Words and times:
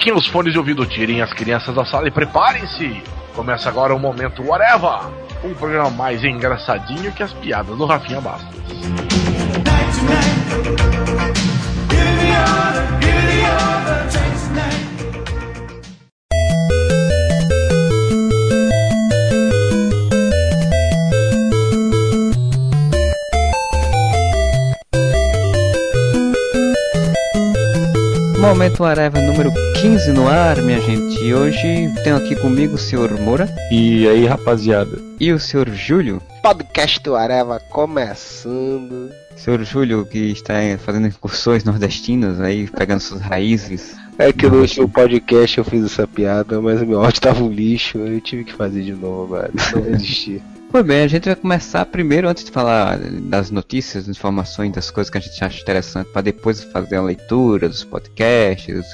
Coloquem 0.00 0.18
os 0.18 0.26
fones 0.28 0.54
de 0.54 0.58
ouvido, 0.58 0.86
tirem 0.86 1.20
as 1.20 1.30
crianças 1.30 1.74
da 1.74 1.84
sala 1.84 2.08
e 2.08 2.10
preparem-se. 2.10 3.02
Começa 3.34 3.68
agora 3.68 3.94
o 3.94 3.98
Momento 3.98 4.42
Whatever, 4.42 5.12
um 5.44 5.52
programa 5.52 5.90
mais 5.90 6.24
engraçadinho 6.24 7.12
que 7.12 7.22
as 7.22 7.34
piadas 7.34 7.76
do 7.76 7.84
Rafinha 7.84 8.18
Bastos. 8.18 8.50
Momento 28.50 28.82
Areva 28.82 29.20
número 29.20 29.52
15 29.80 30.10
no 30.10 30.26
ar, 30.26 30.60
minha 30.60 30.80
gente. 30.80 31.24
E 31.24 31.32
hoje 31.32 31.88
tenho 32.02 32.16
aqui 32.16 32.34
comigo 32.34 32.74
o 32.74 32.78
senhor 32.78 33.08
Moura. 33.20 33.48
E 33.70 34.08
aí, 34.08 34.26
rapaziada? 34.26 34.98
E 35.20 35.32
o 35.32 35.38
senhor 35.38 35.68
Júlio. 35.70 36.20
Podcast 36.42 37.00
do 37.00 37.14
Areva 37.14 37.60
começando. 37.70 39.12
Senhor 39.36 39.62
Júlio, 39.62 40.04
que 40.04 40.32
está 40.32 40.54
fazendo 40.84 41.06
incursões 41.06 41.62
nordestinas 41.62 42.40
aí, 42.40 42.66
pegando 42.66 42.98
suas 42.98 43.20
raízes. 43.20 43.94
É 44.18 44.32
que 44.32 44.48
no 44.48 44.62
último 44.62 44.88
podcast 44.88 45.56
eu 45.56 45.64
fiz 45.64 45.84
essa 45.84 46.04
piada, 46.08 46.60
mas 46.60 46.82
o 46.82 46.86
meu 46.86 47.00
áudio 47.04 47.20
tava 47.20 47.44
um 47.44 47.52
lixo, 47.52 47.98
eu 47.98 48.20
tive 48.20 48.42
que 48.42 48.52
fazer 48.52 48.82
de 48.82 48.92
novo, 48.92 49.36
velho. 49.36 49.52
Não 49.76 49.82
resisti. 49.82 50.42
Pois 50.70 50.86
bem, 50.86 51.02
a 51.02 51.08
gente 51.08 51.24
vai 51.24 51.34
começar 51.34 51.84
primeiro, 51.84 52.28
antes 52.28 52.44
de 52.44 52.52
falar 52.52 52.96
das 52.96 53.50
notícias, 53.50 54.06
das 54.06 54.16
informações, 54.16 54.70
das 54.70 54.88
coisas 54.88 55.10
que 55.10 55.18
a 55.18 55.20
gente 55.20 55.42
acha 55.42 55.60
interessante, 55.60 56.06
para 56.12 56.22
depois 56.22 56.62
fazer 56.62 56.94
a 56.94 57.02
leitura 57.02 57.68
dos 57.68 57.82
podcasts, 57.82 58.86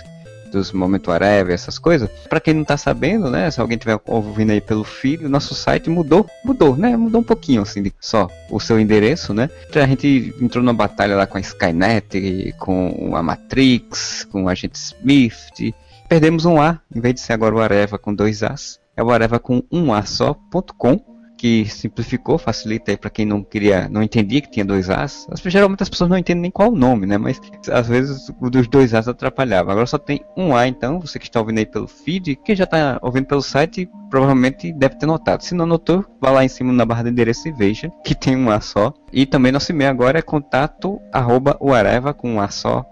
dos 0.51 0.73
Momento 0.73 1.13
Areva, 1.13 1.53
essas 1.53 1.79
coisas. 1.79 2.09
Para 2.31 2.41
quem 2.41 2.55
não 2.55 2.65
tá 2.65 2.79
sabendo, 2.79 3.31
né, 3.31 3.51
se 3.51 3.61
alguém 3.61 3.77
estiver 3.77 4.01
ouvindo 4.07 4.53
aí 4.53 4.61
pelo 4.61 4.85
feed, 4.85 5.27
o 5.27 5.29
nosso 5.29 5.55
site 5.55 5.91
mudou, 5.91 6.27
mudou, 6.43 6.75
né, 6.75 6.97
mudou 6.97 7.21
um 7.21 7.25
pouquinho, 7.25 7.61
assim, 7.61 7.93
só 8.01 8.27
o 8.51 8.59
seu 8.59 8.81
endereço, 8.81 9.35
né. 9.35 9.51
A 9.75 9.87
gente 9.87 10.35
entrou 10.41 10.65
numa 10.65 10.73
batalha 10.73 11.15
lá 11.15 11.27
com 11.27 11.37
a 11.37 11.43
Skynet, 11.43 12.55
com 12.59 13.15
a 13.15 13.23
Matrix, 13.23 14.27
com 14.33 14.45
o 14.45 14.49
Agente 14.49 14.79
Smith, 14.79 15.75
perdemos 16.09 16.47
um 16.47 16.59
A, 16.59 16.81
em 16.95 17.03
vez 17.03 17.17
de 17.17 17.21
ser 17.21 17.35
agora 17.35 17.55
o 17.55 17.61
Areva 17.61 17.99
com 17.99 18.15
dois 18.15 18.43
As, 18.43 18.81
é 18.97 19.05
o 19.05 19.11
Areva 19.11 19.39
com 19.39 19.63
um 19.71 19.93
A 19.93 20.03
só.com 20.05 21.16
que 21.37 21.67
simplificou, 21.67 22.39
facilita 22.39 22.91
aí 22.91 22.97
para 22.97 23.11
quem 23.11 23.27
não 23.27 23.43
queria, 23.43 23.89
não 23.89 24.03
entendia 24.03 24.41
que 24.41 24.51
tinha 24.51 24.65
dois 24.65 24.89
As. 24.89 25.27
Geralmente 25.45 25.83
as 25.83 25.89
pessoas 25.89 26.11
não 26.11 26.19
entendem 26.19 26.43
nem 26.43 26.51
qual 26.51 26.73
o 26.73 26.77
nome, 26.77 27.07
né? 27.07 27.19
Mas 27.19 27.41
às 27.71 27.87
vezes 27.87 28.29
o 28.41 28.51
dos 28.51 28.67
dois 28.67 28.95
As 28.95 29.09
atrapalhava. 29.09 29.73
Agora 29.73 29.87
só 29.87 29.99
tem 29.99 30.25
um 30.37 30.57
A, 30.57 30.67
então 30.67 31.01
você 31.01 31.19
que 31.19 31.27
está 31.27 31.41
ouvindo 31.41 31.59
aí 31.59 31.67
pelo 31.67 31.87
feed, 31.87 32.37
quem 32.37 32.57
já 32.57 32.65
está 32.65 32.99
ouvindo 33.03 33.27
pelo 33.27 33.43
site 33.43 33.89
provavelmente 34.11 34.73
deve 34.73 34.97
ter 34.97 35.07
notado. 35.07 35.43
Se 35.43 35.55
não 35.55 35.67
notou, 35.67 36.05
vá 36.21 36.31
lá 36.31 36.45
em 36.45 36.49
cima 36.49 36.73
na 36.73 36.85
barra 36.85 37.03
de 37.03 37.11
endereço 37.11 37.49
e 37.49 37.53
veja 37.53 37.91
que 38.05 38.15
tem 38.15 38.37
um 38.37 38.51
A 38.51 38.61
só. 38.61 38.93
E 39.13 39.27
também 39.27 39.53
nosso 39.53 39.73
e-mail 39.73 39.91
agora 39.91 40.19
é 40.19 40.23
contato 40.23 41.01
arroba 41.13 41.57
uareva 41.61 42.15
com 42.15 42.35
um 42.35 42.41
A 42.41 42.49
só. 42.49 42.85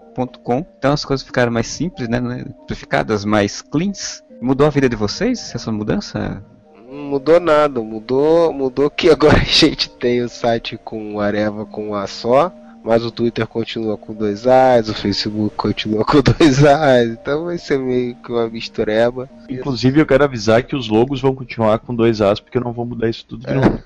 .com. 0.43 0.65
Então 0.77 0.93
as 0.93 1.03
coisas 1.03 1.25
ficaram 1.25 1.51
mais 1.51 1.67
simples, 1.67 2.07
né? 2.07 2.21
Simplificadas, 2.59 3.25
mais 3.25 3.61
cleans. 3.61 4.23
Mudou 4.41 4.65
a 4.65 4.69
vida 4.69 4.87
de 4.87 4.95
vocês 4.95 5.53
essa 5.53 5.71
mudança? 5.73 6.41
Não 6.95 7.03
mudou 7.03 7.41
nada, 7.41 7.81
mudou, 7.81 8.53
mudou 8.53 8.89
que 8.89 9.09
agora 9.09 9.35
a 9.35 9.43
gente 9.43 9.89
tem 9.89 10.21
o 10.21 10.29
site 10.29 10.79
com 10.81 11.19
Areva 11.19 11.65
com 11.65 11.89
um 11.89 11.93
A 11.93 12.07
só, 12.07 12.53
mas 12.81 13.03
o 13.03 13.11
Twitter 13.11 13.45
continua 13.45 13.97
com 13.97 14.13
dois 14.13 14.47
As, 14.47 14.87
o 14.87 14.93
Facebook 14.93 15.53
continua 15.57 16.05
com 16.05 16.21
dois 16.23 16.63
As, 16.63 17.09
então 17.09 17.45
vai 17.45 17.57
ser 17.57 17.79
meio 17.79 18.15
que 18.15 18.31
uma 18.31 18.47
mistureba. 18.47 19.29
Inclusive 19.49 19.99
eu 19.99 20.05
quero 20.05 20.23
avisar 20.23 20.63
que 20.63 20.73
os 20.73 20.87
logos 20.87 21.19
vão 21.19 21.35
continuar 21.35 21.79
com 21.79 21.93
dois 21.93 22.21
As, 22.21 22.39
porque 22.39 22.57
eu 22.57 22.63
não 22.63 22.71
vou 22.71 22.85
mudar 22.85 23.09
isso 23.09 23.25
tudo 23.27 23.45
de 23.45 23.53
novo. 23.53 23.81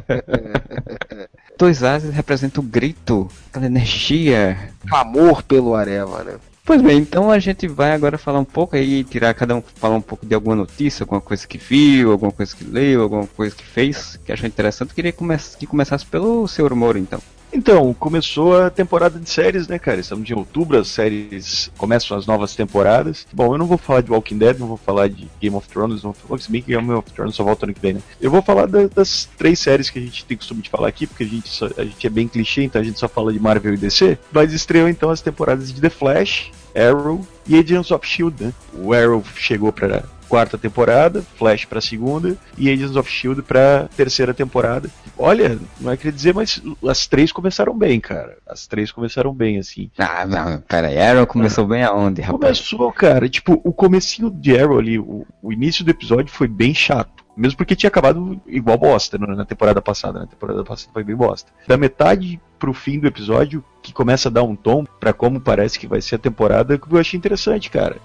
dois 1.58 1.82
As 1.82 2.04
representam 2.04 2.64
o 2.64 2.66
grito, 2.66 3.28
aquela 3.50 3.66
energia. 3.66 4.56
Amor 4.90 5.42
pelo 5.42 5.74
Areva, 5.74 6.24
né? 6.24 6.36
Pois 6.68 6.82
bem, 6.82 6.98
então 6.98 7.30
a 7.30 7.38
gente 7.38 7.66
vai 7.66 7.92
agora 7.92 8.18
falar 8.18 8.40
um 8.40 8.44
pouco 8.44 8.76
aí, 8.76 9.02
tirar 9.02 9.32
cada 9.32 9.56
um 9.56 9.62
falar 9.76 9.96
um 9.96 10.02
pouco 10.02 10.26
de 10.26 10.34
alguma 10.34 10.54
notícia, 10.54 11.02
alguma 11.02 11.18
coisa 11.18 11.48
que 11.48 11.56
viu, 11.56 12.12
alguma 12.12 12.30
coisa 12.30 12.54
que 12.54 12.62
leu, 12.62 13.00
alguma 13.00 13.26
coisa 13.26 13.56
que 13.56 13.64
fez, 13.64 14.20
que 14.22 14.30
achou 14.30 14.46
interessante. 14.46 14.90
Eu 14.90 14.94
queria 14.94 15.10
que 15.10 15.66
começasse 15.66 16.04
pelo 16.04 16.46
seu 16.46 16.68
Moro, 16.76 16.98
então. 16.98 17.22
Então, 17.52 17.94
começou 17.94 18.60
a 18.60 18.70
temporada 18.70 19.18
de 19.18 19.28
séries, 19.28 19.66
né, 19.66 19.78
cara? 19.78 20.00
Estamos 20.00 20.28
em 20.28 20.34
outubro, 20.34 20.78
as 20.78 20.88
séries 20.88 21.70
começam 21.78 22.16
as 22.16 22.26
novas 22.26 22.54
temporadas. 22.54 23.26
Bom, 23.32 23.54
eu 23.54 23.58
não 23.58 23.66
vou 23.66 23.78
falar 23.78 24.02
de 24.02 24.10
Walking 24.10 24.38
Dead, 24.38 24.58
não 24.58 24.66
vou 24.66 24.76
falar 24.76 25.08
de 25.08 25.28
Game 25.40 25.56
of 25.56 25.68
Thrones, 25.68 26.02
não 26.02 26.14
vou 26.28 26.38
se 26.38 26.50
bem 26.50 26.62
que 26.62 26.72
Game 26.72 26.90
of 26.92 27.10
Thrones 27.12 27.34
só 27.34 27.42
volta 27.42 27.66
ano 27.66 27.74
que 27.74 27.80
vem, 27.80 27.94
né? 27.94 28.02
Eu 28.20 28.30
vou 28.30 28.42
falar 28.42 28.66
da, 28.66 28.86
das 28.86 29.28
três 29.36 29.58
séries 29.58 29.88
que 29.90 29.98
a 29.98 30.02
gente 30.02 30.24
tem 30.24 30.36
costume 30.36 30.62
de 30.62 30.70
falar 30.70 30.88
aqui, 30.88 31.06
porque 31.06 31.24
a 31.24 31.26
gente, 31.26 31.48
só, 31.48 31.68
a 31.76 31.84
gente 31.84 32.06
é 32.06 32.10
bem 32.10 32.28
clichê, 32.28 32.62
então 32.62 32.80
a 32.80 32.84
gente 32.84 32.98
só 32.98 33.08
fala 33.08 33.32
de 33.32 33.40
Marvel 33.40 33.74
e 33.74 33.76
DC. 33.76 34.18
Mas 34.30 34.52
estreou 34.52 34.88
então 34.88 35.10
as 35.10 35.20
temporadas 35.20 35.72
de 35.72 35.80
The 35.80 35.90
Flash, 35.90 36.50
Arrow 36.74 37.26
e 37.46 37.58
Agents 37.58 37.90
of 37.90 38.06
Shield, 38.06 38.44
né? 38.44 38.52
O 38.74 38.92
Arrow 38.92 39.24
chegou 39.36 39.72
para 39.72 40.04
quarta 40.28 40.58
temporada, 40.58 41.22
Flash 41.36 41.64
para 41.64 41.80
segunda 41.80 42.36
e 42.56 42.70
Agents 42.70 42.96
of 42.96 43.10
Shield 43.10 43.42
para 43.42 43.88
terceira 43.96 44.34
temporada. 44.34 44.90
Olha, 45.16 45.58
não 45.80 45.90
é 45.90 45.96
querer 45.96 46.12
dizer, 46.12 46.34
mas 46.34 46.62
as 46.86 47.06
três 47.06 47.32
começaram 47.32 47.76
bem, 47.76 47.98
cara. 47.98 48.36
As 48.46 48.66
três 48.66 48.92
começaram 48.92 49.32
bem, 49.34 49.58
assim. 49.58 49.90
Ah, 49.98 50.26
não, 50.26 50.60
pera 50.60 50.88
aí, 50.88 50.98
Arrow 50.98 51.26
começou 51.26 51.64
ah, 51.64 51.68
bem 51.68 51.82
aonde, 51.82 52.20
rapaz? 52.20 52.58
Começou, 52.58 52.92
cara, 52.92 53.28
tipo, 53.28 53.60
o 53.64 53.72
comecinho 53.72 54.30
de 54.30 54.58
Arrow 54.58 54.78
ali, 54.78 54.98
o, 54.98 55.26
o 55.42 55.52
início 55.52 55.84
do 55.84 55.90
episódio 55.90 56.32
foi 56.32 56.46
bem 56.46 56.74
chato. 56.74 57.26
Mesmo 57.36 57.56
porque 57.56 57.76
tinha 57.76 57.88
acabado 57.88 58.40
igual 58.48 58.76
bosta 58.76 59.16
na 59.16 59.44
temporada 59.44 59.80
passada. 59.80 60.18
Na 60.18 60.26
temporada 60.26 60.64
passada 60.64 60.90
foi 60.92 61.04
bem 61.04 61.14
bosta. 61.14 61.52
Da 61.68 61.76
metade 61.76 62.40
pro 62.58 62.74
fim 62.74 62.98
do 62.98 63.06
episódio, 63.06 63.64
que 63.88 63.92
começa 63.94 64.28
a 64.28 64.32
dar 64.32 64.42
um 64.42 64.54
tom 64.54 64.84
para 65.00 65.12
como 65.12 65.40
parece 65.40 65.78
que 65.78 65.86
vai 65.86 66.00
ser 66.02 66.16
a 66.16 66.18
temporada, 66.18 66.76
que 66.76 66.92
eu 66.92 66.98
achei 66.98 67.16
interessante, 67.16 67.70
cara. 67.70 67.96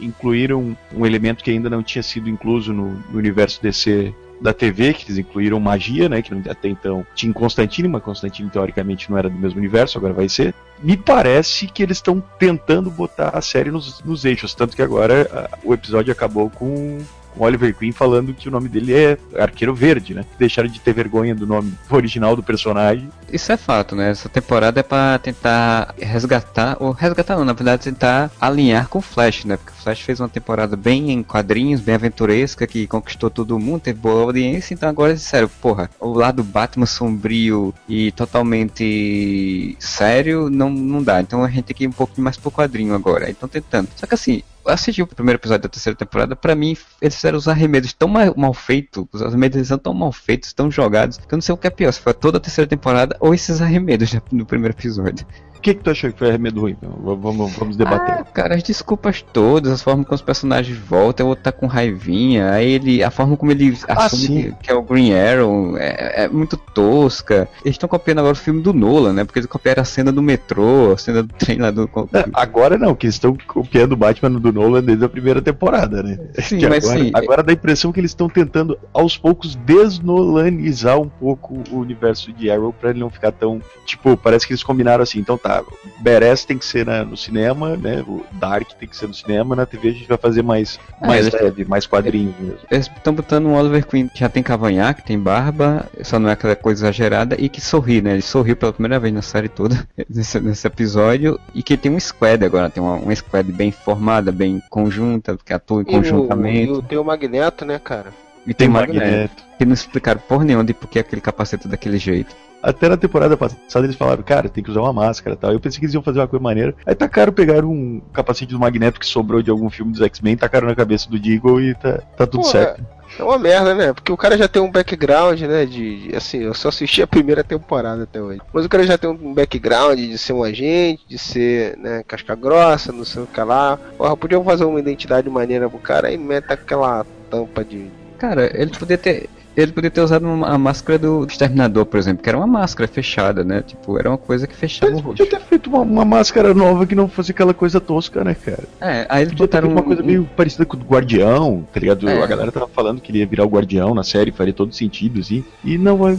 Incluíram 0.00 0.76
um 0.94 1.04
elemento 1.04 1.42
que 1.42 1.50
ainda 1.50 1.68
não 1.68 1.82
tinha 1.82 2.02
sido 2.02 2.30
incluso 2.30 2.72
no, 2.72 2.90
no 3.10 3.18
universo 3.18 3.60
DC 3.60 4.14
da 4.40 4.52
TV, 4.52 4.92
que 4.92 5.06
eles 5.06 5.18
incluíram 5.18 5.58
magia, 5.58 6.08
né? 6.08 6.22
Que 6.22 6.32
até 6.48 6.68
então 6.68 7.04
tinha 7.14 7.32
Constantine, 7.32 7.88
mas 7.88 8.02
Constantine 8.02 8.50
teoricamente 8.50 9.10
não 9.10 9.18
era 9.18 9.28
do 9.28 9.36
mesmo 9.36 9.58
universo, 9.58 9.98
agora 9.98 10.12
vai 10.12 10.28
ser. 10.28 10.54
Me 10.80 10.96
parece 10.96 11.66
que 11.66 11.82
eles 11.82 11.98
estão 11.98 12.22
tentando 12.38 12.90
botar 12.90 13.30
a 13.30 13.40
série 13.40 13.70
nos, 13.70 14.02
nos 14.02 14.24
eixos, 14.24 14.54
tanto 14.54 14.76
que 14.76 14.82
agora 14.82 15.28
a, 15.32 15.58
o 15.64 15.74
episódio 15.74 16.12
acabou 16.12 16.50
com 16.50 16.98
com 17.34 17.44
Oliver 17.44 17.74
Queen 17.74 17.92
falando 17.92 18.34
que 18.34 18.48
o 18.48 18.50
nome 18.50 18.68
dele 18.68 18.94
é 18.94 19.18
Arqueiro 19.38 19.74
Verde, 19.74 20.14
né? 20.14 20.24
Deixaram 20.38 20.68
de 20.68 20.80
ter 20.80 20.92
vergonha 20.92 21.34
do 21.34 21.46
nome 21.46 21.72
original 21.90 22.36
do 22.36 22.42
personagem. 22.42 23.08
Isso 23.32 23.50
é 23.50 23.56
fato, 23.56 23.96
né? 23.96 24.10
Essa 24.10 24.28
temporada 24.28 24.80
é 24.80 24.82
para 24.82 25.18
tentar 25.18 25.94
resgatar, 25.98 26.76
ou 26.80 26.92
resgatar 26.92 27.36
não, 27.36 27.44
na 27.44 27.52
verdade 27.52 27.84
tentar 27.84 28.30
alinhar 28.40 28.88
com 28.88 28.98
o 28.98 29.02
Flash, 29.02 29.44
né? 29.44 29.56
Porque 29.56 29.72
o 29.72 29.82
Flash 29.82 30.00
fez 30.00 30.20
uma 30.20 30.28
temporada 30.28 30.76
bem 30.76 31.10
em 31.10 31.22
quadrinhos, 31.22 31.80
bem 31.80 31.94
aventuresca, 31.94 32.66
que 32.66 32.86
conquistou 32.86 33.30
todo 33.30 33.58
mundo, 33.58 33.82
teve 33.82 33.98
boa 33.98 34.22
audiência, 34.22 34.74
então 34.74 34.88
agora, 34.88 35.16
sério, 35.16 35.48
porra, 35.48 35.90
o 35.98 36.12
lado 36.12 36.42
Batman 36.42 36.86
sombrio 36.86 37.74
e 37.88 38.12
totalmente 38.12 39.76
sério 39.78 40.50
não, 40.50 40.70
não 40.70 41.02
dá. 41.02 41.20
Então 41.20 41.42
a 41.44 41.48
gente 41.48 41.64
tem 41.64 41.76
que 41.76 41.84
ir 41.84 41.88
um 41.88 41.92
pouco 41.92 42.20
mais 42.20 42.36
pro 42.36 42.50
quadrinho 42.50 42.94
agora. 42.94 43.30
Então 43.30 43.48
tentando. 43.48 43.88
Só 43.96 44.06
que 44.06 44.14
assim, 44.14 44.42
assisti 44.66 45.02
o 45.02 45.06
primeiro 45.06 45.38
episódio 45.38 45.62
da 45.62 45.68
terceira 45.68 45.96
temporada, 45.96 46.36
para 46.36 46.54
mim, 46.54 46.76
eles 47.00 47.14
fizeram 47.14 47.38
os 47.38 47.48
arremedos 47.48 47.92
tão 47.92 48.08
mal, 48.08 48.34
mal 48.36 48.54
feitos, 48.54 49.04
os 49.12 49.22
arremedos 49.22 49.66
são 49.68 49.78
tão 49.78 49.94
mal 49.94 50.12
feitos, 50.12 50.52
tão 50.52 50.70
jogados, 50.70 51.18
que 51.18 51.32
eu 51.34 51.36
não 51.36 51.42
sei 51.42 51.54
o 51.54 51.58
que 51.58 51.66
é 51.66 51.70
pior, 51.70 51.92
se 51.92 52.00
foi 52.00 52.14
toda 52.14 52.38
a 52.38 52.40
terceira 52.40 52.68
temporada 52.68 53.16
ou 53.20 53.34
esses 53.34 53.60
arremedos 53.60 54.14
no 54.30 54.46
primeiro 54.46 54.74
episódio 54.74 55.26
que, 55.62 55.74
que 55.74 55.82
tu 55.82 55.90
achou 55.90 56.12
que 56.12 56.18
foi 56.18 56.28
arremedo 56.28 56.60
ruim? 56.60 56.76
Vamos, 56.82 57.52
vamos 57.54 57.76
debater. 57.76 58.14
Ah, 58.14 58.24
cara, 58.24 58.54
as 58.56 58.62
desculpas 58.62 59.22
todas, 59.22 59.72
as 59.72 59.80
formas 59.80 60.04
como 60.06 60.16
os 60.16 60.22
personagens 60.22 60.76
voltam, 60.76 61.26
o 61.26 61.28
outro 61.30 61.44
tá 61.44 61.52
com 61.52 61.66
raivinha, 61.66 62.50
aí 62.50 62.72
ele. 62.72 63.02
A 63.02 63.10
forma 63.10 63.36
como 63.36 63.52
ele 63.52 63.78
ah, 63.88 64.06
assume 64.06 64.52
que, 64.52 64.64
que, 64.64 64.70
é 64.70 64.74
o 64.74 64.82
Green 64.82 65.14
Arrow 65.14 65.76
é, 65.78 66.24
é 66.24 66.28
muito 66.28 66.56
tosca. 66.56 67.48
Eles 67.64 67.76
estão 67.76 67.88
copiando 67.88 68.18
agora 68.18 68.34
o 68.34 68.36
filme 68.36 68.60
do 68.60 68.72
Nolan, 68.72 69.12
né? 69.12 69.24
Porque 69.24 69.38
eles 69.38 69.48
copiaram 69.48 69.82
a 69.82 69.84
cena 69.84 70.10
do 70.10 70.20
metrô, 70.20 70.92
a 70.92 70.98
cena 70.98 71.22
do 71.22 71.32
trem 71.34 71.58
lá 71.58 71.70
do. 71.70 71.88
É, 72.12 72.24
agora 72.34 72.76
não, 72.76 72.94
que 72.94 73.06
eles 73.06 73.14
estão 73.14 73.36
copiando 73.46 73.92
o 73.92 73.96
Batman 73.96 74.32
do 74.32 74.52
Nolan 74.52 74.82
desde 74.82 75.04
a 75.04 75.08
primeira 75.08 75.40
temporada, 75.40 76.02
né? 76.02 76.18
Sim, 76.40 76.58
que 76.58 76.68
mas 76.68 76.84
agora, 76.84 77.04
sim. 77.04 77.10
Agora 77.14 77.42
dá 77.42 77.52
a 77.52 77.54
impressão 77.54 77.92
que 77.92 78.00
eles 78.00 78.10
estão 78.10 78.28
tentando 78.28 78.76
aos 78.92 79.16
poucos 79.16 79.54
desnolanizar 79.54 80.98
um 80.98 81.08
pouco 81.08 81.62
o 81.70 81.78
universo 81.78 82.32
de 82.32 82.50
Arrow 82.50 82.72
pra 82.72 82.90
ele 82.90 82.98
não 82.98 83.10
ficar 83.10 83.30
tão. 83.30 83.60
Tipo, 83.86 84.16
parece 84.16 84.46
que 84.46 84.52
eles 84.52 84.62
combinaram 84.62 85.02
assim, 85.02 85.20
então 85.20 85.38
tá 85.38 85.51
a 85.58 85.64
Beres 86.00 86.44
tem 86.44 86.58
que 86.58 86.64
ser 86.64 86.84
na- 86.86 87.04
no 87.04 87.16
cinema, 87.16 87.76
né? 87.76 88.02
O 88.06 88.24
Dark 88.32 88.68
tem 88.72 88.88
que 88.88 88.96
ser 88.96 89.06
no 89.06 89.14
cinema, 89.14 89.54
na 89.54 89.64
TV 89.66 89.88
a 89.88 89.92
gente 89.92 90.08
vai 90.08 90.18
fazer 90.18 90.42
mais, 90.42 90.78
Ah, 91.00 91.06
mais 91.08 91.26
eles- 91.26 91.40
leve, 91.40 91.64
mais 91.64 91.86
quadrinhos 91.86 92.34
mesmo. 92.38 92.58
Eles 92.70 92.86
estão 92.88 93.14
botando 93.14 93.46
um 93.46 93.54
Oliver 93.54 93.86
Queen 93.86 94.08
que 94.08 94.20
já 94.20 94.28
tem 94.28 94.42
cavanhaque, 94.42 95.02
tem 95.04 95.18
barba, 95.18 95.86
só 96.02 96.18
não 96.18 96.28
é 96.28 96.32
aquela 96.32 96.56
coisa 96.56 96.84
exagerada, 96.86 97.36
e 97.38 97.48
que 97.48 97.60
sorri, 97.60 98.00
né? 98.02 98.12
Ele 98.12 98.22
sorriu 98.22 98.56
pela 98.56 98.72
primeira 98.72 98.98
vez 98.98 99.12
na 99.14 99.22
série 99.22 99.48
toda, 99.48 99.86
nesse, 100.08 100.40
nesse 100.40 100.66
episódio, 100.66 101.38
e 101.54 101.62
que 101.62 101.76
tem 101.76 101.92
um 101.92 102.00
squad 102.00 102.44
agora, 102.44 102.68
tem 102.70 102.82
uma, 102.82 102.96
uma 102.96 103.14
squad 103.14 103.50
bem 103.52 103.70
formada, 103.70 104.32
bem 104.32 104.60
conjunta, 104.70 105.38
que 105.44 105.52
atua 105.52 105.80
E 105.80 105.82
o, 105.82 105.86
conjuntamente. 105.86 106.68
e 106.68 106.72
o- 106.72 106.82
tem 106.82 106.98
o 106.98 107.04
Magneto, 107.04 107.64
né, 107.64 107.78
cara? 107.78 108.06
E 108.44 108.52
Tem 108.52 108.66
Magneto, 108.68 108.98
Magneto. 109.04 109.44
que 109.56 109.64
não 109.64 109.72
explicaram 109.72 110.20
por 110.28 110.42
nenhum 110.44 110.64
de 110.64 110.74
por 110.74 110.88
que 110.88 110.98
aquele 110.98 111.20
capacete 111.22 111.68
é 111.68 111.70
daquele 111.70 111.96
jeito. 111.96 112.34
Até 112.62 112.88
na 112.88 112.96
temporada 112.96 113.36
passada 113.36 113.84
eles 113.86 113.96
falaram, 113.96 114.22
cara, 114.22 114.48
tem 114.48 114.62
que 114.62 114.70
usar 114.70 114.80
uma 114.80 114.92
máscara 114.92 115.34
e 115.34 115.38
tal. 115.38 115.52
Eu 115.52 115.60
pensei 115.60 115.78
que 115.80 115.86
eles 115.86 115.94
iam 115.94 116.02
fazer 116.02 116.20
uma 116.20 116.28
coisa 116.28 116.42
maneira. 116.42 116.74
Aí 116.86 116.94
tacaram, 116.94 117.32
pegaram 117.32 117.68
um 117.70 118.00
capacete 118.12 118.52
do 118.52 118.60
Magneto 118.60 119.00
que 119.00 119.06
sobrou 119.06 119.42
de 119.42 119.50
algum 119.50 119.68
filme 119.68 119.92
dos 119.92 120.00
X-Men, 120.00 120.36
tacaram 120.36 120.68
na 120.68 120.74
cabeça 120.74 121.10
do 121.10 121.18
Deagle 121.18 121.60
e 121.60 121.74
tá, 121.74 121.98
tá 122.16 122.26
tudo 122.26 122.42
Pô, 122.42 122.48
certo. 122.48 122.84
É 123.18 123.22
uma 123.22 123.38
merda, 123.38 123.74
né? 123.74 123.92
Porque 123.92 124.10
o 124.10 124.16
cara 124.16 124.38
já 124.38 124.48
tem 124.48 124.62
um 124.62 124.70
background, 124.70 125.40
né? 125.42 125.66
De, 125.66 126.08
de- 126.08 126.16
assim, 126.16 126.38
eu 126.38 126.54
só 126.54 126.68
assisti 126.68 127.02
a 127.02 127.06
primeira 127.06 127.44
temporada 127.44 128.04
até 128.04 128.22
hoje. 128.22 128.40
Mas 128.52 128.64
o 128.64 128.68
cara 128.68 128.84
já 128.84 128.96
tem 128.96 129.10
um 129.10 129.34
background 129.34 129.98
de 129.98 130.16
ser 130.16 130.32
um 130.32 130.42
agente, 130.42 131.02
de 131.06 131.18
ser, 131.18 131.76
né, 131.76 132.02
casca 132.06 132.34
grossa, 132.34 132.90
não 132.92 133.04
sei 133.04 133.22
o 133.22 133.26
que 133.26 133.40
lá. 133.40 133.78
Porra, 133.98 134.16
podiam 134.16 134.42
fazer 134.44 134.64
uma 134.64 134.80
identidade 134.80 135.28
maneira 135.28 135.68
pro 135.68 135.78
cara 135.78 136.10
e 136.10 136.16
meta 136.16 136.54
aquela 136.54 137.04
tampa 137.30 137.64
de. 137.64 137.90
Cara, 138.18 138.50
ele 138.54 138.70
podia 138.70 138.96
ter. 138.96 139.28
Ele 139.56 139.70
podia 139.72 139.90
ter 139.90 140.00
usado 140.00 140.26
uma, 140.26 140.48
a 140.48 140.56
máscara 140.58 140.98
do 140.98 141.24
Exterminador, 141.26 141.84
por 141.84 141.98
exemplo, 141.98 142.22
que 142.22 142.28
era 142.28 142.38
uma 142.38 142.46
máscara 142.46 142.88
fechada, 142.88 143.44
né? 143.44 143.62
Tipo, 143.62 143.98
era 143.98 144.08
uma 144.08 144.16
coisa 144.18 144.46
que 144.46 144.54
fechava 144.56 144.90
o 144.92 144.94
Eles 144.94 145.04
rosto. 145.04 145.18
podiam 145.24 145.40
ter 145.40 145.46
feito 145.46 145.68
uma, 145.68 145.80
uma 145.80 146.04
máscara 146.04 146.54
nova 146.54 146.86
que 146.86 146.94
não 146.94 147.06
fosse 147.08 147.32
aquela 147.32 147.52
coisa 147.52 147.80
tosca, 147.80 148.24
né, 148.24 148.34
cara? 148.34 148.64
É, 148.80 149.06
aí 149.08 149.22
eles 149.22 149.32
Podia 149.34 149.48
ter 149.48 149.60
botaram 149.60 149.68
uma 149.68 149.80
um- 149.80 149.84
coisa 149.84 150.02
meio 150.02 150.24
parecida 150.36 150.64
com 150.64 150.76
o 150.76 150.80
Guardião, 150.80 151.66
tá 151.72 151.80
ligado? 151.80 152.08
É. 152.08 152.22
A 152.22 152.26
galera 152.26 152.50
tava 152.50 152.68
falando 152.68 153.00
que 153.00 153.10
ele 153.12 153.18
ia 153.18 153.26
virar 153.26 153.44
o 153.44 153.48
Guardião 153.48 153.94
na 153.94 154.02
série, 154.02 154.32
faria 154.32 154.52
todo 154.54 154.74
sentido, 154.74 155.20
assim. 155.20 155.44
E 155.64 155.76
não 155.76 155.96
vai 155.98 156.16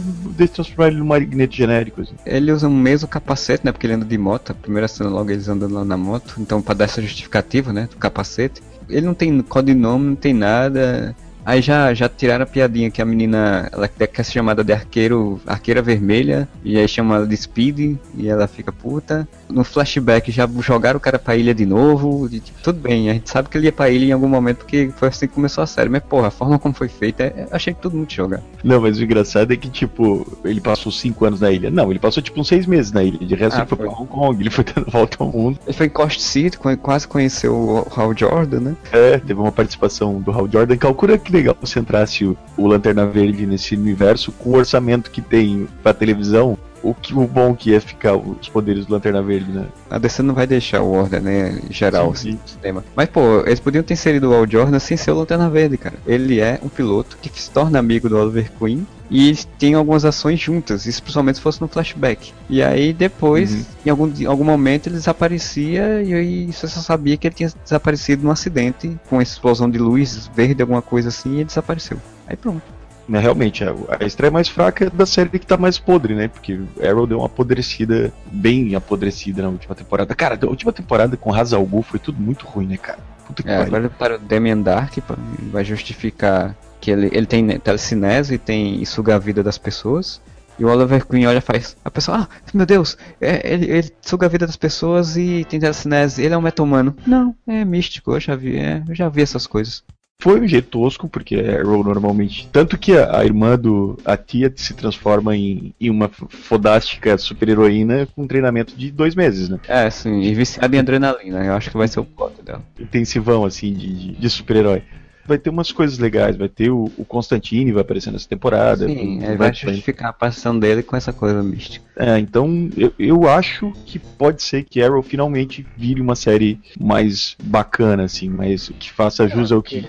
transformar 0.52 0.88
ele 0.88 0.98
num 0.98 1.06
magneto 1.06 1.54
genérico, 1.56 2.02
assim. 2.02 2.14
Ele 2.24 2.52
usa 2.52 2.68
o 2.68 2.70
mesmo 2.70 3.08
capacete, 3.08 3.64
né? 3.64 3.72
Porque 3.72 3.86
ele 3.86 3.94
anda 3.94 4.04
de 4.04 4.16
moto. 4.16 4.50
A 4.50 4.54
primeira 4.54 4.86
cena 4.86 5.10
logo 5.10 5.30
eles 5.30 5.48
andando 5.48 5.74
lá 5.74 5.84
na 5.84 5.96
moto. 5.96 6.36
Então, 6.38 6.62
pra 6.62 6.74
dar 6.74 6.84
essa 6.84 7.02
justificativa, 7.02 7.72
né? 7.72 7.88
Do 7.90 7.96
capacete. 7.96 8.62
Ele 8.88 9.06
não 9.06 9.14
tem 9.14 9.40
codinome, 9.42 10.06
não 10.06 10.14
tem 10.14 10.32
nada. 10.34 11.16
Aí 11.44 11.60
já, 11.60 11.92
já 11.94 12.08
tiraram 12.08 12.44
a 12.44 12.46
piadinha 12.46 12.90
que 12.90 13.02
a 13.02 13.04
menina 13.04 13.68
ela 13.72 13.86
quer 13.88 14.24
ser 14.24 14.32
chamada 14.32 14.64
de 14.64 14.72
arqueiro, 14.72 15.40
arqueira 15.46 15.82
vermelha, 15.82 16.48
e 16.64 16.78
aí 16.78 16.88
chama 16.88 17.16
ela 17.16 17.26
de 17.26 17.36
Speed, 17.36 17.96
e 18.16 18.28
ela 18.28 18.46
fica 18.46 18.72
puta. 18.72 19.28
No 19.48 19.62
flashback 19.64 20.30
já 20.32 20.48
jogaram 20.60 20.96
o 20.96 21.00
cara 21.00 21.18
pra 21.18 21.36
ilha 21.36 21.54
de 21.54 21.66
novo, 21.66 22.28
e, 22.32 22.40
tipo, 22.40 22.58
tudo 22.62 22.80
bem, 22.80 23.10
a 23.10 23.12
gente 23.14 23.28
sabe 23.30 23.48
que 23.48 23.58
ele 23.58 23.66
ia 23.66 23.72
pra 23.72 23.90
ilha 23.90 24.06
em 24.06 24.12
algum 24.12 24.28
momento, 24.28 24.58
porque 24.58 24.90
foi 24.96 25.08
assim 25.08 25.26
que 25.28 25.34
começou 25.34 25.62
a 25.62 25.66
série, 25.66 25.88
mas 25.90 26.02
porra, 26.02 26.28
a 26.28 26.30
forma 26.30 26.58
como 26.58 26.74
foi 26.74 26.88
feita, 26.88 27.22
é- 27.24 27.46
achei 27.50 27.74
tudo 27.74 27.96
muito 27.96 28.12
jogar. 28.14 28.40
Não, 28.62 28.80
mas 28.80 28.98
o 28.98 29.04
engraçado 29.04 29.52
é 29.52 29.56
que, 29.56 29.68
tipo, 29.68 30.38
ele 30.44 30.60
passou 30.60 30.90
cinco 30.90 31.24
anos 31.26 31.40
na 31.40 31.50
ilha. 31.50 31.70
Não, 31.70 31.90
ele 31.90 31.98
passou, 31.98 32.22
tipo, 32.22 32.40
uns 32.40 32.48
seis 32.48 32.64
meses 32.66 32.90
na 32.92 33.02
ilha. 33.02 33.18
De 33.18 33.34
resto, 33.34 33.56
Ah, 33.56 33.60
ele 33.60 33.66
foi 33.68 33.78
foi. 33.78 33.86
pra 33.86 33.94
Hong 33.96 34.06
Kong, 34.08 34.42
ele 34.42 34.50
foi 34.50 34.64
dando 34.64 34.86
volta 34.90 35.16
ao 35.20 35.28
mundo. 35.30 35.58
Ele 35.66 35.76
foi 35.76 35.86
em 35.86 35.90
Coast 35.90 36.22
City, 36.22 36.58
quase 36.80 37.06
conheceu 37.06 37.54
o 37.54 37.86
Hal 37.94 38.16
Jordan, 38.16 38.60
né? 38.60 38.76
É, 38.92 39.18
teve 39.18 39.34
uma 39.34 39.52
participação 39.52 40.20
do 40.20 40.30
Hal 40.30 40.48
Jordan. 40.50 40.76
Calcula 40.78 41.18
que 41.18 41.33
legal 41.34 41.56
se 41.64 41.78
entrasse 41.78 42.24
o, 42.24 42.66
Lanterna 42.66 43.06
Verde 43.06 43.44
nesse 43.44 43.74
universo 43.74 44.32
com 44.32 44.50
o 44.50 44.56
orçamento 44.56 45.10
que 45.10 45.20
tem 45.20 45.66
pra 45.82 45.92
televisão. 45.92 46.56
O, 46.84 46.94
que, 46.94 47.14
o 47.14 47.26
bom 47.26 47.54
que 47.54 47.70
ia 47.70 47.80
ficar 47.80 48.14
os 48.14 48.48
poderes 48.48 48.84
do 48.84 48.92
Lanterna 48.92 49.22
Verde, 49.22 49.50
né? 49.50 49.64
A 49.90 49.98
DC 49.98 50.22
não 50.22 50.34
vai 50.34 50.46
deixar 50.46 50.82
o 50.82 50.92
Order, 50.92 51.22
né, 51.22 51.58
geral, 51.70 52.14
Sim, 52.14 52.28
assim, 52.30 52.38
no 52.42 52.48
sistema. 52.48 52.84
Mas, 52.94 53.08
pô, 53.08 53.40
eles 53.46 53.58
podiam 53.58 53.82
ter 53.82 53.94
inserido 53.94 54.30
o 54.30 54.34
Al 54.34 54.46
Jordan 54.48 54.78
sem 54.78 54.96
ser 54.96 55.10
o 55.12 55.14
Lanterna 55.18 55.48
Verde, 55.48 55.78
cara. 55.78 55.96
Ele 56.06 56.40
é 56.40 56.60
um 56.62 56.68
piloto 56.68 57.16
que 57.20 57.30
se 57.40 57.50
torna 57.50 57.78
amigo 57.78 58.08
do 58.08 58.18
Oliver 58.18 58.50
Queen 58.58 58.86
e 59.10 59.28
eles 59.28 59.46
têm 59.58 59.74
algumas 59.74 60.04
ações 60.04 60.38
juntas, 60.40 60.84
isso 60.86 61.02
principalmente 61.02 61.36
se 61.36 61.40
fosse 61.42 61.60
no 61.60 61.68
flashback. 61.68 62.32
E 62.50 62.62
aí, 62.62 62.92
depois, 62.92 63.52
Uhum. 63.52 63.64
em 63.86 63.90
algum, 63.90 64.12
em 64.20 64.26
algum 64.26 64.44
momento, 64.44 64.88
ele 64.88 64.96
desaparecia 64.96 66.02
e 66.02 66.12
aí 66.12 66.52
você 66.52 66.68
só 66.68 66.80
sabia 66.80 67.16
que 67.16 67.26
ele 67.26 67.34
tinha 67.34 67.50
desaparecido 67.62 68.24
num 68.24 68.30
acidente 68.30 68.96
com 69.08 69.22
explosão 69.22 69.70
de 69.70 69.78
luz 69.78 70.30
verde, 70.34 70.60
alguma 70.62 70.82
coisa 70.82 71.08
assim, 71.08 71.30
e 71.32 71.36
ele 71.36 71.44
desapareceu. 71.44 71.98
Aí 72.26 72.36
pronto. 72.36 72.62
Mas 73.06 73.22
realmente, 73.22 73.62
a, 73.64 73.74
a 74.00 74.04
estreia 74.04 74.30
mais 74.30 74.48
fraca 74.48 74.86
é 74.86 74.90
da 74.90 75.04
série 75.06 75.28
que 75.38 75.46
tá 75.46 75.56
mais 75.56 75.78
podre, 75.78 76.14
né? 76.14 76.28
Porque 76.28 76.60
Arrow 76.82 77.06
deu 77.06 77.18
uma 77.18 77.26
apodrecida, 77.26 78.12
bem 78.30 78.74
apodrecida 78.74 79.42
na 79.42 79.48
última 79.48 79.74
temporada. 79.74 80.14
Cara, 80.14 80.38
a 80.40 80.46
última 80.46 80.72
temporada 80.72 81.16
com 81.16 81.30
Ra's 81.30 81.52
al 81.52 81.64
Ghul 81.66 81.82
foi 81.82 81.98
tudo 82.00 82.20
muito 82.20 82.46
ruim, 82.46 82.66
né, 82.66 82.76
cara? 82.76 82.98
Puta 83.26 83.42
que 83.42 83.48
É, 83.48 83.58
pariu. 83.58 83.66
agora 83.76 83.90
para 83.90 84.14
o 84.16 84.18
Damian 84.18 84.58
Dark 84.58 84.94
pô, 85.06 85.14
vai 85.50 85.64
justificar 85.64 86.54
que 86.80 86.90
ele, 86.90 87.08
ele 87.12 87.26
tem 87.26 87.58
telecinese 87.58 88.34
e 88.34 88.38
tem 88.38 88.80
e 88.82 88.86
suga 88.86 89.14
a 89.16 89.18
vida 89.18 89.42
das 89.42 89.58
pessoas. 89.58 90.20
E 90.58 90.64
o 90.64 90.68
Oliver 90.68 91.04
Queen 91.04 91.26
olha 91.26 91.38
e 91.38 91.40
faz. 91.40 91.76
A 91.84 91.90
pessoa, 91.90 92.18
ah, 92.20 92.28
meu 92.52 92.64
Deus, 92.64 92.96
é, 93.20 93.52
ele, 93.52 93.66
ele 93.70 93.92
suga 94.00 94.26
a 94.26 94.28
vida 94.28 94.46
das 94.46 94.56
pessoas 94.56 95.16
e 95.16 95.44
tem 95.48 95.58
telecinese. 95.58 96.22
Ele 96.22 96.32
é 96.32 96.38
um 96.38 96.42
metomano. 96.42 96.94
Não, 97.06 97.34
é 97.46 97.64
místico, 97.64 98.12
eu 98.12 98.20
já 98.20 98.36
vi, 98.36 98.56
é, 98.56 98.82
eu 98.88 98.94
já 98.94 99.08
vi 99.08 99.22
essas 99.22 99.46
coisas. 99.48 99.82
Foi 100.20 100.40
um 100.40 100.48
jeito 100.48 100.68
tosco, 100.68 101.08
porque 101.08 101.36
Arrow 101.36 101.84
normalmente. 101.84 102.48
Tanto 102.48 102.78
que 102.78 102.96
a, 102.96 103.18
a 103.18 103.24
irmã 103.24 103.58
do. 103.58 103.98
A 104.04 104.16
tia 104.16 104.50
se 104.56 104.72
transforma 104.72 105.36
em, 105.36 105.74
em 105.78 105.90
uma 105.90 106.08
fodástica 106.08 107.18
super-heroína 107.18 108.06
com 108.06 108.22
um 108.22 108.26
treinamento 108.26 108.74
de 108.74 108.90
dois 108.90 109.14
meses, 109.14 109.48
né? 109.48 109.60
É, 109.68 109.90
sim, 109.90 110.22
e 110.22 110.34
viciado 110.34 110.74
em 110.74 110.78
adrenalina. 110.78 111.44
Eu 111.44 111.52
acho 111.52 111.70
que 111.70 111.76
vai 111.76 111.88
ser 111.88 112.00
o 112.00 112.04
plot 112.04 112.42
dela. 112.42 112.64
Intensivão, 112.80 113.44
assim, 113.44 113.72
de, 113.74 113.92
de, 113.92 114.12
de 114.12 114.30
super-herói. 114.30 114.82
Vai 115.26 115.38
ter 115.38 115.50
umas 115.50 115.72
coisas 115.72 115.98
legais, 115.98 116.36
vai 116.36 116.48
ter 116.48 116.70
o, 116.70 116.90
o 116.98 117.04
Constantine, 117.04 117.72
vai 117.72 117.82
aparecer 117.82 118.10
nessa 118.12 118.28
temporada. 118.28 118.86
Sim, 118.86 119.20
vai- 119.20 119.36
vai 119.36 119.48
justificar 119.72 120.10
a 120.10 120.12
dele 120.58 120.82
com 120.82 120.96
essa 120.96 121.12
coisa 121.12 121.42
mística. 121.42 121.84
É, 121.96 122.18
então 122.18 122.68
eu, 122.76 122.92
eu 122.98 123.28
acho 123.28 123.72
que 123.86 123.98
pode 123.98 124.42
ser 124.42 124.64
que 124.64 124.82
Arrow 124.82 125.02
finalmente 125.02 125.66
vire 125.76 126.00
uma 126.00 126.14
série 126.16 126.60
mais 126.78 127.36
bacana, 127.42 128.04
assim, 128.04 128.28
mais 128.28 128.68
que 128.78 128.90
faça 128.92 129.26
jus 129.28 129.50
ao 129.52 129.62
que 129.62 129.80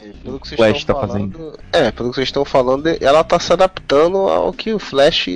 vocês 0.47 0.57
Flash 0.57 0.83
tá 0.83 0.93
falando- 0.93 1.59
É, 1.73 1.91
pelo 1.91 2.09
que 2.09 2.15
vocês 2.15 2.27
estão 2.27 2.45
falando, 2.45 2.87
ela 3.01 3.23
tá 3.23 3.39
se 3.39 3.51
adaptando 3.51 4.17
ao 4.17 4.53
que 4.53 4.71
o 4.73 4.79
Flash 4.79 5.27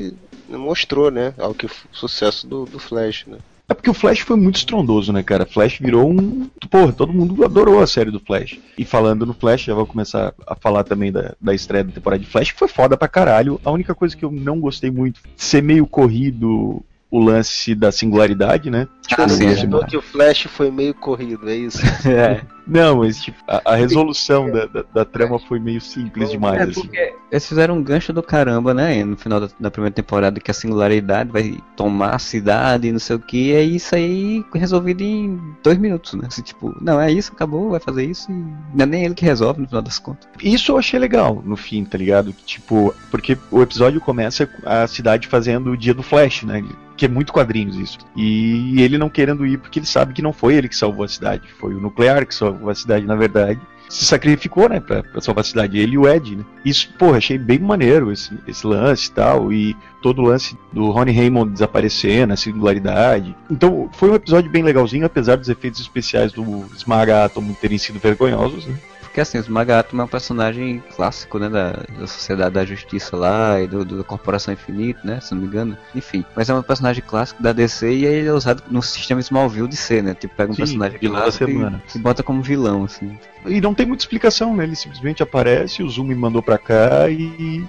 mostrou, 0.48 1.12
né? 1.12 1.34
Ao 1.38 1.54
que 1.54 1.66
o 1.66 1.72
sucesso 1.92 2.48
do, 2.48 2.66
do 2.66 2.80
Flash, 2.80 3.25
né? 3.28 3.38
É 3.69 3.74
porque 3.75 3.89
o 3.89 3.94
Flash 3.94 4.21
foi 4.21 4.36
muito 4.36 4.56
estrondoso, 4.57 5.13
né, 5.13 5.21
cara? 5.21 5.45
Flash 5.45 5.77
virou 5.80 6.10
um. 6.10 6.50
Porra, 6.71 6.92
todo 6.92 7.13
mundo 7.13 7.45
adorou 7.45 7.80
a 7.80 7.88
série 7.88 8.10
do 8.10 8.19
Flash. 8.19 8.60
E 8.75 8.83
falando 8.83 9.27
no 9.27 9.33
Flash, 9.33 9.66
já 9.66 9.75
vou 9.75 9.86
começar 9.86 10.33
a 10.48 10.56
falar 10.56 10.83
também 10.83 11.12
da, 11.12 11.36
da 11.39 11.54
estreia 11.54 11.83
da 11.83 11.92
temporada 11.92 12.24
de 12.24 12.27
Flash, 12.27 12.51
que 12.51 12.57
foi 12.57 12.68
foda 12.68 12.98
pra 12.98 13.07
caralho. 13.07 13.62
A 13.63 13.69
única 13.69 13.94
coisa 13.94 14.18
que 14.18 14.25
eu 14.25 14.31
não 14.31 14.60
gostei 14.60 14.89
muito, 14.89 15.21
ser 15.38 15.62
meio 15.62 15.86
corrido 15.86 16.84
o 17.12 17.20
lance 17.20 17.74
da 17.74 17.91
singularidade, 17.91 18.70
né? 18.70 18.88
Ah, 19.17 19.27
Você 19.27 19.38
sim, 19.38 19.43
imaginou 19.46 19.86
que 19.86 19.98
o 19.98 20.01
Flash 20.01 20.43
foi 20.43 20.70
meio 20.70 20.93
corrido, 20.93 21.50
é 21.50 21.55
isso? 21.55 21.79
É, 22.05 22.41
Não, 22.69 22.97
mas 22.99 23.21
tipo, 23.21 23.38
a, 23.47 23.61
a 23.73 23.75
resolução 23.75 24.49
da, 24.51 24.65
da, 24.65 24.83
da 24.93 25.05
trama 25.05 25.39
foi 25.39 25.59
meio 25.59 25.81
simples 25.81 26.29
demais, 26.29 26.59
É 26.59 26.63
assim. 26.63 26.81
porque 26.81 27.13
eles 27.31 27.47
fizeram 27.47 27.75
um 27.77 27.83
gancho 27.83 28.13
do 28.13 28.21
caramba, 28.21 28.73
né? 28.73 29.03
No 29.03 29.17
final 29.17 29.39
da, 29.39 29.49
da 29.59 29.71
primeira 29.71 29.93
temporada, 29.93 30.39
que 30.39 30.51
a 30.51 30.53
singularidade 30.53 31.31
vai 31.31 31.57
tomar 31.75 32.15
a 32.15 32.19
cidade 32.19 32.88
e 32.88 32.91
não 32.91 32.99
sei 32.99 33.15
o 33.15 33.19
que, 33.19 33.53
é 33.53 33.61
isso 33.63 33.95
aí 33.95 34.43
resolvido 34.53 35.01
em 35.01 35.39
dois 35.63 35.77
minutos, 35.77 36.13
né? 36.13 36.25
Assim, 36.27 36.41
tipo, 36.41 36.75
não, 36.81 36.99
é 36.99 37.11
isso, 37.11 37.31
acabou, 37.33 37.71
vai 37.71 37.79
fazer 37.79 38.05
isso 38.05 38.31
e 38.31 38.35
não 38.35 38.83
é 38.83 38.85
nem 38.85 39.05
ele 39.05 39.13
que 39.15 39.25
resolve 39.25 39.61
no 39.61 39.67
final 39.67 39.81
das 39.81 39.97
contas. 39.99 40.27
Isso 40.41 40.71
eu 40.71 40.77
achei 40.77 40.99
legal 40.99 41.41
no 41.45 41.55
fim, 41.57 41.83
tá 41.85 41.97
ligado? 41.97 42.33
Que, 42.33 42.59
Tipo, 42.59 42.93
porque 43.09 43.38
o 43.51 43.61
episódio 43.61 44.01
começa 44.01 44.45
com 44.45 44.67
a 44.67 44.85
cidade 44.85 45.27
fazendo 45.27 45.71
o 45.71 45.77
dia 45.77 45.93
do 45.93 46.03
Flash, 46.03 46.43
né? 46.43 46.61
Que 46.97 47.05
é 47.05 47.07
muito 47.07 47.31
quadrinhos 47.31 47.77
isso. 47.77 47.97
E 48.17 48.81
ele 48.81 48.97
não 48.97 49.09
querendo 49.09 49.45
ir 49.45 49.57
porque 49.57 49.79
ele 49.79 49.85
sabe 49.85 50.13
que 50.13 50.21
não 50.21 50.33
foi 50.33 50.55
ele 50.55 50.67
que 50.67 50.75
salvou 50.75 51.05
a 51.05 51.07
cidade, 51.07 51.47
foi 51.57 51.73
o 51.73 51.79
nuclear 51.79 52.25
que 52.25 52.35
salvou 52.35 52.59
a 52.68 52.75
cidade, 52.75 53.06
na 53.06 53.16
verdade. 53.16 53.60
Se 53.88 54.06
sacrificou, 54.06 54.70
né, 54.70 54.80
pra, 54.80 55.01
pra 55.01 55.20
salvar 55.20 55.42
a 55.42 55.46
cidade, 55.46 55.80
ele 55.80 55.94
e 55.94 55.98
o 55.98 56.08
Ed, 56.08 56.36
né? 56.36 56.46
Isso, 56.63 56.94
porra, 56.94 57.18
achei 57.18 57.39
bem 57.39 57.58
maneiro 57.58 58.12
esse, 58.12 58.32
esse 58.48 58.66
lance 58.66 59.08
e 59.08 59.12
tal, 59.12 59.51
e 59.51 59.75
todo 60.00 60.22
o 60.22 60.25
lance 60.25 60.56
do 60.72 60.92
Ronnie 60.92 61.16
Raymond 61.16 61.51
desaparecendo, 61.51 62.34
a 62.34 62.38
singularidade. 62.38 63.36
Então, 63.50 63.89
foi 63.94 64.12
um 64.12 64.16
episódio 64.16 64.51
bem 64.51 64.62
legalzinho, 64.62 65.08
apesar 65.08 65.38
dos 65.38 65.50
efeitos 65.50 65.80
especiais 65.80 66.32
do 66.32 66.66
Esmaga 66.75 67.32
terem 67.60 67.80
sido 67.80 67.98
vergonhosos, 68.00 68.68
né? 68.68 68.75
Porque 69.19 69.27
assim, 69.27 69.38
o 69.38 69.41
Esmaga-Átomo 69.41 70.01
é 70.01 70.05
um 70.05 70.07
personagem 70.07 70.81
clássico, 70.95 71.38
né? 71.39 71.49
Da, 71.49 71.71
da 71.71 72.07
Sociedade 72.07 72.55
da 72.55 72.63
Justiça 72.63 73.17
lá 73.17 73.59
e 73.59 73.67
do, 73.67 73.83
do 73.83 74.01
Corporação 74.01 74.53
Infinita, 74.53 75.01
né? 75.03 75.19
Se 75.19 75.33
não 75.33 75.41
me 75.41 75.47
engano. 75.47 75.77
Enfim, 75.93 76.23
mas 76.33 76.49
é 76.49 76.53
um 76.53 76.63
personagem 76.63 77.03
clássico 77.05 77.43
da 77.43 77.51
DC 77.51 77.91
e 77.91 78.05
ele 78.05 78.29
é 78.29 78.31
usado 78.31 78.63
no 78.71 78.81
sistema 78.81 79.19
Smallville 79.19 79.67
de 79.67 79.75
ser, 79.75 80.01
né? 80.01 80.13
Tipo, 80.13 80.35
pega 80.35 80.53
um 80.53 80.55
Sim, 80.55 80.61
personagem 80.61 80.99
vilão 80.99 81.15
da 81.15 81.21
clássico 81.23 81.49
e, 81.49 81.97
e 81.97 81.99
bota 81.99 82.23
como 82.23 82.41
vilão, 82.41 82.85
assim. 82.85 83.19
E 83.45 83.59
não 83.59 83.73
tem 83.73 83.85
muita 83.85 84.03
explicação, 84.03 84.55
né? 84.55 84.63
Ele 84.63 84.75
simplesmente 84.75 85.21
aparece, 85.21 85.83
o 85.83 85.89
Zoom 85.89 86.05
me 86.05 86.15
mandou 86.15 86.41
pra 86.41 86.57
cá 86.57 87.09
e 87.09 87.67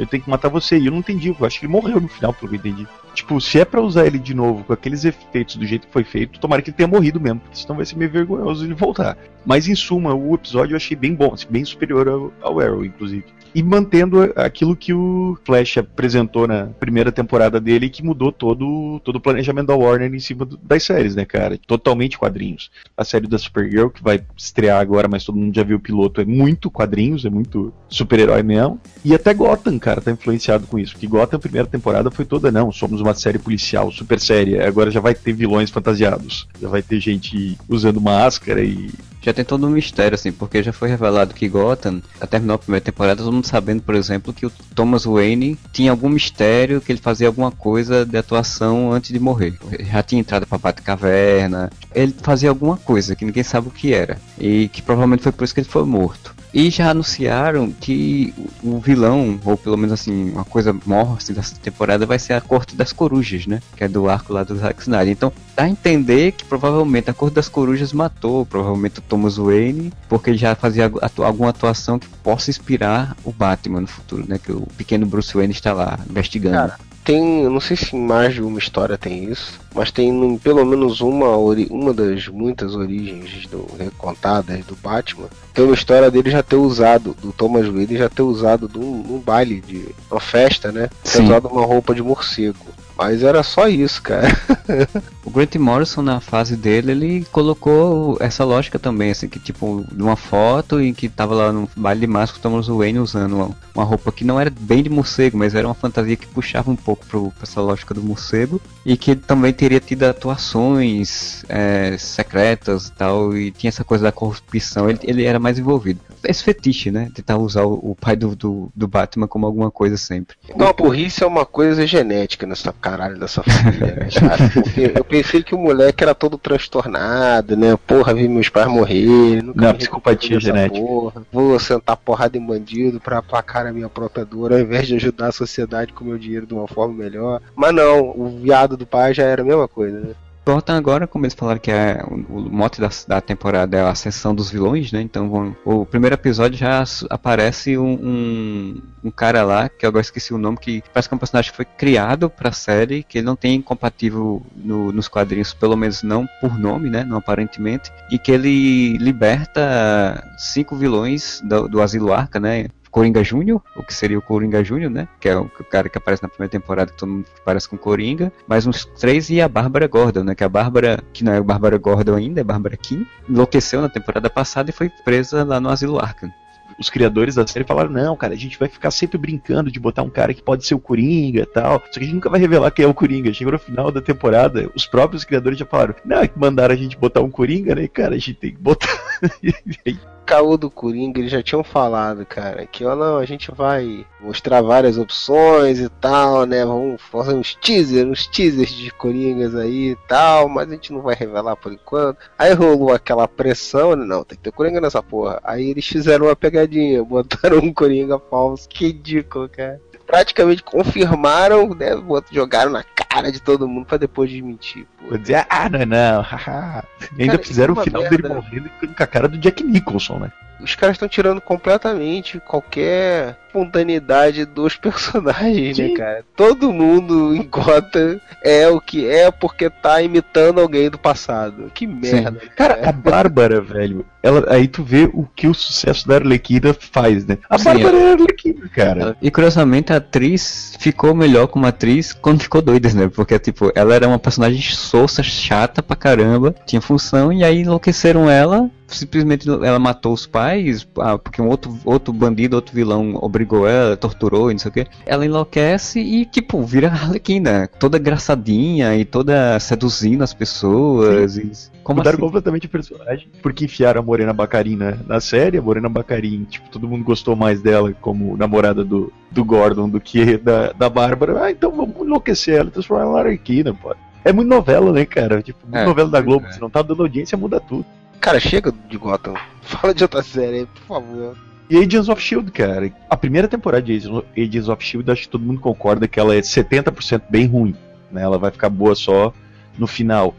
eu 0.00 0.06
tenho 0.06 0.22
que 0.22 0.30
matar 0.30 0.48
você. 0.48 0.78
E 0.78 0.86
eu 0.86 0.92
não 0.92 1.00
entendi, 1.00 1.28
eu 1.28 1.46
acho 1.46 1.60
que 1.60 1.66
ele 1.66 1.72
morreu 1.72 2.00
no 2.00 2.08
final, 2.08 2.32
pelo 2.32 2.48
que 2.48 2.56
eu 2.56 2.58
entendi. 2.58 2.88
Tipo, 3.14 3.38
se 3.40 3.60
é 3.60 3.64
pra 3.64 3.82
usar 3.82 4.06
ele 4.06 4.18
de 4.18 4.32
novo 4.32 4.64
com 4.64 4.72
aqueles 4.72 5.04
efeitos 5.04 5.56
do 5.56 5.66
jeito 5.66 5.86
que 5.86 5.92
foi 5.92 6.04
feito, 6.04 6.40
tomara 6.40 6.62
que 6.62 6.70
ele 6.70 6.76
tenha 6.76 6.88
morrido 6.88 7.20
mesmo, 7.20 7.40
porque 7.40 7.58
senão 7.58 7.76
vai 7.76 7.84
ser 7.84 7.96
meio 7.96 8.10
vergonhoso 8.10 8.64
ele 8.64 8.74
voltar. 8.74 9.18
Mas 9.44 9.68
em 9.68 9.74
suma, 9.74 10.14
o 10.14 10.34
episódio 10.34 10.72
eu 10.72 10.76
achei 10.76 10.96
bem 10.96 11.14
bom, 11.14 11.34
assim, 11.34 11.46
bem 11.50 11.64
superior 11.64 12.08
ao, 12.08 12.32
ao 12.40 12.60
Arrow, 12.60 12.84
inclusive 12.84 13.24
e 13.54 13.62
mantendo 13.62 14.32
aquilo 14.36 14.76
que 14.76 14.92
o 14.92 15.36
Flash 15.44 15.78
apresentou 15.78 16.46
na 16.46 16.66
primeira 16.66 17.10
temporada 17.10 17.60
dele, 17.60 17.90
que 17.90 18.02
mudou 18.02 18.30
todo, 18.30 19.00
todo 19.00 19.16
o 19.16 19.20
planejamento 19.20 19.66
da 19.66 19.76
Warner 19.76 20.12
em 20.14 20.20
cima 20.20 20.44
do, 20.44 20.56
das 20.56 20.84
séries, 20.84 21.14
né, 21.14 21.24
cara? 21.24 21.58
Totalmente 21.66 22.18
quadrinhos. 22.18 22.70
A 22.96 23.04
série 23.04 23.26
da 23.26 23.38
Supergirl, 23.38 23.88
que 23.88 24.02
vai 24.02 24.22
estrear 24.36 24.80
agora, 24.80 25.08
mas 25.08 25.24
todo 25.24 25.38
mundo 25.38 25.54
já 25.54 25.64
viu 25.64 25.78
o 25.78 25.80
piloto, 25.80 26.20
é 26.20 26.24
muito 26.24 26.70
quadrinhos, 26.70 27.24
é 27.24 27.30
muito 27.30 27.72
super-herói 27.88 28.42
mesmo. 28.42 28.80
E 29.04 29.14
até 29.14 29.34
Gotham, 29.34 29.78
cara, 29.78 29.89
tá 29.98 30.10
influenciado 30.10 30.66
com 30.66 30.78
isso. 30.78 30.92
Porque 30.92 31.06
Gotham, 31.06 31.36
a 31.36 31.40
primeira 31.40 31.66
temporada 31.66 32.10
foi 32.10 32.26
toda, 32.26 32.52
não, 32.52 32.70
somos 32.70 33.00
uma 33.00 33.14
série 33.14 33.38
policial, 33.38 33.90
super 33.90 34.20
séria. 34.20 34.68
Agora 34.68 34.90
já 34.90 35.00
vai 35.00 35.14
ter 35.14 35.32
vilões 35.32 35.70
fantasiados. 35.70 36.46
Já 36.60 36.68
vai 36.68 36.82
ter 36.82 37.00
gente 37.00 37.56
usando 37.66 38.00
máscara 38.00 38.62
e 38.62 38.90
já 39.22 39.34
tem 39.34 39.44
todo 39.44 39.66
um 39.66 39.70
mistério, 39.70 40.14
assim, 40.14 40.32
porque 40.32 40.62
já 40.62 40.72
foi 40.72 40.88
revelado 40.88 41.34
que 41.34 41.48
Gotham, 41.48 42.00
a 42.20 42.26
terminou 42.26 42.54
a 42.54 42.58
primeira 42.58 42.84
temporada, 42.84 43.22
todo 43.22 43.32
mundo 43.32 43.46
sabendo, 43.46 43.82
por 43.82 43.94
exemplo, 43.94 44.32
que 44.32 44.46
o 44.46 44.52
Thomas 44.74 45.04
Wayne 45.04 45.58
tinha 45.72 45.90
algum 45.90 46.08
mistério, 46.08 46.80
que 46.80 46.90
ele 46.90 47.00
fazia 47.00 47.26
alguma 47.26 47.50
coisa 47.50 48.06
de 48.06 48.16
atuação 48.16 48.92
antes 48.92 49.12
de 49.12 49.20
morrer. 49.20 49.58
Já 49.92 50.02
tinha 50.02 50.20
entrado 50.20 50.46
pra 50.46 50.58
Batcaverna, 50.58 51.70
ele 51.94 52.14
fazia 52.22 52.48
alguma 52.48 52.76
coisa 52.76 53.14
que 53.14 53.24
ninguém 53.24 53.42
sabe 53.42 53.68
o 53.68 53.70
que 53.70 53.92
era, 53.92 54.18
e 54.38 54.68
que 54.68 54.80
provavelmente 54.80 55.22
foi 55.22 55.32
por 55.32 55.44
isso 55.44 55.54
que 55.54 55.60
ele 55.60 55.68
foi 55.68 55.84
morto. 55.84 56.34
E 56.52 56.68
já 56.70 56.90
anunciaram 56.90 57.70
que 57.70 58.34
o 58.62 58.78
vilão, 58.78 59.38
ou 59.44 59.56
pelo 59.56 59.76
menos 59.76 59.92
assim, 59.92 60.30
uma 60.30 60.44
coisa 60.44 60.76
morta 60.84 61.18
assim, 61.18 61.32
dessa 61.32 61.54
temporada 61.56 62.04
vai 62.06 62.18
ser 62.18 62.32
a 62.32 62.40
Corte 62.40 62.74
das 62.74 62.92
Corujas, 62.92 63.46
né? 63.46 63.62
Que 63.76 63.84
é 63.84 63.88
do 63.88 64.08
arco 64.08 64.32
lá 64.32 64.42
do 64.42 64.56
Zack 64.56 64.82
Snyder. 64.82 65.12
Então 65.12 65.32
dá 65.56 65.64
a 65.64 65.68
entender 65.68 66.32
que 66.32 66.44
provavelmente 66.44 67.08
a 67.08 67.14
Corte 67.14 67.34
das 67.34 67.48
Corujas 67.48 67.92
matou, 67.92 68.44
provavelmente 68.44 68.98
o 68.98 69.02
Thomas 69.02 69.36
Wayne, 69.36 69.92
porque 70.08 70.30
ele 70.30 70.38
já 70.38 70.54
fazia 70.54 70.90
atu 71.00 71.22
alguma 71.22 71.50
atuação 71.50 71.98
que 71.98 72.08
possa 72.08 72.50
inspirar 72.50 73.16
o 73.24 73.32
Batman 73.32 73.82
no 73.82 73.86
futuro, 73.86 74.24
né? 74.26 74.38
Que 74.38 74.52
o 74.52 74.66
pequeno 74.76 75.06
Bruce 75.06 75.32
Wayne 75.34 75.52
está 75.52 75.72
lá 75.72 76.00
investigando. 76.08 76.56
Cara 76.56 76.89
tem, 77.10 77.42
não 77.42 77.60
sei 77.60 77.76
se 77.76 77.96
em 77.96 78.00
mais 78.00 78.34
de 78.34 78.40
uma 78.40 78.60
história 78.60 78.96
tem 78.96 79.24
isso, 79.24 79.58
mas 79.74 79.90
tem 79.90 80.38
pelo 80.38 80.64
menos 80.64 81.00
uma, 81.00 81.36
uma 81.36 81.92
das 81.92 82.28
muitas 82.28 82.76
origens 82.76 83.46
do, 83.46 83.66
contadas 83.98 84.64
do 84.64 84.76
Batman. 84.76 85.26
Tem 85.52 85.64
uma 85.64 85.74
história 85.74 86.08
dele 86.08 86.30
já 86.30 86.40
ter 86.40 86.54
usado, 86.54 87.16
do 87.20 87.32
Thomas 87.32 87.66
Wayne 87.66 87.98
já 87.98 88.08
ter 88.08 88.22
usado 88.22 88.70
num, 88.72 89.02
num 89.02 89.18
baile 89.18 89.60
de 89.60 89.88
uma 90.08 90.20
festa, 90.20 90.70
né? 90.70 90.88
Ter 91.02 91.20
usado 91.22 91.48
uma 91.48 91.66
roupa 91.66 91.92
de 91.92 92.02
morcego. 92.02 92.69
Mas 93.00 93.22
era 93.22 93.42
só 93.42 93.66
isso, 93.66 94.02
cara. 94.02 94.28
o 95.24 95.30
Grant 95.30 95.56
Morrison, 95.56 96.02
na 96.02 96.20
fase 96.20 96.54
dele, 96.54 96.92
ele 96.92 97.26
colocou 97.32 98.18
essa 98.20 98.44
lógica 98.44 98.78
também, 98.78 99.10
assim, 99.10 99.26
que 99.26 99.38
tipo, 99.38 99.86
de 99.90 100.02
uma 100.02 100.16
foto 100.16 100.78
em 100.78 100.92
que 100.92 101.08
tava 101.08 101.34
lá 101.34 101.50
no 101.50 101.66
baile 101.74 102.02
de 102.02 102.06
máscara, 102.06 102.42
Thomas 102.42 102.66
Wayne 102.66 102.98
usando 102.98 103.36
uma, 103.36 103.50
uma, 103.74 103.84
roupa 103.84 104.12
que 104.12 104.22
não 104.22 104.38
era 104.38 104.50
bem 104.50 104.82
de 104.82 104.90
morcego, 104.90 105.38
mas 105.38 105.54
era 105.54 105.66
uma 105.66 105.72
fantasia 105.72 106.14
que 106.14 106.26
puxava 106.26 106.70
um 106.70 106.76
pouco 106.76 107.06
pro, 107.06 107.30
pra 107.30 107.44
essa 107.44 107.62
lógica 107.62 107.94
do 107.94 108.02
morcego, 108.02 108.60
e 108.84 108.98
que 108.98 109.16
também 109.16 109.54
teria 109.54 109.80
tido 109.80 110.02
atuações 110.02 111.42
é, 111.48 111.96
secretas 111.96 112.88
e 112.88 112.92
tal, 112.92 113.34
e 113.34 113.50
tinha 113.50 113.70
essa 113.70 113.82
coisa 113.82 114.04
da 114.04 114.12
corrupção, 114.12 114.90
ele, 114.90 115.00
ele 115.04 115.24
era 115.24 115.38
mais 115.38 115.58
envolvido. 115.58 116.00
Esse 116.24 116.44
fetiche, 116.44 116.90
né? 116.90 117.10
Tentar 117.14 117.38
usar 117.38 117.64
o, 117.64 117.90
o 117.90 117.96
pai 117.98 118.16
do, 118.16 118.34
do, 118.36 118.72
do, 118.74 118.88
Batman 118.88 119.26
como 119.26 119.46
alguma 119.46 119.70
coisa 119.70 119.96
sempre. 119.96 120.36
Não, 120.56 120.68
a 120.68 120.72
burrice 120.72 121.22
é 121.22 121.26
uma 121.26 121.46
coisa 121.46 121.86
genética 121.86 122.46
nessa 122.46 122.72
caralho 122.72 123.18
dessa 123.18 123.42
família, 123.42 123.96
né, 123.96 124.08
eu 124.94 125.04
pensei 125.04 125.42
que 125.42 125.54
o 125.54 125.58
moleque 125.58 126.02
era 126.02 126.14
todo 126.14 126.36
transtornado, 126.36 127.56
né? 127.56 127.76
Porra, 127.86 128.14
vi 128.14 128.28
meus 128.28 128.48
pais 128.48 128.68
morrerem. 128.68 129.42
Nunca 129.42 129.60
Não, 129.60 129.74
psicopatia 129.74 130.40
genética. 130.40 130.84
Porra. 130.84 131.22
Vou 131.32 131.58
sentar 131.58 131.96
porrada 131.96 132.36
em 132.36 132.44
bandido 132.44 133.00
pra 133.00 133.18
aplacar 133.18 133.66
a 133.66 133.72
minha 133.72 133.88
própria 133.88 134.24
dor, 134.24 134.52
ao 134.52 134.58
invés 134.58 134.86
de 134.86 134.96
ajudar 134.96 135.28
a 135.28 135.32
sociedade 135.32 135.92
com 135.92 136.04
meu 136.04 136.18
dinheiro 136.18 136.46
de 136.46 136.54
uma 136.54 136.66
forma 136.66 136.94
melhor. 136.94 137.40
Mas 137.54 137.74
não, 137.74 138.10
o 138.10 138.40
viado 138.42 138.76
do 138.76 138.86
pai 138.86 139.14
já 139.14 139.24
era 139.24 139.42
a 139.42 139.44
mesma 139.44 139.68
coisa, 139.68 140.00
né? 140.00 140.14
Voltam 140.44 140.74
agora, 140.74 141.06
como 141.06 141.26
eles 141.26 141.34
falaram 141.34 141.60
que 141.60 141.70
é, 141.70 142.02
o, 142.08 142.40
mote 142.40 142.80
da, 142.80 142.88
da, 143.06 143.20
temporada 143.20 143.76
é 143.76 143.82
a 143.82 143.90
ascensão 143.90 144.34
dos 144.34 144.50
vilões, 144.50 144.90
né? 144.90 145.00
Então 145.02 145.28
vão, 145.28 145.56
o 145.64 145.84
primeiro 145.84 146.14
episódio 146.14 146.58
já 146.58 146.82
aparece 147.10 147.76
um, 147.76 147.92
um, 147.92 148.82
um, 149.04 149.10
cara 149.10 149.42
lá, 149.42 149.68
que 149.68 149.84
agora 149.84 150.00
esqueci 150.00 150.32
o 150.32 150.38
nome, 150.38 150.56
que 150.56 150.82
parece 150.92 151.08
que 151.08 151.14
é 151.14 151.16
um 151.16 151.18
personagem 151.18 151.50
que 151.50 151.56
foi 151.56 151.66
criado 151.66 152.30
pra 152.30 152.52
série, 152.52 153.02
que 153.02 153.18
ele 153.18 153.26
não 153.26 153.36
tem 153.36 153.60
compatível 153.60 154.42
no, 154.56 154.90
nos 154.90 155.08
quadrinhos, 155.08 155.52
pelo 155.52 155.76
menos 155.76 156.02
não 156.02 156.26
por 156.40 156.58
nome, 156.58 156.88
né? 156.88 157.04
Não 157.04 157.18
aparentemente, 157.18 157.92
e 158.10 158.18
que 158.18 158.32
ele 158.32 158.96
liberta 158.96 160.24
cinco 160.38 160.74
vilões 160.74 161.42
do, 161.44 161.68
do 161.68 161.82
Asilo 161.82 162.14
Arca, 162.14 162.40
né? 162.40 162.68
Coringa 162.90 163.22
Júnior, 163.22 163.62
o 163.76 163.82
que 163.82 163.94
seria 163.94 164.18
o 164.18 164.22
Coringa 164.22 164.62
Júnior, 164.64 164.90
né? 164.90 165.08
Que 165.20 165.28
é 165.28 165.36
o, 165.36 165.48
cara 165.48 165.88
que 165.88 165.98
aparece 165.98 166.22
na 166.22 166.28
primeira 166.28 166.50
temporada, 166.50 166.90
que 166.90 166.98
todo 166.98 167.10
mundo 167.10 167.26
parece 167.44 167.68
com 167.68 167.76
Coringa. 167.76 168.32
Mais 168.48 168.66
uns 168.66 168.84
três 168.84 169.30
e 169.30 169.40
a 169.40 169.48
Bárbara 169.48 169.86
Gordon, 169.86 170.24
né? 170.24 170.34
Que 170.34 170.44
a 170.44 170.48
Bárbara, 170.48 171.02
que 171.12 171.24
não 171.24 171.32
é 171.32 171.38
a 171.38 171.42
Bárbara 171.42 171.78
Gordon 171.78 172.16
ainda, 172.16 172.40
é 172.40 172.42
a 172.42 172.44
Bárbara 172.44 172.76
Kim, 172.76 173.06
enlouqueceu 173.28 173.80
na 173.80 173.88
temporada 173.88 174.28
passada 174.28 174.70
e 174.70 174.72
foi 174.72 174.90
presa 175.04 175.44
lá 175.44 175.60
no 175.60 175.68
Asilo 175.68 175.98
Arkham 175.98 176.32
os 176.80 176.88
criadores 176.88 177.34
da 177.34 177.46
série 177.46 177.64
falaram: 177.64 177.90
não, 177.90 178.16
cara, 178.16 178.32
a 178.32 178.36
gente 178.36 178.58
vai 178.58 178.68
ficar 178.68 178.90
sempre 178.90 179.18
brincando 179.18 179.70
de 179.70 179.78
botar 179.78 180.02
um 180.02 180.08
cara 180.08 180.32
que 180.32 180.42
pode 180.42 180.66
ser 180.66 180.74
o 180.74 180.80
Coringa 180.80 181.42
e 181.42 181.46
tal. 181.46 181.78
Só 181.78 181.92
que 181.92 182.00
a 182.00 182.02
gente 182.02 182.14
nunca 182.14 182.30
vai 182.30 182.40
revelar 182.40 182.70
quem 182.70 182.86
é 182.86 182.88
o 182.88 182.94
Coringa. 182.94 183.32
Chegou 183.34 183.52
no 183.52 183.58
final 183.58 183.92
da 183.92 184.00
temporada, 184.00 184.70
os 184.74 184.86
próprios 184.86 185.22
criadores 185.22 185.58
já 185.58 185.66
falaram: 185.66 185.94
não, 186.04 186.18
é 186.18 186.26
que 186.26 186.38
mandaram 186.38 186.74
a 186.74 186.76
gente 186.76 186.96
botar 186.96 187.20
um 187.20 187.30
Coringa, 187.30 187.74
né? 187.74 187.86
Cara, 187.86 188.14
a 188.14 188.18
gente 188.18 188.34
tem 188.34 188.52
que 188.52 188.58
botar. 188.58 188.88
caô 190.30 190.56
do 190.56 190.70
Coringa, 190.70 191.18
eles 191.18 191.32
já 191.32 191.42
tinham 191.42 191.64
falado, 191.64 192.24
cara, 192.24 192.64
que 192.64 192.84
ó, 192.84 192.94
não, 192.94 193.18
a 193.18 193.24
gente 193.24 193.50
vai 193.50 194.06
mostrar 194.20 194.62
várias 194.62 194.96
opções 194.96 195.80
e 195.80 195.88
tal, 195.88 196.46
né? 196.46 196.64
Vamos 196.64 197.02
fazer 197.02 197.34
uns 197.34 197.56
teasers, 197.56 198.08
uns 198.08 198.28
teasers 198.28 198.70
de 198.70 198.92
Coringas 198.92 199.56
aí 199.56 199.90
e 199.90 199.96
tal, 200.06 200.48
mas 200.48 200.68
a 200.68 200.74
gente 200.74 200.92
não 200.92 201.02
vai 201.02 201.16
revelar 201.16 201.56
por 201.56 201.72
enquanto. 201.72 202.18
Aí 202.38 202.52
rolou 202.52 202.92
aquela 202.92 203.26
pressão, 203.26 203.96
né? 203.96 204.04
Não, 204.04 204.22
tem 204.22 204.38
que 204.38 204.44
ter 204.44 204.52
Coringa 204.52 204.80
nessa 204.80 205.02
porra. 205.02 205.40
Aí 205.42 205.68
eles 205.68 205.84
fizeram 205.84 206.26
uma 206.26 206.36
pegadinha, 206.36 207.02
botaram 207.02 207.58
um 207.58 207.74
Coringa 207.74 208.16
falso. 208.16 208.68
Que 208.68 208.86
ridículo, 208.86 209.48
cara 209.48 209.80
praticamente 210.10 210.62
confirmaram, 210.62 211.72
né? 211.74 211.90
Jogaram 212.32 212.72
na 212.72 212.82
cara 212.82 213.30
de 213.30 213.40
todo 213.40 213.68
mundo 213.68 213.86
pra 213.86 213.96
depois 213.96 214.28
desmentir. 214.28 214.86
Vou 215.08 215.16
dizer, 215.16 215.46
ah, 215.48 215.68
não, 215.68 215.86
não, 215.86 216.20
haha. 216.22 216.84
E 217.16 217.22
ainda 217.22 217.38
fizeram 217.38 217.74
o 217.74 217.82
final 217.82 218.02
merda. 218.02 218.16
dele 218.16 218.34
morrendo 218.34 218.70
com 218.78 219.02
a 219.02 219.06
cara 219.06 219.28
do 219.28 219.38
Jack 219.38 219.62
Nicholson, 219.62 220.18
né? 220.18 220.32
Os 220.62 220.74
caras 220.74 220.94
estão 220.94 221.08
tirando 221.08 221.40
completamente 221.40 222.40
qualquer 222.40 223.36
espontaneidade 223.50 224.44
dos 224.44 224.76
personagens, 224.78 225.78
né, 225.78 225.86
Sim. 225.86 225.92
né, 225.92 225.98
cara? 225.98 226.24
Todo 226.36 226.72
mundo 226.72 227.34
em 227.34 227.42
Gotham 227.42 228.20
é 228.42 228.68
o 228.68 228.80
que 228.80 229.06
é 229.06 229.30
porque 229.30 229.68
tá 229.68 230.00
imitando 230.00 230.60
alguém 230.60 230.88
do 230.88 230.98
passado. 230.98 231.70
Que 231.74 231.86
merda. 231.86 232.40
Cara, 232.56 232.76
cara, 232.76 232.88
a 232.88 232.92
Bárbara, 232.92 233.60
velho, 233.60 234.06
ela, 234.22 234.44
aí 234.48 234.68
tu 234.68 234.82
vê 234.82 235.10
o 235.12 235.26
que 235.34 235.48
o 235.48 235.54
sucesso 235.54 236.06
da 236.06 236.16
Arlequina 236.16 236.74
faz, 236.78 237.26
né? 237.26 237.38
A 237.48 237.58
Sim, 237.58 237.64
Bárbara 237.64 237.96
é 237.96 238.08
a 238.08 238.12
Arlequina, 238.12 238.68
cara. 238.68 239.16
E 239.20 239.30
curiosamente 239.30 239.92
a 239.92 239.96
atriz 239.96 240.76
ficou 240.78 241.14
melhor 241.14 241.48
como 241.48 241.66
atriz 241.66 242.12
quando 242.12 242.42
ficou 242.42 242.62
doida, 242.62 242.88
né? 242.92 243.10
Porque, 243.12 243.38
tipo, 243.38 243.72
ela 243.74 243.94
era 243.94 244.06
uma 244.06 244.18
personagem 244.18 244.62
sossa, 244.62 245.22
chata 245.22 245.82
pra 245.82 245.96
caramba, 245.96 246.54
tinha 246.66 246.80
função, 246.80 247.32
e 247.32 247.42
aí 247.42 247.60
enlouqueceram 247.60 248.30
ela 248.30 248.70
simplesmente 248.96 249.48
ela 249.48 249.78
matou 249.78 250.12
os 250.12 250.26
pais, 250.26 250.86
ah, 250.98 251.18
porque 251.18 251.40
um 251.40 251.48
outro, 251.48 251.78
outro 251.84 252.12
bandido, 252.12 252.56
outro 252.56 252.74
vilão 252.74 253.16
obrigou 253.20 253.66
ela, 253.66 253.96
torturou 253.96 254.50
e 254.50 254.54
não 254.54 254.58
sei 254.58 254.70
o 254.70 254.72
que. 254.72 254.86
Ela 255.06 255.24
enlouquece 255.24 256.00
e, 256.00 256.24
tipo, 256.24 256.62
vira 256.62 256.88
Arlequina, 256.88 257.68
toda 257.78 257.98
engraçadinha 257.98 258.96
e 258.96 259.04
toda 259.04 259.58
seduzindo 259.60 260.22
as 260.22 260.34
pessoas. 260.34 261.36
E... 261.36 261.70
Como 261.82 261.98
Mudaram 261.98 262.16
assim? 262.16 262.26
completamente 262.26 262.66
o 262.66 262.70
personagem, 262.70 263.28
porque 263.42 263.64
enfiaram 263.64 264.00
a 264.00 264.04
Morena 264.04 264.32
Bacarin 264.32 264.76
na, 264.76 264.96
na 265.06 265.20
série, 265.20 265.58
a 265.58 265.62
Morena 265.62 265.88
Bacarin, 265.88 266.44
tipo, 266.44 266.68
todo 266.68 266.88
mundo 266.88 267.04
gostou 267.04 267.34
mais 267.34 267.60
dela 267.60 267.92
como 268.00 268.36
namorada 268.36 268.84
do, 268.84 269.12
do 269.30 269.44
Gordon 269.44 269.88
do 269.88 270.00
que 270.00 270.36
da, 270.36 270.72
da 270.72 270.88
Bárbara. 270.88 271.44
Ah, 271.44 271.50
então 271.50 271.70
vamos 271.72 271.96
enlouquecer 271.96 272.58
ela, 272.58 272.70
transformar 272.70 273.04
ela 273.04 273.18
em 273.18 273.20
Arlequina, 273.20 273.74
pô. 273.74 273.94
É 274.24 274.32
muito 274.32 274.48
novela, 274.48 274.92
né, 274.92 275.04
cara? 275.06 275.42
Tipo, 275.42 275.60
muito 275.64 275.78
é, 275.78 275.84
novela 275.84 276.10
da 276.10 276.20
Globo. 276.20 276.46
É. 276.46 276.52
Se 276.52 276.60
não 276.60 276.68
tá 276.68 276.82
dando 276.82 277.02
audiência, 277.02 277.38
muda 277.38 277.58
tudo. 277.58 277.86
Cara, 278.20 278.38
chega 278.38 278.72
de 278.88 278.98
Gotham. 278.98 279.34
Fala 279.62 279.94
de 279.94 280.02
outra 280.02 280.22
série 280.22 280.58
aí, 280.58 280.66
por 280.66 280.82
favor. 280.82 281.36
E 281.70 281.76
Agents 281.78 282.08
of 282.08 282.20
Shield, 282.20 282.50
cara. 282.50 282.92
A 283.08 283.16
primeira 283.16 283.46
temporada 283.46 283.82
de 283.82 283.94
Agents 284.36 284.68
of 284.68 284.84
Shield, 284.84 285.10
acho 285.10 285.22
que 285.22 285.28
todo 285.28 285.44
mundo 285.44 285.60
concorda 285.60 286.08
que 286.08 286.18
ela 286.18 286.34
é 286.34 286.40
70% 286.40 287.22
bem 287.30 287.46
ruim. 287.46 287.76
Né? 288.10 288.22
Ela 288.22 288.38
vai 288.38 288.50
ficar 288.50 288.68
boa 288.68 288.94
só 288.94 289.32
no 289.78 289.86
final. 289.86 290.34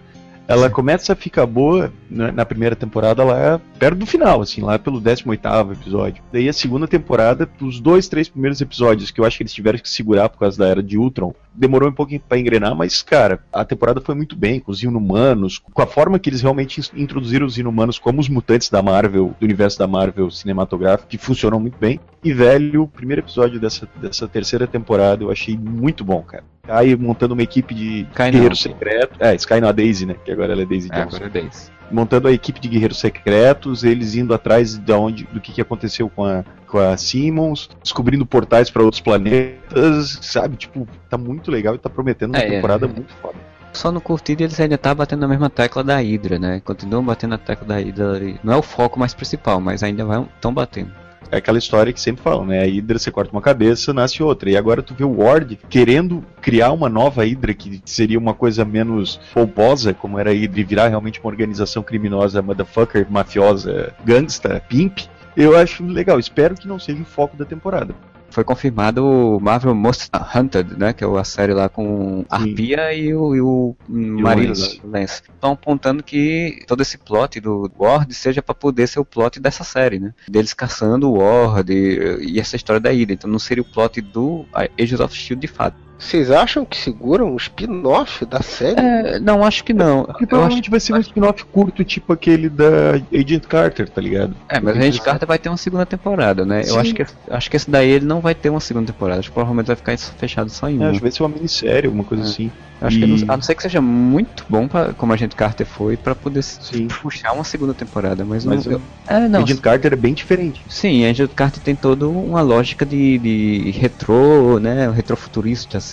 Ela 0.47 0.69
começa 0.69 1.13
a 1.13 1.15
ficar 1.15 1.45
boa 1.45 1.93
né, 2.09 2.31
na 2.31 2.45
primeira 2.45 2.75
temporada 2.75 3.23
lá 3.23 3.61
perto 3.79 4.00
do 4.00 4.05
final, 4.05 4.41
assim, 4.41 4.61
lá 4.61 4.77
pelo 4.77 5.00
18 5.00 5.71
episódio. 5.71 6.21
Daí 6.33 6.50
a 6.50 6.53
segunda 6.53 6.85
temporada, 6.85 7.50
os 7.61 7.79
dois, 7.79 8.09
três 8.09 8.27
primeiros 8.27 8.59
episódios 8.59 9.11
que 9.11 9.21
eu 9.21 9.25
acho 9.25 9.38
que 9.38 9.43
eles 9.43 9.53
tiveram 9.53 9.79
que 9.79 9.89
segurar 9.89 10.27
por 10.27 10.39
causa 10.39 10.57
da 10.57 10.67
era 10.67 10.83
de 10.83 10.97
Ultron, 10.97 11.33
demorou 11.53 11.89
um 11.89 11.93
pouquinho 11.93 12.22
para 12.27 12.38
engrenar, 12.38 12.75
mas, 12.75 13.01
cara, 13.01 13.43
a 13.51 13.63
temporada 13.65 14.01
foi 14.01 14.15
muito 14.15 14.36
bem, 14.36 14.60
com 14.60 14.72
os 14.72 14.81
inumanos, 14.81 15.60
com 15.60 15.81
a 15.81 15.88
forma 15.88 16.20
que 16.20 16.29
eles 16.29 16.41
realmente 16.41 16.81
introduziram 16.96 17.46
os 17.46 17.58
inumanos 17.58 18.00
como 18.00 18.20
os 18.20 18.29
mutantes 18.29 18.70
da 18.70 18.81
Marvel, 18.81 19.36
do 19.39 19.43
universo 19.43 19.77
da 19.77 19.88
Marvel 19.88 20.29
cinematográfico, 20.31 21.10
que 21.10 21.17
funcionam 21.17 21.60
muito 21.60 21.77
bem. 21.77 22.00
E, 22.24 22.34
velho, 22.34 22.84
o 22.84 22.88
primeiro 22.88 23.22
episódio 23.22 23.60
dessa, 23.60 23.88
dessa 23.96 24.27
terceira 24.27 24.67
temporada 24.67 25.24
eu 25.24 25.31
achei 25.31 25.58
muito 25.58 26.03
bom, 26.03 26.22
cara. 26.22 26.43
Sky 26.63 26.96
montando 26.96 27.34
uma 27.34 27.43
equipe 27.43 27.74
de 27.74 28.01
Sky 28.12 28.31
guerreiros 28.31 28.62
secretos. 28.62 29.17
É, 29.20 29.36
Sky 29.36 29.60
não, 29.60 29.70
a 29.70 29.72
Daisy, 29.72 30.05
né? 30.05 30.15
Que 30.24 30.31
agora 30.31 30.53
ela 30.53 30.62
é 30.62 30.65
Daisy 30.65 30.89
É, 30.91 30.96
Johnson 30.96 31.17
agora 31.17 31.25
é 31.25 31.41
Daisy. 31.41 31.72
Montando 31.91 32.27
a 32.27 32.31
equipe 32.31 32.60
de 32.60 32.67
guerreiros 32.67 33.00
secretos, 33.00 33.83
eles 33.83 34.15
indo 34.15 34.33
atrás 34.33 34.77
de 34.77 34.93
onde, 34.93 35.24
do 35.25 35.39
que, 35.39 35.51
que 35.51 35.62
aconteceu 35.62 36.10
com 36.10 36.25
a, 36.25 36.43
com 36.67 36.79
a 36.79 36.95
Simmons, 36.98 37.69
descobrindo 37.83 38.25
portais 38.25 38.69
para 38.69 38.83
outros 38.83 39.01
planetas, 39.01 40.19
sabe? 40.21 40.55
Tipo, 40.55 40.88
tá 41.10 41.17
muito 41.17 41.51
legal 41.51 41.75
e 41.75 41.77
tá 41.77 41.89
prometendo 41.89 42.31
uma 42.31 42.39
É, 42.41 42.48
é, 42.48 42.50
temporada 42.51 42.86
é. 42.86 42.89
muito 42.89 43.13
foda. 43.15 43.36
Só 43.74 43.91
no 43.91 44.01
curtido 44.01 44.43
eles 44.43 44.60
ainda 44.60 44.77
tá 44.77 44.93
batendo 44.93 45.21
na 45.21 45.27
mesma 45.27 45.50
tecla 45.50 45.83
da 45.83 45.98
Hydra, 45.98 46.38
né? 46.38 46.60
Continuam 46.60 47.05
batendo 47.05 47.31
na 47.31 47.38
tecla 47.38 47.67
da 47.67 47.75
Hydra 47.77 48.15
ali. 48.15 48.39
Não 48.43 48.53
é 48.53 48.57
o 48.57 48.62
foco 48.62 49.00
mais 49.00 49.13
principal, 49.13 49.62
mas 49.62 49.81
ainda 49.81 50.03
vai 50.03 50.27
tão 50.41 50.53
batendo. 50.53 50.91
É 51.31 51.38
aquela 51.38 51.57
história 51.57 51.93
que 51.93 52.01
sempre 52.01 52.21
falam, 52.21 52.45
né? 52.45 52.61
A 52.61 52.65
Hydra, 52.65 53.00
você 53.00 53.09
corta 53.09 53.31
uma 53.31 53.41
cabeça, 53.41 53.93
nasce 53.93 54.21
outra. 54.21 54.50
E 54.50 54.57
agora 54.57 54.83
tu 54.83 54.93
vê 54.93 55.05
o 55.05 55.21
Ward 55.21 55.57
querendo 55.69 56.21
criar 56.41 56.73
uma 56.73 56.89
nova 56.89 57.23
Hydra, 57.23 57.53
que 57.53 57.81
seria 57.85 58.19
uma 58.19 58.33
coisa 58.33 58.65
menos 58.65 59.17
pomposa, 59.33 59.93
como 59.93 60.19
era 60.19 60.31
a 60.31 60.33
Hydra, 60.33 60.59
e 60.59 60.63
virar 60.65 60.89
realmente 60.89 61.21
uma 61.21 61.29
organização 61.29 61.81
criminosa, 61.81 62.41
motherfucker, 62.41 63.07
mafiosa, 63.09 63.93
gangsta, 64.03 64.61
pimp. 64.67 65.00
Eu 65.38 65.57
acho 65.57 65.85
legal, 65.85 66.19
espero 66.19 66.55
que 66.55 66.67
não 66.67 66.77
seja 66.77 67.01
o 67.01 67.05
foco 67.05 67.38
da 67.38 67.45
temporada. 67.45 67.95
Foi 68.31 68.43
confirmado 68.43 69.05
o 69.05 69.39
Marvel 69.39 69.75
Most 69.75 70.09
Hunted, 70.35 70.77
né? 70.77 70.93
Que 70.93 71.03
é 71.03 71.07
a 71.07 71.23
série 71.23 71.53
lá 71.53 71.69
com 71.69 72.25
a. 72.29 72.38
Arpia 72.38 72.93
e 72.93 73.13
o, 73.13 73.35
e 73.35 73.41
o 73.41 73.75
marido 74.21 74.53
Lance. 74.83 75.21
Estão 75.33 75.51
apontando 75.51 76.01
que 76.01 76.63
todo 76.67 76.81
esse 76.81 76.97
plot 76.97 77.39
do 77.39 77.71
Ward 77.77 78.13
seja 78.13 78.41
pra 78.41 78.55
poder 78.55 78.88
ser 78.88 79.00
o 79.00 79.05
plot 79.05 79.39
dessa 79.39 79.63
série, 79.63 80.00
né? 80.00 80.13
Deles 80.27 80.53
caçando 80.53 81.11
o 81.11 81.19
Ward 81.19 81.71
e, 81.71 82.33
e 82.33 82.39
essa 82.39 82.55
história 82.55 82.79
da 82.79 82.89
Hydra. 82.89 83.13
Então 83.13 83.29
não 83.29 83.39
seria 83.39 83.61
o 83.61 83.65
plot 83.65 84.01
do 84.01 84.45
Agents 84.53 85.00
of 85.00 85.13
S.H.I.E.L.D. 85.13 85.41
de 85.41 85.47
fato. 85.47 85.90
Vocês 86.01 86.31
acham 86.31 86.65
que 86.65 86.75
seguram 86.75 87.31
um 87.34 87.38
spin-off 87.38 88.25
da 88.25 88.41
série? 88.41 88.79
É, 88.79 89.20
não, 89.20 89.43
acho 89.43 89.63
que 89.63 89.72
não. 89.74 90.03
Porque 90.03 90.12
Eu 90.12 90.15
acho 90.15 90.27
provavelmente 90.27 90.70
vai 90.70 90.79
ser 90.79 90.93
um 90.93 91.00
spin-off 91.00 91.46
curto, 91.46 91.84
tipo 91.86 92.12
aquele 92.12 92.50
da 92.50 92.96
Agent 93.13 93.46
Carter, 93.46 93.88
tá 93.88 94.01
ligado? 94.01 94.36
É, 94.50 94.60
mas 94.60 94.75
a 94.77 94.81
gente 94.81 95.00
Carter 95.01 95.27
vai 95.27 95.38
ter 95.38 95.50
uma 95.50 95.58
segunda 95.58 95.86
temporada, 95.86 96.43
né? 96.43 96.62
Eu 96.62 96.65
Sim. 96.74 96.79
acho 96.79 96.93
que, 96.96 97.05
acho 97.29 97.50
que 97.51 97.55
esse 97.55 97.70
daí 97.70 97.89
ele 97.89 98.05
não 98.05 98.20
vai 98.20 98.34
ter 98.34 98.50
uma 98.50 98.60
segunda 98.60 98.88
temporada. 98.91 99.20
Acho 99.20 99.29
que 99.29 99.34
provavelmente 99.36 99.67
vai 99.67 99.75
ficar 99.75 99.96
fechado 99.98 100.50
só 100.50 100.67
em 100.67 100.75
É, 100.75 100.79
uma. 100.79 100.89
acho 100.89 100.98
que 101.00 101.03
vai 101.03 101.12
ser 101.12 101.24
uma 101.24 101.29
minissérie, 101.29 101.86
alguma 101.86 102.03
coisa 102.03 102.24
É. 102.24 102.27
assim. 102.27 102.51
Acho 102.81 102.98
que, 102.98 103.05
E- 103.05 103.24
a 103.27 103.36
não 103.38 103.43
ser 103.43 103.53
que 103.53 103.62
seja 103.62 103.79
muito 103.79 104.43
bom, 104.50 104.67
pra, 104.67 104.91
como 104.93 105.13
a 105.13 105.15
gente 105.15 105.36
Carter 105.36 105.67
foi, 105.67 105.96
pra 105.96 106.15
poder 106.15 106.41
Sim. 106.41 106.88
puxar 106.88 107.31
uma 107.31 107.43
segunda 107.43 107.75
temporada. 107.75 108.25
Mas, 108.25 108.43
Mas 108.43 108.65
não. 108.65 108.74
o 108.74 108.75
eu- 108.77 108.81
é, 109.05 109.27
não. 109.27 109.43
Agent 109.43 109.60
Carter 109.62 109.93
é 109.93 109.96
bem 109.96 110.15
diferente. 110.15 110.62
Sim, 110.67 111.05
a 111.05 111.12
Agent 111.12 111.29
Carter 111.36 111.62
tem 111.62 111.75
toda 111.75 112.08
uma 112.08 112.41
lógica 112.41 112.84
de, 112.84 113.20
de 113.20 113.70
retrô, 113.79 114.58
né? 114.60 114.89
Retrofuturista, 114.89 115.77
assim. 115.77 115.90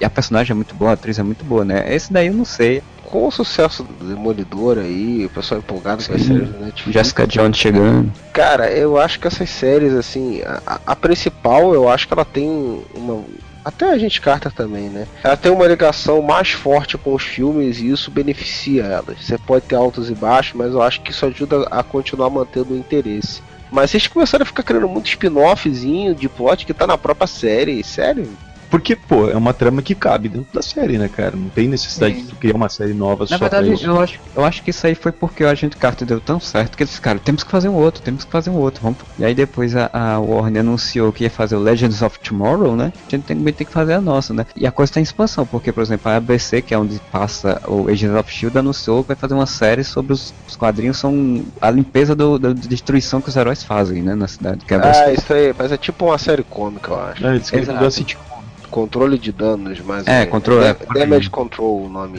E 0.00 0.04
a 0.04 0.10
personagem 0.10 0.52
é 0.52 0.54
muito 0.54 0.74
boa, 0.74 0.90
a 0.90 0.94
atriz 0.94 1.18
é 1.18 1.22
muito 1.22 1.44
boa, 1.44 1.64
né? 1.64 1.84
Esse 1.94 2.12
daí 2.12 2.26
eu 2.28 2.34
não 2.34 2.44
sei. 2.44 2.82
Com 3.04 3.26
o 3.26 3.30
sucesso 3.30 3.82
do 3.84 4.06
Demolidor 4.06 4.78
aí, 4.78 5.26
o 5.26 5.30
pessoal 5.30 5.60
empolgado 5.60 6.02
com 6.04 6.14
as 6.14 6.22
séries 6.22 6.50
da 6.50 6.58
Netflix. 6.58 6.92
Jessica 6.94 7.26
Jones 7.26 7.56
chegando. 7.58 8.10
Cara, 8.32 8.70
eu 8.70 8.96
acho 8.98 9.20
que 9.20 9.26
essas 9.26 9.50
séries, 9.50 9.92
assim, 9.92 10.40
a, 10.42 10.62
a- 10.66 10.80
a 10.86 10.96
principal, 10.96 11.74
eu 11.74 11.88
acho 11.88 12.06
que 12.08 12.14
ela 12.14 12.24
tem 12.24 12.82
uma. 12.94 13.22
Até 13.64 13.90
a 13.90 13.98
gente 13.98 14.20
Carter 14.20 14.50
também, 14.50 14.88
né? 14.88 15.06
Ela 15.22 15.36
tem 15.36 15.52
uma 15.52 15.66
ligação 15.68 16.20
mais 16.22 16.50
forte 16.50 16.98
com 16.98 17.14
os 17.14 17.22
filmes 17.22 17.78
e 17.78 17.90
isso 17.90 18.10
beneficia 18.10 18.82
elas. 18.84 19.18
Você 19.20 19.38
pode 19.38 19.66
ter 19.66 19.76
altos 19.76 20.10
e 20.10 20.14
baixos, 20.14 20.54
mas 20.54 20.72
eu 20.72 20.82
acho 20.82 21.00
que 21.02 21.12
isso 21.12 21.24
ajuda 21.26 21.68
a 21.70 21.80
continuar 21.82 22.28
mantendo 22.30 22.74
o 22.74 22.76
interesse. 22.76 23.40
Mas 23.70 23.90
vocês 23.90 24.06
começaram 24.08 24.42
a 24.42 24.46
ficar 24.46 24.62
criando 24.64 24.88
muito 24.88 25.06
spin-offzinho 25.06 26.14
de 26.14 26.28
plot 26.28 26.66
que 26.66 26.74
tá 26.74 26.86
na 26.86 26.98
própria 26.98 27.26
série, 27.28 27.82
sério? 27.84 28.28
Porque, 28.72 28.96
pô, 28.96 29.28
é 29.28 29.36
uma 29.36 29.52
trama 29.52 29.82
que 29.82 29.94
cabe 29.94 30.30
dentro 30.30 30.50
da 30.50 30.62
série, 30.62 30.96
né, 30.96 31.06
cara? 31.06 31.36
Não 31.36 31.50
tem 31.50 31.68
necessidade 31.68 32.14
Sim. 32.14 32.22
de 32.22 32.28
tu 32.28 32.36
criar 32.36 32.56
uma 32.56 32.70
série 32.70 32.94
nova 32.94 33.24
Na 33.24 33.36
só 33.36 33.38
pra 33.38 33.48
verdade, 33.60 33.74
isso. 33.74 33.84
eu 33.84 34.00
acho, 34.00 34.18
eu 34.34 34.42
acho 34.46 34.62
que 34.62 34.70
isso 34.70 34.86
aí 34.86 34.94
foi 34.94 35.12
porque 35.12 35.44
o 35.44 35.48
Agente 35.48 35.76
Carter 35.76 36.08
deu 36.08 36.18
tão 36.18 36.40
certo 36.40 36.74
que 36.74 36.82
eles 36.82 36.94
ficaram, 36.94 37.18
temos 37.20 37.44
que 37.44 37.50
fazer 37.50 37.68
um 37.68 37.74
outro, 37.74 38.00
temos 38.00 38.24
que 38.24 38.30
fazer 38.32 38.48
um 38.48 38.54
outro, 38.54 38.82
vamos. 38.82 38.98
E 39.18 39.26
aí 39.26 39.34
depois 39.34 39.76
a, 39.76 39.90
a 39.92 40.18
Warner 40.18 40.60
anunciou 40.60 41.12
que 41.12 41.24
ia 41.24 41.28
fazer 41.28 41.54
o 41.54 41.58
Legends 41.58 42.00
of 42.00 42.18
Tomorrow, 42.20 42.74
né? 42.74 42.94
A 43.06 43.10
gente 43.10 43.24
também 43.24 43.52
tem 43.52 43.66
que 43.66 43.72
fazer 43.74 43.92
a 43.92 44.00
nossa, 44.00 44.32
né? 44.32 44.46
E 44.56 44.66
a 44.66 44.72
coisa 44.72 44.90
tá 44.90 45.00
em 45.00 45.02
expansão, 45.02 45.44
porque, 45.44 45.70
por 45.70 45.82
exemplo, 45.82 46.10
a 46.10 46.16
ABC, 46.16 46.62
que 46.62 46.72
é 46.72 46.78
onde 46.78 46.98
passa 47.12 47.60
o 47.68 47.88
Agents 47.90 48.16
of 48.18 48.30
S.H.I.E.L.D., 48.30 48.58
anunciou 48.58 49.02
que 49.02 49.08
vai 49.08 49.16
fazer 49.16 49.34
uma 49.34 49.44
série 49.44 49.84
sobre 49.84 50.14
os, 50.14 50.32
os 50.48 50.56
quadrinhos, 50.56 50.96
são 50.96 51.44
a 51.60 51.70
limpeza 51.70 52.14
do, 52.14 52.38
da 52.38 52.54
destruição 52.54 53.20
que 53.20 53.28
os 53.28 53.36
heróis 53.36 53.62
fazem, 53.62 54.02
né, 54.02 54.14
na 54.14 54.26
cidade. 54.26 54.64
Que 54.64 54.72
é 54.72 54.78
Ah, 54.78 55.12
isso 55.12 55.30
aí, 55.30 55.54
mas 55.58 55.70
é 55.72 55.76
tipo 55.76 56.06
uma 56.06 56.16
série 56.16 56.42
cômica, 56.42 56.90
eu 56.90 56.98
acho. 56.98 57.26
É, 57.26 57.34
eles 57.34 57.50
querem 57.50 57.90
sitcom. 57.90 58.31
Controle 58.72 59.18
de 59.18 59.30
danos, 59.32 59.80
mas. 59.80 60.06
É, 60.08 60.26
controle- 60.26 60.64
é, 60.64 60.74
Dam- 60.74 61.00
Damage 61.00 61.30
Control 61.30 61.84
o 61.84 61.88
nome. 61.88 62.18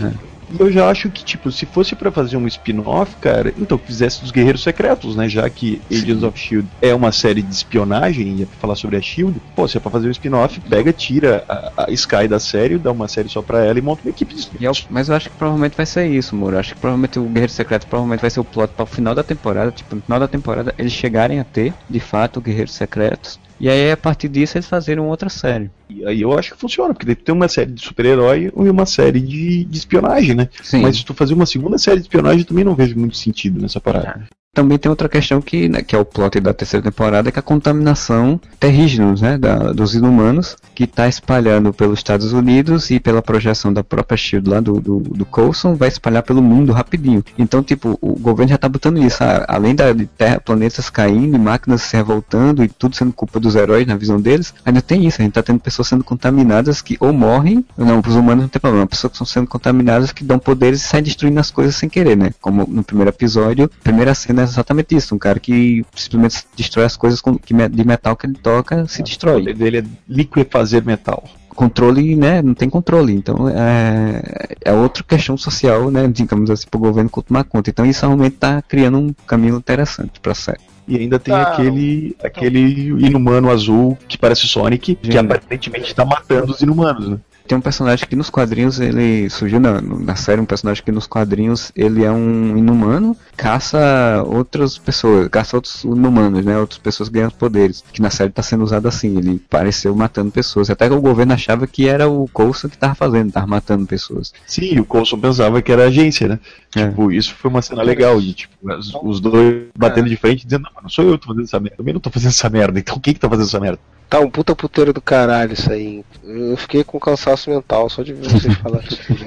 E 0.51 0.59
eu 0.61 0.69
já 0.71 0.89
acho 0.89 1.09
que, 1.09 1.23
tipo, 1.23 1.49
se 1.51 1.65
fosse 1.65 1.95
pra 1.95 2.11
fazer 2.11 2.37
um 2.37 2.45
spin-off, 2.45 3.15
cara, 3.19 3.51
então 3.57 3.77
que 3.77 3.87
fizesse 3.87 4.21
dos 4.21 4.29
Guerreiros 4.29 4.61
Secretos, 4.61 5.15
né? 5.15 5.27
Já 5.27 5.49
que 5.49 5.81
Agents 5.91 6.21
of 6.21 6.37
S.H.I.E.L.D. 6.37 6.67
é 6.81 6.93
uma 6.93 7.11
série 7.11 7.41
de 7.41 7.51
espionagem 7.53 8.35
e 8.37 8.43
é 8.43 8.45
pra 8.45 8.57
falar 8.57 8.75
sobre 8.75 8.97
a 8.97 8.99
S.H.I.E.L.D., 8.99 9.39
pô, 9.55 9.67
se 9.67 9.77
é 9.77 9.79
pra 9.79 9.89
fazer 9.89 10.07
um 10.07 10.11
spin-off, 10.11 10.59
pega, 10.61 10.91
tira 10.93 11.43
a, 11.49 11.85
a 11.87 11.91
Sky 11.91 12.27
da 12.27 12.39
série, 12.39 12.77
dá 12.77 12.91
uma 12.91 13.07
série 13.07 13.29
só 13.29 13.41
pra 13.41 13.63
ela 13.65 13.79
e 13.79 13.81
monta 13.81 14.03
uma 14.03 14.11
equipe 14.11 14.35
de 14.35 14.47
E 14.59 14.63
eu- 14.65 14.73
mas 14.89 15.09
eu 15.09 15.15
acho 15.15 15.29
que 15.29 15.37
provavelmente 15.37 15.75
vai 15.77 15.85
ser 15.87 16.07
isso, 16.07 16.35
Moro. 16.35 16.57
Acho 16.59 16.75
que 16.75 16.79
provavelmente 16.81 17.17
o 17.17 17.23
Guerreiro 17.29 17.51
Secreto 17.51 17.87
provavelmente 17.87 18.21
vai 18.21 18.29
ser 18.29 18.39
o 18.41 18.45
plot 18.45 18.73
para 18.75 18.83
o 18.83 18.87
final 18.87 19.15
da 19.15 19.23
temporada. 19.23 19.71
Tipo, 19.71 19.95
no 19.95 20.01
final 20.03 20.19
da 20.19 20.27
temporada 20.27 20.75
eles 20.77 20.91
chegarem 20.91 21.39
a 21.39 21.43
ter, 21.45 21.73
de 21.89 21.99
fato, 21.99 22.39
Guerreiros 22.41 22.73
Secretos. 22.73 23.39
E 23.59 23.69
aí 23.69 23.91
a 23.91 23.97
partir 23.97 24.27
disso 24.27 24.57
eles 24.57 24.67
fazerem 24.67 25.03
outra 25.03 25.29
série. 25.29 25.69
E 25.89 26.05
aí 26.05 26.21
eu 26.21 26.37
acho 26.37 26.53
que 26.53 26.59
funciona, 26.59 26.93
porque 26.93 27.15
tem 27.15 27.33
uma 27.33 27.47
série 27.47 27.71
de 27.71 27.81
super-herói 27.81 28.51
e 28.55 28.69
uma 28.69 28.85
série 28.85 29.19
de, 29.19 29.63
de 29.65 29.77
espionagem, 29.77 30.35
né? 30.35 30.49
Sim. 30.61 30.81
Mas 30.81 30.97
se 30.97 31.05
tu 31.05 31.13
fazer 31.13 31.33
uma 31.33 31.45
segunda 31.45 31.77
série 31.77 31.97
de 31.97 32.03
espionagem, 32.03 32.39
eu 32.39 32.45
também 32.45 32.63
não 32.63 32.75
vejo 32.75 32.97
muito 32.97 33.17
sentido 33.17 33.61
nessa 33.61 33.79
parada. 33.79 34.27
Também 34.55 34.77
tem 34.77 34.87
outra 34.87 35.09
questão 35.09 35.41
que, 35.41 35.67
né, 35.67 35.81
que 35.81 35.95
é 35.95 35.97
o 35.97 36.05
plot 36.05 36.39
da 36.39 36.53
terceira 36.53 36.83
temporada, 36.83 37.31
que 37.31 37.39
é 37.39 37.41
a 37.41 37.43
contaminação 37.43 38.39
terrígenos, 38.59 39.19
né, 39.19 39.35
da, 39.35 39.73
dos 39.73 39.95
inumanos, 39.95 40.55
que 40.75 40.83
está 40.83 41.07
espalhando 41.07 41.73
pelos 41.73 41.97
Estados 41.97 42.33
Unidos 42.33 42.91
e 42.91 42.99
pela 42.99 43.19
projeção 43.19 43.73
da 43.73 43.83
própria 43.83 44.15
Shield 44.15 44.47
lá 44.47 44.59
do, 44.59 44.79
do, 44.79 44.99
do 44.99 45.25
Coulson, 45.25 45.73
vai 45.73 45.87
espalhar 45.87 46.21
pelo 46.21 46.39
mundo 46.39 46.71
rapidinho. 46.71 47.25
Então, 47.35 47.63
tipo, 47.63 47.97
o 47.99 48.13
governo 48.13 48.49
já 48.49 48.55
está 48.55 48.69
botando 48.69 48.99
isso, 48.99 49.23
ah, 49.23 49.43
além 49.47 49.73
da, 49.73 49.91
de 49.91 50.05
terra, 50.05 50.39
planetas 50.39 50.87
caindo 50.87 51.39
máquinas 51.39 51.81
se 51.81 51.97
revoltando 51.97 52.63
e 52.63 52.67
tudo 52.67 52.95
sendo 52.95 53.11
culpa 53.11 53.39
dos 53.39 53.55
heróis 53.55 53.87
na 53.87 53.95
visão 53.95 54.21
deles, 54.21 54.53
ainda 54.63 54.83
tem 54.83 55.07
isso, 55.07 55.19
a 55.19 55.23
gente 55.23 55.31
está 55.31 55.41
tendo 55.41 55.61
pessoas 55.61 55.87
sendo 55.87 56.03
contaminadas 56.03 56.79
que 56.79 56.95
ou 56.99 57.11
morrem, 57.11 57.65
não, 57.75 58.03
os 58.05 58.15
humanos 58.15 58.43
não 58.43 58.49
tem 58.49 58.61
problema, 58.61 58.85
pessoas 58.85 59.09
que 59.09 59.15
estão 59.15 59.25
sendo 59.25 59.47
contaminadas 59.47 60.11
que 60.11 60.23
dão 60.23 60.37
poderes 60.37 60.83
e 60.83 60.87
saem 60.87 61.03
destruindo 61.03 61.39
as 61.39 61.49
coisas 61.49 61.75
sem 61.75 61.89
querer, 61.89 62.15
né? 62.15 62.31
Como 62.39 62.67
no 62.67 62.83
primeiro 62.83 63.09
episódio, 63.09 63.67
primeira 63.83 64.13
cena 64.13 64.42
é 64.43 64.47
exatamente 64.51 64.95
isso, 64.95 65.15
um 65.15 65.17
cara 65.19 65.39
que 65.39 65.85
simplesmente 65.95 66.45
destrói 66.55 66.85
as 66.85 66.95
coisas 66.97 67.19
com, 67.21 67.37
que, 67.37 67.53
de 67.53 67.85
metal 67.87 68.15
que 68.15 68.25
ele 68.27 68.35
toca, 68.35 68.87
se 68.87 69.01
O 69.01 69.03
destrói. 69.03 69.39
poder 69.39 69.55
dele 69.55 69.77
é 69.79 69.83
liquefazer 70.07 70.85
metal. 70.85 71.23
Controle, 71.49 72.15
né, 72.15 72.41
não 72.41 72.55
tem 72.55 72.67
controle, 72.67 73.13
então 73.13 73.47
é, 73.47 74.55
é 74.65 74.73
outra 74.73 75.03
questão 75.03 75.37
social, 75.37 75.91
né, 75.91 76.07
digamos 76.07 76.49
assim, 76.49 76.65
pro 76.69 76.79
governo 76.79 77.09
tomar 77.25 77.43
conta. 77.43 77.69
Então 77.69 77.85
isso 77.85 78.05
realmente 78.05 78.37
tá 78.37 78.61
criando 78.61 78.97
um 78.97 79.13
caminho 79.27 79.55
interessante 79.57 80.19
pra 80.19 80.33
série. 80.33 80.61
E 80.87 80.97
ainda 80.97 81.17
tem 81.19 81.33
Tá. 81.33 81.43
aquele, 81.43 82.15
aquele 82.23 82.59
inumano 83.05 83.49
azul 83.51 83.97
que 84.07 84.17
parece 84.17 84.47
Sonic, 84.47 84.95
que 84.95 85.17
aparentemente 85.17 85.93
tá 85.93 86.03
matando 86.03 86.51
os 86.51 86.61
inumanos, 86.61 87.07
né? 87.07 87.17
Tem 87.47 87.57
um 87.57 87.61
personagem 87.61 88.07
que 88.07 88.15
nos 88.15 88.29
quadrinhos 88.29 88.79
ele 88.79 89.29
surgiu 89.29 89.59
na, 89.59 89.81
na 89.81 90.15
série, 90.15 90.39
um 90.41 90.45
personagem 90.45 90.83
que 90.83 90.91
nos 90.91 91.05
quadrinhos 91.07 91.71
ele 91.75 92.03
é 92.03 92.11
um 92.11 92.57
inumano, 92.57 93.15
caça 93.35 94.23
outras 94.25 94.77
pessoas, 94.77 95.27
caça 95.27 95.57
outros 95.57 95.83
inumanos, 95.83 96.45
né? 96.45 96.57
Outras 96.57 96.79
pessoas 96.79 97.09
ganham 97.09 97.29
poderes. 97.29 97.83
Que 97.91 98.01
na 98.01 98.09
série 98.09 98.31
tá 98.31 98.41
sendo 98.41 98.63
usado 98.63 98.87
assim, 98.87 99.17
ele 99.17 99.41
pareceu 99.49 99.95
matando 99.95 100.31
pessoas. 100.31 100.69
Até 100.69 100.87
que 100.87 100.95
o 100.95 101.01
governo 101.01 101.33
achava 101.33 101.67
que 101.67 101.87
era 101.87 102.07
o 102.07 102.27
Coulson 102.31 102.69
que 102.69 102.77
tava 102.77 102.95
fazendo, 102.95 103.31
tava 103.31 103.47
matando 103.47 103.85
pessoas. 103.85 104.33
Sim, 104.47 104.79
o 104.79 104.85
Coulson 104.85 105.19
pensava 105.19 105.61
que 105.61 105.71
era 105.71 105.85
agência, 105.87 106.27
né? 106.27 106.39
É. 106.75 106.87
Tipo, 106.87 107.11
isso 107.11 107.35
foi 107.35 107.51
uma 107.51 107.61
cena 107.61 107.83
legal, 107.83 108.19
de 108.19 108.33
tipo, 108.33 108.71
as- 108.71 108.91
os 109.03 109.19
dois 109.19 109.65
batendo 109.77 110.09
de 110.09 110.15
frente 110.15 110.45
dizendo, 110.45 110.63
não, 110.63 110.83
não 110.83 110.89
sou 110.89 111.05
eu 111.05 111.17
que 111.19 111.25
tô 111.25 111.33
fazendo 111.33 111.45
essa 111.45 111.59
merda, 111.59 111.73
eu 111.73 111.77
também 111.77 111.93
não 111.93 112.01
tô 112.01 112.09
fazendo 112.09 112.29
essa 112.29 112.49
merda, 112.49 112.79
então 112.79 112.99
quem 112.99 113.13
que 113.13 113.19
tá 113.19 113.29
fazendo 113.29 113.45
essa 113.47 113.59
merda? 113.59 113.79
Tá 114.13 114.19
um 114.19 114.29
puta 114.29 114.55
puteiro 114.55 114.93
do 114.93 115.01
caralho 115.01 115.53
isso 115.53 115.71
aí. 115.71 116.05
Eu 116.23 116.55
fiquei 116.55 116.83
com 116.83 116.99
cansaço 116.99 117.49
mental 117.49 117.89
só 117.89 118.03
de 118.03 118.13
ver 118.13 118.29
vocês 118.29 118.53
falarem 118.57 118.87
isso 118.87 119.01
tudo. 119.07 119.25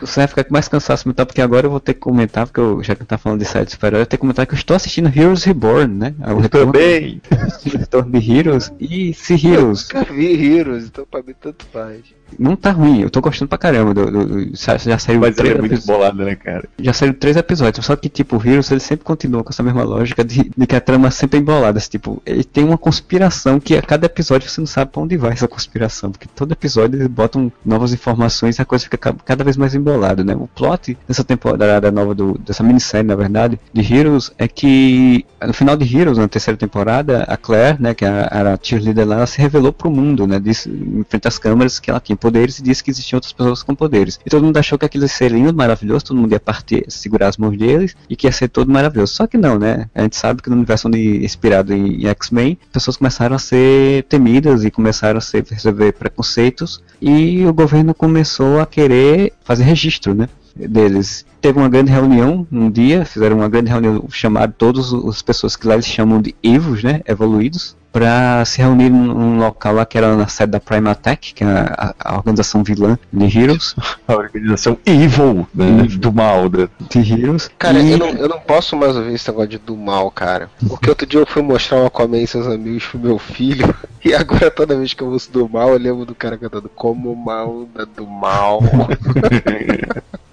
Você 0.00 0.18
vai 0.18 0.26
ficar 0.26 0.42
com 0.42 0.52
mais 0.52 0.66
cansaço 0.66 1.06
mental, 1.06 1.24
porque 1.26 1.40
agora 1.40 1.66
eu 1.66 1.70
vou 1.70 1.78
ter 1.78 1.94
que 1.94 2.00
comentar, 2.00 2.44
porque 2.44 2.58
eu, 2.58 2.82
já 2.82 2.96
que 2.96 3.04
tá 3.04 3.16
falando 3.16 3.38
de 3.38 3.44
série 3.44 3.66
de 3.66 3.70
super-herói, 3.70 4.02
eu 4.02 4.06
tenho 4.06 4.18
que 4.18 4.22
comentar 4.22 4.44
que 4.44 4.52
eu 4.52 4.58
estou 4.58 4.74
assistindo 4.74 5.16
Heroes 5.16 5.44
Reborn, 5.44 5.94
né? 5.94 6.14
O 6.34 6.40
retorno, 6.40 6.72
também! 6.72 7.22
Retorno 7.64 8.18
de 8.18 8.32
Heroes 8.32 8.72
e 8.80 9.14
se 9.14 9.34
Heroes. 9.34 9.88
Eu 9.90 10.00
nunca 10.00 10.12
vi 10.12 10.56
Heroes, 10.56 10.86
então 10.86 11.06
pra 11.08 11.22
mim 11.22 11.34
tanto 11.40 11.64
faz. 11.66 12.02
Não 12.38 12.56
tá 12.56 12.70
ruim, 12.70 13.00
eu 13.00 13.10
tô 13.10 13.20
gostando 13.20 13.48
pra 13.48 13.58
caramba. 13.58 13.94
Do, 13.94 14.10
do, 14.10 14.26
do 14.26 14.50
já 14.54 14.98
saiu 14.98 15.20
Mas 15.20 15.36
três 15.36 15.54
é 15.54 15.58
muito 15.58 16.14
né, 16.14 16.34
cara? 16.34 16.68
Já 16.78 16.92
saiu 16.92 17.14
três 17.14 17.36
episódios, 17.36 17.84
só 17.84 17.96
que 17.96 18.08
tipo, 18.08 18.36
o 18.36 18.46
Heroes 18.46 18.70
ele 18.70 18.80
sempre 18.80 19.04
continua 19.04 19.42
com 19.42 19.50
essa 19.50 19.62
mesma 19.62 19.82
lógica 19.82 20.24
de, 20.24 20.50
de 20.56 20.66
que 20.66 20.76
a 20.76 20.80
trama 20.80 21.08
é 21.08 21.10
sempre 21.10 21.38
embolada. 21.38 21.78
Assim, 21.78 21.90
tipo, 21.90 22.22
ele 22.26 22.44
tem 22.44 22.64
uma 22.64 22.78
conspiração 22.78 23.58
que 23.60 23.76
a 23.76 23.82
cada 23.82 24.06
episódio 24.06 24.48
você 24.48 24.60
não 24.60 24.66
sabe 24.66 24.90
pra 24.90 25.02
onde 25.02 25.16
vai 25.16 25.32
essa 25.32 25.48
conspiração, 25.48 26.10
porque 26.10 26.28
todo 26.34 26.52
episódio 26.52 26.96
eles 26.96 27.08
botam 27.08 27.50
novas 27.64 27.92
informações 27.92 28.58
e 28.58 28.62
a 28.62 28.64
coisa 28.64 28.84
fica 28.84 28.98
cada 28.98 29.44
vez 29.44 29.56
mais 29.56 29.74
embolada, 29.74 30.24
né? 30.24 30.34
O 30.34 30.48
plot 30.48 30.96
dessa 31.06 31.24
temporada 31.24 31.90
nova 31.90 32.14
do, 32.14 32.38
dessa 32.38 32.62
minissérie, 32.62 33.06
na 33.06 33.14
verdade, 33.14 33.58
de 33.72 33.94
Heroes 33.94 34.30
é 34.38 34.48
que 34.48 35.24
no 35.44 35.52
final 35.52 35.76
de 35.76 35.96
Heroes, 35.96 36.18
na 36.18 36.28
terceira 36.28 36.56
temporada, 36.56 37.24
a 37.24 37.36
Claire, 37.36 37.80
né, 37.80 37.94
que 37.94 38.04
era 38.04 38.54
a 38.54 38.58
cheerleader 38.60 39.06
lá, 39.06 39.16
ela 39.16 39.26
se 39.26 39.40
revelou 39.40 39.72
pro 39.72 39.90
mundo, 39.90 40.26
né, 40.26 40.40
disse, 40.40 40.68
em 40.70 41.04
frente 41.08 41.28
às 41.28 41.38
câmeras 41.38 41.78
que 41.78 41.90
ela 41.90 42.00
tinha 42.00 42.15
poderes 42.16 42.58
e 42.58 42.62
disse 42.62 42.82
que 42.82 42.90
existiam 42.90 43.18
outras 43.18 43.32
pessoas 43.32 43.62
com 43.62 43.74
poderes. 43.74 44.18
E 44.24 44.30
todo 44.30 44.44
mundo 44.44 44.56
achou 44.56 44.78
que 44.78 44.84
aquilo 44.84 45.04
ia 45.04 45.08
ser 45.08 45.30
lindo, 45.30 45.54
maravilhoso, 45.54 46.06
todo 46.06 46.20
mundo 46.20 46.32
ia 46.32 46.40
partir, 46.40 46.84
segurar 46.88 47.28
as 47.28 47.36
mãos 47.36 47.56
deles 47.56 47.96
e 48.08 48.16
que 48.16 48.26
ia 48.26 48.32
ser 48.32 48.48
todo 48.48 48.70
maravilhoso. 48.70 49.14
Só 49.14 49.26
que 49.26 49.36
não, 49.36 49.58
né? 49.58 49.88
A 49.94 50.02
gente 50.02 50.16
sabe 50.16 50.42
que 50.42 50.50
no 50.50 50.56
universo 50.56 50.88
onde, 50.88 51.24
inspirado 51.24 51.72
em, 51.72 52.02
em 52.02 52.06
X-Men, 52.08 52.58
pessoas 52.72 52.96
começaram 52.96 53.36
a 53.36 53.38
ser 53.38 54.04
temidas 54.04 54.64
e 54.64 54.70
começaram 54.70 55.18
a 55.18 55.20
ser, 55.20 55.44
receber 55.48 55.92
preconceitos 55.92 56.82
e 57.00 57.44
o 57.46 57.52
governo 57.52 57.94
começou 57.94 58.60
a 58.60 58.66
querer 58.66 59.32
fazer 59.44 59.64
registro, 59.64 60.14
né? 60.14 60.28
deles. 60.56 61.26
Teve 61.40 61.58
uma 61.58 61.68
grande 61.68 61.92
reunião 61.92 62.46
um 62.50 62.70
dia, 62.70 63.04
fizeram 63.04 63.36
uma 63.36 63.48
grande 63.48 63.70
reunião, 63.70 64.06
chamaram 64.10 64.52
todas 64.56 64.92
as 64.92 65.20
pessoas 65.20 65.54
que 65.54 65.66
lá 65.66 65.74
eles 65.74 65.86
chamam 65.86 66.20
de 66.20 66.34
Evos, 66.42 66.82
né, 66.82 67.02
evoluídos, 67.06 67.76
para 67.96 68.44
se 68.44 68.60
reunir 68.60 68.90
num 68.90 69.38
local 69.38 69.72
lá 69.72 69.86
que 69.86 69.96
era 69.96 70.14
na 70.14 70.28
sede 70.28 70.52
da 70.52 70.60
Prime 70.60 70.86
Attack, 70.86 71.32
que 71.32 71.42
é 71.42 71.46
a, 71.46 71.94
a 71.98 72.16
organização 72.16 72.62
vilã 72.62 72.98
de 73.10 73.38
Heroes. 73.38 73.74
A 74.06 74.14
organização 74.14 74.78
Evil, 74.84 75.48
né, 75.54 75.88
do 75.98 76.12
mal 76.12 76.42
né? 76.50 76.68
de 76.90 76.98
Heroes. 76.98 77.50
Cara, 77.58 77.78
e... 77.80 77.92
eu, 77.92 77.98
não, 77.98 78.08
eu 78.10 78.28
não 78.28 78.38
posso 78.38 78.76
mais 78.76 78.94
ouvir 78.94 79.14
esse 79.14 79.26
negócio 79.28 79.48
de 79.48 79.58
do 79.58 79.76
mal, 79.76 80.10
cara. 80.10 80.50
Porque 80.68 80.90
outro 80.90 81.06
dia 81.06 81.20
eu 81.20 81.26
fui 81.26 81.40
mostrar 81.40 81.78
uma 81.78 81.86
Aquaman 81.86 82.18
e 82.18 82.26
seus 82.26 82.46
amigos 82.46 82.86
pro 82.86 82.98
meu 82.98 83.18
filho, 83.18 83.74
e 84.04 84.14
agora 84.14 84.50
toda 84.50 84.76
vez 84.76 84.92
que 84.92 85.02
eu 85.02 85.08
ouço 85.08 85.32
do 85.32 85.48
mal, 85.48 85.70
eu 85.70 85.78
lembro 85.78 86.04
do 86.04 86.14
cara 86.14 86.36
cantando 86.36 86.68
como 86.68 87.16
mal 87.16 87.66
da 87.74 87.84
do 87.84 88.06
mal. 88.06 88.60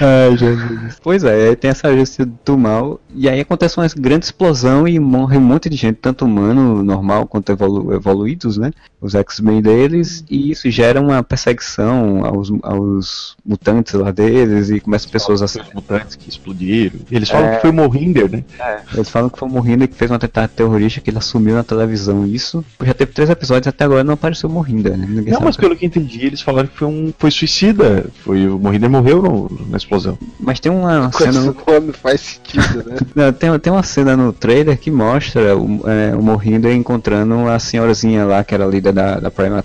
Ai, 0.00 0.36
Jesus. 0.36 0.98
Pois 1.00 1.22
é, 1.22 1.54
tem 1.54 1.70
essa 1.70 1.88
agência 1.88 2.26
do 2.44 2.58
mal, 2.58 3.00
e 3.14 3.28
aí 3.28 3.40
acontece 3.40 3.78
uma 3.78 3.86
grande 3.96 4.24
explosão 4.24 4.88
e 4.88 4.98
morre 4.98 5.36
um 5.38 5.40
monte 5.40 5.68
de 5.70 5.76
gente, 5.76 5.96
tanto 5.96 6.24
humano, 6.24 6.82
normal, 6.82 7.26
quanto 7.28 7.52
evolu 7.52 7.92
evoluídos, 7.94 8.58
né? 8.58 8.72
Os 9.04 9.14
X-Men 9.14 9.60
deles, 9.60 10.24
e 10.30 10.50
isso 10.50 10.70
gera 10.70 10.98
uma 10.98 11.22
perseguição 11.22 12.24
aos, 12.24 12.50
aos 12.62 13.36
mutantes 13.44 13.92
lá 13.92 14.10
deles, 14.10 14.70
e 14.70 14.80
começa 14.80 15.06
pessoas 15.06 15.42
a 15.42 15.48
ser. 15.48 15.62
mutantes 15.74 16.16
que 16.16 16.28
explodiram. 16.28 16.98
Eles 17.10 17.28
falam 17.28 17.48
é... 17.48 17.56
que 17.56 17.60
foi 17.60 17.70
o 17.70 17.72
Mohinder, 17.74 18.30
né? 18.30 18.44
É, 18.58 18.80
eles 18.94 19.10
falam 19.10 19.28
que 19.28 19.38
foi 19.38 19.46
o 19.46 19.50
Mohinder 19.50 19.86
que 19.88 19.94
fez 19.94 20.10
um 20.10 20.14
atentado 20.14 20.50
terrorista, 20.50 21.02
que 21.02 21.10
ele 21.10 21.18
assumiu 21.18 21.54
na 21.54 21.62
televisão 21.62 22.26
isso. 22.26 22.64
Já 22.82 22.94
teve 22.94 23.12
três 23.12 23.28
episódios, 23.28 23.66
até 23.66 23.84
agora 23.84 24.02
não 24.02 24.14
apareceu 24.14 24.48
o 24.48 24.52
Mohinder, 24.52 24.96
né? 24.96 25.06
Ninguém 25.06 25.34
não, 25.34 25.40
mas 25.42 25.56
pelo 25.56 25.76
que 25.76 25.84
entendi, 25.84 26.24
eles 26.24 26.40
falaram 26.40 26.68
que 26.68 26.78
foi 26.78 26.88
um. 26.88 27.12
Foi 27.18 27.30
suicida. 27.30 28.06
Foi, 28.24 28.48
o 28.48 28.58
Mohinder 28.58 28.88
morreu 28.88 29.20
no, 29.20 29.66
na 29.68 29.76
explosão. 29.76 30.18
Mas 30.40 30.60
tem 30.60 30.72
uma 30.72 31.12
cena. 31.12 31.40
No... 31.40 31.56
nome 31.66 31.92
faz 31.92 32.20
sentido, 32.20 32.84
né? 32.88 32.96
Não, 33.14 33.32
tem, 33.32 33.58
tem 33.58 33.72
uma 33.72 33.82
cena 33.82 34.16
no 34.16 34.32
trailer 34.32 34.78
que 34.78 34.90
mostra 34.90 35.56
o, 35.56 35.82
é, 35.88 36.16
o 36.16 36.22
Mohinder 36.22 36.72
encontrando 36.72 37.48
a 37.48 37.58
senhorazinha 37.58 38.24
lá, 38.24 38.42
que 38.42 38.54
era 38.54 38.64
a 38.64 38.68
líder 38.68 38.93
da, 38.94 39.20
da 39.20 39.30
Prime. 39.30 39.62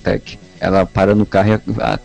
Ela 0.59 0.85
para 0.85 1.15
no 1.15 1.25
carro 1.25 1.49
e 1.49 1.59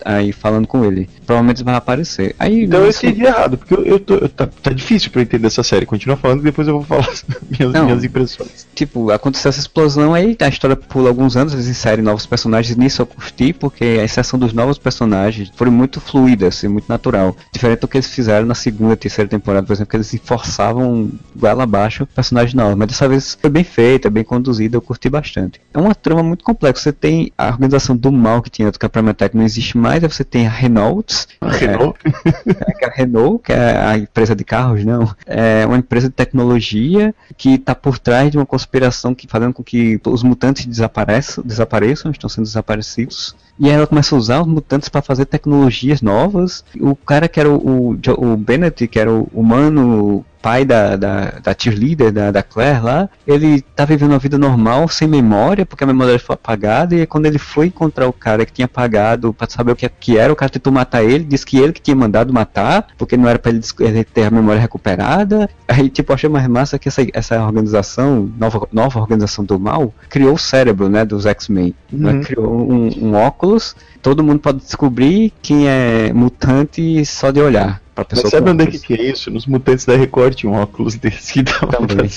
aí 0.05 0.33
falando 0.33 0.67
com 0.67 0.85
ele. 0.85 1.09
Provavelmente 1.27 1.64
vai 1.64 1.75
aparecer. 1.75 2.35
Aí, 2.38 2.64
então 2.64 2.85
nossa... 2.85 3.05
eu 3.05 3.11
entendi 3.11 3.27
errado, 3.27 3.59
porque 3.59 3.75
eu, 3.75 3.85
eu 3.85 4.01
tô. 4.01 4.14
Eu, 4.14 4.29
tá, 4.29 4.47
tá 4.47 4.71
difícil 4.71 5.11
pra 5.11 5.21
eu 5.21 5.25
entender 5.25 5.47
essa 5.47 5.62
série. 5.62 5.87
Continua 5.87 6.17
falando 6.17 6.40
e 6.40 6.45
depois 6.45 6.69
eu 6.69 6.75
vou 6.75 6.83
falar 6.83 7.09
minhas, 7.51 7.73
Não, 7.73 7.87
minhas 7.87 8.05
impressões. 8.05 8.67
Tipo, 8.75 9.11
aconteceu 9.11 9.49
essa 9.49 9.61
explosão 9.61 10.14
aí, 10.14 10.37
a 10.40 10.49
história 10.49 10.77
pula 10.77 11.09
alguns 11.09 11.37
anos, 11.37 11.53
eles 11.53 11.69
inserem 11.69 12.05
novos 12.05 12.27
personagens. 12.27 12.77
Nisso 12.77 13.03
eu 13.03 13.07
curti, 13.07 13.53
porque 13.53 13.85
a 14.01 14.05
inserção 14.05 14.38
dos 14.38 14.53
novos 14.53 14.79
personagens 14.79 15.51
foi 15.55 15.71
muito 15.71 16.01
fluida, 16.01 16.49
assim, 16.49 16.69
muito 16.69 16.88
natural. 16.88 17.37
Diferente 17.53 17.81
do 17.81 17.88
que 17.88 17.97
eles 17.97 18.09
fizeram 18.09 18.47
na 18.47 18.55
segunda 18.55 18.95
e 18.95 18.97
terceira 18.97 19.29
temporada, 19.29 19.67
por 19.67 19.73
exemplo, 19.73 19.90
que 19.90 19.97
eles 19.97 20.14
forçavam 20.25 21.11
goela 21.35 21.64
abaixo 21.64 22.07
personagens 22.07 22.55
novos. 22.55 22.77
Mas 22.77 22.88
dessa 22.88 23.09
vez 23.09 23.37
foi 23.40 23.51
bem 23.51 23.64
feita, 23.64 24.11
bem 24.11 24.25
conduzida, 24.25 24.77
eu 24.77 24.83
curti 24.83 25.09
bastante. 25.09 25.61
É 25.73 25.79
uma 25.79 25.95
trama 25.95 26.23
muito 26.23 26.45
complexa. 26.45 26.83
Você 26.83 26.93
tem 26.93 27.33
a 27.37 27.49
organização 27.49 27.97
do 27.97 28.12
mal 28.12 28.43
que 28.45 28.51
tinha 28.51 28.71
do 28.71 28.79
Caprametec 28.79 29.37
não 29.37 29.45
existe 29.45 29.77
mais, 29.77 30.03
aí 30.03 30.09
você 30.09 30.23
tem 30.23 30.47
a 30.47 30.51
Renault. 30.51 31.27
A 31.41 31.51
Renault? 31.51 31.99
É, 32.05 32.85
é 32.85 32.87
a 32.87 32.91
Renault, 32.91 33.43
que 33.45 33.53
é 33.53 33.77
a 33.79 33.99
empresa 33.99 34.37
de 34.37 34.45
carros, 34.45 34.85
não. 34.85 35.13
É 35.27 35.67
uma 35.67 35.79
empresa 35.79 36.09
de 36.09 36.15
tecnologia 36.15 37.15
que 37.37 37.55
está 37.55 37.75
por 37.75 37.99
trás 37.99 38.31
de 38.31 38.37
uma 38.37 38.47
conspiração 38.47 39.15
que 39.15 39.27
fazendo 39.27 39.53
com 39.53 39.65
que 39.65 40.01
os 40.07 40.23
mutantes 40.23 40.67
desapareçam, 40.67 41.43
desapareçam 41.45 42.13
estão 42.13 42.29
sendo 42.29 42.45
desaparecidos. 42.45 43.35
E 43.59 43.69
ela 43.69 43.87
começa 43.87 44.14
a 44.14 44.19
usar 44.19 44.40
os 44.40 44.47
mutantes 44.47 44.88
para 44.88 45.03
fazer 45.03 45.27
tecnologias 45.27 46.03
novas. 46.03 46.64
O 46.81 46.97
cara 46.97 47.29
que 47.29 47.38
era 47.38 47.51
o, 47.51 47.93
o, 47.93 47.99
o 48.19 48.37
Bennett, 48.37 48.87
que 48.88 48.99
era 48.99 49.12
o 49.12 49.29
humano 49.33 50.25
pai 50.45 50.62
da, 50.62 50.95
da, 50.95 51.31
da 51.43 51.57
cheerleader, 51.59 52.12
da, 52.12 52.31
da 52.31 52.43
Claire 52.43 52.83
lá, 52.83 53.09
ele 53.27 53.62
tá 53.75 53.87
vivendo 53.87 54.11
uma 54.11 54.19
vida 54.19 54.37
normal, 54.37 54.87
sem 54.88 55.09
memória, 55.09 55.64
porque 55.64 55.85
a 55.85 55.87
memória 55.87 56.12
dele 56.12 56.23
foi 56.23 56.35
apagada, 56.35 56.95
e 56.95 57.07
quando 57.07 57.25
ele 57.25 57.38
foi 57.38 57.69
encontrar 57.69 58.07
o 58.07 58.12
cara 58.12 58.45
que 58.45 58.53
tinha 58.53 58.67
apagado 58.67 59.33
para 59.33 59.49
saber 59.49 59.73
o 59.73 59.77
que, 59.77 59.88
que 59.88 60.19
era, 60.19 60.31
o 60.31 60.37
cara 60.37 60.51
tentou 60.51 60.71
matar 60.71 61.03
ele, 61.03 61.25
disse 61.25 61.47
que 61.47 61.57
ele 61.57 61.73
que 61.73 61.81
tinha 61.81 61.97
mandado 61.97 62.31
matar, 62.31 62.88
porque 62.99 63.17
não 63.17 63.27
era 63.27 63.38
para 63.38 63.53
ele, 63.53 63.62
ele, 63.81 64.05
ter 64.05 64.25
a 64.25 64.31
memória 64.31 64.61
recuperada. 64.61 65.49
Aí, 65.67 65.88
tipo, 65.88 66.12
achei 66.12 66.29
mais 66.29 66.47
massa 66.47 66.79
que 66.79 66.88
essa, 66.88 67.07
essa 67.14 67.43
organização, 67.43 68.31
nova, 68.38 68.69
nova 68.71 69.01
organização 69.01 69.47
do 69.47 69.59
mal, 69.59 69.95
criou 70.11 70.35
o 70.35 70.38
cérebro, 70.38 70.90
né, 70.90 71.07
dos 71.07 71.25
X-Men. 71.25 71.75
Uhum. 71.90 71.99
Né, 71.99 72.21
criou 72.23 72.71
um, 72.71 72.90
um 72.99 73.14
óculos, 73.14 73.44
todo 74.03 74.23
mundo 74.23 74.41
pode 74.41 74.59
descobrir 74.59 75.33
quem 75.43 75.69
é 75.69 76.13
mutante 76.13 77.05
só 77.05 77.31
de 77.31 77.41
olhar. 77.41 77.83
Pra 77.95 78.05
pessoa 78.05 78.25
Mas 78.25 78.33
sabe 78.33 78.51
onde 78.51 78.65
é 78.65 78.67
que, 78.67 78.79
que, 78.79 78.95
é 78.95 79.11
isso? 79.11 79.31
Nos 79.31 79.47
Mutantes 79.47 79.85
da 79.85 79.97
Record 79.97 80.35
tinha 80.35 80.51
um 80.51 80.57
óculos 80.57 80.97
desse 80.97 81.35
que 81.35 81.43
dava 81.43 81.87
Também. 81.87 82.11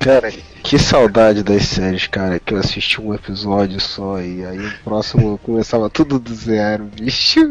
Cara, 0.00 0.32
que 0.64 0.78
saudade 0.78 1.44
das 1.44 1.64
séries, 1.64 2.08
cara, 2.08 2.40
que 2.40 2.52
eu 2.52 2.58
assisti 2.58 3.00
um 3.00 3.14
episódio 3.14 3.80
só 3.80 4.20
e 4.20 4.44
aí 4.44 4.58
o 4.58 4.72
próximo 4.82 5.38
começava 5.38 5.88
tudo 5.88 6.18
do 6.18 6.34
zero, 6.34 6.84
bicho. 6.84 7.50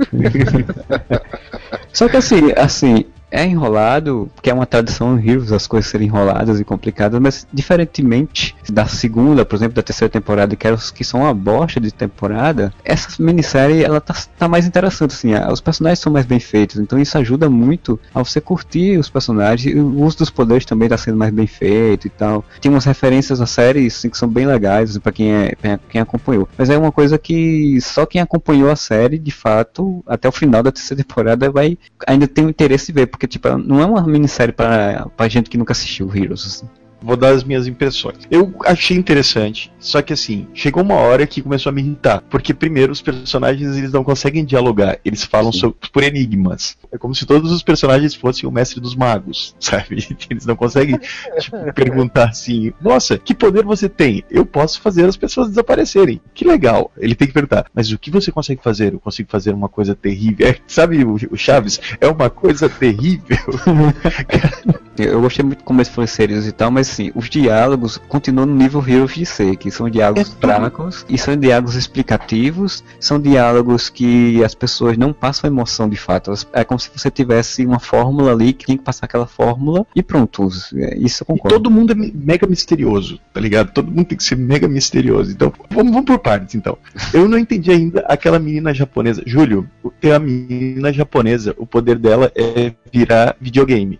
só 1.93 2.09
que 2.09 2.17
assim, 2.17 2.51
assim, 2.57 3.05
é 3.31 3.45
enrolado, 3.45 4.29
porque 4.35 4.49
é 4.49 4.53
uma 4.53 4.65
tradição 4.65 5.17
em 5.17 5.29
Heroes 5.29 5.51
as 5.51 5.65
coisas 5.65 5.89
serem 5.89 6.07
enroladas 6.07 6.59
e 6.59 6.63
complicadas, 6.63 7.19
mas 7.19 7.47
diferentemente 7.51 8.55
da 8.69 8.85
segunda, 8.85 9.45
por 9.45 9.55
exemplo, 9.55 9.75
da 9.75 9.81
terceira 9.81 10.11
temporada, 10.11 10.55
que, 10.55 10.67
os 10.67 10.91
que 10.91 11.03
são 11.03 11.21
uma 11.21 11.33
bosta 11.33 11.79
de 11.79 11.91
temporada, 11.93 12.73
essa 12.83 13.21
minissérie 13.21 13.83
ela 13.83 14.01
tá, 14.01 14.13
tá 14.37 14.47
mais 14.47 14.65
interessante, 14.65 15.11
assim, 15.11 15.33
os 15.51 15.61
personagens 15.61 15.99
são 15.99 16.11
mais 16.11 16.25
bem 16.25 16.39
feitos, 16.39 16.77
então 16.77 16.99
isso 16.99 17.17
ajuda 17.17 17.49
muito 17.49 17.99
a 18.13 18.19
você 18.19 18.41
curtir 18.41 18.97
os 18.97 19.09
personagens, 19.09 19.75
o 19.75 20.03
uso 20.03 20.19
dos 20.19 20.29
poderes 20.29 20.65
também 20.65 20.89
tá 20.89 20.97
sendo 20.97 21.17
mais 21.17 21.33
bem 21.33 21.47
feito 21.47 22.07
e 22.07 22.09
tal. 22.09 22.43
Tem 22.59 22.71
umas 22.71 22.85
referências 22.85 23.39
à 23.39 23.45
série 23.45 23.87
assim, 23.87 24.09
que 24.09 24.17
são 24.17 24.27
bem 24.27 24.45
legais 24.45 24.91
assim, 24.91 24.99
para 24.99 25.11
quem, 25.11 25.31
é, 25.31 25.55
quem 25.89 26.01
acompanhou. 26.01 26.47
Mas 26.57 26.69
é 26.69 26.77
uma 26.77 26.91
coisa 26.91 27.17
que 27.17 27.79
só 27.81 28.05
quem 28.05 28.21
acompanhou 28.21 28.69
a 28.69 28.75
série, 28.75 29.17
de 29.17 29.31
fato, 29.31 30.03
até 30.05 30.27
o 30.27 30.31
final 30.31 30.61
da 30.61 30.71
terceira 30.71 31.03
temporada 31.03 31.49
vai 31.49 31.77
ainda 32.07 32.27
tem 32.27 32.45
o 32.45 32.49
interesse 32.49 32.87
de 32.87 32.93
ver, 32.93 33.07
porque 33.21 33.27
tipo, 33.27 33.55
não 33.55 33.79
é 33.79 33.85
uma 33.85 34.01
minissérie 34.01 34.51
para 34.51 35.05
pra 35.15 35.27
gente 35.27 35.47
que 35.47 35.55
nunca 35.55 35.73
assistiu 35.73 36.09
Heroes. 36.15 36.43
Assim. 36.43 36.69
Vou 37.01 37.17
dar 37.17 37.33
as 37.33 37.43
minhas 37.43 37.67
impressões. 37.67 38.17
Eu 38.29 38.53
achei 38.65 38.95
interessante, 38.95 39.71
só 39.79 40.01
que 40.01 40.13
assim, 40.13 40.47
chegou 40.53 40.83
uma 40.83 40.95
hora 40.95 41.25
que 41.25 41.41
começou 41.41 41.69
a 41.69 41.73
me 41.73 41.81
irritar. 41.81 42.21
Porque, 42.29 42.53
primeiro, 42.53 42.91
os 42.91 43.01
personagens 43.01 43.75
eles 43.75 43.91
não 43.91 44.03
conseguem 44.03 44.45
dialogar, 44.45 44.99
eles 45.03 45.23
falam 45.23 45.51
sobre, 45.51 45.77
por 45.91 46.03
enigmas. 46.03 46.77
É 46.91 46.97
como 46.97 47.15
se 47.15 47.25
todos 47.25 47.51
os 47.51 47.63
personagens 47.63 48.13
fossem 48.13 48.47
o 48.47 48.51
mestre 48.51 48.79
dos 48.79 48.95
magos, 48.95 49.55
sabe? 49.59 50.05
Eles 50.29 50.45
não 50.45 50.55
conseguem 50.55 50.99
tipo, 51.39 51.57
perguntar 51.73 52.29
assim: 52.29 52.73
Nossa, 52.81 53.17
que 53.17 53.33
poder 53.33 53.63
você 53.63 53.89
tem? 53.89 54.23
Eu 54.29 54.45
posso 54.45 54.79
fazer 54.81 55.05
as 55.05 55.17
pessoas 55.17 55.49
desaparecerem. 55.49 56.21
Que 56.33 56.45
legal. 56.45 56.91
Ele 56.97 57.15
tem 57.15 57.27
que 57.27 57.33
perguntar: 57.33 57.65
Mas 57.73 57.91
o 57.91 57.97
que 57.97 58.11
você 58.11 58.31
consegue 58.31 58.61
fazer? 58.61 58.93
Eu 58.93 58.99
consigo 58.99 59.29
fazer 59.29 59.53
uma 59.53 59.69
coisa 59.69 59.95
terrível. 59.95 60.47
É, 60.47 60.57
sabe 60.67 61.03
o, 61.03 61.15
o 61.15 61.37
Chaves? 61.37 61.79
É 61.99 62.07
uma 62.07 62.29
coisa 62.29 62.69
terrível. 62.69 63.37
Eu 64.97 65.21
gostei 65.21 65.43
muito 65.43 65.63
como 65.63 65.79
eles 65.79 65.89
foram 65.89 66.03
inseridos 66.03 66.45
e 66.47 66.51
tal, 66.51 66.69
mas 66.69 66.89
assim, 66.89 67.11
os 67.15 67.29
diálogos 67.29 67.97
continuam 68.09 68.45
no 68.45 68.55
nível 68.55 68.83
Heroes 68.87 69.13
de 69.15 69.25
ser, 69.25 69.55
que 69.55 69.71
são 69.71 69.89
diálogos 69.89 70.31
É 70.31 70.45
fracos 70.45 71.05
e 71.09 71.17
são 71.17 71.35
diálogos 71.37 71.75
explicativos, 71.75 72.83
são 72.99 73.19
diálogos 73.19 73.89
que 73.89 74.43
as 74.43 74.53
pessoas 74.53 74.97
não 74.97 75.13
passam 75.13 75.49
emoção 75.49 75.87
de 75.89 75.95
fato. 75.95 76.33
É 76.53 76.63
como 76.63 76.79
se 76.79 76.89
você 76.95 77.09
tivesse 77.09 77.65
uma 77.65 77.79
fórmula 77.79 78.31
ali 78.31 78.53
que 78.53 78.65
tem 78.65 78.77
que 78.77 78.83
passar 78.83 79.05
aquela 79.05 79.25
fórmula 79.27 79.85
e 79.95 80.03
pronto. 80.03 80.47
É, 80.75 80.97
Isso 80.97 81.23
eu 81.23 81.25
E 81.25 81.27
concordo. 81.27 81.55
todo 81.57 81.71
mundo 81.71 81.91
é 81.93 81.95
me- 81.95 82.11
mega 82.13 82.45
misterioso, 82.47 83.19
tá 83.33 83.39
ligado? 83.39 83.71
Todo 83.71 83.89
mundo 83.91 84.05
tem 84.05 84.17
que 84.17 84.23
ser 84.23 84.35
mega 84.37 84.67
misterioso. 84.67 85.31
Então, 85.31 85.53
vamos, 85.69 85.91
vamos 85.91 86.05
por 86.05 86.19
partes, 86.19 86.53
então. 86.55 86.77
Eu 87.13 87.27
não 87.27 87.37
entendi 87.37 87.71
ainda 87.71 88.01
aquela 88.07 88.39
menina 88.39 88.73
japonesa. 88.73 89.23
Júlio, 89.25 89.67
tem 89.99 90.11
a 90.11 90.19
menina 90.19 90.91
japonesa, 90.91 91.55
o 91.57 91.65
poder 91.65 91.97
dela 91.97 92.31
é 92.35 92.73
virar 92.91 93.35
videogame. 93.39 93.99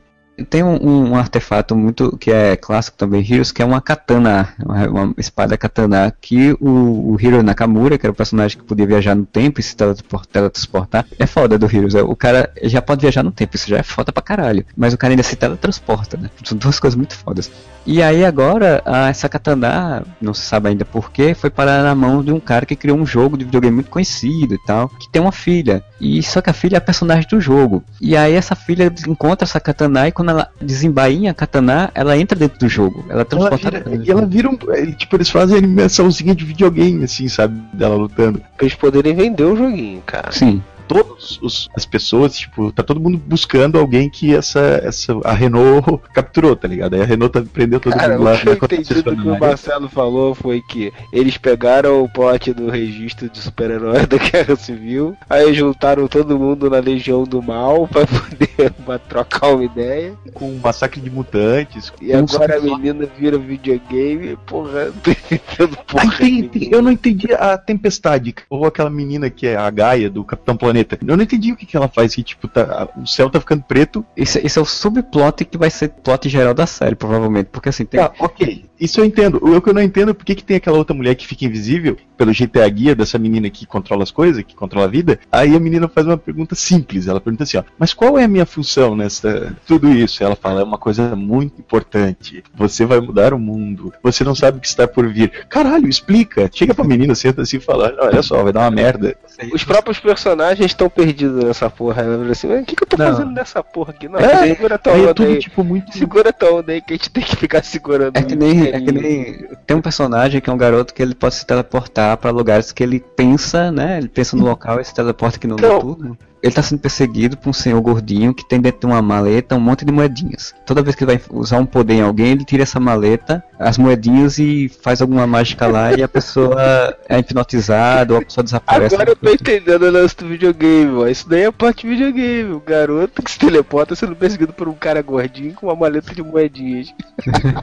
Tem 0.50 0.64
um, 0.64 1.12
um 1.12 1.16
artefato 1.16 1.76
muito 1.76 2.18
que 2.18 2.32
é 2.32 2.56
clássico 2.56 2.98
também, 2.98 3.22
Heroes, 3.22 3.52
que 3.52 3.62
é 3.62 3.66
uma 3.66 3.82
katana, 3.82 4.50
uma, 4.60 5.14
espada 5.18 5.58
katana, 5.58 6.14
que 6.22 6.54
o, 6.60 7.14
o 7.14 7.18
Hiro 7.20 7.44
Nakamura, 7.44 7.98
que 7.98 8.06
era 8.06 8.12
o 8.12 8.16
personagem 8.16 8.58
que 8.58 8.64
podia 8.64 8.86
viajar 8.88 9.16
no 9.16 9.26
tempo 9.26 9.60
e 9.60 9.64
se 9.64 9.76
teletranspor- 9.76 10.26
teletransportar, 10.26 11.06
é 11.20 11.26
foda 11.26 11.58
do 11.58 11.66
Heroes. 11.66 11.96
é, 11.96 12.02
O 12.02 12.16
cara 12.16 12.50
já 12.64 12.82
pode 12.82 13.02
viajar 13.02 13.24
no 13.24 13.32
tempo, 13.32 13.56
isso 13.56 13.70
já 13.70 13.78
é 13.78 13.84
foda 13.84 14.12
pra 14.12 14.22
caralho. 14.24 14.66
Mas 14.76 14.94
o 14.94 14.98
cara 14.98 15.14
ainda 15.14 15.24
se 15.24 15.36
teletransporta, 15.36 16.18
né? 16.18 16.30
São 16.44 16.58
duas 16.58 16.80
coisas 16.80 16.96
muito 16.98 17.16
fodas. 17.16 17.52
E 17.86 18.02
aí 18.02 18.24
agora, 18.24 18.82
a- 18.86 19.10
essa 19.10 19.28
katana, 19.28 20.04
não 20.22 20.34
se 20.34 20.42
sabe 20.42 20.70
ainda 20.70 20.86
porquê, 20.86 21.34
foi 21.34 21.50
parar 21.50 21.84
na 21.84 21.96
mão 21.96 22.24
de 22.24 22.32
um 22.32 22.40
cara 22.40 22.66
que 22.66 22.76
criou 22.76 22.98
um 22.98 23.06
jogo 23.06 23.38
de 23.38 23.46
videogame 23.46 23.76
muito 23.76 23.90
conhecido 23.90 24.54
e 24.54 24.60
tal, 24.66 24.88
que 24.90 25.10
tem 25.10 25.22
uma 25.22 25.32
filha. 25.32 25.84
E 26.00 26.22
só 26.24 26.42
que 26.42 26.50
a 26.50 26.54
filha 26.54 26.76
é 26.76 26.80
a 26.80 26.82
personagem 26.82 27.28
do 27.30 27.40
jogo. 27.42 27.84
E 28.00 28.16
aí 28.18 28.34
essa 28.34 28.56
filha 28.56 28.92
encontra 29.08 29.46
essa 29.46 29.60
katana 29.60 30.08
e 30.08 30.12
quando 30.12 30.30
ela 30.32 30.50
desembainha 30.62 31.32
a 31.32 31.34
katana, 31.34 31.92
ela 31.94 32.18
entra 32.18 32.38
dentro 32.38 32.60
do 32.60 32.68
jogo. 32.68 33.04
Ela 33.10 33.22
Ela 33.22 33.26
transporta 33.26 33.70
vira, 33.72 34.04
e 34.04 34.12
ela 34.12 34.26
vira 34.26 34.50
um. 34.50 34.58
ele- 34.74 34.94
Tipo, 34.94 35.16
eles 35.18 35.30
fazem 35.30 35.58
animaçãozinha 35.58 36.34
de 36.36 36.44
videogame, 36.46 37.04
assim, 37.04 37.28
sabe? 37.28 37.62
Dela 37.74 37.96
lutando. 37.96 38.40
Pra 38.40 38.66
eles 38.66 38.76
poderem 38.76 39.14
vender 39.16 39.44
o 39.44 39.56
joguinho, 39.56 40.02
cara. 40.06 40.32
Sim. 40.32 40.62
Todos 40.92 41.40
os, 41.42 41.70
as 41.76 41.86
pessoas, 41.86 42.38
tipo, 42.38 42.72
tá 42.72 42.84
todo 42.84 43.00
mundo 43.00 43.18
buscando 43.18 43.78
alguém 43.80 44.10
que 44.10 44.36
essa, 44.36 44.60
essa 44.84 45.14
a 45.24 45.32
Renault 45.34 46.00
capturou, 46.14 46.56
tá 46.56 46.68
ligado? 46.68 46.96
Aí 46.96 47.02
a 47.02 47.06
Renault 47.06 47.32
tá, 47.32 47.42
prendeu 47.52 47.80
todo 47.80 47.94
Cara, 47.94 48.14
mundo 48.18 48.24
lá 48.26 48.34
o 48.34 48.38
que 48.40 48.48
eu 48.50 48.54
entendi 48.54 49.02
do 49.02 49.16
que 49.16 49.28
o. 49.30 49.40
Marcelo 49.40 49.88
falou 49.88 50.36
foi 50.36 50.62
que 50.62 50.92
eles 51.14 51.38
pegaram 51.38 52.04
o 52.04 52.10
plot 52.10 52.54
do 52.54 52.70
registro 52.70 53.30
de 53.30 53.40
super-herói 53.40 54.06
da 54.08 54.18
Guerra 54.18 54.56
Civil, 54.56 55.16
aí 55.30 55.54
juntaram 55.54 56.08
todo 56.08 56.38
mundo 56.38 56.70
na 56.70 56.80
Legião 56.80 57.24
do 57.24 57.42
Mal 57.42 57.88
pra 57.90 58.06
poder 58.06 58.72
pra 58.86 59.00
trocar 59.00 59.48
uma 59.54 59.64
ideia, 59.64 60.14
com 60.34 60.50
um 60.50 60.60
massacre 60.62 61.00
de 61.00 61.10
mutantes. 61.10 61.92
e 62.02 62.12
agora 62.14 62.58
a 62.58 62.62
menina 62.62 63.08
vira 63.18 63.38
videogame, 63.38 64.38
porra, 64.46 64.86
não 64.86 64.94
tô 64.94 65.12
entendendo 65.12 65.78
porra. 65.88 66.04
Ah, 66.06 66.18
tem- 66.18 66.48
tem- 66.50 66.70
eu 66.72 66.82
não 66.82 66.92
entendi 66.92 67.34
a 67.34 67.58
Tempestade, 67.58 68.36
ou 68.50 68.66
aquela 68.66 68.90
menina 68.90 69.30
que 69.30 69.48
é 69.48 69.56
a 69.56 69.70
Gaia 69.70 70.10
do 70.10 70.24
Capitão 70.24 70.58
Planeta. 70.58 70.81
Eu 71.08 71.18
não 71.18 71.24
entendi 71.24 71.52
o 71.52 71.56
que, 71.56 71.66
que 71.66 71.78
ela 71.78 71.88
faz, 71.88 72.16
que 72.16 72.24
tipo, 72.24 72.48
tá, 72.48 72.90
o 72.98 73.06
céu 73.06 73.30
tá 73.30 73.40
ficando 73.40 73.64
preto. 73.64 74.06
Esse, 74.16 74.40
esse 74.46 74.58
é 74.58 74.62
o 74.62 74.66
subplot 74.66 75.46
que 75.46 75.58
vai 75.58 75.70
ser 75.70 75.90
plot 75.90 76.30
geral 76.30 76.54
da 76.54 76.66
série, 76.66 76.96
provavelmente. 76.96 77.48
Porque 77.52 77.70
assim, 77.70 77.86
tem. 77.86 78.00
Tá, 78.00 78.12
ok. 78.20 78.66
Isso 78.82 79.00
eu 79.00 79.06
entendo. 79.06 79.38
O 79.42 79.62
que 79.62 79.70
eu 79.70 79.74
não 79.74 79.82
entendo 79.82 80.10
é 80.12 80.14
por 80.14 80.26
que, 80.26 80.34
que 80.36 80.44
tem 80.44 80.58
aquela 80.58 80.78
outra 80.78 80.96
mulher 80.96 81.14
que 81.16 81.28
fica 81.28 81.46
invisível, 81.46 81.96
pelo 82.18 82.34
jeito 82.34 82.58
é 82.58 82.64
a 82.66 82.70
guia 82.70 82.96
dessa 82.96 83.18
menina 83.20 83.50
que 83.50 83.66
controla 83.66 84.02
as 84.04 84.10
coisas, 84.12 84.44
que 84.44 84.56
controla 84.56 84.88
a 84.88 84.90
vida. 84.90 85.20
Aí 85.32 85.56
a 85.56 85.60
menina 85.60 85.88
faz 85.88 86.08
uma 86.08 86.18
pergunta 86.18 86.56
simples. 86.56 87.08
Ela 87.08 87.22
pergunta 87.22 87.44
assim, 87.44 87.58
ó, 87.58 87.64
mas 87.78 87.94
qual 87.94 88.18
é 88.18 88.24
a 88.24 88.28
minha 88.28 88.46
função 88.46 88.96
nessa 88.96 89.56
tudo 89.68 89.88
isso? 89.90 90.24
Ela 90.24 90.36
fala, 90.36 90.62
é 90.62 90.64
uma 90.64 90.78
coisa 90.80 91.16
muito 91.16 91.60
importante. 91.60 92.44
Você 92.56 92.86
vai 92.86 93.00
mudar 93.00 93.34
o 93.34 93.40
mundo. 93.40 93.94
Você 94.04 94.24
não 94.24 94.34
sabe 94.36 94.58
o 94.58 94.62
que 94.62 94.68
está 94.68 94.88
por 94.88 95.08
vir. 95.08 95.32
Caralho, 95.48 95.88
explica. 95.88 96.50
Chega 96.54 96.74
pra 96.74 96.84
menina, 96.84 97.14
senta 97.14 97.44
assim 97.44 97.58
e 97.58 97.60
fala, 97.62 97.96
olha 98.00 98.22
só, 98.24 98.42
vai 98.44 98.52
dar 98.52 98.62
uma 98.62 98.72
merda. 98.72 99.16
Os 99.54 99.64
próprios 99.64 100.00
personagens 100.00 100.66
estão 100.66 100.90
perdidos 100.90 101.44
nessa 101.44 101.70
porra. 101.70 102.02
Ela 102.02 102.18
fala 102.18 102.32
assim, 102.32 102.48
"Mas 102.48 102.62
o 102.62 102.66
que, 102.66 102.76
que 102.76 102.84
eu 102.84 102.88
tô 102.88 102.98
Não. 102.98 103.06
fazendo 103.08 103.32
nessa 103.32 103.64
porra 103.64 103.92
aqui? 103.92 104.08
Não, 104.08 104.20
É, 104.20 104.48
segura 104.48 104.78
tua 104.78 104.94
Aí 104.94 105.00
é 105.00 105.04
onda 105.04 105.14
tudo 105.14 105.30
aí. 105.30 105.40
tipo 105.40 105.64
muito. 105.64 105.96
Segura 105.98 106.34
tua 106.34 106.52
onda 106.54 106.72
aí 106.72 106.82
que 106.82 106.94
a 106.94 106.96
gente 106.98 107.10
tem 107.10 107.24
que 107.24 107.36
ficar 107.36 107.64
segurando. 107.64 108.16
É 108.18 108.22
que 108.24 108.36
nem, 108.36 108.71
é 108.72 108.82
que 108.82 108.92
nem 108.92 109.48
tem 109.66 109.78
um 109.78 109.82
personagem 109.82 110.40
que 110.42 110.50
é 110.50 110.54
um 110.54 110.58
garoto 110.58 110.94
que 110.94 111.02
ele 111.02 111.14
pode 111.16 111.36
se 111.36 111.46
teleportar 111.46 112.18
pra 112.18 112.32
lugares 112.32 112.72
que 112.72 112.82
ele 112.84 113.00
pensa, 113.00 113.72
né? 113.72 113.98
Ele 113.98 114.08
pensa 114.08 114.36
no 114.36 114.44
local 114.44 114.80
e 114.80 114.84
se 114.86 114.94
teleporta 114.94 115.38
aqui 115.38 115.48
no 115.48 115.56
Então- 115.56 115.74
noturno. 115.82 116.18
Ele 116.44 116.52
tá 116.54 116.64
sendo 116.64 116.80
perseguido 116.80 117.38
por 117.38 117.50
um 117.50 117.54
senhor 117.54 117.80
gordinho 117.82 118.34
que 118.34 118.48
tem 118.48 118.60
dentro 118.60 118.80
de 118.82 118.86
uma 118.88 119.02
maleta 119.02 119.56
um 119.56 119.60
monte 119.60 119.86
de 119.86 119.92
moedinhas. 119.92 120.54
Toda 120.66 120.82
vez 120.82 120.96
que 120.96 121.04
ele 121.04 121.16
vai 121.18 121.22
usar 121.30 121.60
um 121.60 121.66
poder 121.66 121.96
em 121.96 122.02
alguém, 122.02 122.32
ele 122.32 122.44
tira 122.46 122.64
essa 122.64 122.80
maleta, 122.80 123.44
as 123.60 123.78
moedinhas 123.78 124.40
e 124.40 124.68
faz 124.82 125.02
alguma 125.02 125.28
mágica 125.28 125.68
lá 125.68 125.94
e 125.94 126.02
a 126.02 126.08
pessoa 126.08 126.98
é 127.08 127.20
hipnotizada 127.20 128.14
ou 128.14 128.20
a 128.20 128.24
pessoa 128.24 128.44
desaparece. 128.44 128.96
Agora 128.96 129.12
eu 129.12 129.16
tô 129.16 129.30
entendendo 129.30 129.84
o 129.84 129.92
lance 129.92 130.18
do 130.18 130.28
videogame, 130.28 130.92
ó. 130.98 131.08
Isso 131.08 131.30
daí 131.30 131.44
é 131.44 131.52
parte 131.52 131.86
do 131.86 131.90
videogame. 131.92 132.54
O 132.54 132.60
garoto 132.60 133.22
que 133.22 133.32
se 133.32 133.38
teleporta 133.38 133.96
sendo 133.96 134.16
perseguido 134.16 134.52
por 134.54 134.68
um 134.68 134.74
cara 134.74 135.02
gordinho 135.04 135.54
com 135.54 135.68
uma 135.68 135.76
maleta 135.76 136.14
de 136.14 136.24
moedinhas. 136.24 136.94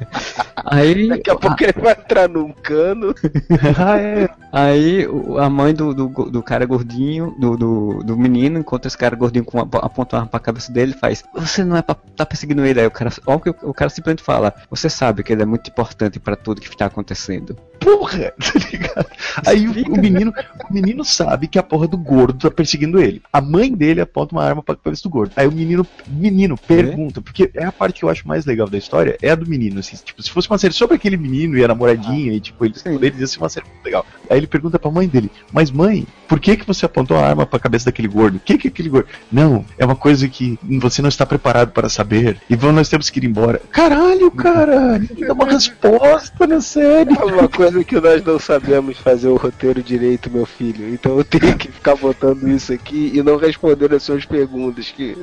Aí, 0.65 1.09
Daqui 1.09 1.31
a 1.31 1.37
pouco 1.37 1.57
ele 1.63 1.73
vai 1.81 1.93
entrar 1.93 2.29
num 2.29 2.53
cano. 2.53 3.15
ah, 3.79 3.99
é. 3.99 4.29
Aí 4.53 5.07
o- 5.07 5.39
a 5.39 5.49
mãe 5.49 5.73
do, 5.75 5.95
do, 5.95 6.09
do 6.31 6.43
cara 6.43 6.67
gordinho, 6.67 7.35
do, 7.39 7.57
do, 7.57 8.03
do 8.05 8.17
menino, 8.17 8.65
encontra 8.69 8.87
esse 8.87 8.99
cara 8.99 9.17
gordinho 9.17 9.45
com 9.45 9.59
uma, 9.59 9.81
aponta 9.81 10.17
uma 10.17 10.21
arma 10.21 10.31
pra 10.31 10.39
cabeça 10.39 10.71
dele 10.71 10.93
e 10.95 10.99
faz: 10.99 11.25
Você 11.35 11.65
não 11.65 11.77
é 11.77 11.83
pra 11.83 11.95
tá 11.95 12.27
perseguindo 12.27 12.65
ele. 12.65 12.81
Aí 12.81 12.87
o 12.87 12.91
cara, 12.91 13.11
ó, 13.27 13.39
que 13.39 13.49
o, 13.49 13.73
cara 13.73 13.89
simplesmente 13.89 14.23
fala: 14.23 14.55
Você 14.71 14.91
sabe 14.91 15.23
que 15.23 15.33
ele 15.33 15.43
é 15.43 15.47
muito 15.47 15.71
importante 15.71 16.21
pra 16.21 16.37
tudo 16.37 16.61
que 16.61 16.69
está 16.69 16.87
acontecendo. 16.87 17.57
porra, 17.81 18.33
tá 18.37 18.69
ligado? 18.71 19.07
Aí 19.47 19.67
o, 19.67 19.95
o 19.95 19.99
menino, 19.99 20.33
o 20.69 20.73
menino 20.73 21.05
sabe 21.05 21.49
que 21.49 21.59
a 21.59 21.63
porra 21.63 21.89
do 21.89 21.97
gordo 21.97 22.39
tá 22.39 22.51
perseguindo 22.51 23.01
ele. 23.01 23.23
A 23.33 23.41
mãe 23.41 23.73
dele 23.73 24.03
aponta 24.03 24.35
uma 24.35 24.45
arma 24.45 24.63
pra 24.63 24.77
cabeça 24.77 25.03
do 25.03 25.11
gordo. 25.11 25.33
Aí 25.35 25.47
o 25.47 25.53
menino, 25.53 25.87
menino 26.07 26.59
pergunta, 26.59 27.23
porque 27.23 27.51
é 27.55 27.65
a 27.65 27.73
parte 27.73 28.01
que 28.01 28.05
eu 28.05 28.11
acho 28.11 28.29
mais 28.29 28.45
legal 28.45 28.69
da 28.69 28.77
história, 28.77 29.17
é 29.23 29.31
a 29.31 29.35
do 29.35 29.47
menino, 29.47 29.81
assim, 29.81 29.97
tipo, 29.97 30.23
se 30.23 30.31
fosse 30.31 30.49
uma 30.51 30.59
série 30.59 30.75
sobre 30.75 30.97
aquele 30.97 31.17
menino 31.17 31.57
e 31.57 31.65
a 31.65 31.69
namoradinha 31.69 32.33
e 32.33 32.41
tipo, 32.41 32.65
eles 32.65 32.85
ia 32.85 33.27
ser 33.27 33.39
uma 33.39 33.49
série 33.49 33.67
muito 33.67 33.85
legal. 33.85 34.05
Aí 34.29 34.37
ele 34.37 34.47
pergunta 34.47 34.79
pra 34.79 34.91
mãe 34.91 35.09
dele: 35.09 35.31
"Mas 35.53 35.71
mãe, 35.71 36.07
por 36.29 36.39
que 36.39 36.57
que 36.57 36.67
você 36.67 36.85
apontou 36.85 37.17
a 37.17 37.27
arma 37.27 37.47
pra 37.47 37.59
cabeça 37.59 37.87
daquele 37.87 38.09
gordo? 38.09 38.37
O 38.37 38.41
que 38.41 38.58
que 38.59 38.69
aquele 38.69 38.89
gordo?" 38.89 39.09
Não, 39.31 39.65
é 39.77 39.85
uma 39.85 39.97
coisa 39.97 40.29
que 40.29 40.59
você 40.81 41.01
não 41.03 41.09
está 41.09 41.25
preparado 41.25 41.71
para 41.73 41.89
saber. 41.89 42.41
E 42.49 42.57
vamos, 42.57 42.77
nós 42.77 42.89
temos 42.89 43.11
que 43.11 43.19
ir 43.19 43.25
embora. 43.25 43.61
Caralho, 43.71 44.31
cara, 44.31 45.01
dá 45.27 45.33
uma 45.33 45.47
resposta 45.47 46.47
na 46.47 46.61
série. 46.61 47.15
É 47.15 47.25
uma 47.25 47.49
coisa 47.49 47.83
que 47.85 48.01
nós 48.01 48.25
não 48.25 48.39
sabemos 48.39 48.99
fazer 48.99 49.29
o 49.29 49.37
roteiro 49.37 49.83
direito, 49.83 50.31
meu 50.31 50.47
filho. 50.47 50.93
Então 50.93 51.17
eu 51.19 51.25
tenho 51.25 51.57
que 51.57 51.71
ficar 51.71 51.97
botando 51.97 52.49
isso 52.49 52.73
aqui 52.73 53.13
e 53.15 53.23
não 53.23 53.37
respondendo 53.37 53.95
as 53.95 54.03
suas 54.03 54.25
perguntas. 54.25 54.91
Que... 54.91 55.17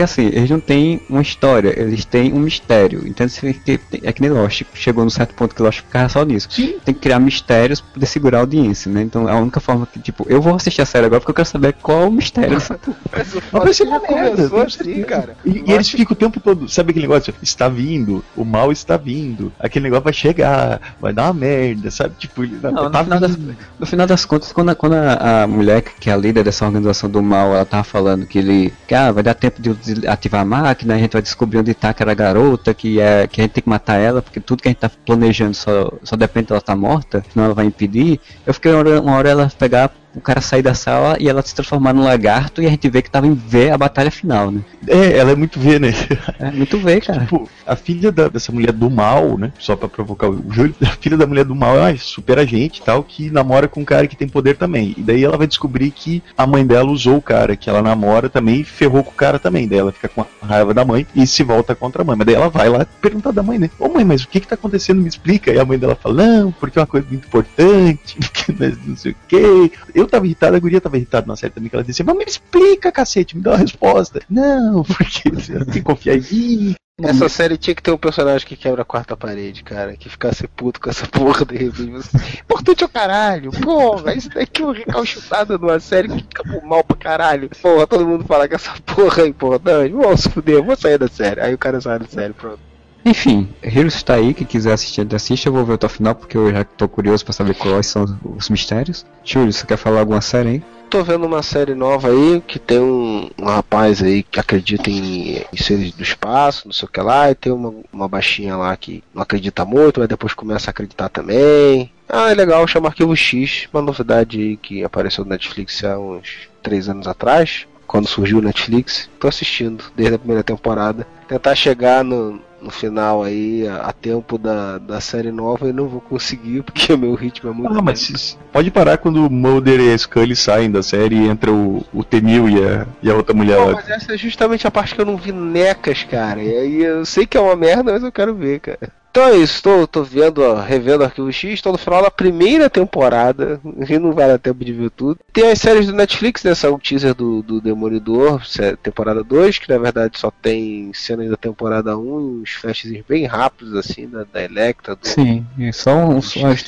Porque 0.00 0.04
assim, 0.04 0.26
eles 0.28 0.48
não 0.48 0.60
têm 0.60 1.02
uma 1.10 1.20
história, 1.20 1.78
eles 1.78 2.06
têm 2.06 2.32
um 2.32 2.38
mistério. 2.40 3.02
Então 3.06 3.26
que- 3.28 3.78
é 4.02 4.10
que 4.12 4.22
nem 4.22 4.30
Lost, 4.30 4.62
chegou 4.72 5.04
num 5.04 5.10
certo 5.10 5.34
ponto 5.34 5.54
que 5.54 5.60
Lost 5.60 5.80
ficava 5.80 6.08
só 6.08 6.24
nisso. 6.24 6.48
Sim. 6.50 6.76
Tem 6.82 6.94
que 6.94 7.00
criar 7.00 7.18
mistérios 7.20 7.82
pra 7.82 7.92
poder 7.92 8.06
segurar 8.06 8.38
a 8.38 8.40
audiência, 8.40 8.90
né? 8.90 9.02
Então 9.02 9.28
a 9.28 9.36
única 9.36 9.60
forma 9.60 9.86
que, 9.86 9.98
tipo, 10.00 10.24
eu 10.26 10.40
vou 10.40 10.54
assistir 10.54 10.80
a 10.80 10.86
série 10.86 11.04
agora 11.04 11.20
porque 11.20 11.32
eu 11.32 11.34
quero 11.34 11.48
saber 11.48 11.74
qual 11.82 12.02
é 12.02 12.06
o 12.06 12.10
mistério. 12.12 12.56
Mas 13.12 13.34
o 13.34 13.38
é 13.58 13.60
que 13.66 13.72
já 13.74 14.00
começou 14.00 14.62
assim, 14.62 15.02
cara. 15.02 15.36
E, 15.44 15.64
e 15.66 15.72
eles 15.72 15.90
ficam 15.90 16.14
o 16.14 16.16
tempo 16.16 16.40
todo, 16.40 16.66
sabe 16.66 16.92
aquele 16.92 17.06
negócio? 17.06 17.34
Está 17.42 17.68
vindo, 17.68 18.24
o 18.34 18.42
mal 18.44 18.72
está 18.72 18.96
vindo, 18.96 19.52
aquele 19.58 19.82
negócio 19.82 20.04
vai 20.04 20.14
chegar, 20.14 20.80
vai 20.98 21.12
dar 21.12 21.24
uma 21.24 21.34
merda, 21.34 21.90
sabe? 21.90 22.14
Tipo, 22.18 22.44
ele 22.44 22.58
Não, 22.62 22.84
no 22.84 22.90
tá 22.90 23.04
final 23.04 23.20
das-. 23.20 23.36
No 23.78 23.86
final 23.86 24.06
das 24.06 24.24
contas, 24.24 24.50
quando, 24.50 24.70
a, 24.70 24.74
quando 24.74 24.94
a, 24.94 25.42
a 25.42 25.46
mulher 25.46 25.82
que- 25.82 25.90
que 26.00 26.08
é 26.08 26.12
a 26.14 26.16
líder 26.16 26.42
dessa 26.44 26.64
organização 26.64 27.10
do 27.10 27.22
mal, 27.22 27.52
ela 27.54 27.66
tava 27.66 27.84
falando 27.84 28.26
que 28.26 28.38
ele, 28.38 28.72
que 28.88 28.94
ah, 28.94 29.12
vai 29.12 29.22
dar 29.22 29.34
tempo 29.34 29.60
de 29.60 29.68
ativar 30.06 30.40
a 30.42 30.44
máquina, 30.44 30.94
a 30.94 30.98
gente 30.98 31.12
vai 31.12 31.22
descobrir 31.22 31.58
onde 31.58 31.74
tá 31.74 31.90
aquela 31.90 32.14
garota, 32.14 32.74
que 32.74 33.00
é 33.00 33.26
que 33.26 33.40
a 33.40 33.44
gente 33.44 33.52
tem 33.52 33.62
que 33.62 33.68
matar 33.68 33.96
ela, 33.96 34.22
porque 34.22 34.40
tudo 34.40 34.62
que 34.62 34.68
a 34.68 34.70
gente 34.70 34.80
tá 34.80 34.90
planejando 35.06 35.54
só, 35.54 35.92
só 36.02 36.16
depende 36.16 36.48
dela 36.48 36.58
estar 36.58 36.76
morta, 36.76 37.24
senão 37.32 37.46
ela 37.46 37.54
vai 37.54 37.66
impedir. 37.66 38.20
Eu 38.46 38.54
fiquei 38.54 38.72
uma 38.72 38.78
hora, 38.78 39.00
uma 39.00 39.16
hora 39.16 39.28
ela 39.28 39.52
pegar 39.58 39.90
o 40.14 40.20
cara 40.20 40.40
sair 40.40 40.62
da 40.62 40.74
sala 40.74 41.16
e 41.20 41.28
ela 41.28 41.42
se 41.42 41.54
transformar 41.54 41.92
num 41.92 42.02
lagarto 42.04 42.60
e 42.62 42.66
a 42.66 42.70
gente 42.70 42.88
vê 42.88 43.00
que 43.02 43.10
tava 43.10 43.26
em 43.26 43.34
ver 43.34 43.70
a 43.72 43.78
batalha 43.78 44.10
final, 44.10 44.50
né? 44.50 44.60
É, 44.86 45.16
ela 45.18 45.30
é 45.32 45.34
muito 45.36 45.60
V, 45.60 45.78
né? 45.78 45.92
É 46.38 46.50
muito 46.50 46.78
ver, 46.78 47.00
cara. 47.06 47.20
Tipo, 47.20 47.48
a 47.66 47.76
filha 47.76 48.10
da- 48.10 48.28
dessa 48.28 48.50
mulher 48.50 48.72
do 48.72 48.90
mal, 48.90 49.38
né? 49.38 49.52
Só 49.58 49.76
pra 49.76 49.88
provocar 49.88 50.28
o 50.28 50.42
Júlio, 50.50 50.74
a 50.82 50.86
filha 51.00 51.16
da 51.16 51.26
mulher 51.26 51.44
do 51.44 51.54
mal 51.54 51.76
é 51.76 51.90
uma 51.92 51.96
super 51.98 52.38
agente 52.38 52.80
e 52.80 52.84
tal, 52.84 53.02
que 53.02 53.30
namora 53.30 53.68
com 53.68 53.80
um 53.80 53.84
cara 53.84 54.06
que 54.06 54.16
tem 54.16 54.28
poder 54.28 54.56
também. 54.56 54.94
E 54.96 55.02
daí 55.02 55.22
ela 55.24 55.36
vai 55.38 55.46
descobrir 55.46 55.90
que 55.90 56.22
a 56.36 56.46
mãe 56.46 56.66
dela 56.66 56.90
usou 56.90 57.16
o 57.16 57.22
cara 57.22 57.54
que 57.56 57.70
ela 57.70 57.82
namora 57.82 58.28
também 58.28 58.60
e 58.60 58.64
ferrou 58.64 59.04
com 59.04 59.10
o 59.10 59.14
cara 59.14 59.38
também. 59.38 59.68
Daí 59.68 59.78
ela 59.78 59.92
fica 59.92 60.08
com 60.08 60.22
a 60.22 60.46
raiva 60.46 60.74
da 60.74 60.84
mãe 60.84 61.06
e 61.14 61.26
se 61.26 61.42
volta 61.44 61.74
contra 61.74 62.02
a 62.02 62.04
mãe. 62.04 62.16
Mas 62.16 62.26
daí 62.26 62.34
ela 62.36 62.48
vai 62.48 62.68
lá 62.68 62.84
perguntar 63.00 63.30
da 63.32 63.42
mãe, 63.42 63.58
né? 63.58 63.70
Ô 63.78 63.88
mãe, 63.88 64.04
mas 64.04 64.22
o 64.24 64.28
que 64.28 64.40
que 64.40 64.48
tá 64.48 64.54
acontecendo? 64.56 65.00
Me 65.00 65.08
explica. 65.08 65.52
E 65.52 65.58
a 65.58 65.64
mãe 65.64 65.78
dela 65.78 65.94
fala, 65.94 66.26
não, 66.26 66.50
porque 66.52 66.78
é 66.78 66.82
uma 66.82 66.86
coisa 66.86 67.06
muito 67.08 67.26
importante, 67.28 68.16
porque 68.20 68.52
não 68.86 68.96
sei 68.96 69.12
o 69.12 69.16
quê. 69.28 69.70
Eu 70.00 70.06
tava 70.06 70.26
irritado, 70.26 70.56
a 70.56 70.58
guria 70.60 70.80
tava 70.80 70.96
irritada 70.96 71.26
na 71.26 71.36
série 71.36 71.52
também, 71.52 71.68
que 71.68 71.76
ela 71.76 71.84
disse, 71.84 72.02
mas 72.02 72.16
me 72.16 72.24
explica, 72.24 72.90
cacete, 72.90 73.36
me 73.36 73.42
dá 73.42 73.50
uma 73.50 73.58
resposta. 73.58 74.20
Não, 74.28 74.82
porque 74.84 75.30
você 75.30 75.64
tem 75.64 75.74
que 75.74 75.82
confiar 75.82 76.16
em 76.16 76.20
mim. 76.20 76.74
Essa 77.02 77.28
série 77.30 77.56
tinha 77.56 77.74
que 77.74 77.82
ter 77.82 77.90
um 77.90 77.96
personagem 77.96 78.46
que 78.46 78.56
quebra 78.56 78.82
a 78.82 78.84
quarta 78.84 79.16
parede, 79.16 79.62
cara. 79.62 79.96
Que 79.96 80.08
ficasse 80.08 80.46
puto 80.46 80.80
com 80.80 80.90
essa 80.90 81.06
porra 81.08 81.46
de 81.46 81.56
repente. 81.56 82.08
Importante 82.42 82.82
é 82.82 82.86
o 82.86 82.90
caralho. 82.90 83.50
Porra, 83.52 84.14
isso 84.14 84.28
daqui 84.28 84.62
é 84.62 84.64
uma 84.66 84.74
recalchutada 84.74 85.56
numa 85.56 85.80
série 85.80 86.08
que 86.08 86.16
fica 86.16 86.44
mal 86.62 86.84
pra 86.84 86.96
caralho. 86.96 87.50
Porra, 87.62 87.86
todo 87.86 88.06
mundo 88.06 88.24
fala 88.24 88.46
que 88.46 88.54
essa 88.54 88.74
porra 88.84 89.22
é 89.22 89.28
importante. 89.28 89.92
Vamos 89.92 90.20
se 90.20 90.28
fuder, 90.28 90.62
vou 90.62 90.76
sair 90.76 90.98
da 90.98 91.08
série. 91.08 91.40
Aí 91.40 91.54
o 91.54 91.58
cara 91.58 91.80
sai 91.80 91.98
da 91.98 92.06
série, 92.06 92.34
pronto. 92.34 92.69
Enfim, 93.04 93.48
Heroes 93.62 93.94
está 93.94 94.14
aí, 94.14 94.34
quem 94.34 94.46
quiser 94.46 94.72
assistir, 94.72 95.06
assista, 95.14 95.48
eu 95.48 95.52
vou 95.52 95.64
ver 95.64 95.74
até 95.74 95.86
o 95.86 95.90
final, 95.90 96.14
porque 96.14 96.36
eu 96.36 96.52
já 96.52 96.64
tô 96.64 96.88
curioso 96.88 97.24
pra 97.24 97.32
saber 97.32 97.54
quais 97.54 97.86
são 97.86 98.04
os 98.36 98.50
mistérios. 98.50 99.06
Júlio, 99.24 99.52
você 99.52 99.66
quer 99.66 99.78
falar 99.78 100.00
alguma 100.00 100.20
série 100.20 100.48
aí? 100.48 100.62
Tô 100.90 101.04
vendo 101.04 101.24
uma 101.24 101.42
série 101.42 101.74
nova 101.74 102.08
aí, 102.08 102.42
que 102.46 102.58
tem 102.58 102.80
um, 102.80 103.30
um 103.38 103.44
rapaz 103.44 104.02
aí 104.02 104.24
que 104.24 104.40
acredita 104.40 104.90
em, 104.90 105.36
em 105.52 105.56
seres 105.56 105.92
do 105.92 106.02
espaço, 106.02 106.66
não 106.66 106.72
sei 106.72 106.88
o 106.88 106.90
que 106.90 107.00
lá, 107.00 107.30
e 107.30 107.34
tem 107.34 107.52
uma, 107.52 107.72
uma 107.92 108.08
baixinha 108.08 108.56
lá 108.56 108.76
que 108.76 109.02
não 109.14 109.22
acredita 109.22 109.64
muito, 109.64 110.00
mas 110.00 110.08
depois 110.08 110.34
começa 110.34 110.68
a 110.68 110.72
acreditar 110.72 111.08
também. 111.08 111.90
Ah, 112.08 112.32
é 112.32 112.34
legal, 112.34 112.66
chama 112.66 112.88
Arquivo 112.88 113.14
X, 113.16 113.68
uma 113.72 113.80
novidade 113.80 114.40
aí 114.40 114.56
que 114.56 114.82
apareceu 114.82 115.24
no 115.24 115.30
Netflix 115.30 115.84
há 115.84 115.96
uns 115.96 116.48
três 116.60 116.88
anos 116.88 117.06
atrás, 117.06 117.66
quando 117.86 118.08
surgiu 118.08 118.38
o 118.38 118.42
Netflix. 118.42 119.08
Tô 119.20 119.28
assistindo 119.28 119.84
desde 119.94 120.16
a 120.16 120.18
primeira 120.18 120.42
temporada. 120.42 121.06
Tentar 121.28 121.54
chegar 121.54 122.02
no, 122.02 122.40
no 122.60 122.70
final 122.70 123.22
aí, 123.22 123.66
a, 123.66 123.76
a 123.88 123.92
tempo 123.92 124.38
da, 124.38 124.78
da 124.78 125.00
série 125.00 125.30
nova, 125.30 125.66
eu 125.66 125.74
não 125.74 125.88
vou 125.88 126.00
conseguir, 126.00 126.62
porque 126.64 126.92
o 126.92 126.98
meu 126.98 127.14
ritmo 127.14 127.50
é 127.50 127.52
muito. 127.52 127.78
Ah, 127.78 127.82
mas 127.82 128.38
pode 128.52 128.70
parar 128.70 128.98
quando 128.98 129.26
o 129.26 129.30
Mulder 129.30 129.80
e 129.80 129.92
a 129.92 129.98
Scully 129.98 130.36
saem 130.36 130.70
da 130.70 130.82
série 130.82 131.16
e 131.16 131.26
entra 131.26 131.52
o, 131.52 131.84
o 131.92 132.04
Temil 132.04 132.48
e 132.48 132.62
a, 132.62 132.86
e 133.02 133.10
a 133.10 133.14
outra 133.14 133.34
mulher 133.34 133.58
Pô, 133.58 133.66
lá. 133.66 133.72
mas 133.72 133.88
essa 133.88 134.14
é 134.14 134.18
justamente 134.18 134.66
a 134.66 134.70
parte 134.70 134.94
que 134.94 135.00
eu 135.00 135.06
não 135.06 135.16
vi 135.16 135.32
necas, 135.32 136.04
cara. 136.04 136.42
E 136.42 136.56
aí 136.56 136.82
eu 136.82 137.04
sei 137.04 137.26
que 137.26 137.36
é 137.36 137.40
uma 137.40 137.56
merda, 137.56 137.92
mas 137.92 138.02
eu 138.02 138.12
quero 138.12 138.34
ver, 138.34 138.60
cara. 138.60 138.99
Então 139.10 139.24
é 139.24 139.36
isso, 139.38 139.60
tô, 139.60 139.86
tô 139.88 140.04
vendo, 140.04 140.40
ó, 140.40 140.54
revendo 140.60 141.02
Arquivo 141.02 141.32
X, 141.32 141.60
tô 141.60 141.72
no 141.72 141.78
final 141.78 142.00
da 142.00 142.10
primeira 142.12 142.70
temporada, 142.70 143.60
e 143.88 143.98
não 143.98 144.12
vai 144.12 144.28
dar 144.28 144.38
tempo 144.38 144.64
de 144.64 144.72
ver 144.72 144.90
tudo. 144.90 145.18
Tem 145.32 145.50
as 145.50 145.58
séries 145.58 145.86
do 145.88 145.92
Netflix, 145.92 146.44
né? 146.44 146.54
Saiu 146.54 146.74
o 146.74 146.78
teaser 146.78 147.12
do, 147.12 147.42
do 147.42 147.60
Demolidor, 147.60 148.40
temporada 148.82 149.24
2, 149.24 149.58
que 149.58 149.68
na 149.68 149.78
verdade 149.78 150.16
só 150.16 150.30
tem 150.30 150.92
cenas 150.94 151.28
da 151.28 151.36
temporada 151.36 151.98
1 151.98 152.02
e 152.04 152.40
uns 152.42 152.50
flashes 152.52 153.02
bem 153.08 153.26
rápidos, 153.26 153.74
assim, 153.74 154.08
da, 154.08 154.24
da 154.32 154.44
Electra, 154.44 154.94
do 154.94 155.08
Sim, 155.08 155.44
um. 155.58 156.14
do 156.14 156.22
Só, 156.22 156.46
as, 156.48 156.62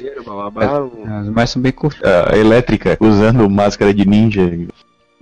um- 0.83 1.17
as 1.21 1.29
mais 1.29 1.51
são 1.51 1.63
bem 1.63 1.73
curtas. 1.73 2.03
A 2.29 2.37
elétrica 2.37 2.97
usando 3.01 3.49
máscara 3.49 3.95
de 3.95 4.05
ninja. 4.05 4.43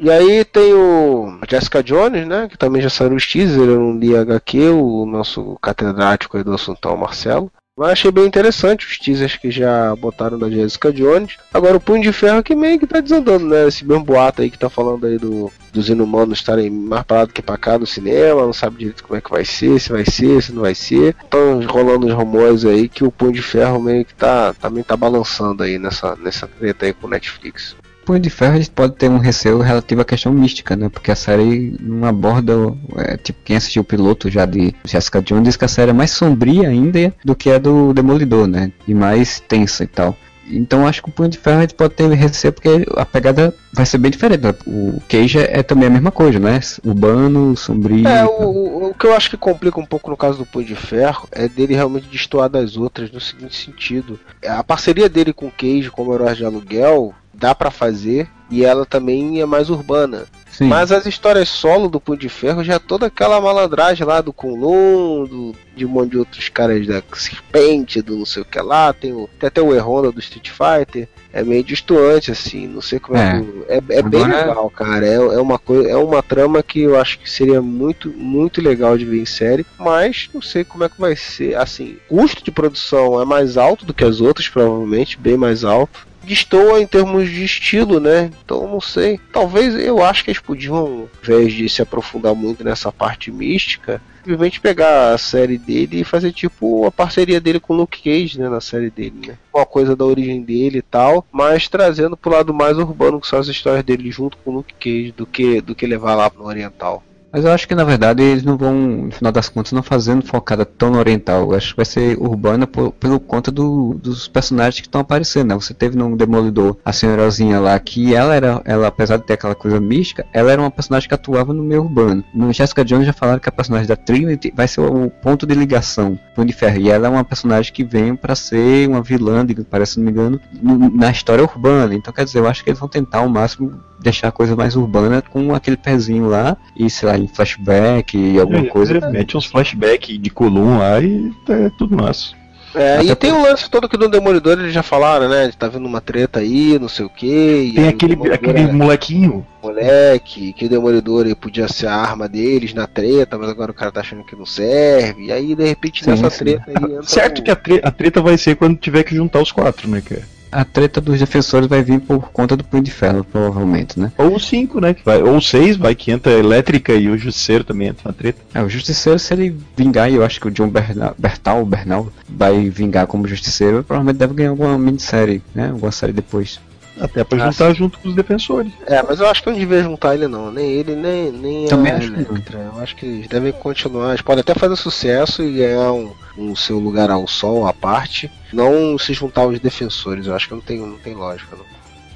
E 0.03 0.11
aí 0.11 0.47
tem 0.47 0.73
o 0.73 1.39
Jessica 1.47 1.83
Jones, 1.83 2.27
né? 2.27 2.49
Que 2.49 2.57
também 2.57 2.81
já 2.81 2.89
saiu 2.89 3.15
os 3.15 3.27
teasers, 3.27 3.69
eu 3.69 3.79
não 3.79 3.99
li 3.99 4.17
HQ, 4.17 4.71
o 4.71 5.05
nosso 5.05 5.59
catedrático 5.61 6.39
aí 6.39 6.43
do 6.43 6.55
assuntão, 6.55 6.97
Marcelo. 6.97 7.53
Mas 7.77 7.91
achei 7.91 8.11
bem 8.11 8.25
interessante 8.25 8.87
os 8.87 8.99
teasers 8.99 9.37
que 9.37 9.51
já 9.51 9.95
botaram 9.97 10.39
da 10.39 10.49
Jessica 10.49 10.91
Jones. 10.91 11.37
Agora 11.53 11.77
o 11.77 11.81
Punho 11.81 12.03
de 12.03 12.15
Ferro 12.15 12.43
que 12.43 12.55
meio 12.55 12.79
que 12.79 12.87
tá 12.87 12.99
desandando, 13.01 13.45
né? 13.45 13.69
Esse 13.69 13.85
mesmo 13.85 14.03
boato 14.03 14.41
aí 14.41 14.51
que 14.51 14.59
tá 14.59 14.71
falando 14.71 15.07
aí 15.07 15.19
do, 15.19 15.53
dos 15.71 15.91
inumanos 15.91 16.39
estarem 16.39 16.71
mais 16.71 17.05
do 17.27 17.35
que 17.35 17.43
pra 17.43 17.59
cá 17.59 17.79
no 17.79 17.87
cinema, 17.87 18.47
não 18.47 18.55
sabe 18.55 18.79
direito 18.79 19.05
como 19.05 19.19
é 19.19 19.21
que 19.21 19.31
vai 19.31 19.45
ser, 19.45 19.79
se 19.79 19.93
vai 19.93 20.07
ser, 20.07 20.43
se 20.43 20.51
não 20.51 20.63
vai 20.63 20.75
ser. 20.75 21.15
Estão 21.23 21.61
rolando 21.67 22.07
os 22.07 22.15
rumores 22.15 22.65
aí 22.65 22.89
que 22.89 23.05
o 23.05 23.13
Punho 23.13 23.33
de 23.33 23.43
Ferro 23.43 23.79
meio 23.79 24.07
que 24.07 24.15
tá, 24.15 24.55
também 24.55 24.83
tá 24.83 24.97
balançando 24.97 25.63
aí 25.63 25.79
nessa, 25.79 26.17
nessa 26.17 26.47
treta 26.47 26.87
aí 26.87 26.95
com 26.95 27.07
o 27.07 27.11
Netflix. 27.11 27.77
Punho 28.11 28.21
de 28.21 28.31
Ferro 28.31 28.55
a 28.55 28.57
gente 28.59 28.71
pode 28.71 28.95
ter 28.97 29.09
um 29.09 29.19
receio 29.19 29.59
relativo 29.61 30.01
à 30.01 30.05
questão 30.05 30.33
mística, 30.33 30.75
né? 30.75 30.89
Porque 30.89 31.11
a 31.13 31.17
série 31.17 31.77
não 31.81 32.07
aborda. 32.09 32.53
é, 32.97 33.17
tipo, 33.17 33.39
quem 33.45 33.57
assistiu 33.57 33.83
o 33.83 33.85
piloto 33.85 34.29
já 34.31 34.45
de 34.47 34.75
Jessica 34.85 35.23
Jones 35.23 35.45
diz 35.45 35.57
que 35.57 35.65
a 35.65 35.69
série 35.69 35.91
é 35.91 35.95
mais 35.95 36.11
sombria 36.11 36.69
ainda 36.69 37.15
do 37.25 37.35
que 37.37 37.51
a 37.51 37.59
do 37.59 37.93
Demolidor, 37.95 38.47
né? 38.47 38.73
E 38.89 38.95
mais 38.95 39.41
tensa 39.41 39.85
e 39.85 39.87
tal. 39.87 40.17
Então 40.53 40.85
acho 40.85 41.01
que 41.01 41.09
o 41.09 41.13
Punho 41.13 41.29
de 41.29 41.39
Ferro 41.39 41.59
a 41.59 41.61
gente 41.61 41.75
pode 41.75 41.95
ter 41.95 42.09
receio 42.11 42.53
porque 42.53 42.85
a 42.97 43.07
pegada 43.07 43.55
vai 43.73 43.87
ser 43.87 43.99
bem 43.99 44.11
diferente. 44.11 44.43
né? 44.43 44.53
O 44.67 45.01
Cage 45.09 45.39
é, 45.39 45.63
também 45.63 45.87
a 45.87 45.91
mesma 45.93 46.11
coisa, 46.11 46.41
né? 46.41 46.59
Urbano, 46.85 47.57
sombrio. 47.57 48.09
É, 48.09 48.25
o, 48.25 48.89
o- 48.89 48.95
que 48.99 49.07
eu 49.07 49.15
acho 49.15 49.31
que 49.31 49.37
complica 49.37 49.79
um 49.79 49.87
pouco 49.87 50.11
no 50.11 50.17
caso 50.17 50.39
do 50.39 50.45
Punho 50.45 50.67
de 50.67 50.75
Ferro 50.75 51.29
é 51.31 51.47
dele 51.49 51.75
realmente 51.77 52.09
destoar 52.11 52.49
das 52.49 52.77
outras 52.77 53.13
no 53.13 53.21
seguinte 53.21 53.55
sentido. 53.65 54.19
A 54.45 54.65
parceria 54.65 55.09
dele 55.09 55.33
com 55.33 55.47
o 55.47 55.53
Cage 55.53 55.89
como 55.91 56.13
herói 56.13 56.35
de 56.35 56.45
aluguel 56.45 57.15
dá 57.33 57.55
pra 57.55 57.71
fazer 57.71 58.29
e 58.51 58.65
ela 58.65 58.85
também 58.85 59.41
é 59.41 59.47
mais 59.47 59.71
urbana. 59.71 60.25
Sim. 60.51 60.67
Mas 60.67 60.91
as 60.91 61.07
histórias 61.07 61.49
solo 61.49 61.89
do 61.89 62.01
Punho 62.01 62.19
de 62.19 62.29
Ferro 62.29 62.65
já 62.65 62.75
é 62.75 62.79
toda 62.79 63.07
aquela 63.07 63.41
malandragem 63.41 64.05
lá 64.05 64.21
do 64.21 64.33
Kunlun, 64.33 65.25
do, 65.25 65.55
de 65.77 65.87
um 65.87 65.89
monte 65.89 66.11
de 66.11 66.19
outros 66.19 66.49
caras 66.49 66.85
da 66.87 67.01
Serpente, 67.15 68.03
do 68.03 68.17
não 68.17 68.27
sei 68.27 68.43
o 68.43 68.45
que 68.45 68.61
lá, 68.61 68.93
tem, 68.93 69.13
o, 69.13 69.29
tem 69.39 69.47
até 69.47 69.63
o 69.63 69.73
E-Honda 69.75 70.11
do 70.11 70.19
Street 70.19 70.51
Fighter. 70.51 71.09
É 71.33 71.45
meio 71.45 71.63
distoante, 71.63 72.33
assim, 72.33 72.67
não 72.67 72.83
sei 72.83 72.99
como 72.99 73.17
é, 73.17 73.41
É. 73.69 73.77
É, 73.77 73.99
é 73.99 74.03
bem 74.03 74.25
Agora- 74.25 74.47
legal, 74.47 74.71
cara. 74.71 75.07
É, 75.07 75.15
é 75.15 75.41
uma 75.41 75.61
coisa, 75.61 75.89
é 75.89 75.97
uma 75.97 76.21
trama 76.25 76.61
que 76.61 76.81
eu 76.81 76.99
acho 77.01 77.21
que 77.21 77.31
seria 77.31 77.63
muito, 77.63 78.11
muito 78.11 78.61
legal 78.61 78.99
de 78.99 79.05
ver 79.05 79.23
em 79.23 79.27
série, 79.27 79.65
mas 79.79 80.29
não 80.35 80.43
sei 80.43 80.65
como 80.65 80.83
é 80.83 80.89
que 80.89 81.01
vai 81.01 81.15
ser. 81.15 81.55
Assim, 81.57 81.97
custo 82.09 82.43
de 82.43 82.51
produção 82.51 83.23
é 83.23 83.25
mais 83.25 83.57
alto 83.57 83.87
do 83.87 83.95
que 83.95 84.03
as 84.03 84.21
outras, 84.21 84.49
provavelmente, 84.49 85.17
bem 85.17 85.37
mais 85.37 85.63
alto 85.63 86.10
destoa 86.23 86.81
em 86.81 86.87
termos 86.87 87.29
de 87.29 87.45
estilo, 87.45 88.01
né? 88.01 88.31
Então 88.45 88.67
não 88.69 88.81
sei. 88.81 89.21
Talvez 89.33 89.75
eu 89.75 90.03
acho 90.03 90.25
que 90.25 90.31
eles 90.31 90.41
podiam, 90.41 90.77
ao 90.77 91.09
invés 91.23 91.53
de 91.53 91.69
se 91.69 91.83
aprofundar 91.83 92.35
muito 92.35 92.65
nessa 92.65 92.93
parte 92.93 93.31
mística, 93.31 94.01
simplesmente 94.19 94.61
pegar 94.61 95.13
a 95.13 95.19
série 95.19 95.59
dele 95.59 96.01
e 96.01 96.05
fazer 96.05 96.33
tipo 96.33 96.87
a 96.87 96.91
parceria 96.91 97.41
dele 97.41 97.61
com 97.61 97.75
o 97.75 97.77
Luke 97.77 98.03
Cage, 98.03 98.39
né? 98.39 98.49
Na 98.49 98.61
série 98.61 98.91
dele, 98.91 99.29
né? 99.29 99.39
Uma 99.53 99.67
coisa 99.67 99.97
da 99.97 100.05
origem 100.05 100.43
dele 100.43 100.79
e 100.79 100.83
tal, 100.83 101.25
mas 101.33 101.69
trazendo 101.69 102.17
pro 102.17 102.33
lado 102.33 102.53
mais 102.55 102.79
urbano, 102.79 103.21
que 103.21 103.27
são 103.27 103.39
as 103.39 103.49
histórias 103.49 103.85
dele 103.85 104.11
junto 104.11 104.37
com 104.39 104.51
o 104.51 104.55
Luke 104.55 104.75
Cage, 104.75 105.15
do 105.17 105.27
que, 105.27 105.61
do 105.61 105.75
que 105.75 105.87
levar 105.87 106.15
lá 106.15 106.31
pro 106.31 106.45
Oriental. 106.45 107.03
Mas 107.33 107.45
eu 107.45 107.53
acho 107.53 107.69
que 107.69 107.77
na 107.77 107.85
verdade 107.85 108.23
eles 108.25 108.43
não 108.43 108.57
vão, 108.57 108.75
no 108.75 109.11
final 109.13 109.31
das 109.31 109.49
contas, 109.49 109.71
não 109.71 109.85
fazendo 109.85 110.21
focada 110.27 110.65
tão 110.65 110.95
oriental. 110.95 111.43
Eu 111.43 111.55
acho 111.57 111.71
que 111.71 111.77
vai 111.77 111.85
ser 111.85 112.19
urbana 112.19 112.67
por, 112.67 112.91
pelo 112.93 113.21
conta 113.21 113.53
do- 113.53 113.95
dos 114.03 114.27
personagens 114.27 114.81
que 114.81 114.89
estão 114.89 115.01
aparecendo. 115.01 115.49
Né? 115.51 115.55
Você 115.55 115.73
teve 115.73 115.97
no 115.97 116.17
Demolidor 116.17 116.77
a 116.85 116.93
senhorazinha 116.93 117.61
lá, 117.61 117.79
que 117.79 118.15
ela 118.17 118.35
era, 118.35 118.61
ela 118.65 118.89
apesar 118.89 119.17
de 119.17 119.27
ter 119.27 119.35
aquela 119.35 119.55
coisa 119.55 119.79
mística, 119.81 120.27
ela 120.33 120.51
era 120.51 120.61
uma 120.61 120.73
personagem 120.73 121.09
que 121.09 121.15
atuava 121.15 121.55
no 121.55 121.63
meio 121.63 121.83
urbano. 121.85 122.25
No 122.35 122.53
Jessica 122.53 122.85
Jones 122.85 123.07
já 123.07 123.13
falaram 123.13 123.39
que 123.39 123.49
a 123.49 123.53
personagem 123.53 123.87
da 123.87 123.95
Trinity 123.97 124.53
vai 124.55 124.67
ser 124.67 124.81
o 124.81 125.09
ponto 125.09 125.47
de 125.47 125.55
ligação, 125.55 126.19
Punho 126.35 126.49
de 126.49 126.53
Ferro. 126.53 126.79
E 126.81 126.91
ela 126.91 127.07
é 127.07 127.11
uma 127.11 127.23
personagem 127.25 127.73
que 127.73 127.85
vem 127.85 128.17
pra 128.17 128.35
ser 128.35 128.89
uma 128.89 129.03
vilã, 129.03 129.47
parece, 129.71 129.99
não 129.99 130.05
me 130.07 130.11
engano, 130.11 130.41
no- 130.61 130.91
na 130.91 131.11
história 131.13 131.45
urbana. 131.45 131.95
Então 131.95 132.13
quer 132.13 132.25
dizer, 132.25 132.41
eu 132.41 132.49
acho 132.49 132.65
que 132.65 132.71
eles 132.71 132.81
vão 132.81 132.89
tentar 132.89 133.19
ao 133.19 133.29
máximo 133.29 133.81
deixar 134.03 134.29
a 134.29 134.33
coisa 134.33 134.57
mais 134.57 134.77
urbana 134.77 135.23
com 135.23 135.55
aquele 135.55 135.77
pezinho 135.77 136.29
lá 136.29 136.57
e 136.77 136.89
sei 136.91 137.09
lá 137.09 137.19
em 137.19 137.29
flashback 137.29 138.17
e 138.17 138.39
alguma 138.41 138.65
coisa 138.67 138.97
É, 138.99 139.11
Mete 139.11 139.37
uns 139.37 139.47
flashbacks 139.47 140.19
de 140.19 140.31
Colum 140.31 140.79
lá 140.79 141.01
e 141.01 141.33
é 141.49 141.71
tudo 141.79 141.97
nosso. 141.97 142.39
É, 142.73 142.99
Até 142.99 143.05
e 143.05 143.17
tem 143.17 143.33
o 143.33 143.43
lance 143.43 143.69
todo 143.69 143.89
que 143.89 143.97
no 143.99 144.09
Demolidor 144.09 144.57
eles 144.61 144.73
já 144.73 144.81
falaram, 144.83 145.29
né? 145.29 145.51
Tá 145.59 145.67
vendo 145.67 145.87
uma 145.87 146.01
treta 146.01 146.39
aí, 146.39 146.79
não 146.79 146.89
sei 146.89 147.05
o 147.05 147.09
que. 147.11 147.73
Tem 147.75 147.89
aquele, 147.89 148.15
aquele 148.33 148.67
molequinho. 148.73 149.45
moleque, 149.61 150.53
que 150.53 150.67
o 150.67 150.69
Demolidor 150.69 151.35
podia 151.35 151.67
ser 151.67 151.89
a 151.89 151.97
arma 151.97 152.29
deles 152.29 152.73
na 152.73 152.87
treta, 152.87 153.37
mas 153.37 153.49
agora 153.49 153.73
o 153.73 153.75
cara 153.75 153.91
tá 153.91 154.01
achando 154.01 154.23
que 154.23 154.37
não 154.37 154.47
serve. 154.47 155.27
E 155.27 155.33
aí, 155.33 155.57
de 155.57 155.65
repente, 155.67 156.05
Sim, 156.05 156.11
nessa 156.11 156.31
sim. 156.31 156.39
treta 156.45 156.63
aí 156.69 156.77
entra 156.77 157.03
Certo 157.03 157.41
o- 157.41 157.43
que 157.43 157.51
a, 157.51 157.57
tre- 157.57 157.81
a 157.83 157.91
treta 157.91 158.23
vai 158.23 158.39
ser 158.39 158.55
quando 158.55 158.77
tiver 158.79 159.03
que 159.03 159.17
juntar 159.17 159.41
os 159.43 159.51
quatro, 159.51 159.89
né, 159.89 160.01
cara? 160.01 160.23
A 160.53 160.65
treta 160.65 161.01
dos 161.01 161.19
defensores 161.19 161.67
vai 161.69 161.83
vir 161.83 162.01
por 162.01 162.31
conta 162.33 162.57
do 162.57 162.65
Punho 162.65 162.83
de 162.83 162.91
Ferro 162.91 163.25
provavelmente 163.25 163.99
né 163.99 164.11
Ou 164.19 164.39
cinco, 164.39 164.81
né? 164.81 164.97
vai- 165.05 165.23
ou 165.23 165.41
seis, 165.41 165.77
vai 165.77 165.95
que 165.95 166.11
entra 166.11 166.33
a 166.33 166.39
elétrica 166.39 166.93
e 166.93 167.09
o 167.09 167.17
justiceiro 167.19 167.65
também 167.65 167.89
entra 167.89 168.03
na 168.07 168.13
treta. 168.13 168.41
é, 168.55 168.63
o 168.63 168.69
Justiceiro 168.69 169.19
se 169.19 169.33
ele 169.35 169.57
vingar 169.77 170.11
e 170.11 170.15
eu 170.17 170.25
acho 170.25 170.41
que 170.41 170.49
o 170.49 170.51
John 170.51 170.69
Berna- 170.69 171.15
Bertal 171.19 171.65
Bernal 171.65 172.13
vai 172.29 172.69
vingar 172.69 173.07
como 173.07 173.27
Justiceiro 173.29 173.83
provavelmente 173.85 174.19
deve 174.19 174.35
ganhar 174.35 174.51
alguma 174.51 174.77
minissérie 174.79 175.43
né 175.55 175.71
alguma 175.71 175.93
série 175.93 176.13
depois 176.13 176.59
Até 177.01 177.25
pra 177.25 177.45
Ah, 177.45 177.51
juntar 177.51 177.75
junto 177.75 177.99
com 177.99 178.09
os 178.09 178.15
defensores. 178.15 178.73
É, 178.87 179.03
mas 179.03 179.21
eu 179.21 179.29
acho 179.29 179.43
que 179.43 179.49
eu 179.49 179.53
não 179.53 179.61
devia 179.61 179.83
juntar 179.83 180.15
ele 180.15 180.29
não, 180.29 180.51
nem 180.53 180.71
ele, 180.71 180.95
nem, 180.95 181.33
nem 181.33 181.67
Também 181.67 181.93
a 181.93 181.97
acho 181.97 182.13
que 182.13 182.21
não. 182.21 182.31
Electra. 182.31 182.59
Eu 182.59 182.83
acho 182.83 182.97
que 182.97 183.07
eles 183.07 183.29
devem 183.29 183.53
continuar, 183.53 184.11
eles 184.11 184.23
podem 184.23 184.41
até 184.41 184.55
fazer 184.55 184.77
sucesso 184.77 185.43
e 185.43 185.53
ganhar 185.55 185.93
um, 185.93 186.13
um 186.37 186.55
seu 186.55 186.79
lugar 186.79 187.11
ao 187.11 187.27
sol 187.27 187.67
à 187.67 187.73
parte, 187.73 188.31
não 188.53 188.99
se 188.99 189.13
juntar 189.15 189.43
aos 189.43 189.59
defensores, 189.59 190.27
eu 190.27 190.35
acho 190.35 190.49
que 190.49 190.55
não 190.55 190.61
tem, 190.61 190.79
não 190.79 190.99
tem 190.99 191.15
lógica 191.15 191.57
não. 191.57 191.65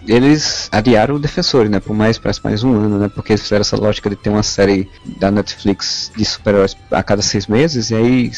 eles 0.06 0.68
adiaram 0.70 1.14
o 1.14 1.18
Defensores, 1.18 1.70
né? 1.70 1.80
Por 1.80 1.94
mais, 1.94 2.18
parece 2.18 2.40
mais 2.44 2.62
um 2.62 2.74
ano, 2.74 2.98
né? 2.98 3.08
Porque 3.08 3.32
eles 3.32 3.42
fizeram 3.42 3.62
essa 3.62 3.76
lógica 3.76 4.10
de 4.10 4.16
ter 4.16 4.28
uma 4.28 4.42
série 4.42 4.88
da 5.18 5.30
Netflix 5.30 6.12
de 6.14 6.24
super-heróis 6.24 6.76
a 6.90 7.02
cada 7.02 7.22
seis 7.22 7.46
meses, 7.46 7.90
e 7.90 7.94
aí 7.94 8.30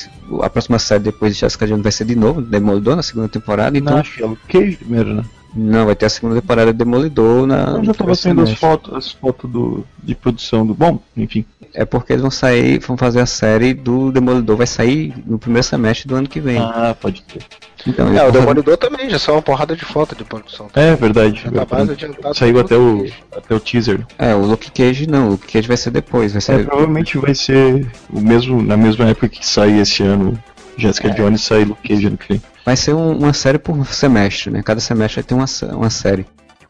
a 0.42 0.48
próxima 0.50 0.78
série 0.78 1.02
depois 1.02 1.34
de 1.34 1.40
Jessica 1.40 1.66
Jones 1.66 1.82
vai 1.82 1.92
ser 1.92 2.04
de 2.04 2.14
novo, 2.14 2.40
Demolidor, 2.40 2.94
na 2.94 3.02
segunda 3.02 3.28
temporada, 3.28 3.76
então... 3.76 3.94
Não, 3.94 4.00
acho 4.00 4.14
que 4.14 4.22
é 4.22 4.26
o 4.26 4.36
Cage 4.48 4.76
primeiro, 4.76 5.14
né? 5.14 5.24
Não, 5.54 5.86
vai 5.86 5.94
ter 5.96 6.06
a 6.06 6.10
segunda 6.10 6.40
temporada 6.40 6.72
de 6.72 6.78
Demolidor 6.78 7.46
na. 7.46 7.76
Eu 7.78 7.84
já 7.84 7.94
tava 7.94 8.14
saindo 8.14 8.42
as 8.42 8.52
fotos, 8.52 8.92
as 8.94 9.10
fotos 9.12 9.50
do, 9.50 9.86
de 10.02 10.14
produção 10.14 10.66
do. 10.66 10.74
Bom, 10.74 11.00
enfim. 11.16 11.44
É 11.72 11.84
porque 11.84 12.12
eles 12.12 12.22
vão 12.22 12.30
sair, 12.30 12.78
vão 12.78 12.96
fazer 12.96 13.20
a 13.20 13.26
série 13.26 13.74
do 13.74 14.10
Demolidor, 14.10 14.56
vai 14.56 14.66
sair 14.66 15.14
no 15.26 15.38
primeiro 15.38 15.66
semestre 15.66 16.08
do 16.08 16.14
ano 16.14 16.26
que 16.28 16.40
vem. 16.40 16.58
Ah, 16.58 16.96
pode 16.98 17.22
ter. 17.22 17.42
Então, 17.86 18.08
É, 18.16 18.26
o 18.26 18.32
Demolidor 18.32 18.76
também, 18.78 19.08
já 19.10 19.18
saiu 19.18 19.36
uma 19.36 19.42
porrada 19.42 19.76
de 19.76 19.84
foto 19.84 20.14
de 20.16 20.24
produção. 20.24 20.68
É 20.74 20.94
verdade. 20.94 21.42
Já 21.44 21.64
tá 21.66 21.76
mais 21.76 21.90
adiantado 21.90 22.36
Saiu 22.36 22.58
até 22.60 22.76
o 22.76 23.06
até 23.34 23.54
o 23.54 23.60
teaser. 23.60 24.06
É, 24.18 24.34
o 24.34 24.40
Luke 24.46 24.70
Cage 24.70 25.06
não, 25.06 25.26
o 25.26 25.30
Luke 25.32 25.46
Cage 25.52 25.68
vai 25.68 25.76
ser 25.76 25.90
depois, 25.90 26.32
vai 26.32 26.38
É, 26.38 26.40
ser. 26.40 26.66
provavelmente 26.66 27.18
vai 27.18 27.34
ser 27.34 27.86
o 28.10 28.20
mesmo, 28.20 28.62
na 28.62 28.76
mesma 28.76 29.06
época 29.06 29.28
que 29.28 29.46
sair 29.46 29.78
esse 29.80 30.02
ano 30.02 30.38
Jessica 30.78 31.10
Jones 31.10 31.42
sai 31.42 31.64
Luke 31.64 31.86
Cage 31.86 32.06
ano 32.06 32.16
que 32.18 32.28
vem. 32.28 32.42
Vai 32.66 32.76
ser 32.76 32.92
um- 32.94 33.16
uma 33.16 33.32
série 33.32 33.58
por 33.58 33.86
semestre, 33.86 34.50
né? 34.50 34.60
Cada 34.62 34.80
semestre 34.80 35.22
vai 35.22 35.24
ter 35.28 35.34
uma, 35.34 35.76
uma 35.76 35.88
série. 35.88 36.26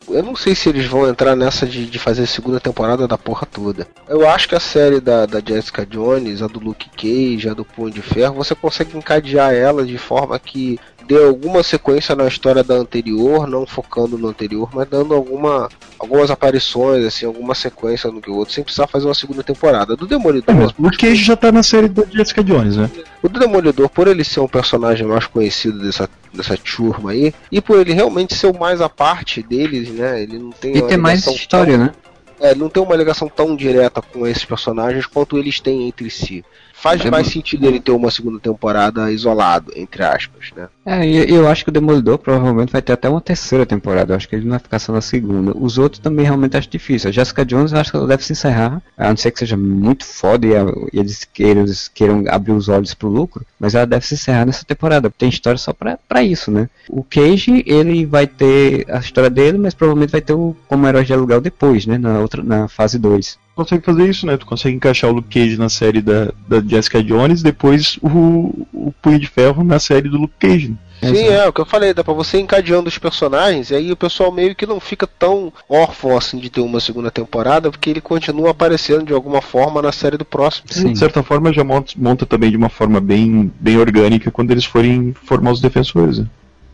Eu 0.09 0.23
não 0.23 0.37
sei 0.37 0.55
se 0.55 0.69
eles 0.69 0.87
vão 0.87 1.09
entrar 1.09 1.35
nessa 1.35 1.67
de, 1.67 1.87
de 1.87 1.99
fazer 1.99 2.27
segunda 2.29 2.61
temporada 2.61 3.09
da 3.09 3.19
porra 3.19 3.45
toda. 3.51 3.89
Eu 4.09 4.29
acho 4.29 4.49
que 4.49 4.55
a 4.55 4.61
série 4.61 5.01
da, 5.01 5.27
da 5.27 5.41
Jessica 5.45 5.85
Jones, 5.85 6.43
a 6.43 6.47
do 6.47 6.61
Luke 6.61 6.89
Cage, 6.91 7.49
a 7.49 7.55
do 7.55 7.65
Punho 7.65 7.91
de 7.91 8.03
Ferro, 8.03 8.35
você 8.35 8.55
consegue 8.55 8.97
encadear 8.97 9.53
ela 9.53 9.85
de 9.85 9.99
forma 9.99 10.39
que 10.39 10.79
dê 11.07 11.23
alguma 11.25 11.63
sequência 11.63 12.15
na 12.17 12.27
história 12.27 12.65
da 12.65 12.75
anterior, 12.75 13.47
não 13.47 13.65
focando 13.67 14.19
no 14.19 14.29
anterior, 14.29 14.69
mas 14.73 14.89
dando 14.89 15.15
alguma, 15.15 15.69
algumas 15.99 16.31
aparições, 16.31 17.05
assim, 17.05 17.27
alguma 17.27 17.55
sequência 17.55 18.11
no 18.11 18.21
que 18.21 18.31
o 18.31 18.35
outro, 18.35 18.53
sem 18.55 18.65
precisar 18.65 18.87
fazer 18.87 19.07
uma 19.07 19.15
segunda 19.15 19.43
temporada. 19.43 19.95
Do 19.97 20.07
Demolidor, 20.07 20.55
É, 20.55 20.65
o 20.79 20.91
Cage 20.91 21.23
já 21.23 21.37
tá 21.37 21.53
na 21.53 21.63
série 21.63 21.89
da 21.89 22.03
Jessica 22.05 22.43
Jones, 22.43 22.77
né? 22.77 22.91
o 23.23 23.29
do 23.29 23.39
Demolidor, 23.39 23.89
por 23.89 24.09
ele 24.09 24.25
ser 24.25 24.41
um 24.41 24.49
personagem 24.49 25.07
mais 25.07 25.27
conhecido 25.27 25.79
dessa, 25.81 26.09
dessa 26.35 26.57
turma 26.57 27.13
aí, 27.13 27.33
e 27.53 27.61
por 27.61 27.79
ele 27.79 27.93
realmente 27.93 28.35
ser 28.35 28.49
o 28.49 28.59
mais 28.59 28.81
à 28.81 28.89
parte 28.89 29.43
deles, 29.43 29.89
né? 29.91 30.23
Ele 30.23 30.39
não 30.39 30.51
tem 30.51 30.77
E 30.77 30.83
tem 30.83 30.97
mais 30.97 31.25
história, 31.27 31.77
tão- 31.77 31.87
né? 31.87 31.93
é, 32.41 32.51
ele 32.51 32.61
não 32.61 32.69
tem 32.69 32.83
uma 32.83 32.97
ligação 32.97 33.29
tão 33.29 33.55
direta 33.55 34.03
com 34.03 34.27
esses 34.27 34.45
personagens 34.45 35.07
quanto 35.07 35.39
eles 35.39 35.61
têm 35.61 35.87
entre 35.89 36.11
si. 36.11 36.45
Faz 36.79 37.01
É, 37.05 37.11
mais 37.11 37.27
sentido 37.29 37.67
ele 37.67 37.81
ter 37.81 37.91
uma 37.91 38.11
segunda 38.11 38.39
temporada 38.39 39.11
isolado, 39.11 39.73
entre 39.75 40.05
aspas, 40.05 40.51
né? 40.55 40.69
É, 40.85 41.05
e 41.09 41.35
eu 41.35 41.49
acho 41.49 41.65
que 41.65 41.71
o 41.71 41.73
Demolidor 41.73 42.19
provavelmente 42.19 42.71
vai 42.71 42.83
ter 42.83 42.93
até 42.93 43.09
uma 43.09 43.21
terceira 43.21 43.65
temporada. 43.67 44.13
Eu 44.13 44.17
acho 44.17 44.29
que 44.29 44.37
ele 44.37 44.45
não 44.45 44.51
vai 44.51 44.59
ficar 44.61 44.79
só 44.79 44.93
na 44.93 45.01
segunda. 45.01 45.53
Os 45.57 45.79
outros 45.79 46.01
também 46.01 46.25
realmente 46.27 46.57
acho 46.57 46.69
difícil. 46.69 47.09
A 47.09 47.13
Jessica 47.13 47.45
Jones 47.45 47.73
eu 47.73 47.79
acho 47.81 47.91
que 47.91 47.97
ela 47.97 48.07
deve 48.07 48.23
se 48.23 48.33
encerrar. 48.33 48.81
A 48.97 49.09
não 49.09 49.17
ser 49.17 49.31
que 49.31 49.39
seja 49.39 49.57
muito 49.57 50.05
foda 50.05 50.47
e, 50.47 50.55
a- 50.55 50.65
e 50.93 50.99
eles, 50.99 51.25
queiram, 51.25 51.63
eles 51.63 51.89
queiram 51.89 52.23
abrir 52.29 52.53
os 52.53 52.69
olhos 52.69 52.95
pro 52.95 53.09
lucro. 53.09 53.45
Mas 53.59 53.75
ela 53.75 53.87
deve 53.87 54.07
se 54.07 54.15
encerrar 54.15 54.45
nessa 54.45 54.65
temporada. 54.65 55.11
Tem 55.11 55.29
história 55.29 55.59
só 55.59 55.73
pra, 55.73 55.99
pra 56.07 56.23
isso, 56.23 56.51
né? 56.51 56.69
O 56.91 57.03
Cage, 57.03 57.65
ele 57.67 58.05
vai 58.07 58.27
ter 58.27 58.85
a 58.91 58.99
história 58.99 59.31
dele, 59.31 59.57
mas 59.59 59.75
provavelmente 59.75 60.11
vai 60.13 60.21
ter 60.21 60.35
o 60.35 60.55
como 60.69 60.87
herói 60.87 61.05
de 61.05 61.13
aluguel 61.13 61.41
depois, 61.41 61.87
né? 61.87 61.97
Na, 61.99 62.21
outra, 62.21 62.43
na 62.43 62.69
fase 62.69 62.99
2. 62.99 63.39
Consegue 63.57 63.83
fazer 63.83 64.07
isso, 64.07 64.27
né? 64.27 64.37
Tu 64.37 64.45
consegue 64.45 64.77
encaixar 64.77 65.11
o 65.11 65.15
Luke 65.15 65.31
Cage 65.31 65.57
na 65.57 65.71
série 65.71 66.03
da, 66.03 66.31
da 66.47 66.61
Jessica 66.61 67.03
Jones, 67.03 67.43
depois 67.43 67.99
o, 68.03 68.67
o 68.71 68.93
Punho 69.01 69.19
de 69.19 69.27
Ferro 69.27 69.65
na 69.65 69.79
série 69.79 70.11
do 70.11 70.19
Luke 70.19 70.35
Cage. 70.39 70.77
né? 71.01 71.09
Sim, 71.09 71.29
é, 71.29 71.49
o 71.49 71.53
que 71.55 71.63
eu 71.63 71.65
falei, 71.65 71.95
dá 71.95 72.05
pra 72.05 72.13
você 72.13 72.37
ir 72.37 72.43
encadeando 72.43 72.87
os 72.87 72.99
personagens, 72.99 73.71
e 73.71 73.75
aí 73.75 73.91
o 73.91 73.97
pessoal 73.97 74.31
meio 74.31 74.55
que 74.55 74.67
não 74.67 74.79
fica 74.79 75.07
tão 75.07 75.51
órfão 75.71 76.19
assim 76.19 76.39
de 76.39 76.51
ter 76.51 76.61
uma 76.61 76.81
segunda 76.81 77.11
temporada, 77.11 77.71
porque 77.71 77.89
ele 77.89 78.01
continua 78.03 78.51
aparecendo 78.51 79.07
de 79.07 79.15
alguma 79.15 79.41
forma 79.41 79.81
na 79.81 79.91
série 79.91 80.19
do 80.19 80.25
próximo. 80.27 80.67
Sim. 80.71 80.93
De 80.93 80.99
certa 80.99 81.23
forma, 81.23 81.51
já 81.51 81.65
monta, 81.65 81.95
monta 81.97 82.27
também 82.27 82.51
de 82.51 82.59
uma 82.59 82.69
forma 82.69 83.01
bem, 83.01 83.51
bem 83.59 83.79
orgânica 83.79 84.31
quando 84.31 84.51
eles 84.51 84.67
forem 84.67 85.15
formar 85.25 85.53
os 85.53 85.63
defensores. 85.63 86.19
Né? 86.19 86.27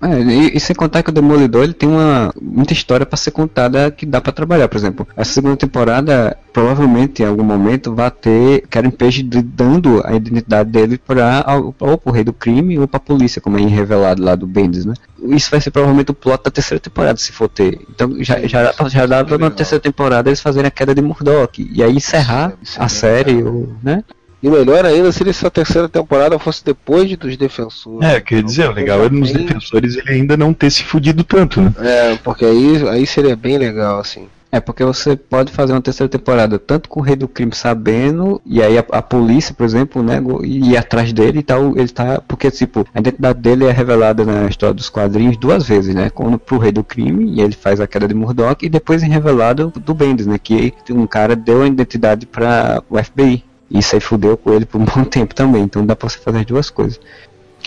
É, 0.03 0.21
e, 0.21 0.57
e 0.57 0.61
sem 0.61 0.75
contar 0.75 1.03
que 1.03 1.11
o 1.11 1.13
Demolidor 1.13 1.63
ele 1.63 1.73
tem 1.73 1.89
uma 1.89 2.35
muita 2.41 2.73
história 2.73 3.07
pra 3.07 3.17
ser 3.17 3.31
contada 3.31 3.91
que 3.91 4.05
dá 4.05 4.21
pra 4.21 4.33
trabalhar. 4.33 4.67
Por 4.69 4.77
exemplo, 4.77 5.07
essa 5.17 5.33
segunda 5.33 5.57
temporada 5.57 6.37
provavelmente 6.53 7.23
em 7.23 7.27
algum 7.27 7.45
momento 7.45 7.95
vai 7.95 8.11
ter 8.11 8.67
Karen 8.69 8.91
Page 8.91 9.23
dando 9.23 10.03
a 10.05 10.15
identidade 10.15 10.71
dele 10.71 10.99
para 10.99 11.45
ou 11.79 11.97
pro 11.97 12.13
rei 12.13 12.25
do 12.25 12.33
crime 12.33 12.79
ou 12.79 12.89
pra 12.89 12.99
polícia, 12.99 13.41
como 13.41 13.59
é 13.59 13.63
revelado 13.63 14.23
lá 14.23 14.35
do 14.35 14.47
Bendis, 14.47 14.85
né? 14.85 14.95
Isso 15.29 15.51
vai 15.51 15.61
ser 15.61 15.71
provavelmente 15.71 16.11
o 16.11 16.15
plot 16.15 16.43
da 16.43 16.51
terceira 16.51 16.81
temporada, 16.81 17.17
se 17.17 17.31
for 17.31 17.49
ter. 17.49 17.81
Então 17.89 18.17
já 18.23 18.41
já 18.47 18.75
já 18.89 19.07
dá 19.07 19.25
pra 19.25 19.39
na 19.39 19.51
terceira 19.51 19.81
temporada 19.81 20.29
eles 20.29 20.41
fazerem 20.41 20.67
a 20.67 20.71
queda 20.71 20.95
de 20.95 21.01
Murdoch 21.01 21.63
e 21.73 21.83
aí 21.83 21.95
encerrar 21.95 22.51
é 22.51 22.83
a 22.83 22.89
série, 22.89 23.43
ou, 23.43 23.73
né? 23.83 24.03
E 24.43 24.49
melhor 24.51 24.85
ainda 24.85 25.13
se 25.13 25.29
essa 25.29 25.51
terceira 25.51 25.89
temporada 25.89 26.39
fosse 26.39 26.65
depois 26.65 27.09
de 27.09 27.17
dos 27.17 27.37
defensores. 27.37 28.09
É, 28.09 28.21
quer 28.21 28.43
dizer, 28.43 28.69
o 28.69 28.73
legal 28.73 29.05
é 29.05 29.09
nos 29.09 29.31
Bem- 29.33 29.47
defensores 29.47 29.97
ele 29.97 30.11
ainda 30.11 30.37
não 30.37 30.53
ter 30.53 30.71
se 30.71 30.83
fudido 30.83 31.23
tanto, 31.23 31.61
né? 31.61 31.73
É, 31.79 32.17
porque 32.25 32.45
aí, 32.45 32.89
aí 32.89 33.07
seria 33.07 33.37
bem 33.37 33.57
legal, 33.57 34.01
assim. 34.01 34.27
É 34.55 34.61
porque 34.61 34.85
você 34.85 35.17
pode 35.17 35.51
fazer 35.51 35.73
uma 35.73 35.81
terceira 35.81 36.11
temporada 36.11 36.59
tanto 36.59 36.87
com 36.87 37.01
o 37.01 37.03
rei 37.03 37.17
do 37.17 37.27
crime 37.27 37.55
sabendo, 37.55 38.39
e 38.45 38.61
aí 38.63 38.77
a, 38.77 38.85
a 38.93 39.01
polícia, 39.01 39.55
por 39.55 39.65
exemplo, 39.65 40.03
né, 40.03 40.21
go- 40.21 40.45
ir 40.45 40.77
atrás 40.77 41.11
dele 41.11 41.39
e 41.39 41.43
tal, 41.43 41.75
ele 41.79 41.89
tá. 41.89 42.21
Porque, 42.29 42.51
tipo, 42.51 42.85
a 42.95 42.99
identidade 43.01 43.41
dele 43.41 43.65
é 43.65 43.71
revelada 43.71 44.25
na 44.27 44.47
história 44.49 44.75
dos 44.75 44.91
quadrinhos 44.91 45.39
duas 45.39 45.67
vezes, 45.67 45.95
né? 45.95 46.11
Quando 46.11 46.39
pro 46.39 46.59
rei 46.59 46.71
do 46.71 46.85
crime, 46.85 47.33
e 47.35 47.41
ele 47.41 47.55
faz 47.55 47.81
a 47.81 47.87
queda 47.87 48.07
de 48.07 48.13
Murdoch, 48.15 48.63
e 48.63 48.69
depois 48.69 49.03
é 49.03 49.07
revelado 49.07 49.73
do 49.87 49.95
Bendis, 49.95 50.27
né? 50.27 50.37
Que 50.37 50.75
um 50.91 51.07
cara 51.07 51.35
deu 51.35 51.63
a 51.63 51.67
identidade 51.67 52.27
para 52.27 52.83
o 52.91 53.03
FBI. 53.03 53.43
Isso 53.73 53.95
aí 53.95 54.01
fudeu 54.01 54.37
com 54.37 54.53
ele 54.53 54.67
por 54.67 54.81
um 54.81 54.85
bom 54.87 55.05
tempo 55.05 55.35
também, 55.35 55.63
então 55.63 55.85
dá 55.85 55.97
pra 55.97 56.09
você 56.09 56.19
fazer 56.19 56.39
as 56.39 56.47
duas 56.47 56.71
coisas. 56.71 57.01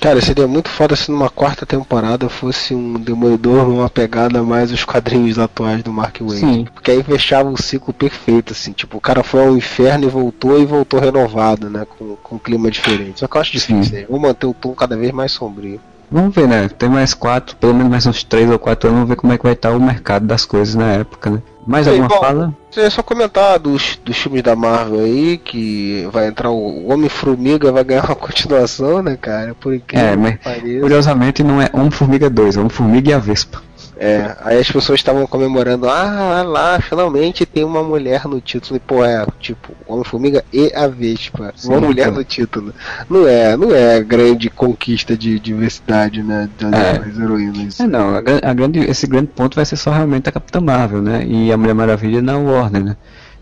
Cara, 0.01 0.22
seria 0.22 0.45
muito 0.45 0.70
foda 0.70 0.95
se 0.95 1.10
numa 1.10 1.30
quarta 1.30 1.66
temporada 1.66 2.28
fosse 2.28 2.76
um 2.76 2.93
Demolidor 2.93 3.68
numa 3.68 3.89
pegada 3.89 4.43
mais 4.43 4.72
os 4.72 4.84
quadrinhos 4.84 5.39
atuais 5.39 5.82
do 5.84 5.91
Mark 5.91 6.20
Waid. 6.20 6.39
Sim. 6.39 6.68
Porque 6.74 6.91
aí 6.91 7.01
fechava 7.01 7.49
o 7.49 7.58
ciclo 7.58 7.93
perfeito, 7.93 8.51
assim. 8.51 8.74
Tipo, 8.74 8.97
o 8.97 9.01
cara 9.01 9.24
foi 9.24 9.45
ao 9.45 9.56
inferno 9.56 10.06
e 10.06 10.10
voltou 10.10 10.62
e 10.62 10.66
voltou 10.66 10.99
renovado, 10.99 11.70
né? 11.70 11.86
Com, 11.97 12.18
com 12.18 12.36
um 12.36 12.39
clima 12.39 12.70
diferente. 12.70 13.22
Só 13.22 13.28
que 13.28 13.38
eu 13.38 13.41
acho 13.41 13.58
Sim. 13.58 13.80
difícil, 13.80 13.99
né? 13.99 14.06
Vou 14.10 14.20
manter 14.20 14.45
o 14.45 14.53
tom 14.53 14.74
cada 14.74 14.97
vez 14.97 15.12
mais 15.12 15.32
sombrio. 15.32 15.80
Vamos 16.12 16.36
ver, 16.36 16.47
né? 16.47 16.70
Tem 16.70 16.89
mais 16.89 17.14
quatro, 17.14 17.56
pelo 17.56 17.74
menos 17.74 17.89
mais 17.89 18.06
uns 18.06 18.24
três 18.24 18.49
ou 18.49 18.60
quatro 18.60 18.89
anos, 18.89 18.99
vamos 18.99 19.10
ver 19.10 19.16
como 19.16 19.34
é 19.34 19.38
que 19.38 19.43
vai 19.43 19.53
estar 19.53 19.72
o 19.72 19.80
mercado 19.80 20.28
das 20.28 20.45
coisas 20.45 20.76
na 20.76 20.91
época, 20.91 21.30
né? 21.30 21.41
Mais 21.66 21.88
alguma 21.88 22.07
bom, 22.07 22.20
fala? 22.20 22.53
É 22.78 22.89
só 22.89 23.01
comentar 23.01 23.57
dos, 23.57 23.99
dos 24.03 24.18
filmes 24.18 24.43
da 24.43 24.55
Marvel 24.55 24.99
aí, 24.99 25.38
que 25.38 26.07
vai 26.11 26.28
entrar 26.28 26.51
o 26.51 26.88
Homem-Formiga, 26.91 27.72
vai 27.72 27.84
ganhar 27.84 28.05
uma 28.05 28.16
continuação, 28.16 29.01
né, 29.01 29.18
cara? 29.20 29.55
Por 29.55 29.74
incrível 29.74 30.07
É, 30.07 30.16
mas. 30.16 30.39
Curiosamente 30.82 31.43
não 31.43 31.61
é 31.61 31.70
Homem-Formiga 31.74 32.30
2, 32.30 32.57
é 32.57 32.59
Homem-Formiga 32.59 33.09
e 33.09 33.13
a 33.13 33.20
Vespa. 33.20 33.61
É, 33.98 34.36
aí 34.41 34.60
as 34.60 34.70
pessoas 34.70 35.00
estavam 35.00 35.26
comemorando, 35.26 35.88
ah, 35.88 36.43
lá, 36.43 36.80
finalmente 36.82 37.46
tem 37.46 37.64
uma 37.64 37.82
mulher 37.84 38.26
no 38.28 38.41
título. 38.41 38.76
E, 38.76 38.80
pô, 38.80 39.04
é, 39.06 39.26
tipo, 39.39 39.74
Homem-Formiga 39.88 40.43
e 40.52 40.72
a 40.76 40.88
Vespa. 40.88 41.54
Sim, 41.56 41.70
uma 41.70 41.82
mulher 41.82 42.08
então. 42.08 42.16
no 42.16 42.24
título. 42.24 42.74
Não 43.10 43.28
é, 43.28 43.56
não 43.56 43.74
é 43.74 44.02
grande 44.02 44.50
conquista 44.50 45.18
de 45.18 45.39
diversidade, 45.39 46.22
né, 46.22 46.50
das 46.60 46.74
É. 46.74 47.24
heroínas. 47.24 47.80
É 47.80 47.88
não, 47.88 48.16
a, 48.16 48.20
a 48.43 48.54
grande, 48.54 48.80
esse 48.80 49.08
grande 49.08 49.28
ponto 49.28 49.56
vai 49.56 49.66
ser 49.66 49.78
só 49.78 49.91
realmente 49.91 50.28
a 50.28 50.32
Capitã 50.32 50.60
Marvel, 50.60 51.02
né? 51.02 51.26
E 51.26 51.52
a 51.52 51.58
Mulher 51.58 51.74
Maravilha 51.74 52.22
na 52.22 52.38
Warner, 52.38 52.84
né? 52.84 52.98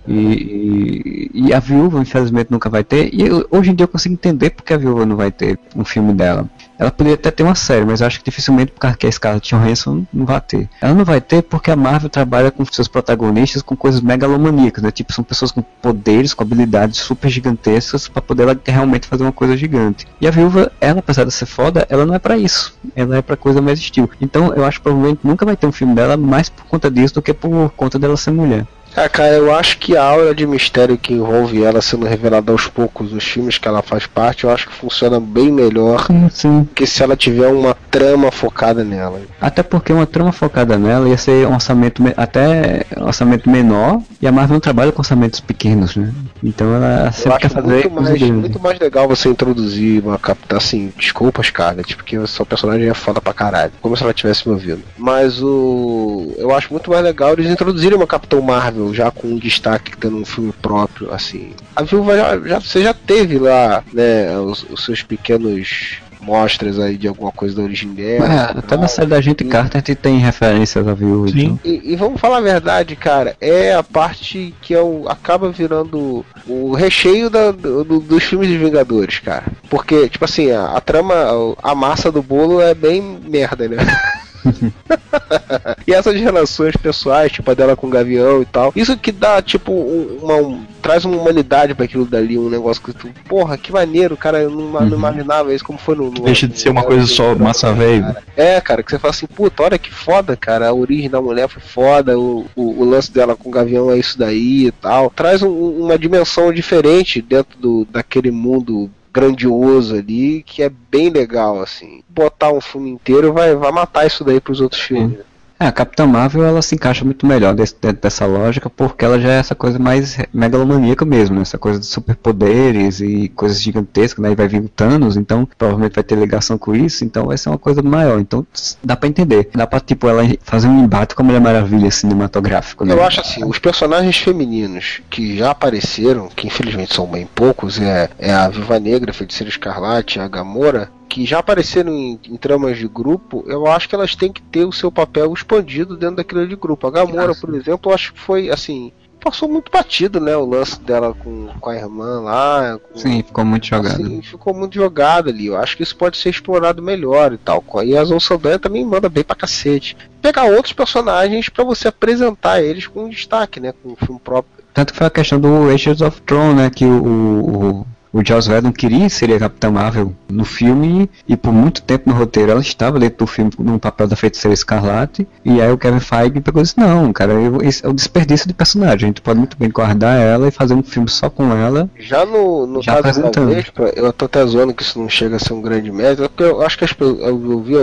E, 0.08 1.30
e, 1.34 1.48
e 1.48 1.54
a 1.54 1.60
viúva, 1.60 2.00
infelizmente, 2.02 2.52
nunca 2.52 2.70
vai 2.70 2.84
ter. 2.84 3.14
E 3.14 3.22
eu- 3.26 3.48
hoje 3.50 3.72
em 3.72 3.76
dia 3.76 3.84
eu 3.86 3.88
consigo 3.88 4.14
entender 4.14 4.50
porque 4.52 4.74
a 4.74 4.78
viúva 4.78 5.06
não 5.06 5.16
vai 5.16 5.32
ter 5.32 5.60
um 5.76 5.86
filme 5.86 6.14
dela. 6.14 6.50
Ela 6.78 6.92
poderia 6.92 7.16
até 7.16 7.32
ter 7.32 7.44
uma 7.44 7.56
série, 7.56 7.86
mas 7.86 8.02
eu 8.02 8.08
acho 8.08 8.20
que 8.20 8.26
dificilmente 8.26 8.72
porque 8.78 9.08
a 9.08 9.12
Scarlett 9.12 9.48
Johansson 9.56 10.06
não 10.14 10.26
vai 10.26 10.42
ter. 10.42 10.68
Ela 10.82 10.94
não 10.94 11.06
vai 11.06 11.22
ter 11.22 11.42
porque 11.44 11.72
a 11.72 11.76
Marvel 11.76 12.10
trabalha 12.10 12.52
com 12.52 12.66
seus 12.66 12.88
protagonistas 12.88 13.62
com 13.62 13.76
coisas 13.76 14.02
megalomaníacas, 14.02 14.84
né? 14.84 14.92
Tipo, 14.92 15.14
são 15.14 15.24
pessoas 15.24 15.52
com 15.52 15.62
poderes, 15.62 16.34
com 16.34 16.44
habilidades 16.44 17.00
super 17.00 17.30
gigantescas 17.30 18.08
para 18.08 18.22
poder 18.22 18.44
ela 18.44 18.60
realmente 18.66 19.08
fazer 19.08 19.24
uma 19.24 19.32
coisa 19.32 19.56
gigante. 19.56 20.06
E 20.20 20.28
a 20.28 20.32
viúva, 20.32 20.72
ela, 20.82 21.00
apesar 21.00 21.24
de 21.24 21.32
ser 21.32 21.46
foda, 21.46 21.86
ela 21.90 22.06
não 22.06 22.16
é 22.16 22.20
para 22.20 22.38
isso. 22.38 22.76
Ela 22.96 23.18
é 23.18 23.22
para 23.22 23.38
coisa 23.38 23.62
mais 23.62 23.80
estilo. 23.80 24.10
Então, 24.20 24.54
eu 24.54 24.66
acho 24.66 24.80
que 24.80 24.84
provavelmente 24.84 25.20
nunca 25.24 25.46
vai 25.46 25.56
ter 25.56 25.68
um 25.68 25.72
filme 25.72 25.94
dela 25.96 26.18
mais 26.18 26.50
por 26.50 26.66
conta 26.66 26.90
disso 26.90 27.14
do 27.14 27.22
que 27.22 27.34
por 27.34 27.70
conta 27.78 27.98
dela 28.00 28.18
ser 28.18 28.32
mulher. 28.32 28.66
Ah, 28.96 29.10
cara, 29.10 29.34
eu 29.34 29.54
acho 29.56 29.78
que 29.80 29.98
a 29.98 30.04
aura 30.04 30.36
de 30.36 30.46
mistério 30.46 30.98
que 30.98 31.14
envolve 31.14 31.64
ela 31.64 31.82
sendo 31.82 32.06
revelada 32.06 32.52
aos 32.52 32.68
poucos 32.68 33.12
nos 33.12 33.24
filmes 33.24 33.58
que 33.58 33.68
ela 33.68 33.82
faz 33.82 34.06
parte, 34.06 34.44
eu 34.44 34.50
acho 34.52 34.68
que 34.70 34.76
funciona 34.76 35.20
bem 35.20 35.52
melhor 35.52 36.06
Sim, 36.06 36.30
sim. 36.30 36.68
que 36.76 36.86
se 36.86 37.02
ela 37.02 37.16
tiver 37.18 37.48
uma 37.48 37.76
trama 37.90 38.32
focada 38.32 38.84
nela. 38.84 39.20
Até 39.42 39.64
porque 39.64 39.92
uma 39.92 40.06
trama 40.06 40.32
focada 40.32 40.78
nela 40.78 41.10
ia 41.10 41.18
ser 41.18 41.48
um 41.48 41.54
orçamento 41.56 42.04
me- 42.04 42.14
até 42.16 42.86
um 42.98 43.06
orçamento 43.06 43.50
menor 43.50 44.00
e 44.22 44.28
a 44.28 44.32
Marvel 44.32 44.54
não 44.56 44.60
trabalha 44.62 44.92
com 44.92 45.00
orçamentos 45.02 45.40
pequenos, 45.40 45.96
né? 45.96 46.12
Então 46.44 46.74
ela 46.76 47.12
sempre 47.12 47.40
quer 47.40 47.50
fazer 47.50 47.68
muito 47.90 47.92
mais, 47.92 48.22
muito 48.22 48.60
mais 48.60 48.80
legal 48.80 49.08
você 49.08 49.28
introduzir 49.30 50.04
uma 50.04 50.20
capta 50.20 50.58
assim, 50.58 50.92
desculpa 50.98 51.42
Scarlett, 51.42 51.96
porque 51.96 52.18
o 52.18 52.28
seu 52.28 52.46
personagem 52.46 52.88
é 52.90 52.94
foda 52.94 53.20
pra 53.22 53.34
caralho, 53.34 53.72
como 53.82 53.98
se 53.98 54.04
ela 54.04 54.14
tivesse 54.14 54.48
me 54.48 54.54
ouvindo. 54.54 54.82
Mas 54.98 55.42
o. 55.42 56.34
Eu 56.38 56.54
acho 56.54 56.72
muito 56.72 56.90
mais 56.92 57.04
legal 57.04 57.34
eles 57.34 57.50
introduzirem 57.50 57.98
uma 57.98 58.06
Capitão 58.08 58.42
Marvel 58.42 58.83
já 58.92 59.12
com 59.12 59.28
um 59.28 59.38
destaque 59.38 59.96
tendo 59.96 60.18
um 60.18 60.26
filme 60.26 60.52
próprio, 60.60 61.14
assim. 61.14 61.52
A 61.76 61.84
viúva 61.84 62.18
já, 62.18 62.40
já- 62.40 62.60
você 62.60 62.82
já 62.82 62.94
teve 62.94 63.38
lá, 63.38 63.84
né, 63.94 64.36
os, 64.40 64.66
os 64.72 64.84
seus 64.84 65.04
pequenos 65.04 65.98
mostras 66.20 66.80
aí 66.80 66.96
de 66.96 67.06
alguma 67.06 67.34
coisa 67.34 67.54
da 67.54 67.62
origem 67.64 67.90
dela. 67.94 68.26
É, 68.34 68.58
até 68.58 68.78
na 68.78 68.88
série 68.88 69.10
da 69.10 69.20
gente 69.20 69.44
Carter 69.44 69.76
a 69.76 69.80
gente 69.86 69.96
tem 69.96 70.20
referências 70.20 70.88
a 70.88 70.94
viúva. 70.94 71.28
Sim. 71.28 71.40
então. 71.40 71.60
E, 71.66 71.92
e 71.92 71.96
vamos 71.98 72.20
falar 72.22 72.38
a 72.38 72.42
verdade, 72.42 72.96
cara, 72.96 73.36
é 73.42 73.74
a 73.76 73.84
parte 73.84 74.54
que 74.62 74.74
é 74.74 74.80
o, 74.82 75.04
acaba 75.10 75.52
virando 75.52 76.26
o 76.48 76.74
recheio 76.74 77.30
da- 77.30 77.52
do- 77.52 77.84
do- 77.84 78.00
dos 78.00 78.24
filmes 78.24 78.48
de 78.48 78.58
Vingadores, 78.58 79.20
cara. 79.20 79.44
Porque, 79.70 80.08
tipo 80.08 80.24
assim, 80.24 80.50
a, 80.50 80.68
a 80.68 80.80
trama, 80.80 81.14
a 81.62 81.76
massa 81.76 82.10
do 82.10 82.24
bolo 82.24 82.62
é 82.62 82.74
bem 82.74 83.02
merda, 83.28 83.68
né? 83.68 83.76
e 85.88 85.94
essas 85.94 86.16
relações 86.16 86.76
pessoais, 86.76 87.32
tipo 87.32 87.50
a 87.50 87.54
dela 87.54 87.76
com 87.76 87.88
o 87.88 87.90
Gavião 87.90 88.42
e 88.42 88.46
tal, 88.46 88.72
isso 88.76 88.98
que 88.98 89.12
dá, 89.12 89.42
tipo, 89.42 89.72
um- 89.72 90.20
uma. 90.22 90.36
um- 90.36 90.66
traz 90.82 91.06
uma 91.06 91.16
humanidade 91.16 91.74
pra 91.74 91.86
aquilo 91.86 92.06
dali, 92.06 92.38
um 92.38 92.50
negócio 92.50 92.84
que 92.84 92.92
tu. 92.94 93.10
Porra, 93.28 93.58
que 93.58 93.72
maneiro, 93.72 94.18
cara, 94.18 94.40
eu 94.42 94.50
não, 94.50 94.70
não 94.86 94.98
imaginava 94.98 95.54
isso 95.54 95.64
como 95.64 95.80
foi 95.80 95.96
no. 95.96 96.12
no 96.12 96.22
Deixa 96.26 96.46
de 96.48 96.60
ser 96.60 96.70
uma 96.70 96.84
coisa 96.84 97.06
só 97.08 97.34
massa 97.36 97.72
velho. 97.74 98.14
é, 98.36 98.60
cara, 98.60 98.84
que 98.84 98.92
você 98.92 99.00
fala 99.00 99.12
assim, 99.12 99.26
puta, 99.28 99.64
olha 99.64 99.78
que 99.78 99.94
foda, 99.94 100.36
cara, 100.36 100.68
a 100.68 100.74
origem 100.74 101.10
da 101.10 101.22
mulher 101.22 101.48
foi 101.48 101.62
foda, 101.62 102.20
o, 102.20 102.46
o, 102.56 102.82
o 102.82 102.84
lance 102.84 103.12
dela 103.12 103.36
com 103.36 103.48
o 103.50 103.52
Gavião 103.52 103.90
é 103.92 103.98
isso 103.98 104.18
daí 104.20 104.68
e 104.68 104.72
tal. 104.72 105.10
Traz 105.10 105.42
um- 105.42 105.84
uma 105.84 105.98
dimensão 105.98 106.52
diferente 106.52 107.22
dentro 107.22 107.58
do, 107.58 107.88
daquele 107.90 108.30
mundo 108.32 108.90
grandioso 109.14 109.96
ali, 109.96 110.42
que 110.42 110.64
é 110.64 110.70
bem 110.70 111.10
legal, 111.10 111.62
assim. 111.62 112.04
Botar 112.10 112.52
um 112.52 112.60
filme 112.60 112.90
inteiro 112.90 113.32
vai, 113.32 113.56
vai 113.56 113.72
matar 113.72 114.08
isso 114.08 114.24
daí 114.24 114.42
pros 114.42 114.60
outros 114.60 114.82
filmes. 114.82 115.20
É, 115.64 115.68
a 115.68 115.72
Capitã 115.72 116.06
Marvel 116.06 116.44
ela 116.46 116.62
se 116.62 116.76
encaixa 116.76 117.06
muito 117.06 117.26
melhor 117.26 117.54
desse- 117.56 117.76
dessa 118.02 118.26
lógica 118.26 118.70
porque 118.70 119.06
ela 119.06 119.20
já 119.20 119.32
é 119.32 119.38
essa 119.40 119.56
coisa 119.56 119.80
mais 119.80 120.18
megalomaníaca 120.34 121.06
mesmo, 121.06 121.36
né? 121.38 121.42
essa 121.44 121.58
coisa 121.58 121.80
de 121.80 121.86
superpoderes 121.86 123.00
e 123.00 123.30
coisas 123.36 123.62
gigantescas, 123.62 124.22
né? 124.24 124.32
E 124.32 124.36
vai 124.36 124.48
vir 124.48 124.62
o 124.62 124.68
Thanos, 124.70 125.16
então 125.18 125.48
provavelmente 125.58 125.94
vai 125.96 126.04
ter 126.04 126.16
ligação 126.16 126.58
com 126.58 126.76
isso, 126.76 127.04
então 127.06 127.28
vai 127.28 127.38
ser 127.38 127.50
uma 127.50 127.58
coisa 127.58 127.82
maior. 127.82 128.20
Então 128.20 128.46
dá 128.84 128.96
pra 128.96 129.08
entender. 129.08 129.50
Dá 129.56 129.66
pra 129.68 129.80
tipo 129.80 130.08
ela 130.08 130.24
fazer 130.42 130.68
um 130.68 130.84
embate 130.84 131.16
com 131.16 131.22
a 131.22 131.26
Mulher 131.26 131.40
Maravilha 131.42 131.90
cinematográfico, 131.92 132.84
né? 132.86 132.94
Eu 132.94 133.04
acho 133.04 133.22
assim, 133.22 133.44
os 133.46 133.60
personagens 133.60 134.18
femininos 134.18 135.02
que 135.10 135.38
já 135.38 135.52
apareceram, 135.52 136.28
que 136.28 136.48
infelizmente 136.48 136.94
são 136.94 137.06
bem 137.08 137.26
poucos, 137.34 137.80
é, 137.80 138.10
é 138.20 138.34
a 138.34 138.50
Viva 138.50 138.80
Negra, 138.80 139.14
Feiticeira 139.14 139.50
Escarlate, 139.50 140.20
a 140.20 140.28
Gamora, 140.28 140.90
que 141.14 141.28
já 141.28 141.38
apareceram 141.38 141.94
em, 141.94 142.20
em 142.28 142.36
tramas 142.38 142.76
de 142.76 142.88
grupo, 142.88 143.44
eu 143.46 143.68
acho 143.68 143.88
que 143.88 143.94
elas 143.94 144.16
têm 144.16 144.32
que 144.34 144.42
ter 144.42 144.66
o 144.66 144.72
seu 144.72 144.92
papel 144.92 145.32
expandido 145.32 145.96
dentro 145.96 146.16
daquele 146.16 146.48
de 146.48 146.56
grupo. 146.56 146.88
A 146.88 146.92
Gamora, 146.92 147.36
por 147.36 147.54
exemplo, 147.54 147.92
eu 147.92 147.96
acho 147.96 148.14
que 148.14 148.20
foi 148.20 148.50
assim. 148.50 148.92
Passou 149.24 149.48
muito 149.48 149.72
batido, 149.72 150.20
né? 150.20 150.36
O 150.36 150.44
lance 150.46 150.82
dela 150.82 151.14
com, 151.14 151.48
com 151.62 151.70
a 151.70 151.76
irmã 151.76 152.20
lá. 152.22 152.80
com- 152.80 152.98
Sim, 152.98 153.22
ficou 153.22 153.46
muito 153.46 153.68
jogado. 153.68 153.94
Assim, 153.94 154.22
ficou 154.24 154.56
muito 154.56 154.74
jogado 154.74 155.30
ali. 155.30 155.46
Eu 155.46 155.56
acho 155.56 155.78
que 155.78 155.84
isso 155.84 155.96
pode 155.96 156.18
ser 156.18 156.30
explorado 156.32 156.82
melhor 156.82 157.32
e 157.32 157.38
tal. 157.38 157.64
E 157.86 157.96
a 157.96 158.04
Zoe 158.04 158.20
Saldanha 158.20 158.58
também 158.58 158.84
manda 158.84 159.08
bem 159.08 159.24
pra 159.24 159.36
cacete. 159.36 159.96
Pegar 160.20 160.46
outros 160.46 160.74
personagens 160.74 161.48
pra 161.48 161.64
você 161.64 161.88
apresentar 161.90 162.62
eles 162.64 162.88
com 162.88 163.08
destaque, 163.08 163.60
né? 163.60 163.72
Com 163.84 163.94
o 163.94 163.96
filme 163.96 164.20
próprio. 164.20 164.52
Tanto 164.74 164.92
que 164.92 164.98
foi 164.98 165.08
a 165.08 165.12
questão 165.12 165.40
do 165.40 165.70
Agents 165.70 166.02
of 166.02 166.20
Throne, 166.24 166.56
né? 166.56 166.70
Que 166.72 166.84
o, 166.84 166.92
o, 167.06 167.88
o 168.14 168.24
Joss 168.24 168.48
Whedon 168.48 168.72
queria 168.72 169.06
inserir 169.06 169.34
a 169.34 169.40
Capitã 169.40 169.72
Marvel 169.72 170.14
no 170.30 170.46
filme 170.46 171.10
e 171.28 171.36
por 171.36 171.52
muito 171.52 171.82
tempo 171.82 172.08
no 172.08 172.16
roteiro 172.16 172.52
ela 172.52 172.62
estava 172.62 173.00
dentro 173.00 173.18
do 173.18 173.28
filme 173.28 173.50
no 173.58 173.80
papel 173.80 174.08
da 174.08 174.16
feiticeira 174.16 174.54
Escarlate. 174.54 175.28
E 175.44 175.60
aí 175.60 175.72
o 175.72 175.78
Kevin 175.78 176.00
Feige 176.00 176.40
pegou 176.40 176.62
e 176.62 176.64
disse: 176.64 176.80
Não, 176.80 177.12
cara, 177.12 177.34
eu, 177.34 177.60
esse 177.64 177.84
é 177.84 177.90
o 177.90 177.94
desperdício 177.94 178.48
de 178.48 178.54
personagem. 178.54 179.06
A 179.06 179.08
gente 179.08 179.22
pode 179.22 179.40
muito 179.40 179.58
bem 179.58 179.70
guardar 179.70 180.20
ela 180.22 180.48
e 180.48 180.52
fazer 180.52 180.76
um 180.76 180.84
filme 180.84 181.10
só 181.10 181.28
com 181.28 181.52
ela. 181.52 181.90
Já 181.98 182.24
no, 182.24 182.68
no 182.68 182.84
Já 182.84 183.02
caso 183.02 183.24
da. 183.24 183.46
Vespa, 183.46 183.92
eu 183.96 184.14
tô 184.14 184.26
até 184.26 184.46
zoando 184.46 184.76
que 184.76 184.84
isso 184.84 185.00
não 185.00 185.10
chega 185.10 185.38
a 185.38 185.40
ser 185.40 185.54
um 185.54 185.62
grande 185.62 185.92
mérito, 185.92 186.30
porque 186.30 186.44
eu 186.44 186.62
acho 186.62 186.78
que 186.78 186.86
as 186.86 186.94
pessoas, 186.94 187.20
eu, 187.20 187.52
eu 187.52 187.62
vi 187.62 187.74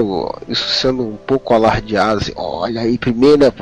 isso 0.49 0.68
sendo 0.68 1.03
um 1.03 1.16
pouco 1.16 1.53
alardeado, 1.53 2.20
assim, 2.20 2.33
olha 2.37 2.83
aí, 2.83 2.97
primeira, 2.97 3.53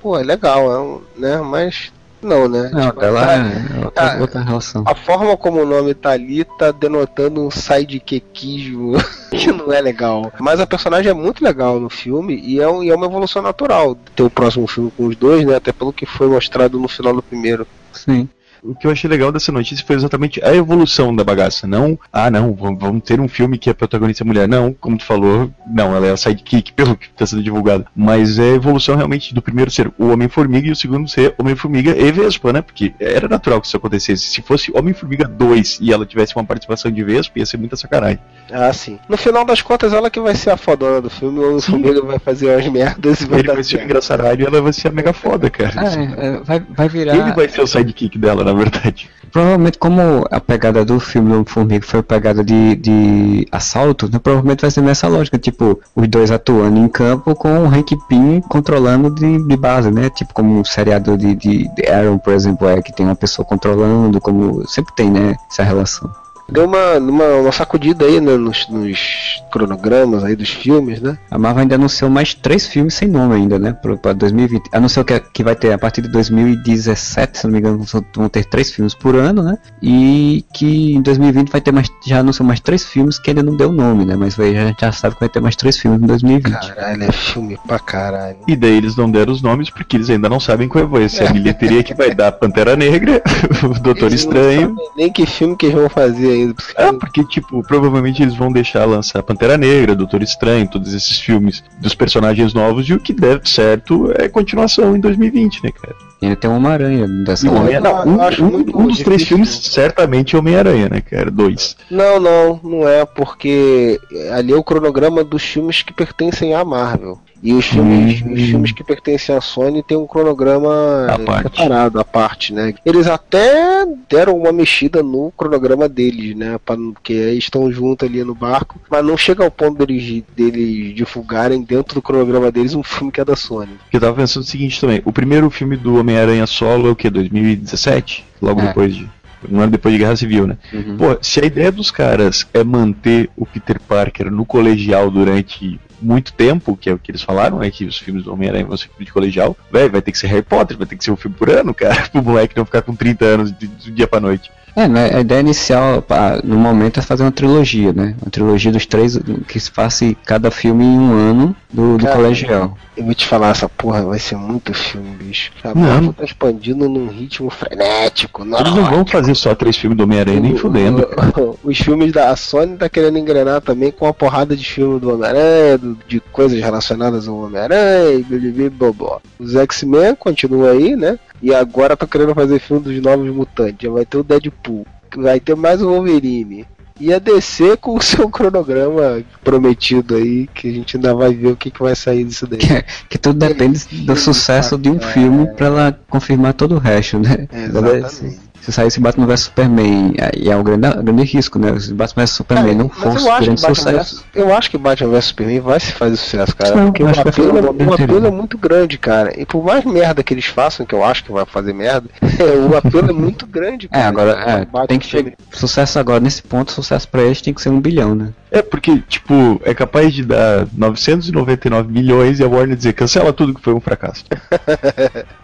pô, 0.00 0.18
é 0.18 0.22
legal, 0.22 0.72
é 0.72 0.78
um, 0.80 1.00
né? 1.18 1.36
Mas 1.42 1.92
não, 2.24 2.48
né? 2.48 2.70
Não, 2.72 2.86
Tipo, 2.88 3.04
ela 3.04 3.32
é 3.34 3.84
outra, 3.84 4.12
ah, 4.14 4.20
outra 4.20 4.40
relação. 4.42 4.82
A 4.86 4.94
forma 4.94 5.36
como 5.36 5.60
o 5.62 5.66
nome 5.66 5.94
tá 5.94 6.10
ali 6.10 6.44
tá 6.44 6.70
denotando 6.70 7.40
um 7.46 7.50
sidekickismo 7.50 8.92
que 9.30 9.50
não 9.52 9.72
é 9.72 9.80
legal. 9.80 10.32
Mas 10.40 10.60
a 10.60 10.66
personagem 10.66 11.10
é 11.10 11.14
muito 11.14 11.42
legal 11.44 11.78
no 11.80 11.88
filme 11.90 12.36
e 12.44 12.60
é, 12.60 12.68
um- 12.68 12.82
e 12.82 12.90
é 12.90 12.94
uma 12.94 13.06
evolução 13.06 13.42
natural 13.42 13.96
ter 14.16 14.22
o 14.22 14.30
próximo 14.30 14.66
filme 14.66 14.90
com 14.96 15.06
os 15.06 15.16
dois, 15.16 15.44
né? 15.46 15.56
Até 15.56 15.72
pelo 15.72 15.92
que 15.92 16.06
foi 16.06 16.26
mostrado 16.28 16.78
no 16.78 16.88
final 16.88 17.14
do 17.14 17.22
primeiro. 17.22 17.66
Sim. 17.92 18.28
O 18.64 18.74
que 18.74 18.86
eu 18.86 18.90
achei 18.90 19.08
legal 19.10 19.30
dessa 19.30 19.52
notícia 19.52 19.84
foi 19.86 19.94
exatamente 19.94 20.42
a 20.42 20.54
evolução 20.54 21.14
da 21.14 21.22
bagaça. 21.22 21.66
Não, 21.66 21.98
ah, 22.10 22.30
não, 22.30 22.54
vamos 22.54 22.80
vamos 22.80 23.02
ter 23.02 23.20
um 23.20 23.28
filme 23.28 23.58
que 23.58 23.68
a 23.68 23.74
protagonista 23.74 24.24
é 24.24 24.26
mulher. 24.26 24.48
Não, 24.48 24.72
como 24.72 24.96
tu 24.96 25.04
falou, 25.04 25.50
não, 25.66 25.94
ela 25.94 26.06
é 26.06 26.12
a 26.12 26.16
sidekick, 26.16 26.72
pelo 26.74 26.96
que 26.96 27.06
está 27.06 27.26
sendo 27.26 27.42
divulgado. 27.42 27.86
Mas 27.94 28.38
é 28.38 28.52
a 28.52 28.54
evolução 28.54 28.96
realmente 28.96 29.34
do 29.34 29.42
primeiro 29.42 29.70
ser 29.70 29.92
o 29.98 30.08
Homem-Formiga 30.08 30.68
e 30.68 30.70
o 30.70 30.76
segundo 30.76 31.06
ser 31.08 31.34
Homem-Formiga 31.38 31.94
e 31.94 32.10
Vespa, 32.10 32.54
né? 32.54 32.62
Porque 32.62 32.94
era 32.98 33.28
natural 33.28 33.60
que 33.60 33.66
isso 33.66 33.76
acontecesse. 33.76 34.24
Se 34.24 34.40
fosse 34.40 34.72
Homem-Formiga 34.74 35.28
2 35.28 35.78
e 35.82 35.92
ela 35.92 36.06
tivesse 36.06 36.34
uma 36.34 36.44
participação 36.44 36.90
de 36.90 37.04
Vespa, 37.04 37.38
ia 37.38 37.46
ser 37.46 37.58
muita 37.58 37.76
sacanagem. 37.76 38.18
Ah, 38.50 38.72
sim. 38.72 38.98
No 39.08 39.18
final 39.18 39.44
das 39.44 39.60
contas, 39.60 39.92
ela 39.92 40.08
que 40.08 40.20
vai 40.20 40.34
ser 40.34 40.50
a 40.50 40.56
fodona 40.56 41.02
do 41.02 41.10
filme, 41.10 41.38
o 41.38 41.48
Homem-Formiga 41.48 42.02
vai 42.02 42.18
fazer 42.18 42.54
as 42.54 42.66
merdas 42.66 43.20
e 43.20 43.26
vai 43.26 43.40
Ele 43.40 43.48
dar 43.48 43.54
vai 43.54 43.64
ser 43.64 43.84
engraçaralho 43.84 44.42
e 44.42 44.46
ela 44.46 44.62
vai 44.62 44.72
ser 44.72 44.88
a 44.88 44.90
mega 44.90 45.12
foda, 45.12 45.50
cara. 45.50 45.74
É, 45.84 46.26
é, 46.26 46.40
vai, 46.40 46.60
vai 46.60 46.88
virar. 46.88 47.14
Ele 47.14 47.32
vai 47.32 47.48
ser 47.48 47.60
o 47.60 47.66
sidekick 47.66 48.18
dela, 48.18 48.42
na 48.42 48.53
verdade. 48.58 49.10
Provavelmente, 49.32 49.78
como 49.78 50.24
a 50.30 50.40
pegada 50.40 50.84
do 50.84 51.00
filme 51.00 51.32
Homem-Formiga 51.32 51.84
foi 51.84 52.02
pegada 52.02 52.44
de, 52.44 52.76
de 52.76 53.48
assalto, 53.50 54.08
né, 54.10 54.18
provavelmente 54.18 54.60
vai 54.60 54.70
ser 54.70 54.80
nessa 54.80 55.08
lógica, 55.08 55.38
tipo, 55.38 55.80
os 55.94 56.08
dois 56.08 56.30
atuando 56.30 56.78
em 56.78 56.88
campo 56.88 57.34
com 57.34 57.64
o 57.64 57.66
Hank 57.66 57.96
Pym 58.08 58.40
controlando 58.42 59.10
de, 59.10 59.42
de 59.46 59.56
base, 59.56 59.90
né? 59.90 60.08
Tipo, 60.10 60.32
como 60.32 60.60
um 60.60 60.64
seriado 60.64 61.16
de, 61.18 61.34
de, 61.34 61.68
de 61.74 61.86
Aaron, 61.88 62.18
por 62.18 62.32
exemplo, 62.32 62.68
é 62.68 62.80
que 62.80 62.92
tem 62.92 63.04
uma 63.04 63.16
pessoa 63.16 63.44
controlando, 63.44 64.20
como 64.20 64.66
sempre 64.68 64.94
tem, 64.94 65.10
né? 65.10 65.34
Essa 65.50 65.64
relação. 65.64 66.23
Deu 66.48 66.64
uma, 66.66 66.94
uma, 66.98 67.24
uma 67.36 67.52
sacudida 67.52 68.04
aí 68.04 68.20
né, 68.20 68.36
nos, 68.36 68.68
nos 68.68 69.42
cronogramas 69.50 70.22
aí 70.24 70.36
dos 70.36 70.50
filmes, 70.50 71.00
né? 71.00 71.16
A 71.30 71.38
Marvel 71.38 71.62
ainda 71.62 71.74
anunciou 71.76 72.10
mais 72.10 72.34
três 72.34 72.66
filmes 72.66 72.94
sem 72.94 73.08
nome 73.08 73.34
ainda, 73.34 73.58
né? 73.58 73.72
Pra 74.00 74.12
2020. 74.12 74.68
Anunciou 74.72 75.04
que, 75.04 75.18
que 75.32 75.42
vai 75.44 75.54
ter 75.56 75.72
a 75.72 75.78
partir 75.78 76.02
de 76.02 76.08
2017, 76.08 77.38
se 77.38 77.44
não 77.46 77.52
me 77.52 77.58
engano, 77.58 77.82
vão- 78.14 78.28
ter 78.28 78.44
três 78.44 78.70
filmes 78.70 78.94
por 78.94 79.14
ano, 79.16 79.42
né? 79.42 79.56
E 79.82 80.44
que 80.52 80.94
em 80.94 81.00
2020 81.02 81.50
vai 81.50 81.60
ter 81.60 81.72
mais. 81.72 81.88
Já 82.06 82.18
anunciou 82.18 82.46
mais 82.46 82.60
três 82.60 82.84
filmes 82.84 83.18
que 83.18 83.30
ainda 83.30 83.42
não 83.42 83.56
deu 83.56 83.70
nome, 83.72 84.04
né? 84.04 84.16
Mas 84.16 84.34
vai- 84.34 84.56
a 84.56 84.66
gente 84.66 84.80
já 84.80 84.92
sabe 84.92 85.14
que 85.14 85.20
vai 85.20 85.28
ter 85.28 85.40
mais 85.40 85.56
três 85.56 85.78
filmes 85.78 86.02
em 86.02 86.06
2020. 86.06 86.52
Caralho, 86.74 87.04
é 87.04 87.12
filme 87.12 87.58
pra 87.66 87.78
caralho. 87.78 88.36
E 88.48 88.56
daí 88.56 88.76
eles 88.76 88.96
não 88.96 89.10
deram 89.10 89.32
os 89.32 89.40
nomes 89.42 89.70
porque 89.70 89.96
eles 89.96 90.10
ainda 90.10 90.28
não 90.28 90.40
sabem 90.40 90.68
qual 90.68 90.86
vai 90.88 91.08
ser 91.08 91.28
a 91.28 91.32
bilheteria 91.32 91.82
que 91.82 91.94
vai 91.94 92.14
dar 92.14 92.32
Pantera 92.32 92.76
Negra, 92.76 93.22
o 93.64 93.80
Doutor 93.80 94.06
Eles 94.08 94.24
não 94.24 94.32
Estranho. 94.32 94.60
sabem 94.70 94.88
Nem 94.96 95.12
que 95.12 95.26
filme 95.26 95.56
que 95.56 95.66
eles 95.66 95.76
vão 95.78 95.88
fazer 95.88 96.33
ainda. 96.34 96.54
porque- 96.54 96.74
É, 96.82 96.92
porque, 96.92 97.24
tipo, 97.24 97.62
provavelmente 97.66 98.22
eles 98.22 98.34
vão 98.36 98.52
deixar 98.52 98.84
lançar 98.84 99.22
Pantera 99.22 99.56
Negra, 99.56 99.94
Doutor 99.94 100.22
Estranho, 100.22 100.68
todos 100.68 100.92
esses 100.94 101.18
filmes 101.20 101.62
dos 101.80 101.94
personagens 101.94 102.52
novos, 102.54 102.88
e 102.88 102.94
o 102.94 103.00
que 103.00 103.12
der 103.12 103.40
certo 103.44 104.12
é 104.16 104.28
continuação 104.28 104.96
em 104.96 105.00
2020, 105.00 105.62
né, 105.64 105.70
cara? 105.72 105.94
E 106.22 106.26
ainda 106.26 106.36
tem 106.36 106.48
uma 106.48 106.56
Homem-Aranha 106.58 107.06
dessa 107.24 107.48
o 107.48 107.52
lógica. 107.52 107.78
Homem- 107.78 107.80
não, 107.82 108.00
eu 108.04 108.18
um, 108.18 108.22
acho 108.22 108.44
um- 108.44 108.50
muito 108.50 108.78
um 108.78 108.86
dos 108.86 108.98
três 108.98 109.20
difícil. 109.22 109.26
filmes 109.36 109.50
certamente 109.50 110.34
é 110.34 110.38
Homem-Aranha, 110.38 110.88
né, 110.88 111.00
cara? 111.00 111.30
Dois. 111.30 111.76
Não, 111.90 112.18
não, 112.18 112.60
não 112.62 112.88
é, 112.88 113.04
porque 113.04 114.00
ali 114.32 114.52
é 114.52 114.56
o 114.56 114.64
cronograma 114.64 115.22
dos 115.22 115.42
filmes 115.42 115.82
que 115.82 115.92
pertencem 115.92 116.54
à 116.54 116.64
Marvel. 116.64 117.18
E 117.44 117.52
os 117.52 117.66
filmes, 117.66 118.22
Hum. 118.22 118.32
os 118.32 118.40
filmes 118.40 118.72
que 118.72 118.82
pertencem 118.82 119.36
à 119.36 119.40
Sony 119.40 119.82
tem 119.82 119.98
um 119.98 120.06
cronograma 120.06 120.70
À 121.10 121.42
separado, 121.42 122.00
à 122.00 122.04
parte, 122.04 122.54
né? 122.54 122.72
Eles 122.86 123.06
até 123.06 123.84
deram 124.08 124.34
uma 124.38 124.50
mexida 124.50 125.02
no 125.02 125.30
cronograma 125.36 125.86
deles, 125.86 126.34
né? 126.34 126.56
Pra, 126.64 126.74
porque 126.74 127.12
eles 127.12 127.44
estão 127.44 127.70
juntos 127.70 128.08
ali 128.08 128.24
no 128.24 128.34
barco, 128.34 128.80
mas 128.90 129.04
não 129.04 129.14
chega 129.18 129.44
ao 129.44 129.50
ponto 129.50 129.84
deles, 129.84 130.22
deles 130.34 130.94
divulgarem 130.94 131.60
dentro 131.62 131.96
do 131.96 132.02
cronograma 132.02 132.50
deles 132.50 132.74
um 132.74 132.82
filme 132.82 133.12
que 133.12 133.20
é 133.20 133.24
da 133.26 133.36
Sony. 133.36 133.72
Eu 133.92 134.00
tava 134.00 134.14
pensando 134.14 134.42
o 134.42 134.46
seguinte 134.46 134.80
também: 134.80 135.02
o 135.04 135.12
primeiro 135.12 135.50
filme 135.50 135.76
do 135.76 135.96
Homem-Aranha 136.00 136.46
solo 136.46 136.88
é 136.88 136.90
o 136.92 136.96
que? 136.96 137.10
2017? 137.10 138.24
Logo 138.40 138.62
É. 138.62 138.68
depois 138.68 138.94
de. 138.94 139.06
Um 139.50 139.60
ano 139.60 139.72
depois 139.72 139.92
de 139.92 139.98
Guerra 139.98 140.16
Civil, 140.16 140.46
né? 140.46 140.58
Uhum. 140.72 140.96
Pô, 140.96 141.18
se 141.20 141.40
a 141.40 141.46
ideia 141.46 141.70
dos 141.70 141.90
caras 141.90 142.46
é 142.52 142.62
manter 142.62 143.30
o 143.36 143.44
Peter 143.46 143.80
Parker 143.80 144.30
no 144.30 144.44
colegial 144.44 145.10
durante 145.10 145.78
muito 146.00 146.32
tempo, 146.32 146.76
que 146.76 146.90
é 146.90 146.92
o 146.92 146.98
que 146.98 147.10
eles 147.10 147.22
falaram, 147.22 147.62
é 147.62 147.70
que 147.70 147.84
os 147.84 147.98
filmes 147.98 148.24
do 148.24 148.32
Homem-Aranha 148.32 148.66
vão 148.66 148.76
ser 148.76 148.88
filme 148.88 149.06
de 149.06 149.12
colegial, 149.12 149.56
velho, 149.72 149.90
vai 149.90 150.02
ter 150.02 150.12
que 150.12 150.18
ser 150.18 150.26
Harry 150.26 150.42
Potter, 150.42 150.76
vai 150.76 150.86
ter 150.86 150.96
que 150.96 151.04
ser 151.04 151.10
um 151.10 151.16
filme 151.16 151.36
por 151.36 151.50
ano, 151.50 151.72
cara, 151.72 152.08
pro 152.12 152.22
moleque 152.22 152.56
não 152.56 152.64
ficar 152.64 152.82
com 152.82 152.94
30 152.94 153.24
anos 153.24 153.52
de, 153.52 153.66
de 153.66 153.90
dia 153.90 154.06
pra 154.06 154.20
noite. 154.20 154.50
É, 154.76 154.88
né, 154.88 155.10
a 155.14 155.20
ideia 155.20 155.40
inicial, 155.40 156.02
pá, 156.02 156.40
no 156.42 156.56
momento, 156.56 156.98
é 156.98 157.02
fazer 157.02 157.22
uma 157.22 157.30
trilogia, 157.30 157.92
né? 157.92 158.14
Uma 158.20 158.30
trilogia 158.30 158.72
dos 158.72 158.86
três, 158.86 159.18
que 159.46 159.60
se 159.60 159.70
faça 159.70 160.14
cada 160.24 160.50
filme 160.50 160.84
em 160.84 160.98
um 160.98 161.12
ano 161.12 161.56
do, 161.72 161.96
do 161.96 162.04
Cara, 162.04 162.16
colegial. 162.16 162.76
Eu 162.96 163.04
vou 163.04 163.14
te 163.14 163.26
falar, 163.26 163.50
essa 163.50 163.68
porra 163.68 164.04
vai 164.04 164.18
ser 164.18 164.36
muito 164.36 164.74
filme, 164.74 165.16
bicho. 165.16 165.52
A 165.62 165.74
Não. 165.74 165.82
Marvel 165.82 166.12
tá 166.12 166.24
expandindo 166.24 166.88
num 166.88 167.08
ritmo 167.08 167.50
frenético. 167.50 168.42
Eles 168.42 168.74
não 168.74 168.84
vão 168.84 169.06
fazer 169.06 169.34
só 169.34 169.54
três 169.54 169.76
filmes 169.76 169.96
do 169.96 170.04
Homem-Aranha 170.04 170.40
nem 170.40 170.56
fudendo. 170.56 171.08
Os 171.62 171.78
filmes 171.78 172.12
da 172.12 172.30
a 172.30 172.36
Sony 172.36 172.76
tá 172.76 172.88
querendo 172.88 173.18
engrenar 173.18 173.60
também 173.60 173.92
com 173.92 174.06
uma 174.06 174.14
porrada 174.14 174.56
de 174.56 174.64
filme 174.64 174.98
do 174.98 175.12
Homem-Aranha, 175.12 175.78
de 176.08 176.20
coisas 176.20 176.60
relacionadas 176.60 177.28
ao 177.28 177.36
Homem-Aranha 177.36 178.14
e 178.14 178.22
bibibi 178.22 178.68
bobó. 178.70 179.20
Os 179.38 179.54
X-Men 179.54 180.14
continuam 180.16 180.70
aí, 180.70 180.96
né? 180.96 181.18
E 181.44 181.54
agora 181.54 181.94
tá 181.94 182.06
querendo 182.06 182.34
fazer 182.34 182.58
filme 182.58 182.82
dos 182.82 183.02
novos 183.02 183.28
mutantes. 183.28 183.76
Já 183.82 183.90
vai 183.90 184.06
ter 184.06 184.16
o 184.16 184.24
Deadpool, 184.24 184.86
vai 185.14 185.38
ter 185.38 185.54
mais 185.54 185.82
o 185.82 185.90
Wolverine. 185.90 186.64
E 186.98 187.12
a 187.12 187.18
DC 187.18 187.76
com 187.76 187.96
o 187.96 188.00
seu 188.02 188.30
cronograma 188.30 189.22
prometido 189.42 190.14
aí, 190.14 190.46
que 190.54 190.70
a 190.70 190.72
gente 190.72 190.96
ainda 190.96 191.14
vai 191.14 191.34
ver 191.34 191.48
o 191.48 191.56
que, 191.56 191.70
que 191.70 191.82
vai 191.82 191.94
sair 191.94 192.24
disso 192.24 192.46
daí. 192.46 192.60
Que 193.10 193.18
tudo 193.18 193.38
depende 193.38 193.78
do 194.06 194.16
sucesso 194.16 194.78
de 194.78 194.88
um 194.88 194.98
filme 194.98 195.46
pra 195.48 195.66
ela 195.66 196.00
confirmar 196.08 196.54
todo 196.54 196.76
o 196.76 196.78
resto, 196.78 197.18
né? 197.18 197.46
Exatamente. 197.52 198.40
Se 198.64 198.72
saísse 198.72 198.98
Batman 198.98 199.26
vs 199.26 199.40
Superman, 199.40 200.14
aí 200.18 200.48
é 200.48 200.56
um 200.56 200.62
grande, 200.62 200.88
grande 201.02 201.22
risco, 201.24 201.58
né? 201.58 201.78
Se 201.78 201.92
Batman 201.92 202.22
vs 202.24 202.30
Superman 202.30 202.74
não 202.74 202.88
fosse 202.88 203.28
acho, 203.28 203.44
grande 203.44 203.60
sucesso. 203.60 204.16
vs, 204.16 204.24
eu 204.34 204.54
acho 204.54 204.70
que 204.70 204.78
Batman 204.78 205.10
vs 205.10 205.24
Superman 205.26 205.60
vai 205.60 205.78
se 205.80 205.92
fazer 205.92 206.16
sucesso, 206.16 206.56
cara. 206.56 206.74
Não, 206.74 206.84
porque 206.86 207.02
eu 207.02 207.06
o 207.06 207.10
acho 207.10 207.22
que 207.22 207.24
vai 207.30 207.32
apelo, 207.50 207.58
é- 207.58 207.70
uma 207.70 207.90
o 207.90 207.94
apelo 207.94 208.26
é 208.26 208.30
muito 208.30 208.56
grande, 208.56 208.96
cara. 208.96 209.38
E 209.38 209.44
por 209.44 209.62
mais 209.62 209.84
merda 209.84 210.22
que 210.22 210.32
eles 210.32 210.46
façam, 210.46 210.86
que 210.86 210.94
eu 210.94 211.04
acho 211.04 211.22
que 211.24 211.30
vai 211.32 211.44
fazer 211.44 211.74
merda, 211.74 212.08
o 212.70 212.74
apelo 212.74 213.10
é 213.10 213.12
muito 213.12 213.46
grande, 213.46 213.86
É, 213.92 213.96
cara. 213.98 214.08
agora, 214.08 214.30
é, 214.32 214.58
Batman 214.64 214.86
tem 214.86 214.98
que 214.98 215.06
chegar. 215.06 215.32
Sucesso 215.52 215.98
agora, 215.98 216.20
nesse 216.20 216.42
ponto, 216.42 216.72
sucesso 216.72 217.06
pra 217.08 217.22
eles 217.22 217.42
tem 217.42 217.52
que 217.52 217.60
ser 217.60 217.68
um 217.68 217.80
bilhão, 217.80 218.14
né? 218.14 218.30
É, 218.54 218.62
porque, 218.62 219.02
tipo, 219.08 219.60
é 219.64 219.74
capaz 219.74 220.12
de 220.14 220.24
dar 220.24 220.66
999 220.72 221.92
milhões 221.92 222.38
e 222.40 222.44
a 222.44 222.48
Warner 222.48 222.76
dizer 222.76 222.92
cancela 222.92 223.32
tudo 223.32 223.52
que 223.54 223.60
foi 223.60 223.74
um 223.74 223.80
fracasso. 223.80 224.24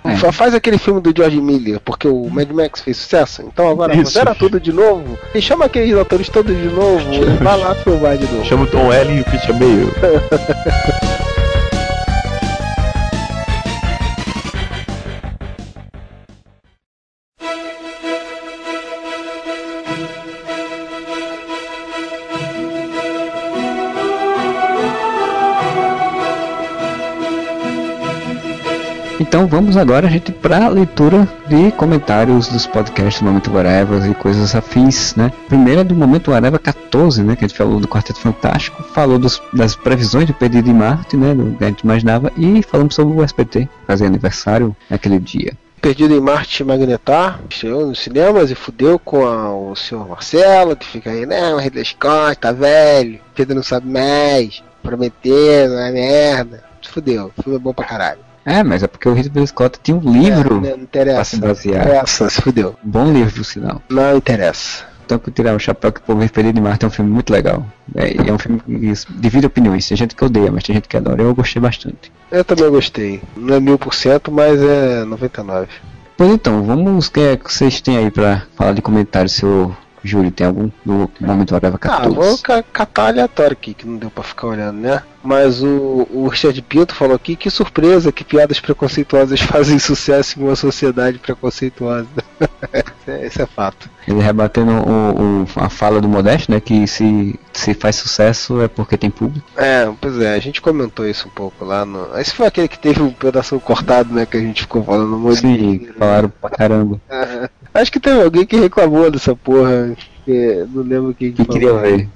É. 0.03 0.17
Fa- 0.17 0.33
Faz 0.33 0.55
aquele 0.55 0.79
filme 0.79 0.99
do 1.01 1.13
George 1.15 1.39
Miller, 1.41 1.79
porque 1.81 2.09
o 2.09 2.29
Mad 2.31 2.51
Max 2.51 2.81
fez 2.81 2.97
sucesso. 2.97 3.43
Então 3.43 3.69
agora 3.69 3.95
Isso. 3.95 4.13
zera 4.13 4.35
tudo 4.35 4.59
de 4.59 4.73
novo. 4.73 5.19
E 5.35 5.43
chama 5.43 5.67
aqueles 5.67 5.95
atores 5.95 6.29
todos 6.31 6.57
de 6.57 6.69
novo. 6.69 7.05
e 7.13 7.25
vai 7.45 7.59
lá 7.59 7.75
filmar 7.75 8.17
de 8.17 8.25
novo. 8.25 8.45
Chama 8.47 8.65
o 8.65 8.67
Tom 8.67 8.91
Ellen 8.93 9.19
e 9.19 9.21
o 9.21 9.25
Christian 9.25 9.59
Bale. 9.59 9.91
Então 29.31 29.47
vamos 29.47 29.77
agora, 29.77 30.09
gente, 30.09 30.33
pra 30.33 30.67
leitura 30.67 31.27
de 31.47 31.71
comentários 31.73 32.49
dos 32.49 32.67
podcasts 32.67 33.23
do 33.23 33.27
Momento 33.27 33.53
Whatever 33.53 34.11
e 34.11 34.13
coisas 34.13 34.57
afins, 34.57 35.15
né? 35.15 35.31
Primeiro 35.47 35.83
é 35.83 35.85
do 35.85 35.95
Momento 35.95 36.33
Whatever 36.33 36.59
14, 36.59 37.23
né? 37.23 37.37
Que 37.37 37.45
a 37.45 37.49
gente 37.49 37.57
falou 37.57 37.79
do 37.79 37.87
Quarteto 37.87 38.19
Fantástico, 38.19 38.83
falou 38.93 39.21
dos- 39.21 39.41
das 39.53 39.77
previsões 39.77 40.27
do 40.27 40.35
Perdido 40.35 40.69
em 40.69 40.75
Marte, 40.75 41.17
né? 41.17 41.33
Do 41.33 41.57
que 41.57 41.63
a 41.63 41.69
gente 41.69 41.83
imaginava, 41.83 42.33
e 42.37 42.61
falamos 42.65 42.97
sobre 42.97 43.17
o 43.17 43.23
SPT, 43.23 43.69
fazer 43.87 44.07
aniversário 44.07 44.75
naquele 44.91 45.21
dia. 45.21 45.53
Perdido 45.81 46.13
em 46.13 46.21
Marte 46.21 46.65
Magnetar, 46.65 47.39
estreou 47.49 47.87
nos 47.87 48.01
cinemas 48.01 48.51
e 48.51 48.57
fudeu 48.57 48.99
com 48.99 49.25
a- 49.25 49.55
o 49.55 49.77
senhor 49.77 50.09
Marcelo, 50.09 50.75
que 50.75 50.85
fica 50.87 51.09
aí, 51.09 51.25
não, 51.25 51.57
Ridley 51.61 51.85
Scott, 51.85 52.37
tá 52.41 52.51
velho, 52.51 53.21
Pedro 53.37 53.55
não 53.55 53.63
sabe 53.63 53.89
mais, 53.89 54.61
prometendo, 54.83 55.75
é 55.79 55.93
merda. 55.93 56.65
Fudeu, 56.83 57.31
o 57.39 57.43
filme 57.43 57.57
é 57.57 57.63
bom 57.63 57.73
pra 57.73 57.85
caralho. 57.85 58.19
É, 58.45 58.63
mas 58.63 58.83
é 58.83 58.87
porque 58.87 59.09
o 59.09 59.13
Ridley 59.13 59.47
Scott 59.47 59.79
tinha 59.83 59.97
um 59.97 60.01
livro 60.01 60.57
É, 60.57 60.61
não 60.61 60.61
pra 60.63 60.83
interessa. 60.83 61.25
se 61.37 61.41
Não 61.41 61.49
basear. 61.49 61.83
interessa, 61.87 62.31
se 62.31 62.41
fudeu. 62.43 62.77
Bom 62.83 63.13
livro, 63.13 63.35
por 63.35 63.45
sinal. 63.45 63.83
Não 63.89 64.17
interessa. 64.17 64.85
Então, 65.05 65.19
que 65.19 65.31
tirar 65.33 65.55
o 65.57 65.59
chapéu 65.59 65.91
que 65.93 65.99
o 65.99 66.03
povo 66.05 66.29
Perdido 66.31 66.59
em 66.59 66.63
Marte 66.63 66.85
é 66.85 66.89
um 66.89 66.91
filme 66.91 67.11
muito 67.11 67.33
legal. 67.33 67.67
É, 67.97 68.29
é 68.29 68.33
um 68.33 68.39
filme 68.39 68.61
que 68.61 68.93
divide 69.19 69.45
opiniões. 69.47 69.87
Tem 69.89 69.97
gente 69.97 70.15
que 70.15 70.25
odeia, 70.25 70.53
mas 70.53 70.63
tem 70.63 70.73
gente 70.75 70.89
que 70.89 70.97
adora. 70.97 71.21
Eu 71.21 71.35
gostei 71.35 71.61
bastante. 71.61 72.13
Eu 72.31 72.45
também 72.45 72.71
gostei. 72.71 73.21
Não 73.37 73.57
é 73.57 73.61
mil 73.61 73.77
por 73.77 73.93
cento, 73.93 74.31
mas 74.31 74.63
é 74.63 75.05
99. 75.05 75.67
Pois 76.17 76.31
então, 76.31 76.63
vamos. 76.63 77.09
O 77.09 77.13
que 77.13 77.21
é 77.21 77.37
que 77.37 77.53
vocês 77.53 77.81
têm 77.81 77.97
aí 77.99 78.11
pra 78.11 78.43
falar 78.55 78.73
de 78.73 78.81
comentário, 78.83 79.29
seu 79.29 79.75
Júlio? 80.05 80.31
Tem 80.31 80.47
algum 80.47 80.71
do 80.87 81.11
momento 81.21 81.57
Areva 81.57 81.75
Ah, 81.77 81.79
14? 81.79 82.15
vou 82.15 82.39
ca- 82.39 82.63
catar 82.63 83.09
aleatório 83.09 83.53
aqui, 83.55 83.75
que 83.75 83.89
não 83.89 83.97
deu 83.97 84.11
pra 84.11 84.23
ficar 84.23 84.47
olhando, 84.47 84.79
né? 84.79 85.03
Mas 85.23 85.63
o, 85.63 86.09
o 86.11 86.29
Richard 86.29 86.61
Pinto 86.63 86.95
falou 86.95 87.15
aqui, 87.15 87.37
que 87.37 87.51
surpresa 87.51 88.11
que 88.11 88.25
piadas 88.25 88.59
preconceituosas 88.59 89.39
fazem 89.43 89.79
sucesso 89.79 90.41
em 90.41 90.45
uma 90.45 90.57
sociedade 90.57 91.19
preconceituosa. 91.19 92.09
Isso 92.73 93.11
é- 93.11 93.27
Isso 93.27 93.43
é 93.43 93.47
fato. 93.47 93.91
Ele 94.09 94.21
rebatendo 94.21 94.71
o, 94.73 95.43
o- 95.43 95.47
a 95.57 95.69
fala 95.69 96.01
do 96.01 96.09
Modesto, 96.09 96.51
né? 96.51 96.59
Que 96.61 96.87
se, 96.87 97.39
se 97.53 97.75
faz 97.75 97.97
sucesso 97.97 98.63
é 98.63 98.69
porque 98.69 98.97
tem 98.97 99.11
público. 99.11 99.47
É, 99.57 99.91
pois 100.01 100.19
é, 100.19 100.35
a 100.35 100.39
gente 100.39 100.61
comentou 100.63 101.07
isso 101.07 101.29
um 101.29 101.31
pouco 101.31 101.65
lá 101.65 101.85
no. 101.85 102.19
Esse 102.19 102.33
foi 102.33 102.47
aquele 102.47 102.69
que 102.69 102.79
teve 102.79 103.03
um 103.03 103.13
pedaço 103.13 103.59
cortado, 103.61 104.13
né? 104.15 104.25
Que 104.25 104.37
a 104.39 104.41
gente 104.41 104.63
ficou 104.63 104.83
falando 104.83 105.19
muito. 105.19 105.37
Sim, 105.41 105.89
falaram 105.99 106.33
pra 106.41 106.49
caramba. 106.51 107.01
Acho 107.75 107.93
que 107.93 108.01
teve 108.01 108.23
alguém 108.23 108.47
que 108.47 108.57
reclamou 108.57 109.11
dessa 109.11 109.37
porra. 109.37 109.95
que 110.25 110.65
não 110.73 110.83
lembro 110.83 111.15
quem 111.15 111.31
Que 111.33 111.45
queria 111.45 111.75
ver. 111.75 112.09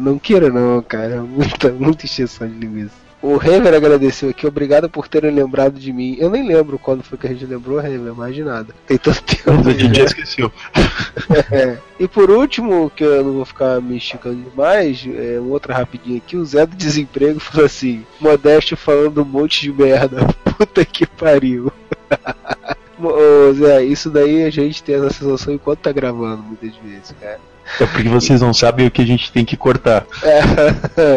Não 0.00 0.18
queira 0.18 0.50
não, 0.50 0.82
cara. 0.82 1.22
Muita, 1.22 1.70
muita 1.70 2.06
exceção 2.06 2.48
de 2.48 2.54
linguiça. 2.54 3.10
O 3.22 3.36
Rever 3.36 3.74
agradeceu 3.74 4.30
aqui, 4.30 4.46
obrigado 4.46 4.88
por 4.88 5.06
terem 5.06 5.30
lembrado 5.30 5.78
de 5.78 5.92
mim. 5.92 6.16
Eu 6.18 6.30
nem 6.30 6.46
lembro 6.46 6.78
quando 6.78 7.02
foi 7.02 7.18
que 7.18 7.26
a 7.26 7.30
gente 7.30 7.44
lembrou, 7.44 7.78
Rever, 7.78 8.14
mais 8.14 8.34
de 8.34 8.42
nada. 8.42 8.74
Tem 8.86 8.96
tanto 8.96 9.22
tempo. 9.22 9.68
A 9.68 9.72
gente 9.72 9.98
já 9.98 10.04
esqueceu. 10.04 10.50
É. 11.52 11.78
E 11.98 12.08
por 12.08 12.30
último, 12.30 12.90
que 12.90 13.04
eu 13.04 13.24
não 13.24 13.32
vou 13.34 13.44
ficar 13.44 13.80
me 13.80 13.96
esticando 13.96 14.42
demais, 14.50 15.06
é, 15.06 15.38
outro 15.38 15.72
rapidinho 15.72 16.16
aqui, 16.16 16.36
o 16.36 16.44
Zé 16.44 16.64
do 16.64 16.74
Desemprego 16.74 17.38
falou 17.38 17.66
assim, 17.66 18.04
Modesto 18.20 18.76
falando 18.76 19.22
um 19.22 19.24
monte 19.24 19.62
de 19.62 19.72
merda. 19.72 20.26
Puta 20.56 20.84
que 20.84 21.06
pariu. 21.06 21.70
Ô 22.98 23.52
Zé, 23.52 23.82
isso 23.84 24.10
daí 24.10 24.44
a 24.44 24.50
gente 24.50 24.82
tem 24.82 24.96
essa 24.96 25.10
sensação 25.10 25.52
enquanto 25.54 25.80
tá 25.80 25.92
gravando 25.92 26.42
muitas 26.42 26.74
vezes, 26.76 27.14
cara. 27.20 27.40
É 27.78 27.86
porque 27.86 28.08
vocês 28.08 28.40
não 28.40 28.52
sabem 28.52 28.86
o 28.86 28.90
que 28.90 29.02
a 29.02 29.06
gente 29.06 29.30
tem 29.30 29.44
que 29.44 29.56
cortar. 29.56 30.06
É, 30.22 30.40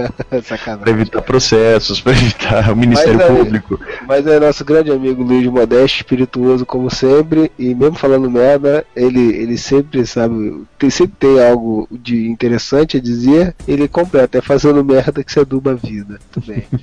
Pra 0.29 0.41
sacanagem. 0.41 0.93
evitar 0.93 1.21
processos, 1.21 1.99
pra 2.01 2.11
evitar 2.11 2.71
o 2.71 2.75
Ministério 2.75 3.15
Mas, 3.17 3.29
é, 3.29 3.35
Público. 3.35 3.79
Mas 4.07 4.27
é 4.27 4.39
nosso 4.39 4.63
grande 4.65 4.91
amigo 4.91 5.23
Luiz 5.23 5.45
Modesto, 5.47 5.97
espirituoso 5.97 6.65
como 6.65 6.89
sempre, 6.89 7.51
e 7.57 7.73
mesmo 7.73 7.95
falando 7.95 8.29
merda, 8.29 8.85
ele, 8.95 9.33
ele 9.35 9.57
sempre 9.57 10.05
sabe, 10.05 10.63
tem, 10.77 10.89
sempre 10.89 11.15
tem 11.19 11.43
algo 11.45 11.87
de 11.91 12.27
interessante 12.27 12.97
a 12.97 13.01
dizer, 13.01 13.55
ele 13.67 13.87
completa, 13.87 14.37
é 14.37 14.41
fazendo 14.41 14.83
merda 14.83 15.23
que 15.23 15.31
se 15.31 15.39
aduba 15.39 15.71
a 15.71 15.75
vida. 15.75 16.19
Tudo 16.31 16.47
bem. 16.47 16.63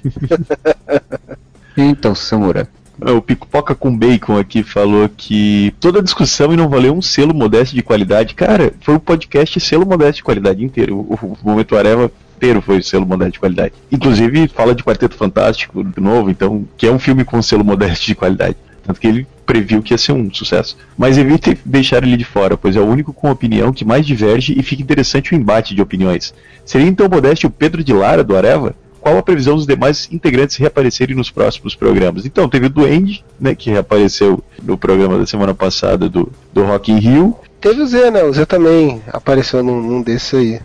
Então, 1.76 2.14
Samura. 2.14 2.68
O 3.02 3.22
Picopoca 3.22 3.74
com 3.74 3.96
Bacon 3.96 4.38
aqui 4.38 4.62
falou 4.62 5.08
que 5.08 5.74
toda 5.80 6.02
discussão 6.02 6.52
e 6.52 6.56
não 6.56 6.68
valeu 6.68 6.94
um 6.94 7.00
selo 7.00 7.34
modesto 7.34 7.74
de 7.74 7.82
qualidade. 7.82 8.34
Cara, 8.34 8.72
foi 8.82 8.94
o 8.94 9.00
podcast 9.00 9.58
selo 9.58 9.86
modesto 9.86 10.16
de 10.16 10.22
qualidade 10.22 10.62
inteiro. 10.62 10.96
O, 10.96 11.14
o 11.14 11.38
Momento 11.42 11.76
Areva 11.76 12.12
inteiro 12.36 12.60
foi 12.60 12.82
selo 12.82 13.06
modesto 13.06 13.32
de 13.32 13.40
qualidade. 13.40 13.74
Inclusive, 13.90 14.48
fala 14.48 14.74
de 14.74 14.82
Quarteto 14.82 15.14
Fantástico 15.14 15.82
de 15.82 16.00
novo, 16.00 16.30
então, 16.30 16.66
que 16.76 16.86
é 16.86 16.92
um 16.92 16.98
filme 16.98 17.24
com 17.24 17.40
selo 17.40 17.64
modesto 17.64 18.06
de 18.06 18.14
qualidade. 18.14 18.56
Tanto 18.82 19.00
que 19.00 19.06
ele 19.06 19.26
previu 19.46 19.82
que 19.82 19.92
ia 19.94 19.98
ser 19.98 20.12
um 20.12 20.32
sucesso. 20.32 20.76
Mas 20.96 21.18
evite 21.18 21.58
deixar 21.64 22.02
ele 22.02 22.16
de 22.16 22.24
fora, 22.24 22.56
pois 22.56 22.76
é 22.76 22.80
o 22.80 22.86
único 22.86 23.12
com 23.12 23.30
opinião 23.30 23.72
que 23.72 23.84
mais 23.84 24.06
diverge 24.06 24.54
e 24.58 24.62
fica 24.62 24.82
interessante 24.82 25.32
o 25.32 25.36
embate 25.36 25.74
de 25.74 25.82
opiniões. 25.82 26.34
Seria 26.64 26.86
então 26.86 27.08
modesto 27.08 27.46
o 27.46 27.50
Pedro 27.50 27.82
de 27.82 27.92
Lara, 27.92 28.22
do 28.22 28.36
Areva? 28.36 28.74
Qual 29.00 29.16
a 29.18 29.22
previsão 29.22 29.56
dos 29.56 29.66
demais 29.66 30.08
integrantes 30.12 30.56
reaparecerem 30.56 31.16
nos 31.16 31.30
próximos 31.30 31.74
programas. 31.74 32.26
Então, 32.26 32.48
teve 32.48 32.66
o 32.66 32.70
Duende, 32.70 33.24
né, 33.40 33.54
que 33.54 33.70
reapareceu 33.70 34.42
no 34.62 34.76
programa 34.76 35.18
da 35.18 35.26
semana 35.26 35.54
passada 35.54 36.08
do, 36.08 36.30
do 36.52 36.64
Rock 36.64 36.92
in 36.92 36.98
Rio. 36.98 37.36
Teve 37.60 37.82
o 37.82 37.86
Zé, 37.86 38.10
né? 38.10 38.22
O 38.24 38.32
Zé 38.32 38.44
também 38.46 39.02
apareceu 39.08 39.62
num, 39.62 39.80
num 39.82 40.02
desses 40.02 40.34
aí. 40.34 40.60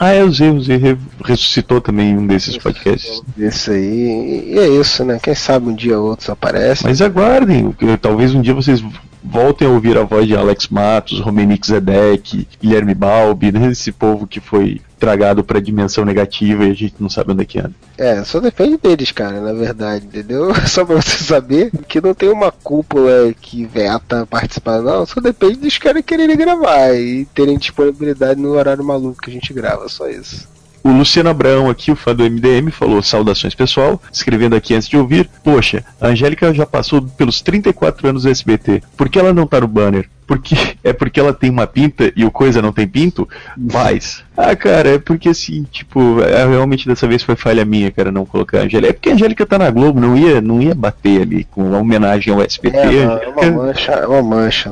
Ah, 0.00 0.12
é, 0.12 0.22
o 0.22 0.30
Zé, 0.32 0.50
o 0.50 0.60
Zé 0.62 0.76
re- 0.76 0.96
ressuscitou 1.24 1.80
também 1.80 2.16
um 2.16 2.26
desses 2.26 2.56
podcasts. 2.56 3.20
Desse 3.36 3.70
aí. 3.70 4.52
E, 4.54 4.58
é 4.58 4.68
isso, 4.68 5.04
né? 5.04 5.18
Quem 5.20 5.34
sabe 5.34 5.68
um 5.68 5.74
dia 5.74 5.98
outros 5.98 6.30
aparecem. 6.30 6.86
Mas 6.86 7.02
aguardem, 7.02 7.74
talvez 8.00 8.32
um 8.34 8.40
dia 8.40 8.54
vocês 8.54 8.82
voltem 9.24 9.66
a 9.66 9.70
ouvir 9.70 9.98
a 9.98 10.04
voz 10.04 10.26
de 10.26 10.36
Alex 10.36 10.68
Matos, 10.68 11.20
Romenik 11.20 11.66
Zedek, 11.66 12.46
Guilherme 12.62 12.94
Balbi, 12.94 13.50
né, 13.52 13.70
esse 13.70 13.90
povo 13.92 14.26
que 14.26 14.40
foi 14.40 14.80
tragado 14.98 15.44
pra 15.44 15.60
dimensão 15.60 16.04
negativa 16.04 16.64
e 16.64 16.70
a 16.70 16.74
gente 16.74 16.94
não 16.98 17.08
sabe 17.08 17.32
onde 17.32 17.42
é 17.42 17.44
que 17.44 17.58
anda. 17.58 17.72
É, 17.96 18.22
só 18.24 18.40
depende 18.40 18.76
deles, 18.76 19.12
cara, 19.12 19.40
na 19.40 19.52
verdade, 19.52 20.06
entendeu? 20.06 20.52
Só 20.66 20.84
pra 20.84 20.96
você 20.96 21.24
saber 21.24 21.70
que 21.88 22.00
não 22.00 22.14
tem 22.14 22.28
uma 22.28 22.52
cúpula 22.52 23.32
que 23.40 23.64
veta 23.64 24.26
participar, 24.26 24.80
não. 24.80 25.06
Só 25.06 25.20
depende 25.20 25.56
dos 25.56 25.78
caras 25.78 26.04
quererem 26.04 26.36
gravar 26.36 26.94
e 26.94 27.24
terem 27.34 27.58
disponibilidade 27.58 28.40
no 28.40 28.50
horário 28.50 28.84
maluco 28.84 29.22
que 29.22 29.30
a 29.30 29.32
gente 29.32 29.52
grava, 29.52 29.88
só 29.88 30.08
isso. 30.08 30.46
O 30.82 30.90
Luciano 30.90 31.28
Abraão 31.28 31.68
aqui, 31.68 31.90
o 31.90 31.96
fã 31.96 32.14
do 32.14 32.22
MDM, 32.22 32.70
falou 32.70 33.02
saudações 33.02 33.54
pessoal, 33.54 34.00
escrevendo 34.12 34.56
aqui 34.56 34.74
antes 34.74 34.88
de 34.88 34.96
ouvir. 34.96 35.28
Poxa, 35.42 35.84
a 36.00 36.08
Angélica 36.08 36.54
já 36.54 36.64
passou 36.64 37.02
pelos 37.02 37.40
34 37.40 38.08
anos 38.08 38.22
do 38.22 38.30
SBT. 38.30 38.82
Por 38.96 39.08
que 39.08 39.18
ela 39.18 39.34
não 39.34 39.46
tá 39.46 39.60
no 39.60 39.68
banner? 39.68 40.08
Porque 40.28 40.54
é 40.84 40.92
porque 40.92 41.18
ela 41.18 41.32
tem 41.32 41.50
uma 41.50 41.66
pinta 41.66 42.12
e 42.14 42.24
o 42.24 42.30
coisa 42.30 42.60
não 42.62 42.70
tem 42.72 42.86
pinto? 42.86 43.26
Mas, 43.56 44.22
ah, 44.36 44.54
cara, 44.54 44.90
é 44.90 44.98
porque 44.98 45.30
assim, 45.30 45.64
tipo, 45.72 46.22
é, 46.22 46.46
realmente 46.46 46.86
dessa 46.86 47.08
vez 47.08 47.22
foi 47.22 47.34
falha 47.34 47.64
minha, 47.64 47.90
cara, 47.90 48.12
não 48.12 48.24
colocar 48.26 48.58
a 48.58 48.62
Angélica. 48.64 48.90
É 48.90 48.92
porque 48.92 49.08
a 49.08 49.14
Angélica 49.14 49.46
tá 49.46 49.58
na 49.58 49.70
Globo, 49.70 49.98
não 49.98 50.16
ia, 50.16 50.40
não 50.40 50.60
ia 50.62 50.74
bater 50.74 51.22
ali 51.22 51.44
com 51.44 51.62
uma 51.70 51.78
homenagem 51.78 52.32
ao 52.32 52.42
SBT. 52.42 52.76
É, 52.78 53.02
é 53.24 53.28
uma 53.50 53.64
mancha, 53.64 53.92
é 53.92 54.06
uma 54.06 54.22
mancha 54.22 54.70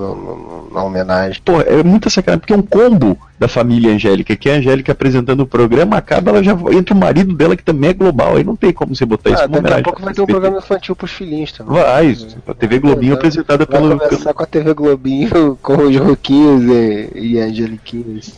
na 0.73 0.85
homenagem. 0.85 1.41
Pô, 1.43 1.61
é 1.63 1.83
muita 1.83 2.11
sacanagem, 2.11 2.41
porque 2.41 2.53
é 2.53 2.57
um 2.57 2.63
combo 2.63 3.19
da 3.39 3.49
família 3.49 3.93
Angélica, 3.93 4.35
que 4.37 4.49
é 4.49 4.55
a 4.55 4.59
Angélica 4.59 4.93
apresentando 4.93 5.41
o 5.41 5.47
programa, 5.47 5.97
acaba, 5.97 6.31
ela 6.31 6.43
já 6.43 6.53
entra 6.73 6.95
o 6.95 6.97
marido 6.99 7.35
dela, 7.35 7.55
que 7.57 7.63
também 7.63 7.91
é 7.91 7.93
global, 7.93 8.37
aí 8.37 8.45
não 8.45 8.57
tem 8.57 8.73
como 8.73 8.95
você 8.97 9.05
botar 9.05 9.31
isso 9.31 9.43
Ah, 9.43 9.49
como 9.49 9.61
daqui 9.61 9.81
a 9.81 9.83
pouco 9.83 10.03
vai 10.03 10.15
ter 10.15 10.23
um 10.23 10.27
programa 10.27 10.59
infantil 10.59 10.97
pros 10.97 11.11
filhinhos 11.13 11.53
também. 11.53 11.75
Vai, 11.75 12.17
a 12.49 12.55
TV 12.55 12.79
Globinho 12.79 13.11
Vai- 13.13 13.19
apresentada 13.19 13.67
Vai 13.71 13.79
pelo, 13.81 13.99
começar 13.99 14.19
pelo- 14.25 14.35
com 14.35 14.43
a 14.43 14.47
TV 14.47 14.73
Globinho, 14.75 15.29
com 15.55 15.77
os 15.77 15.97
Roquinhos 15.97 16.63
e, 16.65 17.11
e 17.15 17.41
Angeliquinhos. 17.41 18.33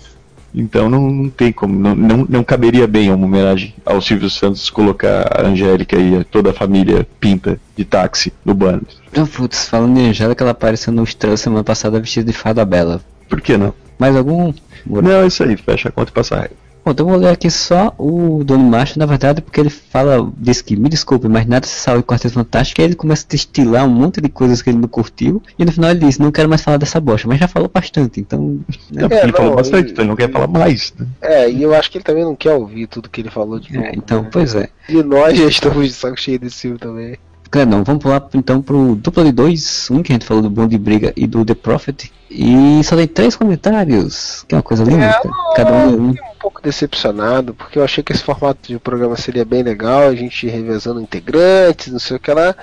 Então 0.54 0.88
não, 0.88 1.10
não 1.10 1.30
tem 1.30 1.52
como, 1.52 1.78
não, 1.78 1.94
não, 1.94 2.26
não 2.28 2.44
caberia 2.44 2.86
bem 2.86 3.10
uma 3.12 3.26
homenagem 3.26 3.74
ao 3.84 4.00
Silvio 4.00 4.30
Santos 4.30 4.70
colocar 4.70 5.30
a 5.38 5.46
Angélica 5.46 5.96
e 5.96 6.24
toda 6.24 6.50
a 6.50 6.54
família 6.54 7.06
pinta 7.20 7.60
de 7.76 7.84
táxi 7.84 8.32
no 8.44 8.54
banner. 8.54 8.82
Então, 9.10 9.26
putz, 9.26 9.68
falando 9.68 9.98
em 9.98 10.08
Angélica, 10.08 10.42
ela 10.42 10.52
apareceu 10.52 10.92
no 10.92 11.04
Estrela 11.04 11.36
semana 11.36 11.62
passada 11.62 12.00
vestida 12.00 12.30
de 12.30 12.36
fada 12.36 12.64
bela. 12.64 13.00
Por 13.28 13.40
que 13.40 13.56
não? 13.56 13.74
Mais 13.98 14.16
algum? 14.16 14.52
Não, 14.86 15.22
é 15.22 15.26
isso 15.26 15.42
aí, 15.42 15.56
fecha 15.56 15.90
a 15.90 15.92
conta 15.92 16.10
e 16.10 16.14
passa 16.14 16.36
a 16.36 16.40
régua. 16.40 16.56
Bom, 16.88 16.92
então 16.92 17.06
eu 17.06 17.10
vou 17.10 17.20
ler 17.20 17.28
aqui 17.28 17.50
só 17.50 17.94
o 17.98 18.42
Dono 18.42 18.64
Macho, 18.64 18.98
na 18.98 19.04
verdade, 19.04 19.42
porque 19.42 19.60
ele 19.60 19.68
fala, 19.68 20.32
diz 20.38 20.62
que, 20.62 20.74
me 20.74 20.88
desculpe, 20.88 21.28
mas 21.28 21.46
nada 21.46 21.66
se 21.66 21.74
salva 21.74 22.00
em 22.00 22.02
Quarteto 22.02 22.32
Fantástico, 22.32 22.80
e 22.80 22.82
aí 22.82 22.88
ele 22.88 22.94
começa 22.94 23.26
a 23.26 23.28
destilar 23.30 23.84
um 23.84 23.90
monte 23.90 24.22
de 24.22 24.28
coisas 24.30 24.62
que 24.62 24.70
ele 24.70 24.78
não 24.78 24.88
curtiu, 24.88 25.42
e 25.58 25.66
no 25.66 25.70
final 25.70 25.90
ele 25.90 26.00
diz, 26.00 26.18
não 26.18 26.32
quero 26.32 26.48
mais 26.48 26.62
falar 26.62 26.78
dessa 26.78 26.98
bosta, 26.98 27.28
mas 27.28 27.38
já 27.40 27.46
falou 27.46 27.68
bastante, 27.68 28.20
então... 28.20 28.58
né? 28.90 29.06
É, 29.10 29.22
ele 29.24 29.32
falou 29.32 29.50
não, 29.50 29.56
bastante, 29.56 29.88
e- 29.88 29.92
então 29.92 30.02
ele 30.02 30.08
não 30.08 30.16
quer 30.16 30.32
falar 30.32 30.46
mais. 30.48 30.94
né? 30.98 31.06
É, 31.20 31.50
e 31.50 31.62
eu 31.62 31.74
acho 31.74 31.90
que 31.90 31.98
ele 31.98 32.04
também 32.04 32.24
não 32.24 32.34
quer 32.34 32.54
ouvir 32.54 32.86
tudo 32.86 33.10
que 33.10 33.20
ele 33.20 33.30
falou 33.30 33.60
de 33.60 33.70
novo. 33.70 33.86
É, 33.86 33.92
então, 33.94 34.22
né? 34.22 34.30
pois 34.32 34.54
é. 34.54 34.70
E 34.88 35.02
nós 35.02 35.36
já 35.36 35.44
estamos 35.44 35.86
de 35.88 35.92
saco 35.92 36.18
cheio 36.18 36.38
desse 36.38 36.62
filme 36.62 36.78
também. 36.78 37.18
Claro, 37.50 37.70
não, 37.70 37.82
vamos 37.84 38.02
pular 38.02 38.28
então 38.34 38.60
pro 38.60 38.94
dupla 38.96 39.24
de 39.24 39.32
dois, 39.32 39.88
um 39.90 40.02
que 40.02 40.12
a 40.12 40.14
gente 40.14 40.26
falou 40.26 40.42
do 40.42 40.50
Bom 40.50 40.66
de 40.66 40.76
Briga 40.76 41.12
e 41.16 41.26
do 41.26 41.44
The 41.44 41.54
Prophet, 41.54 42.12
e 42.30 42.82
só 42.84 42.94
tem 42.94 43.06
três 43.06 43.34
comentários, 43.36 44.44
que 44.46 44.54
é 44.54 44.58
uma 44.58 44.62
coisa 44.62 44.84
linda, 44.84 45.04
É, 45.06 45.12
cara. 45.12 45.30
cada 45.56 45.72
um 45.72 45.80
é 45.80 45.86
um. 45.86 46.12
Fiquei 46.12 46.30
um 46.30 46.38
pouco 46.38 46.62
decepcionado, 46.62 47.54
porque 47.54 47.78
eu 47.78 47.84
achei 47.84 48.04
que 48.04 48.12
esse 48.12 48.22
formato 48.22 48.60
de 48.70 48.78
programa 48.78 49.16
seria 49.16 49.46
bem 49.46 49.62
legal, 49.62 50.02
a 50.08 50.14
gente 50.14 50.46
revezando 50.46 51.00
integrantes, 51.00 51.90
não 51.90 51.98
sei 51.98 52.18
o 52.18 52.20
que 52.20 52.30
lá. 52.30 52.54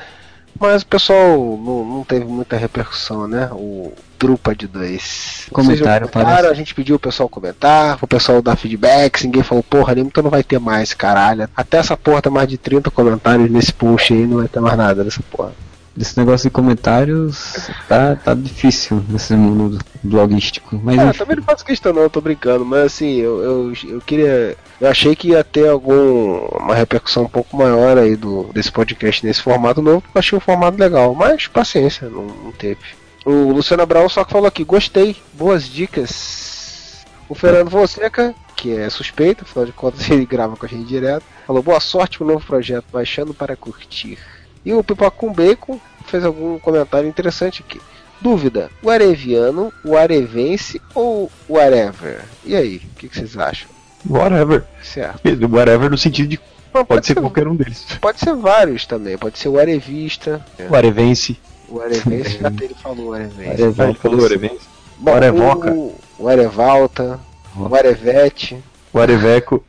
Mas 0.60 0.84
o 0.84 0.88
pessoal 0.88 1.38
não, 1.38 1.86
não 1.86 2.03
teve 2.03 2.26
muita 2.26 2.56
repercussão, 2.56 3.28
né? 3.28 3.49
O 3.51 3.91
Drupa 4.18 4.56
de 4.56 4.68
dois. 4.68 5.47
Comentário, 5.51 5.78
Vocês 5.78 5.80
comentaram, 5.82 6.08
parece. 6.08 6.47
A 6.47 6.53
gente 6.53 6.74
pediu 6.74 6.95
o 6.95 6.99
pessoal 6.99 7.28
comentar, 7.28 7.97
o 8.01 8.08
pessoal 8.08 8.41
dar 8.41 8.56
feedback, 8.56 9.24
ninguém 9.24 9.43
falou, 9.43 9.62
porra, 9.62 9.93
nenhuma, 9.93 10.10
então 10.10 10.24
não 10.24 10.32
vai 10.32 10.43
ter 10.43 10.60
mais, 10.60 10.93
caralho. 10.93 11.49
Até 11.56 11.78
essa 11.78 11.97
porra 11.97 12.22
tem 12.22 12.32
mais 12.32 12.47
de 12.47 12.58
30 12.58 12.89
comentários 12.91 13.51
nesse 13.51 13.74
post 13.74 14.14
aí, 14.14 14.26
não 14.26 14.38
vai 14.38 14.47
ter 14.47 14.60
mais 14.62 14.78
nada 14.78 15.03
dessa 15.03 15.22
porra. 15.30 15.51
Esse 15.97 16.17
negócio 16.17 16.49
de 16.49 16.53
comentários 16.53 17.69
tá, 17.87 18.17
tá 18.17 18.33
difícil 18.33 19.01
nesse 19.07 19.33
mundo 19.33 19.79
blogístico, 20.03 20.79
mas 20.83 20.99
Ah, 20.99 21.13
também 21.13 21.37
não 21.37 21.43
faço 21.43 21.63
questão 21.63 21.93
não, 21.93 22.01
eu 22.01 22.09
tô 22.09 22.19
brincando, 22.19 22.65
mas 22.65 22.85
assim, 22.85 23.15
eu, 23.15 23.41
eu, 23.41 23.73
eu 23.87 24.01
queria. 24.01 24.57
Eu 24.81 24.89
achei 24.89 25.15
que 25.15 25.29
ia 25.29 25.43
ter 25.43 25.69
algum 25.69 26.39
uma 26.59 26.75
repercussão 26.75 27.23
um 27.23 27.29
pouco 27.29 27.55
maior 27.55 27.97
aí 27.97 28.17
do, 28.17 28.49
desse 28.53 28.71
podcast 28.71 29.25
nesse 29.25 29.41
formato 29.41 29.81
novo, 29.81 30.01
porque 30.01 30.17
eu 30.17 30.19
achei 30.19 30.37
um 30.37 30.41
formato 30.41 30.77
legal, 30.77 31.15
mas 31.15 31.47
paciência, 31.47 32.09
não, 32.09 32.25
não 32.25 32.51
teve. 32.51 32.81
O 33.25 33.51
Luciano 33.51 33.83
Abraão 33.83 34.09
só 34.09 34.23
que 34.23 34.33
falou 34.33 34.47
aqui, 34.47 34.63
gostei, 34.63 35.15
boas 35.33 35.67
dicas. 35.67 37.05
O 37.27 37.33
Fernando 37.33 37.71
Fonseca, 37.71 38.35
que 38.55 38.75
é 38.75 38.89
suspeito, 38.89 39.43
afinal 39.43 39.65
de 39.65 39.71
contas 39.71 40.07
ele 40.11 40.25
grava 40.25 40.55
com 40.55 40.65
a 40.65 40.69
gente 40.69 40.85
direto, 40.85 41.23
falou 41.47 41.63
boa 41.63 41.79
sorte 41.79 42.17
com 42.17 42.23
o 42.23 42.27
novo 42.27 42.45
projeto, 42.45 42.85
baixando 42.91 43.33
para 43.33 43.55
curtir. 43.55 44.19
E 44.66 44.74
o 44.74 44.84
Pipoca 44.84 45.11
com 45.11 45.32
Bacon 45.32 45.80
fez 46.07 46.24
algum 46.26 46.57
comentário 46.59 47.07
interessante 47.07 47.63
aqui. 47.68 47.80
Dúvida: 48.22 48.70
o 48.82 48.89
Areviano, 48.89 49.72
o 49.84 49.95
Arevense 49.95 50.82
ou 50.93 51.32
o 51.47 51.53
Whatever? 51.53 52.22
E 52.43 52.55
aí, 52.55 52.78
o 52.78 52.95
que, 52.99 53.07
que 53.09 53.16
vocês 53.18 53.38
acham? 53.38 53.70
Whatever. 54.09 54.63
Certo. 54.84 55.20
Whatever 55.49 55.89
no 55.89 55.97
sentido 55.97 56.30
de 56.30 56.39
Não, 56.74 56.86
pode 56.86 57.05
ser 57.05 57.16
qualquer 57.16 57.47
um 57.47 57.55
deles. 57.55 57.86
pode 57.99 58.20
ser 58.20 58.36
vários 58.36 58.86
também. 58.86 59.18
Pode 59.18 59.38
ser 59.38 59.49
o 59.49 59.59
Arevista, 59.59 60.43
O 60.70 60.76
Arevense. 60.76 61.38
o 61.68 61.80
Arevense, 61.82 62.38
já 62.41 62.47
ele 62.47 62.76
falou 62.82 63.09
o 63.09 63.13
Arevense. 63.13 63.49
Arevense. 63.49 63.82
Ah, 63.82 63.86
ele 63.89 63.97
falou 63.97 64.26
Arevense. 64.26 64.59
Bom, 64.97 65.11
o 65.11 65.16
Arevoca. 65.16 65.72
O, 65.72 65.95
o 66.20 66.28
Arevalta, 66.30 67.20
o 67.55 67.76
Arevete. 67.76 68.63
O 68.93 68.99
Areveco. 68.99 69.63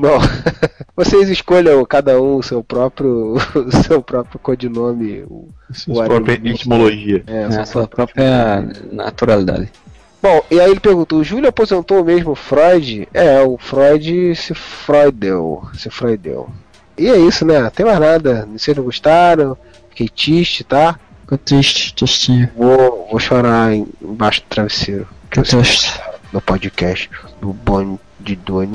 Bom, 0.00 0.18
vocês 0.96 1.28
escolham 1.28 1.84
cada 1.84 2.20
um 2.20 2.36
o 2.36 2.42
seu 2.42 2.64
próprio, 2.64 3.34
o 3.54 3.82
seu 3.84 4.02
próprio 4.02 4.38
codinome. 4.40 5.22
o- 5.28 5.48
Sua 5.72 6.04
O 6.04 6.08
própria 6.08 6.34
Arevense. 6.34 6.54
etimologia. 6.62 7.22
É, 7.26 7.42
É 7.42 7.48
o 7.48 7.52
seu 7.52 7.60
a 7.62 7.66
sua 7.66 7.86
própria 7.88 8.66
naturalidade. 8.90 9.70
Bom, 10.22 10.42
e 10.50 10.60
aí 10.60 10.70
ele 10.70 10.80
perguntou, 10.80 11.18
o 11.20 11.24
Júlio 11.24 11.48
aposentou 11.48 12.04
mesmo 12.04 12.34
Freud? 12.34 13.08
É, 13.14 13.40
o 13.42 13.56
Freud 13.56 14.34
se 14.36 14.52
freudeu, 14.54 15.62
se 15.74 15.88
freudeu. 15.88 16.48
E 16.98 17.08
é 17.08 17.16
isso, 17.18 17.44
né? 17.46 17.70
Tem 17.70 17.86
mais 17.86 17.98
nada. 17.98 18.46
Vocês 18.52 18.76
não 18.76 18.84
gostaram? 18.84 19.56
Fiquei 19.88 20.08
triste, 20.10 20.62
tá? 20.64 20.98
Ficou 21.22 21.38
triste, 21.38 21.94
tristinho. 21.94 22.50
Vou, 22.56 23.08
vou 23.10 23.18
chorar 23.18 23.72
em- 23.72 23.86
embaixo 24.02 24.42
do 24.42 24.46
travesseiro. 24.48 25.08
Que 25.30 25.40
triste. 25.40 25.98
No 26.32 26.40
podcast 26.42 27.08
do 27.40 27.52
Bom 27.54 27.98
de 28.18 28.36
Dor 28.36 28.66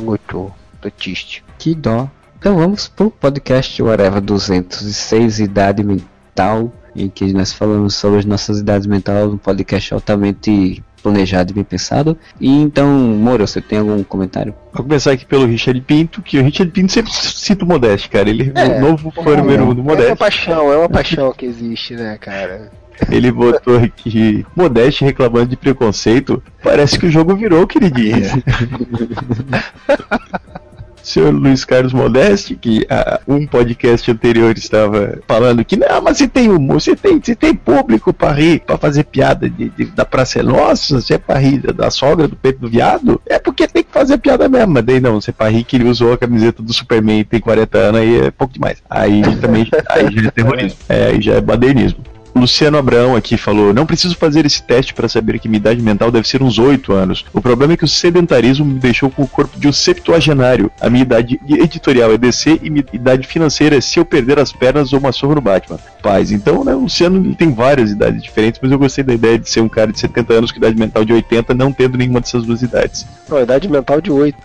Que 1.57 1.73
dó. 1.75 2.09
Então 2.37 2.57
vamos 2.57 2.87
pro 2.87 3.09
podcast 3.09 3.81
Whatever 3.81 4.21
206, 4.21 5.39
Idade 5.39 5.83
Mental, 5.83 6.71
em 6.95 7.09
que 7.09 7.33
nós 7.33 7.51
falamos 7.51 7.95
sobre 7.95 8.19
as 8.19 8.25
nossas 8.25 8.59
idades 8.59 8.85
mentais, 8.87 9.25
um 9.27 9.37
podcast 9.37 9.93
altamente 9.93 10.83
planejado 11.01 11.51
e 11.51 11.55
bem 11.55 11.63
pensado. 11.63 12.17
E 12.39 12.49
então, 12.49 12.87
Moro, 12.91 13.47
você 13.47 13.61
tem 13.61 13.79
algum 13.79 14.03
comentário? 14.03 14.53
Vou 14.73 14.83
começar 14.83 15.11
aqui 15.11 15.25
pelo 15.25 15.45
Richard 15.45 15.79
Pinto, 15.81 16.21
que 16.21 16.39
o 16.39 16.43
Richard 16.43 16.71
Pinto 16.71 16.91
sempre 16.91 17.11
cita 17.13 17.63
o 17.63 17.67
Modeste, 17.67 18.09
cara. 18.09 18.29
Ele 18.29 18.51
é 18.55 18.61
É, 18.61 18.77
o 18.77 18.81
novo 18.81 19.11
fã 19.11 19.37
número 19.37 19.63
um 19.63 19.73
do 19.73 19.81
É 19.81 19.83
uma 19.83 19.91
Modeste. 19.95 20.15
paixão, 20.15 20.71
é 20.73 20.77
uma 20.77 20.89
paixão 20.89 21.31
que 21.31 21.45
existe, 21.45 21.93
né, 21.95 22.17
cara? 22.19 22.71
Ele 23.11 23.31
botou 23.31 23.77
aqui 23.77 24.45
Modeste 24.55 25.03
reclamando 25.03 25.47
de 25.47 25.57
preconceito. 25.57 26.41
Parece 26.63 26.97
que 26.97 27.05
o 27.05 27.11
jogo 27.11 27.35
virou, 27.35 27.67
queridinha. 27.67 28.31
Senhor 31.05 31.31
Luiz 31.33 31.63
Carlos 31.63 31.93
Modeste, 31.93 32.55
que 32.55 32.85
a, 32.89 33.19
um 33.27 33.45
podcast 33.45 34.09
anterior 34.11 34.57
estava 34.57 35.19
falando 35.27 35.63
que 35.63 35.77
não, 35.77 36.01
mas 36.01 36.17
você 36.17 36.27
tem 36.27 36.49
humor, 36.49 36.81
você 36.81 36.95
tem, 36.95 37.21
você 37.21 37.35
tem 37.35 37.53
público 37.53 38.11
para 38.11 38.31
rir, 38.31 38.59
para 38.61 38.77
fazer 38.77 39.03
piada 39.03 39.49
de, 39.49 39.69
de- 39.69 39.85
da 39.85 40.03
Praça 40.03 40.39
é 40.39 40.43
Nossa, 40.43 40.99
você 40.99 41.13
é 41.13 41.17
pra 41.17 41.37
rir 41.37 41.59
da- 41.73 41.91
sogra 41.91 42.27
do 42.27 42.35
peito 42.35 42.59
do 42.59 42.67
viado, 42.69 43.21
é 43.27 43.37
porque 43.37 43.67
tem 43.67 43.83
que 43.83 43.91
fazer 43.91 44.17
piada 44.17 44.49
mesmo. 44.49 44.73
Mas 44.73 44.83
daí 44.83 44.99
não, 44.99 45.21
você 45.21 45.29
é 45.29 45.33
pra 45.33 45.47
rir 45.49 45.63
que 45.63 45.75
ele 45.75 45.87
usou 45.87 46.13
a 46.13 46.17
camiseta 46.17 46.63
do 46.63 46.73
Superman 46.73 47.23
tem 47.23 47.39
40 47.39 47.77
anos, 47.77 48.01
aí 48.01 48.21
é 48.21 48.31
pouco 48.31 48.53
demais. 48.53 48.77
Aí 48.89 49.21
também 49.39 49.67
aí 49.89 50.11
já 50.11 50.27
é 50.27 50.31
terrorismo, 50.31 50.79
é, 50.89 51.05
aí 51.07 51.21
já 51.21 51.33
é 51.35 51.41
badernismo. 51.41 51.99
Luciano 52.39 52.77
Abraão 52.77 53.15
aqui 53.15 53.37
falou: 53.37 53.73
Não 53.73 53.85
preciso 53.85 54.15
fazer 54.15 54.45
esse 54.45 54.61
teste 54.61 54.93
para 54.93 55.07
saber 55.07 55.39
que 55.39 55.47
minha 55.47 55.57
idade 55.57 55.81
mental 55.81 56.11
deve 56.11 56.27
ser 56.27 56.43
uns 56.43 56.59
8 56.59 56.91
anos. 56.93 57.25
O 57.33 57.41
problema 57.41 57.73
é 57.73 57.77
que 57.77 57.85
o 57.85 57.87
sedentarismo 57.87 58.65
me 58.65 58.79
deixou 58.79 59.09
com 59.09 59.23
o 59.23 59.27
corpo 59.27 59.57
de 59.59 59.67
um 59.67 59.71
septuagenário. 59.73 60.71
A 60.81 60.89
minha 60.89 61.01
idade 61.03 61.39
editorial 61.47 62.11
é 62.11 62.17
DC 62.17 62.59
e 62.61 62.69
minha 62.69 62.85
idade 62.93 63.25
financeira 63.27 63.77
é 63.77 63.81
se 63.81 63.99
eu 63.99 64.05
perder 64.05 64.37
as 64.39 64.51
pernas 64.51 64.91
ou 64.93 64.99
uma 64.99 65.11
surra 65.11 65.35
no 65.35 65.41
Batman. 65.41 65.79
Paz. 66.01 66.31
Então, 66.31 66.63
né, 66.63 66.75
o 66.75 66.81
Luciano 66.81 67.33
tem 67.35 67.51
várias 67.53 67.91
idades 67.91 68.21
diferentes, 68.21 68.59
mas 68.61 68.71
eu 68.71 68.77
gostei 68.77 69.03
da 69.03 69.13
ideia 69.13 69.39
de 69.39 69.49
ser 69.49 69.61
um 69.61 69.69
cara 69.69 69.91
de 69.91 69.99
70 69.99 70.33
anos 70.33 70.51
com 70.51 70.57
idade 70.57 70.77
mental 70.77 71.03
de 71.05 71.13
80, 71.13 71.53
não 71.53 71.71
tendo 71.71 71.97
nenhuma 71.97 72.19
dessas 72.19 72.43
duas 72.43 72.61
idades. 72.61 73.05
Não, 73.29 73.41
idade 73.41 73.67
mental 73.69 73.99
de 74.01 74.11
8. 74.11 74.37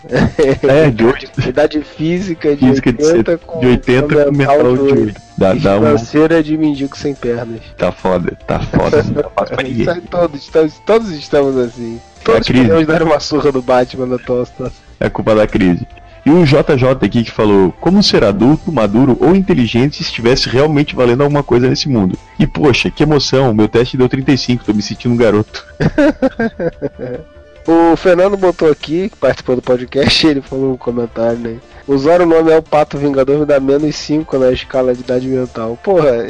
É, 0.67 0.89
de 0.89 1.05
8. 1.05 1.31
Idade 1.49 1.81
física 1.81 2.55
de 2.55 2.65
Física 2.67 2.91
de 2.93 3.03
80 3.03 3.31
set- 3.31 3.45
com, 3.45 3.59
de 3.59 3.67
80 3.67 4.25
com 4.25 4.31
mental 4.31 4.75
de 4.75 4.81
8. 4.81 5.21
Dá, 5.41 5.55
dá 5.55 5.79
um. 5.79 5.79
financeira 5.79 6.43
de 6.43 6.55
mendigo 6.55 6.95
sem 6.95 7.15
pernas. 7.15 7.61
Tá 7.75 7.91
foda, 7.91 8.37
tá 8.45 8.59
foda, 8.59 9.01
não 9.01 9.23
tá 9.23 9.29
fácil 9.35 9.55
pra 9.55 9.63
ninguém. 9.63 10.01
Todos, 10.01 10.47
todos, 10.47 10.79
todos 10.85 11.09
estamos 11.09 11.57
assim. 11.57 11.99
Todos 12.23 12.47
crise. 12.47 12.67
podemos 12.67 12.85
dar 12.85 13.01
uma 13.01 13.19
surra 13.19 13.51
do 13.51 13.59
Batman 13.59 14.05
na 14.05 14.19
situação. 14.19 14.71
É 14.99 15.09
culpa 15.09 15.33
da 15.33 15.47
crise. 15.47 15.87
E 16.23 16.29
o 16.29 16.45
JJ 16.45 16.89
aqui 17.01 17.23
que 17.23 17.31
falou: 17.31 17.71
Como 17.81 18.03
ser 18.03 18.23
adulto, 18.23 18.71
maduro 18.71 19.17
ou 19.19 19.35
inteligente 19.35 19.95
se 19.95 20.03
estivesse 20.03 20.47
realmente 20.47 20.95
valendo 20.95 21.23
alguma 21.23 21.41
coisa 21.41 21.67
nesse 21.67 21.89
mundo? 21.89 22.15
E 22.37 22.45
poxa, 22.45 22.91
que 22.91 23.01
emoção, 23.01 23.51
meu 23.51 23.67
teste 23.67 23.97
deu 23.97 24.07
35, 24.07 24.63
tô 24.63 24.71
me 24.75 24.83
sentindo 24.83 25.15
um 25.15 25.17
garoto. 25.17 25.65
O 27.67 27.95
Fernando 27.95 28.35
botou 28.35 28.71
aqui, 28.71 29.09
que 29.09 29.17
participou 29.17 29.55
do 29.55 29.61
podcast, 29.61 30.25
ele 30.27 30.41
falou 30.41 30.73
um 30.73 30.77
comentário, 30.77 31.37
né? 31.37 31.57
Usar 31.87 32.21
o 32.21 32.25
nome 32.25 32.51
é 32.51 32.57
o 32.57 32.61
Pato 32.61 32.97
Vingador 32.97 33.39
me 33.39 33.45
dá 33.45 33.59
menos 33.59 33.95
5 33.95 34.37
na 34.37 34.51
escala 34.51 34.93
de 34.93 35.01
idade 35.01 35.27
mental. 35.27 35.77
Porra, 35.83 36.25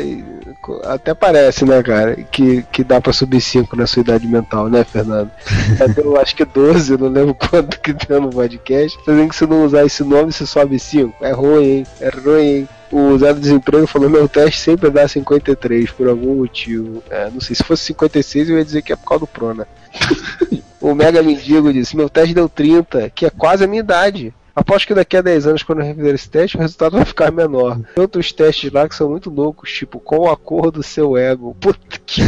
até 0.85 1.13
parece, 1.13 1.65
né, 1.65 1.83
cara, 1.83 2.15
que, 2.15 2.63
que 2.71 2.83
dá 2.83 3.01
pra 3.01 3.11
subir 3.11 3.41
5 3.41 3.75
na 3.75 3.85
sua 3.85 4.01
idade 4.01 4.27
mental, 4.27 4.69
né, 4.69 4.83
Fernando? 4.83 5.29
Deu, 5.93 6.19
acho 6.19 6.35
que 6.35 6.45
12, 6.45 6.93
eu 6.93 6.97
não 6.97 7.09
lembro 7.09 7.35
quanto 7.49 7.79
que 7.79 7.93
deu 7.93 8.21
no 8.21 8.29
podcast. 8.29 8.97
Dizendo 9.05 9.29
que 9.29 9.35
se 9.35 9.45
não 9.45 9.65
usar 9.65 9.85
esse 9.85 10.03
nome, 10.03 10.31
você 10.31 10.45
sobe 10.45 10.79
5. 10.79 11.23
É 11.23 11.31
ruim, 11.31 11.63
hein? 11.63 11.87
É 11.99 12.09
ruim, 12.09 12.43
hein? 12.43 12.69
O 12.91 13.17
Zé 13.17 13.33
do 13.33 13.39
Desemprego 13.39 13.87
falou: 13.87 14.09
meu 14.09 14.27
teste 14.27 14.59
sempre 14.59 14.89
dá 14.89 15.07
53 15.07 15.91
por 15.91 16.07
algum 16.09 16.35
motivo. 16.35 17.01
É, 17.09 17.29
não 17.29 17.39
sei, 17.39 17.55
se 17.55 17.63
fosse 17.63 17.83
56 17.85 18.49
eu 18.49 18.57
ia 18.57 18.65
dizer 18.65 18.81
que 18.81 18.91
é 18.91 18.95
por 18.95 19.07
causa 19.07 19.21
do 19.21 19.27
Prona. 19.27 19.67
O 20.81 20.95
Mega 20.95 21.21
Mendigo 21.21 21.71
disse: 21.71 21.95
Meu 21.95 22.09
teste 22.09 22.33
deu 22.33 22.49
30, 22.49 23.11
que 23.11 23.27
é 23.27 23.29
quase 23.29 23.63
a 23.63 23.67
minha 23.67 23.81
idade. 23.81 24.33
Aposto 24.53 24.87
que 24.87 24.95
daqui 24.95 25.15
a 25.15 25.21
10 25.21 25.47
anos, 25.47 25.63
quando 25.63 25.79
eu 25.79 25.85
refizer 25.85 26.15
esse 26.15 26.29
teste, 26.29 26.57
o 26.57 26.59
resultado 26.59 26.97
vai 26.97 27.05
ficar 27.05 27.31
menor. 27.31 27.79
Tem 27.93 28.01
outros 28.01 28.31
testes 28.33 28.71
lá 28.71 28.89
que 28.89 28.95
são 28.95 29.09
muito 29.09 29.29
loucos, 29.29 29.71
tipo, 29.71 29.99
qual 29.99 30.29
a 30.29 30.35
cor 30.35 30.71
do 30.71 30.83
seu 30.83 31.15
ego? 31.15 31.55
Puta 31.61 31.99
que. 32.05 32.21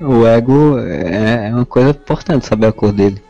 O 0.00 0.26
ego 0.26 0.78
é 0.78 1.48
é 1.48 1.54
uma 1.54 1.66
coisa 1.66 1.90
importante 1.90 2.46
saber 2.46 2.68
a 2.68 2.72
cor 2.72 2.92
dele. 2.92 3.20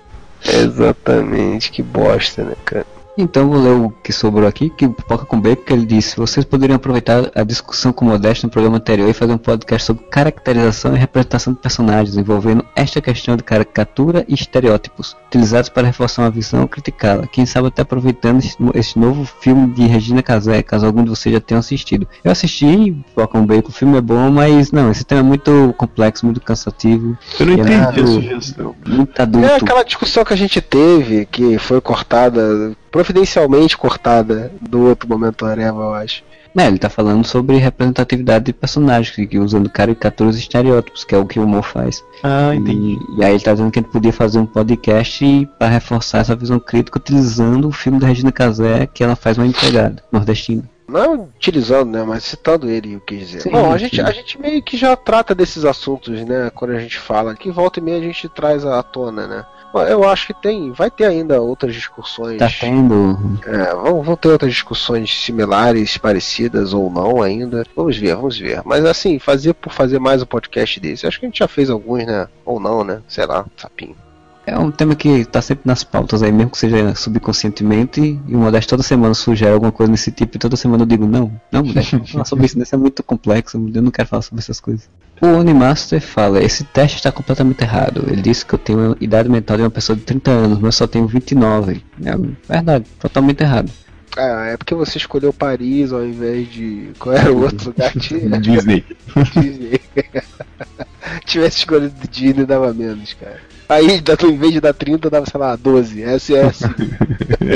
Exatamente, 0.45 1.71
que 1.71 1.83
bosta, 1.83 2.45
né, 2.45 2.55
cara? 2.65 2.87
Então 3.17 3.47
vou 3.51 3.61
ler 3.63 3.73
o 3.75 3.91
que 4.03 4.11
sobrou 4.11 4.49
aqui, 4.49 4.71
que 4.71 4.89
Poca 4.89 5.27
com 5.27 5.39
Bacon, 5.39 5.63
que 5.65 5.73
ele 5.75 5.85
disse, 5.85 6.17
vocês 6.17 6.47
poderiam 6.47 6.77
aproveitar 6.77 7.31
a 7.35 7.43
discussão 7.45 7.93
com 7.93 8.07
o 8.07 8.09
Modesto 8.09 8.47
no 8.47 8.51
programa 8.51 8.79
anterior 8.79 9.07
e 9.09 9.13
fazer 9.13 9.35
um 9.35 9.39
podcast 9.39 9.87
sobre 9.87 10.05
caracterização 10.05 10.97
e 10.97 10.99
representação 10.99 11.53
de 11.53 11.59
personagens, 11.59 12.17
envolvendo 12.17 12.65
esta 12.75 13.03
questão 13.03 13.37
de 13.37 13.43
caricatura 13.43 14.25
e 14.27 14.33
estereótipos, 14.33 15.15
utilizados 15.27 15.69
para 15.69 15.87
reforçar 15.89 16.23
uma 16.23 16.31
visão 16.31 16.63
ou 16.63 16.69
criticá-la. 16.69 17.27
Quem 17.27 17.45
sabe 17.45 17.69
até 17.69 17.83
aproveitando 17.83 18.41
esse 18.75 18.99
novo 18.99 19.27
filme 19.43 19.69
de 19.75 19.87
Regina 19.87 20.23
Casé, 20.23 20.63
caso 20.63 20.87
algum 20.87 21.05
de 21.05 21.11
vocês 21.11 21.35
já 21.35 21.41
tenham 21.41 21.59
assistido. 21.61 22.09
Eu 22.25 22.33
assisti 22.33 22.97
Poca 23.15 23.39
com 23.39 23.45
Bacon, 23.45 23.69
o 23.69 23.73
filme 23.73 23.99
é 23.99 24.01
bom, 24.01 24.31
mas 24.31 24.73
não, 24.73 24.91
esse 24.91 25.05
tema 25.05 25.21
é 25.21 25.25
muito 25.25 25.75
complexo, 25.77 26.25
muito 26.25 26.41
cansativo, 26.41 27.17
Eu 27.39 27.45
não 27.47 27.53
É 27.53 27.57
entendi 27.59 27.75
a 27.75 27.93
muito- 27.93 28.07
sugestão. 28.07 28.75
muito 28.89 29.21
adulto. 29.21 29.47
É 29.49 29.57
aquela 29.57 29.83
discussão 29.83 30.25
que 30.25 30.33
a 30.33 30.37
gente 30.37 30.63
teve, 30.63 31.27
que 31.27 31.59
foi 31.59 31.79
cortada, 31.81 32.73
providencialmente 32.93 33.77
cortada 33.77 34.53
do 34.61 34.87
outro 34.87 35.09
momento 35.09 35.47
Areva, 35.47 35.83
eu 35.83 35.95
acho. 35.95 36.23
É, 36.57 36.67
ele 36.67 36.79
tá 36.79 36.91
falando 36.91 37.27
sobre 37.27 37.57
representatividade 37.57 38.45
de 38.45 38.53
personagens, 38.53 39.17
que, 39.17 39.27
que 39.27 39.39
usando 39.39 39.71
caricaturas 39.71 40.37
e 40.37 40.41
estereótipos, 40.41 41.03
que 41.03 41.15
é 41.15 41.19
o 41.19 41.25
que 41.25 41.41
o 41.41 41.45
humor 41.45 41.63
faz. 41.63 42.05
Ah, 42.23 42.55
entendi. 42.55 42.99
E, 43.17 43.21
e 43.21 43.25
aí 43.25 43.33
ele 43.33 43.43
tá 43.43 43.53
dizendo 43.53 43.71
que 43.71 43.79
a 43.79 43.83
gente 43.83 43.91
podia 43.91 44.13
fazer 44.13 44.39
um 44.39 44.45
podcast 44.45 45.49
para 45.59 45.69
reforçar 45.69 46.19
essa 46.19 46.37
visão 46.37 46.61
crítica 46.61 46.99
utilizando 46.99 47.67
o 47.69 47.73
filme 47.73 47.99
da 47.99 48.07
Regina 48.07 48.31
Casé, 48.31 48.87
que 48.87 49.03
ela 49.03 49.17
faz 49.17 49.39
uma 49.39 49.47
empregada 49.47 50.03
nordestina. 50.13 50.69
Não 50.87 51.23
utilizando, 51.23 51.91
né, 51.91 52.05
mas 52.05 52.23
citando 52.25 52.69
ele, 52.69 52.93
eu 52.93 53.01
quis 53.01 53.21
dizer. 53.21 53.41
Sim, 53.41 53.51
Bom, 53.51 53.73
a 53.73 53.79
gente, 53.79 53.99
a 53.99 54.11
gente 54.11 54.39
meio 54.39 54.63
que 54.63 54.77
já 54.77 54.95
trata 54.95 55.35
desses 55.35 55.65
assuntos, 55.65 56.23
né, 56.25 56.51
quando 56.55 56.73
a 56.73 56.79
gente 56.79 56.99
fala, 56.99 57.35
que 57.35 57.51
volta 57.51 57.81
e 57.81 57.83
meia 57.83 57.97
a 57.97 58.03
gente 58.03 58.29
traz 58.29 58.67
à 58.67 58.83
tona, 58.83 59.27
né. 59.27 59.47
Eu 59.75 60.09
acho 60.09 60.27
que 60.27 60.35
tem, 60.35 60.71
vai 60.73 60.91
ter 60.91 61.05
ainda 61.05 61.41
outras 61.41 61.75
discussões. 61.75 62.39
Tá 62.39 62.49
tendo. 62.61 63.39
É, 63.47 63.75
vão, 63.75 64.03
vão 64.03 64.17
ter 64.17 64.29
outras 64.29 64.53
discussões 64.53 65.25
similares, 65.25 65.97
parecidas 65.97 66.73
ou 66.75 66.91
não 66.91 67.23
ainda. 67.23 67.65
Vamos 67.75 67.97
ver, 67.97 68.15
vamos 68.15 68.39
ver. 68.39 68.63
Mas 68.65 68.85
assim, 68.85 69.19
fazer 69.19 69.55
por 69.55 69.73
fazer 69.73 69.99
mais 69.99 70.23
um 70.23 70.27
podcast 70.27 70.79
desse. 70.79 71.07
Acho 71.07 71.19
que 71.19 71.27
a 71.27 71.29
gente 71.29 71.39
já 71.39 71.49
fez 71.49 71.71
alguns, 71.71 72.05
né? 72.05 72.29
Ou 72.45 72.61
não, 72.61 72.85
né? 72.85 73.01
Sei 73.09 73.25
lá, 73.25 73.47
sapinho. 73.57 73.97
É 74.45 74.59
um 74.59 74.73
tema 74.73 74.97
que 74.97 75.25
tá 75.25 75.41
sempre 75.41 75.63
nas 75.65 75.85
pautas 75.85 76.23
aí, 76.23 76.33
mesmo 76.33 76.51
que 76.51 76.59
seja 76.59 76.95
subconscientemente, 76.97 78.21
e 78.27 78.35
o 78.35 78.39
Modesto 78.39 78.71
toda 78.71 78.83
semana 78.83 79.15
sugere 79.15 79.53
alguma 79.53 79.71
coisa 79.71 79.91
nesse 79.91 80.11
tipo, 80.11 80.37
e 80.37 80.39
toda 80.39 80.57
semana 80.57 80.83
eu 80.83 80.87
digo, 80.87 81.07
não, 81.07 81.31
não, 81.51 81.63
Modesto, 81.63 81.97
não 81.97 82.07
falar 82.07 82.25
sobre 82.25 82.47
isso, 82.47 82.61
isso 82.61 82.75
é 82.75 82.79
muito 82.79 83.05
complexo, 83.05 83.57
eu 83.73 83.83
não 83.83 83.93
quero 83.93 84.09
falar 84.09 84.23
sobre 84.23 84.43
essas 84.43 84.59
coisas. 84.59 84.91
O 85.23 85.27
Onimaster 85.39 86.01
fala, 86.01 86.43
esse 86.43 86.65
teste 86.65 86.97
está 86.97 87.13
completamente 87.13 87.63
errado. 87.63 88.05
Ele 88.09 88.21
disse 88.21 88.45
que 88.45 88.55
eu 88.55 88.59
tenho 88.59 88.93
a 88.93 88.97
idade 89.01 89.29
mental 89.29 89.57
de 89.57 89.63
uma 89.63 89.71
pessoa 89.71 89.95
de 89.97 90.03
30 90.03 90.31
anos, 90.33 90.59
mas 90.59 90.65
eu 90.65 90.73
só 90.73 90.87
tenho 90.89 91.07
29. 91.07 91.81
É 92.05 92.53
verdade, 92.53 92.87
totalmente 92.99 93.41
errado. 93.41 93.71
Ah, 94.17 94.47
é 94.53 94.57
porque 94.57 94.75
você 94.75 94.99
escolheu 94.99 95.33
Paris 95.33 95.93
ao 95.93 96.05
invés 96.05 96.51
de. 96.53 96.91
Qual 96.99 97.15
era 97.15 97.33
o 97.33 97.41
outro 97.43 97.69
lugar? 97.69 97.93
Tinha- 97.93 98.29
Disney. 98.41 98.85
Disney. 99.33 99.81
Tivesse 101.25 101.59
escolhido 101.59 101.95
Disney, 102.11 102.45
dava 102.45 102.75
menos, 102.75 103.15
cara. 103.15 103.39
Aí, 103.69 103.87
em 104.29 104.37
vez 104.37 104.53
de 104.53 104.61
dar 104.61 104.75
30, 104.75 105.09
dava, 105.09 105.25
sei 105.25 105.41
lá, 105.41 105.55
12. 105.57 106.03
SS. 106.19 106.65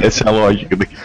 Essa 0.03 0.25
é 0.25 0.29
a 0.29 0.31
lógica 0.31 0.77
daqui. 0.77 0.97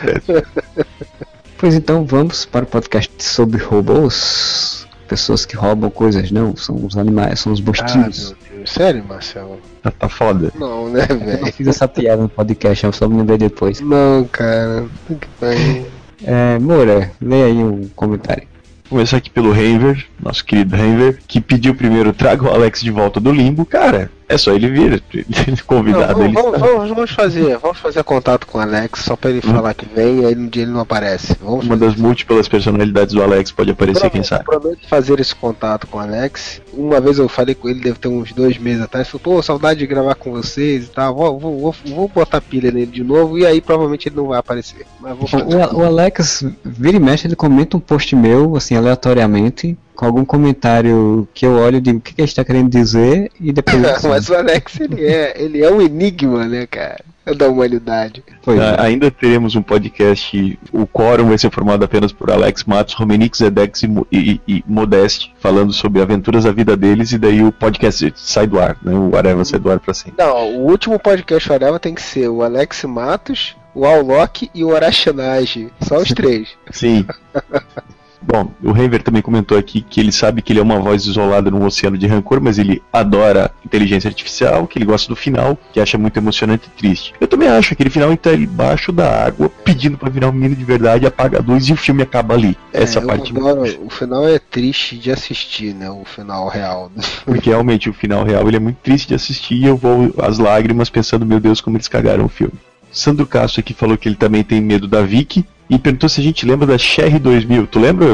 Pois 1.57 1.75
então 1.75 2.05
vamos 2.05 2.45
para 2.45 2.63
o 2.63 2.67
podcast 2.67 3.11
sobre 3.23 3.61
robôs. 3.61 4.87
Pessoas 5.11 5.45
que 5.45 5.57
roubam 5.57 5.89
coisas, 5.89 6.31
não, 6.31 6.55
são 6.55 6.85
os 6.85 6.97
animais, 6.97 7.41
são 7.41 7.51
os 7.51 7.59
ah, 7.59 7.63
bostinhos. 7.63 8.29
meu 8.29 8.59
Deus. 8.59 8.71
Sério, 8.71 9.03
Marcelo? 9.03 9.59
Tá, 9.83 9.91
tá 9.91 10.07
foda. 10.07 10.53
Não, 10.57 10.87
né, 10.87 11.05
eu 11.09 11.19
velho? 11.19 11.41
não 11.41 11.51
fiz 11.51 11.67
essa 11.67 11.85
piada 11.85 12.21
no 12.21 12.29
podcast, 12.29 12.85
eu 12.85 12.93
só 12.93 13.09
me 13.09 13.17
lembrei 13.17 13.37
depois. 13.37 13.81
Não, 13.81 14.23
cara. 14.31 14.85
Que 15.09 15.27
pariu. 15.37 15.85
É, 16.23 16.57
Moura, 16.59 17.11
lê 17.19 17.43
aí 17.43 17.57
um 17.57 17.89
comentário. 17.93 18.47
Começar 18.89 19.17
aqui 19.17 19.29
pelo 19.29 19.51
Renver, 19.51 20.07
nosso 20.17 20.45
querido 20.45 20.77
Renver, 20.77 21.19
que 21.27 21.41
pediu 21.41 21.75
primeiro 21.75 22.13
traga 22.13 22.45
o 22.45 22.49
Alex 22.49 22.79
de 22.79 22.89
volta 22.89 23.19
do 23.19 23.33
limbo. 23.33 23.65
Cara, 23.65 24.09
é 24.33 24.37
só 24.37 24.51
ele 24.53 24.69
vir. 24.69 25.03
Ele 25.13 25.57
convidado 25.67 26.17
Não, 26.19 26.25
ele. 26.25 26.33
vamos, 26.33 26.59
vamos- 26.59 26.89
vamos 26.89 27.11
fazer, 27.11 27.57
vamos 27.57 27.77
fazer 27.79 28.03
contato 28.03 28.47
com 28.47 28.57
o 28.57 28.61
Alex 28.61 29.01
só 29.01 29.15
pra 29.15 29.29
ele 29.29 29.41
falar 29.41 29.73
que 29.73 29.85
vem 29.85 30.21
e 30.21 30.25
aí 30.25 30.35
no 30.35 30.49
dia 30.49 30.63
ele 30.63 30.71
não 30.71 30.81
aparece. 30.81 31.35
Vamos 31.41 31.65
Uma 31.65 31.77
das 31.77 31.95
múltiplas 31.95 32.47
personalidades 32.47 33.13
do 33.13 33.21
Alex 33.23 33.51
pode 33.51 33.71
aparecer, 33.71 34.09
quem 34.09 34.23
sabe. 34.23 34.45
Prometo 34.45 34.79
fazer 34.87 35.19
esse 35.19 35.35
contato 35.35 35.87
com 35.87 35.97
o 35.97 36.01
Alex. 36.01 36.61
Uma 36.73 36.99
vez 36.99 37.17
eu 37.17 37.27
falei 37.27 37.53
com 37.55 37.67
ele, 37.69 37.79
deve 37.81 37.99
ter 37.99 38.07
uns 38.07 38.31
dois 38.31 38.57
meses 38.57 38.81
atrás. 38.81 39.07
Falou, 39.07 39.21
pô, 39.37 39.41
saudade 39.43 39.79
de 39.79 39.87
gravar 39.87 40.15
com 40.15 40.31
vocês 40.31 40.85
e 40.85 40.89
tal. 40.89 41.13
Vou, 41.15 41.39
vou, 41.39 41.59
vou, 41.59 41.75
vou 41.87 42.07
botar 42.07 42.41
pilha 42.41 42.71
nele 42.71 42.85
de 42.87 43.03
novo 43.03 43.37
e 43.37 43.45
aí 43.45 43.59
provavelmente 43.61 44.07
ele 44.09 44.15
não 44.15 44.27
vai 44.27 44.39
aparecer. 44.39 44.85
Mas 44.99 45.17
vou 45.17 45.27
fazer. 45.27 45.55
O, 45.55 45.79
o 45.79 45.83
Alex, 45.85 46.45
vira 46.63 46.97
e 46.97 46.99
mexe, 46.99 47.27
ele 47.27 47.35
comenta 47.35 47.75
um 47.75 47.79
post 47.79 48.15
meu, 48.15 48.55
assim, 48.55 48.75
aleatoriamente, 48.75 49.77
com 50.01 50.07
algum 50.07 50.25
comentário 50.25 51.27
que 51.31 51.45
eu 51.45 51.59
olho 51.59 51.77
e 51.77 51.79
digo 51.79 51.99
o 51.99 52.01
que, 52.01 52.15
que 52.15 52.21
ele 52.21 52.27
está 52.27 52.43
querendo 52.43 52.71
dizer, 52.71 53.31
e 53.39 53.53
depois. 53.53 54.03
eu 54.03 54.09
Mas 54.09 54.27
o 54.29 54.33
Alex, 54.33 54.79
ele 54.79 55.05
é, 55.05 55.39
ele 55.39 55.63
é 55.63 55.71
um 55.71 55.79
enigma, 55.79 56.47
né, 56.47 56.65
cara? 56.65 57.05
Da 57.37 57.47
humanidade. 57.47 58.23
Pois 58.41 58.59
é. 58.59 58.63
Ah, 58.63 58.81
ainda 58.81 59.11
teremos 59.11 59.55
um 59.55 59.61
podcast. 59.61 60.57
O 60.73 60.87
quórum 60.87 61.27
vai 61.27 61.37
ser 61.37 61.51
formado 61.51 61.85
apenas 61.85 62.11
por 62.11 62.31
Alex 62.31 62.63
Matos, 62.63 62.95
Romenix, 62.95 63.37
Zedex 63.37 63.83
e, 63.83 63.87
e, 64.11 64.41
e 64.47 64.63
Modeste, 64.65 65.31
falando 65.39 65.71
sobre 65.71 66.01
aventuras 66.01 66.45
da 66.45 66.51
vida 66.51 66.75
deles, 66.75 67.11
e 67.11 67.19
daí 67.19 67.43
o 67.43 67.51
podcast 67.51 68.11
sai 68.15 68.47
do 68.47 68.59
ar, 68.59 68.77
né? 68.81 68.91
O 68.91 69.15
Areva 69.15 69.45
sai 69.45 69.59
do 69.59 69.69
ar 69.69 69.79
pra 69.79 69.93
sempre. 69.93 70.15
Não, 70.17 70.57
o 70.57 70.67
último 70.67 70.97
podcast 70.97 71.53
Areva 71.53 71.79
tem 71.79 71.93
que 71.93 72.01
ser 72.01 72.27
o 72.27 72.41
Alex 72.41 72.85
Matos, 72.85 73.55
o 73.75 73.85
Alloc 73.85 74.49
e 74.51 74.63
o 74.63 74.75
Arachnage. 74.75 75.71
Só 75.87 75.99
os 75.99 76.09
três. 76.09 76.49
Sim. 76.71 77.05
Bom, 78.21 78.51
o 78.63 78.71
Renver 78.71 79.01
também 79.01 79.21
comentou 79.21 79.57
aqui 79.57 79.81
que 79.81 79.99
ele 79.99 80.11
sabe 80.11 80.41
que 80.41 80.53
ele 80.53 80.59
é 80.59 80.63
uma 80.63 80.79
voz 80.79 81.05
isolada 81.05 81.49
num 81.49 81.65
oceano 81.65 81.97
de 81.97 82.05
rancor, 82.05 82.39
mas 82.39 82.59
ele 82.59 82.81
adora 82.93 83.51
inteligência 83.65 84.07
artificial, 84.07 84.67
que 84.67 84.77
ele 84.77 84.85
gosta 84.85 85.07
do 85.09 85.15
final, 85.15 85.57
que 85.73 85.79
acha 85.79 85.97
muito 85.97 86.17
emocionante 86.17 86.67
e 86.67 86.77
triste. 86.77 87.13
Eu 87.19 87.27
também 87.27 87.47
acho 87.49 87.73
aquele 87.73 87.89
final 87.89 88.09
ele 88.09 88.17
tá 88.17 88.33
embaixo 88.33 88.91
da 88.91 89.25
água, 89.25 89.49
pedindo 89.63 89.97
pra 89.97 90.09
virar 90.09 90.29
um 90.29 90.33
menino 90.33 90.55
de 90.55 90.63
verdade, 90.63 91.05
apaga 91.05 91.39
a 91.39 91.41
luz 91.41 91.67
e 91.67 91.73
o 91.73 91.77
filme 91.77 92.03
acaba 92.03 92.35
ali. 92.35 92.55
Essa 92.71 92.99
É, 92.99 93.03
eu 93.03 93.07
parte 93.07 93.31
adoro- 93.35 93.79
O 93.85 93.89
final 93.89 94.27
é 94.27 94.37
triste 94.37 94.97
de 94.97 95.11
assistir, 95.11 95.73
né? 95.73 95.89
O 95.89 96.05
final 96.05 96.47
real. 96.47 96.91
Porque 97.25 97.49
realmente 97.49 97.89
o 97.89 97.93
final 97.93 98.23
real 98.23 98.47
ele 98.47 98.57
é 98.57 98.59
muito 98.59 98.77
triste 98.83 99.07
de 99.09 99.15
assistir 99.15 99.55
e 99.55 99.65
eu 99.65 99.75
vou 99.75 100.13
às 100.19 100.37
lágrimas 100.37 100.89
pensando, 100.89 101.25
meu 101.25 101.39
Deus, 101.39 101.59
como 101.59 101.77
eles 101.77 101.87
cagaram 101.87 102.25
o 102.25 102.29
filme. 102.29 102.53
Sandro 102.91 103.25
Castro 103.25 103.61
aqui 103.61 103.73
falou 103.73 103.97
que 103.97 104.07
ele 104.09 104.15
também 104.15 104.43
tem 104.43 104.59
medo 104.61 104.87
da 104.87 105.01
Vicky 105.01 105.45
e 105.69 105.79
perguntou 105.79 106.09
se 106.09 106.19
a 106.19 106.23
gente 106.23 106.45
lembra 106.45 106.67
da 106.67 106.77
Sherry 106.77 107.19
2000. 107.19 107.67
Tu 107.67 107.79
lembra, 107.79 108.07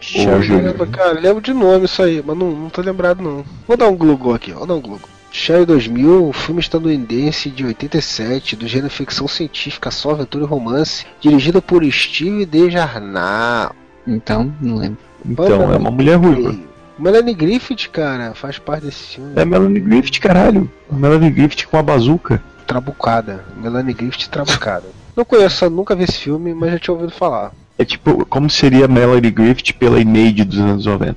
Júlio? 0.00 0.64
lembro, 0.64 0.86
cara, 0.88 1.12
lembro 1.12 1.40
de 1.40 1.52
nome 1.52 1.84
isso 1.84 2.02
aí, 2.02 2.22
mas 2.24 2.36
não, 2.36 2.50
não 2.50 2.70
tô 2.70 2.82
lembrado 2.82 3.22
não. 3.22 3.44
Vou 3.66 3.76
dar 3.76 3.88
um 3.88 3.96
Google 3.96 4.34
aqui, 4.34 4.52
vou 4.52 4.66
dar 4.66 4.74
um 4.74 4.80
Google. 4.80 5.08
Sherry 5.30 5.66
2000, 5.66 6.32
filme 6.32 6.60
estadunidense 6.60 7.50
de 7.50 7.64
87, 7.64 8.54
do 8.54 8.68
gênero 8.68 8.88
ficção 8.88 9.26
científica, 9.26 9.90
só 9.90 10.12
aventura 10.12 10.44
e 10.44 10.46
romance, 10.46 11.04
dirigido 11.20 11.60
por 11.60 11.84
Steve 11.90 12.46
Desjarnais. 12.46 13.70
Então, 14.06 14.54
não 14.60 14.76
lembro. 14.76 14.98
Então, 15.26 15.72
é 15.72 15.76
uma 15.76 15.90
mulher 15.90 16.16
ruiva. 16.16 16.54
Melanie 16.98 17.34
Griffith, 17.34 17.88
cara, 17.90 18.34
faz 18.34 18.58
parte 18.58 18.84
desse 18.84 19.16
filme. 19.16 19.32
É 19.34 19.44
Melanie 19.44 19.80
Griffith, 19.80 20.20
caralho. 20.20 20.70
Melanie 20.90 21.30
Griffith 21.30 21.66
com 21.66 21.76
a 21.76 21.82
bazuca. 21.82 22.40
Trabucada. 22.66 23.44
Melanie 23.56 23.94
Griffith 23.94 24.28
trabucada. 24.28 24.86
Não 25.16 25.24
conheço, 25.24 25.68
nunca 25.70 25.94
vi 25.94 26.04
esse 26.04 26.18
filme, 26.18 26.54
mas 26.54 26.72
já 26.72 26.78
tinha 26.78 26.94
ouvido 26.94 27.12
falar. 27.12 27.52
É 27.78 27.84
tipo, 27.84 28.24
como 28.26 28.48
seria 28.48 28.86
Melanie 28.86 29.30
Griffith 29.30 29.72
pela 29.74 29.98
Image 30.00 30.44
dos 30.44 30.58
anos 30.58 30.86
90. 30.86 31.16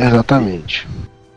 Exatamente. 0.00 0.86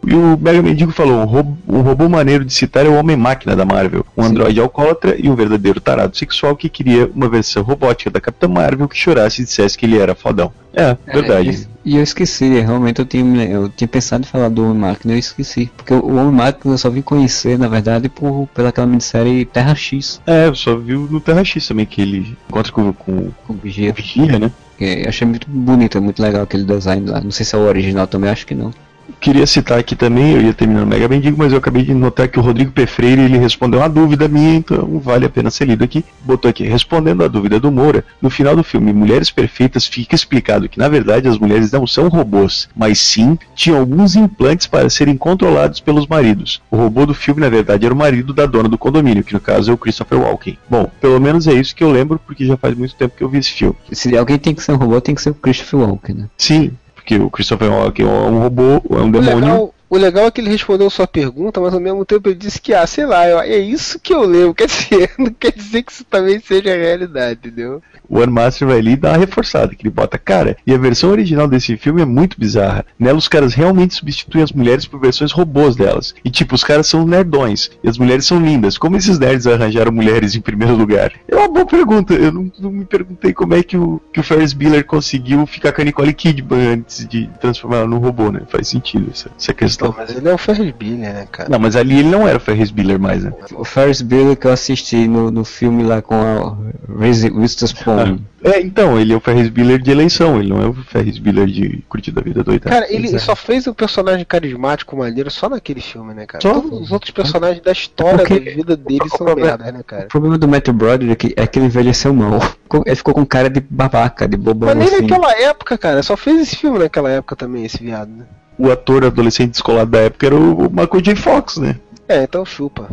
E 0.06 0.14
o 0.14 0.38
Mega 0.38 0.62
Mendigo 0.62 0.91
falou: 0.91 1.26
robô, 1.26 1.58
um 1.68 1.82
robô 1.82 2.08
maneiro 2.10 2.45
de 2.45 2.54
citar 2.54 2.86
é 2.86 2.89
o 2.89 2.95
Homem-Máquina 2.95 3.56
da 3.56 3.66
Marvel. 3.66 4.06
Um 4.18 4.24
androide 4.24 4.60
alcoólatra 4.60 5.16
e 5.18 5.30
um 5.30 5.36
verdadeiro 5.36 5.80
tarado 5.82 6.16
sexual 6.18 6.56
que 6.56 6.70
queria 6.70 7.10
uma 7.14 7.30
versão 7.30 7.64
robótica 7.64 8.10
da 8.10 8.22
Capitã 8.22 8.47
Marvel 8.47 8.88
que 8.88 8.97
chorasse 8.97 9.41
e 9.41 9.45
dissesse 9.45 9.78
que 9.78 9.86
ele 9.86 9.97
era 9.97 10.16
fodão. 10.16 10.52
É, 10.74 10.95
verdade. 11.12 11.68
E 11.84 11.95
eu 11.95 12.04
esqueci, 12.04 12.47
realmente 12.60 13.00
eu 13.00 13.06
tinha, 13.06 13.45
eu 13.45 13.70
tinha 13.70 13.88
pensado 13.88 14.24
em 14.24 14.28
falar 14.28 14.50
do 14.50 14.64
Homem-Máquina, 14.64 15.14
eu 15.14 15.18
esqueci. 15.18 15.72
Porque 15.76 15.93
o 15.93 16.16
Homem-Máquina 16.16 16.74
eu 16.74 16.78
só 16.78 16.89
vim 16.89 17.02
conhecer, 17.02 17.58
na 17.58 17.68
verdade, 17.68 18.10
por, 18.10 18.47
pelaquela 18.54 18.86
minissérie 18.86 19.45
Terra 19.45 19.74
X, 19.76 20.22
É, 20.28 20.47
eu 20.47 20.56
só 20.56 20.76
vi 20.76 20.93
no 20.93 21.20
Terra 21.20 21.43
X 21.43 21.68
também 21.68 21.86
que 21.86 22.02
ele 22.02 22.38
encontra 22.47 22.72
com, 22.72 22.93
com, 22.93 23.32
com 23.45 23.54
o 23.54 23.58
Vigia. 23.58 23.93
o 24.18 24.39
né? 24.39 24.52
que 24.78 24.86
eu 24.86 25.10
achei 25.10 25.28
muito 25.28 25.50
bonito, 25.50 26.02
muito 26.02 26.22
legal 26.22 26.43
aquele 26.43 26.64
design 26.64 27.10
lá. 27.10 27.20
Não 27.22 27.32
sei 27.32 27.45
se 27.45 27.56
é 27.56 27.58
o 27.58 27.64
original 27.64 28.08
também, 28.08 28.30
acho 28.30 28.45
que 28.45 28.56
não. 28.56 28.72
Queria 29.20 29.45
citar 29.45 29.80
aqui 29.80 29.95
também, 29.95 30.34
eu 30.34 30.41
ia 30.41 30.53
terminar 30.53 30.84
o 30.84 30.88
Mega 30.88 31.07
Mendigo, 31.07 31.38
mas 31.38 31.51
eu 31.51 31.57
acabei 31.57 31.84
de 31.84 31.93
notar 31.93 32.28
que 32.28 32.39
o 32.39 32.41
Rodrigo 32.41 32.72
P. 32.72 32.86
Freire 32.86 33.22
ele 33.22 33.38
respondeu 33.38 33.80
uma 33.80 33.89
dúvida 33.89 34.28
minha, 34.28 34.55
então 34.55 34.99
vale 34.99 35.26
a 35.26 35.30
pena 35.30 35.49
ser 35.49 35.66
lido 35.66 35.84
aqui. 35.84 36.03
Botou 36.22 36.49
aqui, 36.49 36.64
respondendo 36.64 37.24
a 37.24 37.28
dúvida 37.28 37.60
do 37.60 37.72
Moura, 37.72 38.05
no 38.22 38.30
final 38.30 38.55
do 38.55 38.64
filme 38.64 38.93
Mulheres 38.93 39.32
Perfeitas 39.32 39.86
fica 39.86 40.16
explicado 40.16 40.70
que 40.70 40.80
na 40.80 40.88
verdade 40.88 41.28
as 41.28 41.38
mulheres 41.38 41.72
não 41.72 41.86
são 41.86 42.07
robôs, 42.07 42.70
mas 42.76 42.99
sim 42.99 43.38
tinham 43.55 43.80
alguns 43.80 44.16
implantes 44.16 44.68
para 44.68 44.89
serem 44.89 45.18
controlados 45.18 45.80
pelos 45.80 46.07
maridos. 46.07 46.62
O 46.70 46.78
robô 46.78 47.05
do 47.05 47.14
filme 47.14 47.41
na 47.41 47.49
verdade 47.49 47.86
era 47.86 47.93
o 47.93 47.97
marido 47.97 48.34
da 48.34 48.45
dona 48.45 48.70
do 48.70 48.78
condomínio, 48.78 49.24
que 49.24 49.34
no 49.34 49.39
caso 49.39 49.72
é 49.72 49.74
o 49.74 49.78
Christopher 49.78 50.20
Walken. 50.20 50.57
Bom, 50.70 50.89
pelo 51.01 51.20
menos 51.20 51.47
é 51.47 51.53
isso 51.53 51.76
que 51.76 51.84
eu 51.84 51.91
lembro, 51.91 52.20
porque 52.26 52.45
já 52.45 52.57
faz 52.57 52.76
muito 52.76 52.95
tempo 52.95 53.16
que 53.16 53.24
eu 53.24 53.30
vi 53.30 53.39
esse 53.39 53.51
filme. 53.51 53.76
Se 53.91 54.16
alguém 54.18 54.38
tem 54.38 54.53
que 54.53 54.64
ser 54.64 54.74
um 54.74 54.78
robô, 54.78 54.99
tem 55.01 55.16
que 55.16 55.22
ser 55.22 55.32
o 55.32 55.36
Christopher 55.36 55.80
Walken, 55.82 56.16
né? 56.16 56.26
Sim, 56.38 56.72
porque 57.10 57.18
o 57.18 57.30
Christopher 57.32 57.72
Walken 57.72 58.05
é 58.05 58.10
um 58.10 58.39
robô, 58.39 58.82
é 58.91 59.01
um 59.01 59.10
O 59.10 59.12
demônio. 59.12 59.36
legal, 59.39 59.74
o 59.89 59.97
legal 59.97 60.27
é 60.27 60.31
que 60.31 60.39
ele 60.39 60.51
respondeu 60.51 60.89
sua 60.89 61.07
pergunta, 61.07 61.59
mas 61.59 61.73
ao 61.73 61.79
mesmo 61.79 62.05
tempo 62.05 62.29
ele 62.29 62.35
disse 62.35 62.61
que, 62.61 62.73
ah, 62.73 62.85
sei 62.85 63.05
lá, 63.05 63.25
é 63.45 63.57
isso 63.57 63.99
que 63.99 64.13
eu 64.13 64.21
lembro. 64.21 64.53
Quer 64.53 64.67
dizer, 64.67 65.11
não 65.17 65.31
quer 65.31 65.51
dizer 65.51 65.83
que 65.83 65.91
isso 65.91 66.03
também 66.03 66.39
seja 66.39 66.75
realidade, 66.75 67.39
entendeu? 67.39 67.81
O 68.07 68.19
One 68.19 68.31
Master 68.31 68.67
vai 68.67 68.79
ali 68.79 68.91
e 68.91 68.95
dá 68.95 69.09
uma 69.11 69.17
reforçada, 69.17 69.75
que 69.75 69.83
ele 69.83 69.93
bota, 69.93 70.17
cara, 70.17 70.57
e 70.65 70.73
a 70.73 70.77
versão 70.77 71.11
original 71.11 71.47
desse 71.47 71.77
filme 71.77 72.01
é 72.01 72.05
muito 72.05 72.39
bizarra. 72.39 72.85
Nela 72.99 73.17
os 73.17 73.27
caras 73.27 73.53
realmente 73.53 73.93
substituem 73.93 74.43
as 74.43 74.51
mulheres 74.51 74.87
por 74.87 74.99
versões 74.99 75.31
robôs 75.31 75.75
delas. 75.75 76.15
E 76.23 76.29
tipo, 76.29 76.55
os 76.55 76.63
caras 76.63 76.87
são 76.87 77.05
nerdões, 77.05 77.69
e 77.83 77.89
as 77.89 77.97
mulheres 77.97 78.25
são 78.25 78.43
lindas. 78.43 78.77
Como 78.77 78.97
esses 78.97 79.19
nerds 79.19 79.45
arranjaram 79.45 79.91
mulheres 79.91 80.35
em 80.35 80.41
primeiro 80.41 80.75
lugar? 80.75 81.13
É 81.27 81.35
uma 81.35 81.47
boa 81.47 81.65
pergunta, 81.65 82.13
eu 82.13 82.31
não, 82.31 82.51
não 82.59 82.71
me 82.71 82.85
perguntei 82.85 83.33
como 83.33 83.53
é 83.53 83.61
que 83.61 83.77
o, 83.77 84.01
que 84.11 84.19
o 84.19 84.23
Ferris 84.23 84.53
Bueller 84.53 84.85
conseguiu 84.85 85.45
ficar 85.45 85.71
com 85.71 85.81
a 85.81 85.85
Nicole 85.85 86.13
Kidman 86.13 86.67
antes 86.73 87.07
de 87.07 87.29
transformar 87.39 87.77
ela 87.77 87.87
num 87.87 87.99
robô, 87.99 88.31
né? 88.31 88.41
Faz 88.49 88.67
sentido 88.67 89.09
essa, 89.11 89.29
essa 89.37 89.53
questão. 89.53 89.78
Mas 89.97 90.15
ele 90.15 90.27
é 90.30 90.34
o 90.34 90.38
Ferris 90.38 90.71
Bueller, 90.73 91.13
né, 91.13 91.27
cara? 91.32 91.49
Não, 91.49 91.59
mas 91.59 91.75
ali 91.75 91.99
ele 91.99 92.09
não 92.09 92.27
era 92.27 92.38
o 92.38 92.41
Ferris 92.41 92.71
Bueller 92.71 92.99
mais, 92.99 93.23
né? 93.23 93.34
O 93.53 93.63
Ferris 93.63 94.01
Bueller 94.01 94.36
que 94.38 94.47
eu 94.47 94.51
assisti 94.51 95.07
no, 95.07 95.32
no 95.32 95.43
filme 95.45 95.84
lá 95.84 96.01
com 96.01 96.15
a 96.15 96.57
Reese 96.99 97.30
Witherspoon. 97.30 98.19
É, 98.41 98.61
então, 98.61 98.97
ele 98.97 99.11
é 99.13 99.15
o 99.17 99.19
Ferris 99.19 99.49
Bueller 99.49 99.82
de 99.82 99.91
eleição, 99.91 100.39
ele 100.39 100.49
não 100.49 100.61
é 100.61 100.67
o 100.67 100.73
Ferris 100.73 101.17
Bueller 101.19 101.45
de 101.47 101.84
curtir 101.89 102.11
da 102.11 102.21
vida 102.21 102.41
doida. 102.43 102.69
Cara, 102.69 102.86
ele 102.93 103.07
Exato. 103.07 103.23
só 103.23 103.36
fez 103.36 103.67
um 103.67 103.73
personagem 103.73 104.25
carismático 104.25 104.95
maneiro 104.95 105.30
só 105.30 105.49
naquele 105.49 105.82
filme, 105.82 106.13
né, 106.13 106.25
cara? 106.25 106.41
Só? 106.41 106.53
Todos 106.53 106.82
os 106.82 106.91
outros 106.91 107.11
personagens 107.11 107.61
da 107.61 107.71
história 107.71 108.19
Porque- 108.19 108.39
da 108.39 108.51
vida 108.51 108.77
dele 108.77 109.09
são 109.09 109.25
problema- 109.25 109.57
merda, 109.57 109.71
né, 109.71 109.84
cara? 109.86 110.05
O 110.05 110.07
problema 110.07 110.38
do 110.38 110.47
Matthew 110.47 110.73
Broderick 110.73 111.34
é 111.36 111.45
que 111.45 111.59
ele 111.59 111.65
envelheceu 111.65 112.13
mal. 112.15 112.39
Ele 112.86 112.95
ficou 112.95 113.13
com 113.13 113.25
cara 113.25 113.49
de 113.49 113.59
babaca, 113.69 114.27
de 114.27 114.38
bobão 114.38 114.69
Mas 114.69 114.77
nem 114.77 114.88
assim. 114.88 115.01
naquela 115.07 115.32
época, 115.41 115.77
cara. 115.77 116.01
Só 116.01 116.15
fez 116.15 116.39
esse 116.41 116.55
filme 116.55 116.80
naquela 116.80 117.09
época 117.09 117.36
também, 117.36 117.65
esse 117.65 117.84
viado, 117.84 118.09
né? 118.09 118.25
O 118.60 118.70
ator 118.70 119.05
adolescente 119.05 119.51
descolado 119.51 119.91
da 119.91 119.99
época 119.99 120.28
era 120.28 120.36
o 120.36 120.70
Michael 120.70 121.01
J. 121.01 121.16
Fox, 121.16 121.57
né? 121.57 121.78
É, 122.10 122.24
então 122.24 122.45
chupa. 122.45 122.89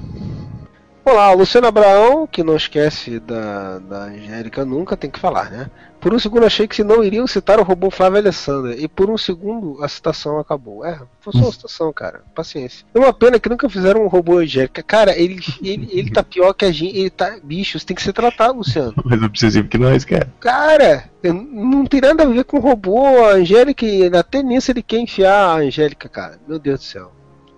Olá, 1.09 1.33
Luciano 1.33 1.69
Abraão, 1.69 2.27
que 2.27 2.43
não 2.43 2.57
esquece 2.57 3.21
da, 3.21 3.79
da 3.79 3.99
Angélica 4.07 4.65
nunca, 4.65 4.97
tem 4.97 5.09
que 5.09 5.21
falar, 5.21 5.53
né? 5.53 5.71
Por 6.01 6.13
um 6.13 6.19
segundo 6.19 6.45
achei 6.45 6.67
que 6.67 6.83
não 6.83 7.05
iriam 7.05 7.29
citar 7.29 7.61
o 7.61 7.63
robô 7.63 7.93
Flávio 7.93 8.19
Alessandra, 8.19 8.75
e 8.75 8.89
por 8.89 9.09
um 9.09 9.17
segundo 9.17 9.81
a 9.85 9.87
citação 9.87 10.41
acabou. 10.41 10.85
É, 10.85 11.01
foi 11.21 11.33
só 11.33 11.39
uma 11.39 11.53
citação, 11.53 11.93
cara. 11.93 12.23
Paciência. 12.35 12.85
É 12.93 12.99
uma 12.99 13.13
pena 13.13 13.39
que 13.39 13.49
nunca 13.49 13.71
fizeram 13.71 14.05
um 14.05 14.09
robô 14.09 14.39
Angélica. 14.39 14.83
Cara, 14.83 15.17
ele, 15.17 15.39
ele, 15.63 15.89
ele 15.93 16.11
tá 16.11 16.25
pior 16.25 16.53
que 16.53 16.65
a 16.65 16.73
gente. 16.73 16.99
Ele 16.99 17.11
tá. 17.11 17.39
Bicho, 17.41 17.79
você 17.79 17.87
tem 17.87 17.95
que 17.95 18.03
ser 18.03 18.13
tratado, 18.13 18.59
Luciano. 18.59 18.93
Mais 19.05 19.23
obsessivo 19.23 19.69
que 19.69 19.79
nós, 19.79 20.05
cara. 20.05 20.29
Cara, 20.41 21.09
não 21.23 21.87
tem 21.87 22.01
nada 22.01 22.25
a 22.25 22.27
ver 22.27 22.43
com 22.43 22.57
o 22.57 22.61
robô, 22.61 23.25
a 23.25 23.35
Angélica, 23.35 23.87
e 23.87 24.07
até 24.07 24.43
nisso 24.43 24.73
ele 24.73 24.83
quer 24.83 24.99
enfiar 24.99 25.51
a 25.51 25.59
Angélica, 25.59 26.09
cara. 26.09 26.41
Meu 26.49 26.59
Deus 26.59 26.81
do 26.81 26.85
céu. 26.85 27.13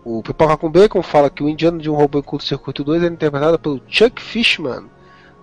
O 0.04 0.22
Pipoca 0.22 0.56
com 0.56 0.70
Bacon 0.70 1.02
fala 1.02 1.28
que 1.28 1.42
o 1.42 1.48
indiano 1.48 1.78
de 1.78 1.90
um 1.90 1.94
robô 1.94 2.18
em 2.18 2.22
curto 2.22 2.44
circuito 2.46 2.82
2 2.84 3.02
é 3.02 3.06
interpretado 3.06 3.58
pelo 3.58 3.80
Chuck 3.88 4.22
Fishman, 4.22 4.84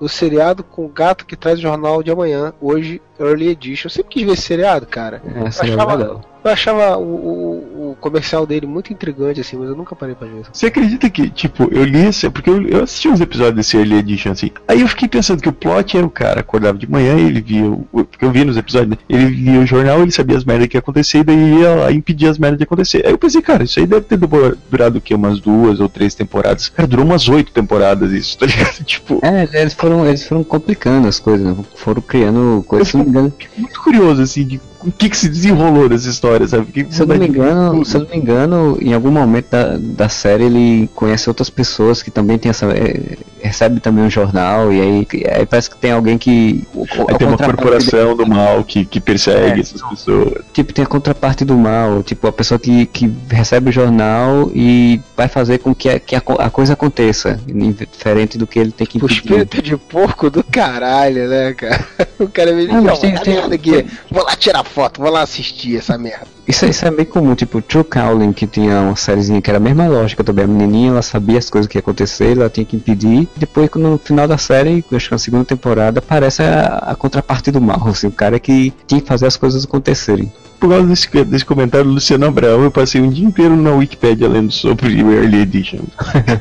no 0.02 0.10
seriado 0.10 0.64
com 0.64 0.86
o 0.86 0.90
gato 0.90 1.26
que 1.26 1.36
traz 1.36 1.60
o 1.60 1.62
jornal 1.62 2.02
de 2.02 2.12
amanhã, 2.12 2.54
hoje, 2.60 3.02
Early 3.20 3.50
Edition. 3.50 3.88
Eu 3.88 3.92
sempre 3.92 4.12
quis 4.14 4.24
ver 4.26 4.34
esse 4.34 4.42
seriado, 4.44 4.86
cara. 4.88 5.22
É, 5.46 5.52
seria 5.52 5.76
achava- 5.76 5.96
legal. 5.96 6.22
Eu 6.46 6.52
achava 6.52 6.96
o, 6.98 7.02
o- 7.04 7.92
o 7.92 7.96
comercial 8.00 8.46
dele 8.46 8.68
muito 8.68 8.94
intrigante, 8.94 9.42
assim, 9.42 9.58
mas 9.58 9.68
eu 9.70 9.76
nunca 9.76 9.96
parei 9.96 10.14
pra 10.14 10.28
ver. 10.28 10.44
Você 10.54 10.68
acredita 10.68 11.10
que, 11.10 11.28
tipo, 11.30 11.68
eu 11.72 11.84
li 11.84 12.06
esse. 12.08 12.30
Porque 12.30 12.50
eu, 12.50 12.62
eu 12.68 12.84
assisti 12.84 13.08
uns 13.08 13.20
episódios 13.20 13.56
desse 13.56 13.76
Early 13.78 13.96
Edition, 13.96 14.32
assim. 14.32 14.52
Aí 14.68 14.82
eu 14.82 14.88
fiquei 14.88 15.08
pensando 15.08 15.42
que 15.42 15.50
o 15.50 15.54
plot 15.54 15.98
era 15.98 16.06
o 16.06 16.10
cara 16.10 16.42
acordava 16.42 16.78
de 16.78 16.88
manhã 16.90 17.16
e 17.16 17.22
ele 17.26 17.42
via. 17.42 17.66
O, 17.66 17.88
porque 18.06 18.24
eu 18.24 18.32
vi 18.32 18.46
nos 18.46 18.58
episódios, 18.58 18.92
né? 18.92 18.98
Ele 19.10 19.26
via 19.28 19.60
o 19.60 19.66
jornal, 19.66 20.02
ele 20.02 20.12
sabia 20.12 20.38
as 20.38 20.46
merdas 20.46 20.68
que 20.68 20.78
ia 20.78 20.80
acontecer 20.80 21.20
e 21.20 21.24
daí 21.24 21.60
ia 21.62 21.70
lá 21.76 21.92
impedir 21.92 22.28
as 22.28 22.38
merdas 22.38 22.60
de 22.60 22.64
acontecer. 22.64 23.02
Aí 23.06 23.12
eu 23.12 23.18
pensei, 23.18 23.42
cara, 23.42 23.64
isso 23.64 23.80
aí 23.80 23.88
deve 23.88 24.02
ter 24.06 24.18
du- 24.18 24.58
durado 24.70 25.00
o 25.00 25.02
quê? 25.02 25.16
Umas 25.16 25.40
duas 25.40 25.80
ou 25.80 25.90
três 25.90 26.14
temporadas. 26.14 26.70
Cara, 26.70 26.88
durou 26.88 27.06
umas 27.06 27.28
oito 27.28 27.52
temporadas 27.52 28.12
isso, 28.12 28.38
tá 28.38 28.46
ligado? 28.46 28.76
Tipo, 28.86 29.20
É, 29.24 29.48
eles 29.62 29.74
foram, 29.74 30.06
eles 30.06 30.28
foram 30.28 30.44
complicando 30.44 31.08
as 31.08 31.20
coisas, 31.20 31.46
né? 31.48 31.56
foram 31.76 32.02
criando 32.02 32.64
coisas, 32.68 32.90
se 32.90 32.98
não 32.98 33.04
me 33.04 33.10
engano. 33.10 33.34
muito 33.58 33.82
curioso, 33.82 34.22
assim, 34.22 34.46
de 34.46 34.60
o 34.86 34.92
que, 34.92 35.10
que 35.10 35.18
se 35.18 35.28
desenrolou 35.30 35.90
dessa 35.90 36.08
história, 36.10 36.48
sabe? 36.48 36.84
Com 36.84 36.92
Se 36.92 37.02
eu 37.02 37.08
não 37.08 37.18
me 37.18 37.28
engano, 37.28 37.86
se 37.86 37.96
eu 37.98 38.02
não 38.02 38.10
me 38.10 38.18
engano, 38.18 38.78
em 38.82 38.94
algum 38.94 39.12
momento 39.12 39.48
da, 39.50 39.78
da 39.78 40.10
série 40.10 40.44
ele 40.46 40.90
conhece 40.94 41.30
outras 41.30 41.50
pessoas 41.50 42.04
que 42.04 42.12
também 42.12 42.38
tem 42.38 42.50
essa. 42.50 42.66
é, 42.68 43.18
recebe 43.42 43.80
também 43.80 44.04
um 44.04 44.10
jornal, 44.10 44.74
e 44.74 44.82
aí, 44.82 45.08
aí 45.32 45.46
parece 45.46 45.70
que 45.70 45.78
tem 45.78 45.92
alguém 45.92 46.18
que. 46.18 46.64
o- 46.74 46.82
o- 46.82 47.06
Aí 47.10 47.18
tem 47.18 47.28
uma 47.28 47.38
corporação 47.38 48.16
do 48.16 48.26
mal 48.28 48.64
que, 48.64 48.86
que 48.86 49.00
persegue 49.00 49.60
É. 49.60 49.62
essas 49.62 49.82
pessoas. 49.82 50.34
Tipo, 50.54 50.74
tem 50.74 50.84
a 50.84 50.88
contraparte 50.88 51.46
do 51.46 51.56
mal, 51.56 52.02
tipo, 52.04 52.28
a 52.28 52.32
pessoa 52.32 52.60
que, 52.60 52.86
que 52.88 53.12
recebe 53.30 53.70
o 53.70 53.74
jornal 53.74 54.50
e 54.54 55.00
vai 55.16 55.28
fazer 55.28 55.60
com 55.60 55.74
que 55.76 55.90
a, 55.90 56.00
que 56.00 56.16
a, 56.16 56.22
a 56.40 56.50
coisa 56.50 56.74
aconteça, 56.74 57.40
diferente 57.92 58.38
do 58.38 58.48
que 58.48 58.60
ele 58.60 58.72
tem 58.72 58.86
que 58.88 58.98
O 58.98 59.06
impedir. 59.06 59.16
espírito 59.18 59.62
de 59.62 59.78
porco 59.78 60.30
do 60.30 60.44
caralho, 60.44 61.28
né, 61.28 61.54
cara? 61.54 61.86
O 62.18 62.28
cara 62.30 62.54
me 62.54 62.66
Ah, 62.70 62.82
mas 62.82 63.00
tem- 63.00 63.14
"Não, 63.14 63.22
tem- 63.22 63.34
merda 63.36 63.56
aqui. 63.56 63.86
Vou 64.10 64.24
lá 64.24 64.36
tirar 64.38 64.64
foto, 64.76 65.02
vou 65.02 65.10
lá 65.10 65.22
assistir 65.22 65.78
essa 65.78 65.98
merda. 65.98 66.28
Isso, 66.46 66.66
isso 66.66 66.86
é 66.86 66.92
bem 66.92 67.06
comum, 67.06 67.34
tipo, 67.34 67.62
True 67.62 67.86
Calling, 67.86 68.34
que 68.34 68.46
tinha 68.46 68.82
uma 68.82 68.96
sériezinha 68.98 69.42
que 69.42 69.50
era 69.50 69.58
a 69.58 69.62
mesma 69.62 69.88
lógica 69.88 70.22
também. 70.22 70.44
A 70.44 70.48
menininha, 70.48 70.90
ela 70.90 71.02
sabia 71.02 71.40
as 71.40 71.50
coisas 71.50 71.68
que 71.68 71.78
ia 71.78 71.80
acontecer, 71.80 72.38
ela 72.38 72.50
tinha 72.50 72.66
que 72.66 72.76
impedir. 72.76 73.26
Depois, 73.38 73.70
no 73.76 73.98
final 73.98 74.28
da 74.28 74.38
série, 74.38 74.84
acho 74.92 75.08
que 75.08 75.14
na 75.14 75.18
segunda 75.18 75.46
temporada, 75.46 76.00
aparece 76.00 76.44
a, 76.44 76.84
a 76.88 76.96
contraparte 76.96 77.52
do 77.52 77.62
mal, 77.62 77.88
assim, 77.88 78.08
o 78.08 78.12
cara 78.12 78.38
que 78.38 78.74
tinha 78.86 79.00
que 79.00 79.08
fazer 79.08 79.26
as 79.26 79.38
coisas 79.38 79.64
acontecerem. 79.64 80.30
Por 80.60 80.70
causa 80.70 80.86
desse, 80.86 81.24
desse 81.24 81.46
comentário 81.46 81.88
do 81.88 81.94
Luciano 81.94 82.26
Abraão, 82.26 82.64
eu 82.64 82.72
passei 82.72 83.00
um 83.00 83.10
dia 83.10 83.26
inteiro 83.26 83.56
na 83.56 83.72
Wikipédia 83.72 84.28
lendo 84.28 84.52
sobre 84.52 85.02
o 85.02 85.14
Early 85.14 85.40
Edition. 85.40 85.80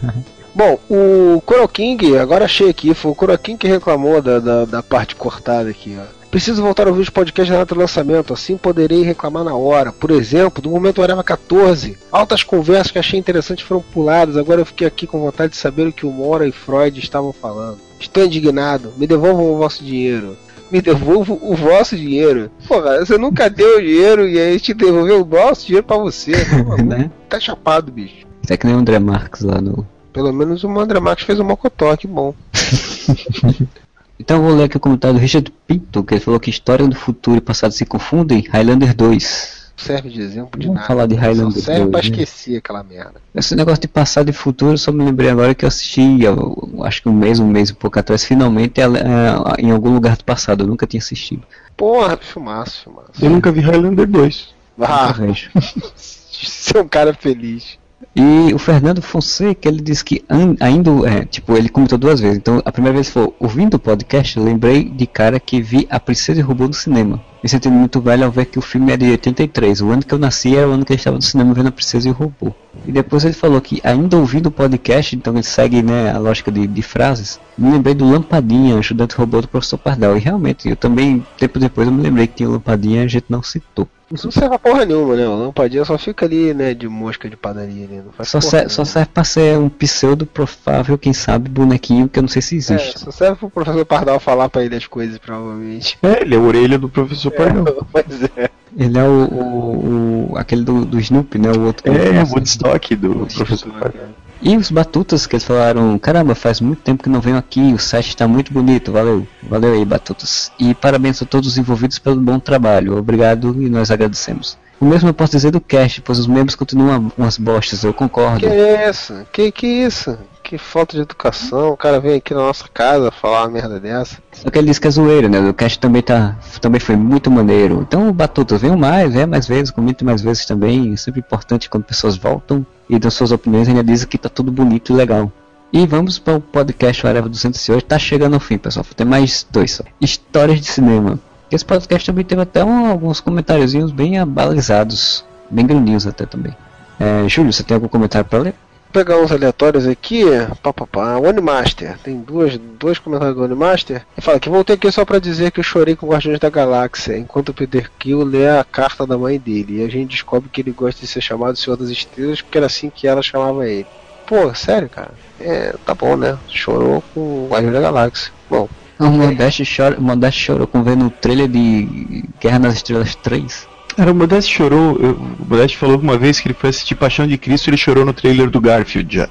Bom, 0.53 0.79
o 0.89 1.41
Coro 1.41 1.67
King, 1.69 2.17
agora 2.17 2.45
achei 2.45 2.69
aqui, 2.69 2.95
foi 2.95 3.11
o 3.11 3.15
Coro 3.15 3.37
King 3.39 3.59
que 3.59 3.67
reclamou 3.67 4.21
da, 4.21 4.39
da, 4.39 4.65
da 4.65 4.83
parte 4.83 5.17
cortada 5.17 5.71
aqui, 5.71 5.97
ó. 6.01 6.24
Preciso 6.35 6.65
voltar 6.65 6.89
a 6.89 6.91
ouvir 6.91 7.03
os 7.03 7.11
podcasts 7.11 7.49
na 7.49 7.61
data 7.61 7.77
do 7.77 7.81
lançamento, 7.81 8.33
assim 8.33 8.57
poderei 8.57 9.05
reclamar 9.05 9.45
na 9.45 9.55
hora. 9.55 9.93
Por 9.93 10.11
exemplo, 10.11 10.61
do 10.61 10.69
momento 10.69 11.01
Areva 11.01 11.23
14. 11.23 11.97
Altas 12.11 12.43
conversas 12.43 12.91
que 12.91 12.99
achei 12.99 13.21
interessantes 13.21 13.65
foram 13.65 13.81
puladas, 13.81 14.37
agora 14.37 14.61
eu 14.61 14.67
fiquei 14.67 14.85
aqui 14.85 15.07
com 15.07 15.21
vontade 15.21 15.53
de 15.53 15.57
saber 15.57 15.87
o 15.87 15.93
que 15.93 16.05
o 16.05 16.11
Mora 16.11 16.45
e 16.45 16.51
Freud 16.51 16.99
estavam 16.99 17.33
falando. 17.33 17.79
Estou 18.01 18.25
indignado, 18.25 18.93
me 18.97 19.07
devolvam 19.07 19.53
o 19.53 19.59
vosso 19.59 19.85
dinheiro. 19.85 20.37
Me 20.73 20.83
devolvam 20.83 21.39
o 21.41 21.55
vosso 21.55 21.97
dinheiro. 21.97 22.51
Pô, 22.67 22.83
cara, 22.83 23.07
você 23.07 23.17
nunca 23.17 23.49
deu 23.49 23.79
o 23.79 23.81
dinheiro 23.81 24.29
e 24.29 24.37
aí 24.37 24.59
te 24.59 24.75
devolveu 24.75 25.23
o 25.23 25.25
nosso 25.25 25.65
dinheiro 25.65 25.87
pra 25.87 25.99
você. 25.99 26.33
Pô, 26.67 26.77
né? 26.83 27.13
Tá 27.29 27.39
chapado, 27.39 27.93
bicho. 27.93 28.27
É 28.51 28.57
que 28.57 28.67
nem 28.67 28.75
o 28.75 28.81
André 28.81 28.99
Marques 28.99 29.43
lá 29.43 29.61
no. 29.61 29.87
Pelo 30.13 30.33
menos 30.33 30.65
o 30.65 30.69
Mandra 30.69 31.01
Max 31.01 31.23
fez 31.23 31.39
um 31.39 31.45
mocotó, 31.45 31.97
que 31.97 32.09
bom. 32.09 32.35
Então 34.19 34.37
eu 34.37 34.43
vou 34.43 34.55
ler 34.55 34.65
aqui 34.65 34.77
o 34.77 34.81
comentário 34.81 35.17
do 35.19 35.21
Richard 35.21 35.53
Pinto, 35.67 36.03
que 36.05 36.15
ele 36.15 36.21
falou 36.21 36.39
que 36.39 36.51
história 36.51 36.87
do 36.87 36.95
futuro 36.95 37.37
e 37.37 37.41
passado 37.41 37.73
se 37.73 37.85
confundem. 37.85 38.45
Highlander 38.49 38.95
2. 38.95 39.73
serve 39.77 40.09
de 40.09 40.21
exemplo 40.21 40.59
de 40.59 40.67
Vamos 40.67 40.83
nada. 40.83 40.87
falar 40.87 41.07
de 41.07 41.15
Highlander 41.17 41.59
Só 41.59 41.67
serve 41.67 41.91
pra 41.91 42.01
2, 42.01 42.11
né? 42.11 42.23
esquecer 42.23 42.57
aquela 42.59 42.83
merda. 42.85 43.15
Esse 43.35 43.57
negócio 43.57 43.81
de 43.81 43.89
passado 43.89 44.29
e 44.29 44.33
futuro, 44.33 44.79
só 44.79 44.93
me 44.93 45.05
lembrei 45.05 45.31
agora 45.31 45.55
que 45.55 45.65
eu 45.65 45.69
assisti, 45.69 46.23
eu, 46.23 46.81
acho 46.85 47.03
que 47.03 47.09
um 47.09 47.13
mês, 47.13 47.41
um 47.41 47.49
mês 47.49 47.71
e 47.71 47.75
pouco 47.75 47.99
atrás, 47.99 48.25
finalmente 48.25 48.81
é, 48.81 48.85
é, 48.85 49.61
em 49.61 49.73
algum 49.73 49.93
lugar 49.93 50.17
do 50.17 50.25
passado, 50.25 50.63
eu 50.63 50.69
nunca 50.69 50.87
tinha 50.87 51.01
assistido. 51.01 51.43
Porra, 51.77 52.17
filmaço, 52.17 52.85
filmaço. 52.85 53.11
Eu 53.21 53.31
nunca 53.31 53.51
vi 53.51 53.61
Highlander 53.61 54.07
2. 54.07 54.55
Ah, 54.81 55.13
você 55.55 56.79
é 56.79 56.81
um 56.81 56.89
cara 56.89 57.13
feliz. 57.15 57.79
E 58.17 58.55
o 58.55 58.59
Fernando 58.59 59.03
Fonseca, 59.03 59.69
ele 59.69 59.81
disse 59.81 60.05
que 60.05 60.25
ainda, 60.61 60.91
é, 61.09 61.25
tipo, 61.25 61.57
ele 61.57 61.69
comentou 61.69 61.99
duas 61.99 62.21
vezes. 62.21 62.39
Então, 62.39 62.63
a 62.65 62.71
primeira 62.71 62.95
vez 62.95 63.11
foi, 63.11 63.33
ouvindo 63.41 63.75
o 63.75 63.79
podcast, 63.79 64.39
lembrei 64.39 64.89
de 64.89 65.07
cara 65.07 65.41
que 65.41 65.61
vi 65.61 65.87
A 65.91 65.99
Princesa 65.99 66.39
e 66.39 66.43
o 66.43 66.47
Robô 66.47 66.69
no 66.69 66.73
cinema. 66.73 67.21
Me 67.45 67.51
senti 67.51 67.69
muito 67.69 68.01
velho 68.01 68.25
ao 68.25 68.31
ver 68.31 68.47
que 68.47 68.59
o 68.59 68.63
filme 68.63 68.91
é 68.91 68.97
de 68.97 69.05
83. 69.11 69.83
O 69.83 69.91
ano 69.91 70.03
que 70.03 70.15
eu 70.15 70.19
nasci 70.19 70.57
era 70.57 70.67
o 70.67 70.73
ano 70.73 70.83
que 70.83 70.93
eu 70.93 70.97
estava 70.97 71.17
no 71.17 71.23
cinema 71.23 71.53
vendo 71.53 71.69
A 71.69 71.73
Princesa 71.73 72.09
e 72.09 72.11
o 72.11 72.15
Robô. 72.15 72.55
E 72.87 72.91
depois 72.91 73.23
ele 73.23 73.35
falou 73.35 73.61
que 73.61 73.83
ainda 73.85 74.17
ouvindo 74.17 74.47
o 74.47 74.51
podcast, 74.51 75.15
então 75.15 75.35
ele 75.35 75.43
segue 75.43 75.83
né, 75.83 76.11
a 76.11 76.17
lógica 76.19 76.51
de, 76.51 76.67
de 76.67 76.81
frases, 76.83 77.39
me 77.59 77.71
lembrei 77.71 77.93
do 77.95 78.11
Lampadinha, 78.11 78.79
ajudante 78.79 79.15
robô 79.15 79.43
do 79.43 79.49
professor 79.49 79.77
Pardal. 79.77 80.17
E 80.17 80.21
realmente, 80.21 80.71
eu 80.71 80.75
também, 80.75 81.23
tempo 81.37 81.59
depois, 81.59 81.87
eu 81.87 81.93
me 81.93 82.03
lembrei 82.03 82.27
que 82.27 82.37
tinha 82.37 82.49
o 82.49 82.53
Lampadinha 82.53 83.03
e 83.03 83.05
a 83.05 83.09
gente 83.09 83.27
não 83.29 83.43
citou. 83.43 83.87
Isso 84.13 84.27
não 84.27 84.33
serve 84.33 84.51
pra 84.51 84.59
porra 84.59 84.85
nenhuma, 84.85 85.17
né? 85.17 85.27
O 85.27 85.35
lampadinha 85.35 85.83
só 85.85 85.97
fica 85.97 86.27
ali, 86.27 86.53
né, 86.53 86.75
de 86.75 86.87
mosca 86.87 87.29
de 87.29 87.37
padaria 87.37 87.85
ali. 87.87 87.97
Não 88.05 88.13
faz 88.13 88.29
Só, 88.29 88.39
porra 88.39 88.51
ser- 88.51 88.71
só 88.71 88.85
serve 88.85 89.09
pra 89.13 89.25
ser 89.25 89.59
um 89.59 89.69
pseudo 89.71 90.27
provável, 90.27 90.99
quem 90.99 91.15
sabe, 91.15 91.49
bonequinho 91.49 92.07
que 92.07 92.19
eu 92.19 92.23
não 92.23 92.29
sei 92.29 92.43
se 92.43 92.55
É, 92.55 92.59
existe. 92.59 93.01
só 93.01 93.11
serve 93.11 93.37
pro 93.37 93.51
professor 93.51 93.85
Pardal 93.87 94.21
falar 94.21 94.51
pra 94.51 94.63
ele 94.63 94.77
as 94.77 94.87
coisas, 94.87 95.17
provavelmente. 95.19 95.99
É, 96.03 96.21
ele 96.21 96.35
é 96.35 96.39
a 96.39 96.41
orelha 96.41 96.79
do 96.79 96.89
professor 96.89 97.31
Pardal. 97.37 97.87
Mas 97.93 98.23
é. 98.37 98.51
Ele 98.77 98.99
é 98.99 99.03
o, 99.05 99.09
o- 99.09 100.31
o- 100.33 100.37
aquele 100.39 100.63
do, 100.65 100.85
do 100.85 100.99
Snoopy, 100.99 101.39
né? 101.39 101.51
O 101.53 101.61
outro. 101.67 101.91
É, 101.93 102.13
não- 102.13 102.23
Woodstock 102.31 102.97
do 102.97 103.27
professor 103.35 103.73
Pardal. 103.73 104.03
E 104.43 104.57
os 104.57 104.71
Batutas 104.71 105.27
que 105.27 105.37
eles 105.37 105.45
falaram, 105.45 105.99
caramba, 105.99 106.35
faz 106.35 106.61
muito 106.61 106.83
tempo 106.83 107.03
que 107.03 107.09
não 107.09 107.21
venho 107.21 107.39
aqui, 107.39 107.73
o 107.73 107.79
set 107.79 108.09
está 108.09 108.29
muito 108.29 108.53
bonito, 108.53 108.93
valeu. 108.93 109.27
Valeu 109.43 109.73
aí, 109.73 109.85
Batutas. 109.85 110.53
E 110.59 110.75
parabéns 110.75 111.23
a 111.23 111.25
todos 111.25 111.49
os 111.49 111.57
envolvidos 111.57 111.99
pelo 111.99 112.17
bom 112.21 112.39
trabalho. 112.39 112.99
Obrigado 112.99 113.57
e 113.63 113.71
nós 113.71 113.91
agradecemos. 113.91 114.59
O 114.81 114.85
mesmo 114.85 115.09
eu 115.09 115.15
posso 115.15 115.33
dizer 115.33 115.51
do 115.53 115.61
cast, 115.61 116.03
pois 116.03 116.19
os 116.19 116.27
membros 116.27 116.57
continuam 116.57 117.11
umas 117.17 117.39
bostas, 117.39 117.85
eu 117.85 117.95
concordo. 117.95 118.41
Que 118.41 118.47
é 118.47 118.91
isso? 118.91 119.15
Que 119.33 119.51
que 119.53 119.67
isso? 119.67 120.19
Que 120.45 120.59
falta 120.59 120.95
de 120.95 121.03
educação. 121.03 121.71
O 121.71 121.77
cara 121.77 121.99
vem 121.99 122.17
aqui 122.17 122.35
na 122.35 122.41
nossa 122.41 122.67
casa 122.69 123.11
falar 123.11 123.45
uma 123.45 123.49
merda 123.51 123.81
dessa. 123.81 124.19
Só 124.31 124.51
que 124.51 124.59
ele 124.59 124.67
disse 124.69 124.79
que 124.81 124.87
é 124.87 124.91
zoeira, 124.91 125.27
né? 125.27 125.41
O 125.41 125.55
cast 125.55 125.79
também 125.79 126.03
tá. 126.03 126.37
Também 126.61 126.79
foi 126.79 126.97
muito 126.97 127.31
maneiro. 127.31 127.81
Então, 127.81 128.13
Batutas, 128.13 128.61
venham 128.61 128.77
mais, 128.77 129.15
venham 129.15 129.27
mais 129.27 129.49
vezes, 129.49 129.71
comente 129.71 130.05
mais 130.05 130.21
vezes 130.21 130.45
também. 130.45 130.93
É 130.93 130.97
sempre 130.97 131.21
importante 131.21 131.71
quando 131.71 131.85
pessoas 131.85 132.17
voltam 132.17 132.65
e 132.91 132.99
dão 132.99 133.11
suas 133.11 133.33
opiniões 133.33 133.69
ainda 133.69 133.83
dizem 133.83 134.07
que 134.07 134.19
tá 134.19 134.29
tudo 134.29 134.53
bonito 134.53 134.93
e 134.93 134.95
legal. 134.97 135.33
E 135.73 135.87
vamos 135.87 136.19
para 136.19 136.37
o 136.37 136.41
podcast 136.41 137.07
Areva 137.07 137.27
208. 137.29 137.83
Tá 137.87 137.99
chegando 137.99 138.35
ao 138.35 138.41
fim, 138.41 138.59
pessoal. 138.59 138.85
Tem 138.95 139.07
mais 139.07 139.47
dois 139.51 139.73
só. 139.73 139.85
Histórias 139.99 140.61
de 140.61 140.67
cinema. 140.67 141.19
Esse 141.51 141.65
podcast 141.65 142.07
também 142.07 142.25
teve 142.25 142.43
até 142.43 142.63
um- 142.63 142.87
alguns 142.87 143.19
comentáriozinhos 143.19 143.91
bem 143.91 144.19
abalizados. 144.19 145.25
Bem 145.51 145.67
grandinhos 145.67 146.07
até 146.07 146.27
também. 146.27 146.55
É, 147.01 147.27
Júlio, 147.29 147.51
você 147.53 147.63
tem 147.63 147.75
algum 147.75 147.89
comentário 147.89 148.29
para 148.29 148.39
ler? 148.41 148.55
Pegar 148.95 149.19
uns 149.19 149.33
aleatórios 149.33 149.89
aqui. 149.89 150.23
Pá, 150.63 150.73
pá, 150.73 150.87
pá. 150.87 151.19
O 151.19 151.29
Animaster. 151.29 151.99
Tem 151.99 152.17
duas, 152.17 152.57
dois 152.79 152.97
comentários 152.97 153.37
do 153.37 153.43
Animaster. 153.43 154.07
Ele 154.17 154.25
fala 154.25 154.39
que 154.39 154.49
voltei 154.49 154.77
aqui 154.77 154.91
só 154.93 155.05
pra 155.05 155.19
dizer 155.19 155.51
que 155.51 155.59
eu 155.59 155.65
chorei 155.65 155.97
com 155.97 156.07
Guardiões 156.07 156.39
da 156.39 156.49
Galáxia. 156.49 157.19
Enquanto 157.19 157.49
o 157.49 157.55
Peter 157.55 157.91
Quill 157.99 158.23
lê 158.23 158.49
a 158.49 158.63
carta 158.63 159.05
da 159.05 159.19
mãe 159.19 159.37
dele. 159.37 159.81
E 159.81 159.85
a 159.85 159.89
gente 159.89 160.13
descobre 160.13 160.49
que 160.49 160.61
ele 160.61 160.71
gosta 160.71 161.01
de 161.01 161.09
ser 161.09 161.21
chamado 161.21 161.57
Senhor 161.59 161.77
das 161.77 161.89
Estrelas 161.89 162.41
porque 162.41 162.57
era 162.57 162.69
assim 162.69 162.89
que 162.89 163.09
ela 163.09 163.21
chamava 163.21 163.69
ele. 163.69 163.85
Pô, 164.29 164.55
sério, 164.55 164.89
cara? 164.89 165.11
É, 165.41 165.75
tá 165.85 165.93
bom, 165.93 166.17
né? 166.17 166.39
Chorou 166.49 167.03
com 167.13 167.49
Guardiões 167.51 167.75
da 167.75 167.81
Galáxia. 167.81 168.33
Bom, 168.49 168.69
O 169.01 169.07
Modeste, 169.07 169.65
chora, 169.65 169.99
o 169.99 170.03
Modeste 170.03 170.41
chorou 170.41 170.69
com 170.69 170.85
vendo 170.85 171.07
o 171.07 171.11
trailer 171.11 171.49
de 171.49 172.25
Guerra 172.41 172.61
nas 172.61 172.75
Estrelas 172.75 173.17
3. 173.17 173.67
Cara, 173.97 174.11
o 174.13 174.15
Modeste 174.15 174.53
chorou. 174.55 174.97
eu- 174.99 175.13
o 175.15 175.47
Modeste 175.49 175.77
falou 175.79 175.99
uma 175.99 176.19
vez 176.19 176.41
que 176.41 176.49
ele 176.49 176.55
foi 176.55 176.71
assistir 176.71 176.95
Paixão 176.95 177.27
de 177.27 177.39
Cristo 177.39 177.69
e 177.69 177.71
ele 177.71 177.77
chorou 177.77 178.05
no 178.05 178.13
trailer 178.13 178.51
do 178.51 178.61
Garfield 178.61 179.17
já. 179.17 179.29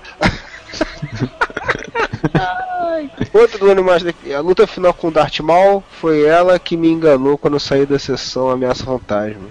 Outro 3.34 3.76
do 3.76 3.92
aqui. 3.92 4.34
A 4.34 4.40
luta 4.40 4.66
final 4.66 4.94
com 4.94 5.08
o 5.08 5.12
Darth 5.12 5.40
Maul 5.40 5.84
foi 6.00 6.24
ela 6.24 6.58
que 6.58 6.78
me 6.78 6.90
enganou 6.90 7.38
quando 7.38 7.56
eu 7.56 7.60
saí 7.60 7.86
da 7.86 8.00
sessão 8.00 8.50
Ameaça 8.50 8.84
Fantasma. 8.86 9.50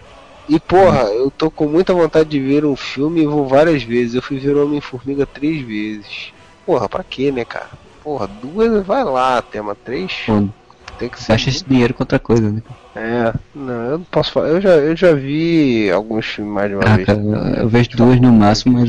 E 0.49 0.59
porra, 0.59 1.03
eu 1.05 1.31
tô 1.31 1.51
com 1.51 1.67
muita 1.67 1.93
vontade 1.95 2.29
de 2.31 2.41
ver 2.41 2.65
um 2.65 2.75
filme 2.77 3.23
e 3.23 3.27
vou 3.27 3.47
várias 3.47 3.83
vezes. 3.83 4.15
Eu 4.15 4.23
fui 4.23 4.39
ver 4.39 4.57
Homem-Formiga 4.57 5.27
três 5.27 5.63
vezes. 5.65 6.33
Porra, 6.67 6.89
pra 6.89 7.05
quê, 7.05 7.31
né, 7.31 7.45
cara? 7.45 7.71
Porra, 8.03 8.27
duas 8.27 8.85
vai 8.85 9.05
lá, 9.05 9.41
tema 9.43 9.75
três. 9.85 10.13
Pô, 10.27 10.49
Tem 10.99 11.09
que 11.09 11.21
ser. 11.23 11.33
gasta 11.33 11.49
esse 11.49 11.65
dinheiro 11.65 11.95
com 11.95 12.03
outra 12.03 12.19
coisa, 12.19 12.51
né? 12.51 12.63
É, 12.95 13.33
não, 13.55 13.73
eu 13.85 13.99
não 13.99 14.05
posso 14.05 14.33
falar. 14.33 14.49
Eu 14.49 14.61
já, 14.61 14.71
eu 14.71 14.95
já 14.97 15.13
vi 15.15 15.91
alguns 15.91 16.27
filmes 16.27 16.53
mais 16.53 16.69
de 16.71 16.75
uma 16.77 16.85
Ah, 16.85 16.97
vez. 16.97 17.07
cara, 17.07 17.21
eu- 17.21 17.35
eu 17.63 17.69
vejo 17.69 17.91
duas 17.97 18.21
no 18.21 18.33
máximo, 18.33 18.79
mas 18.79 18.89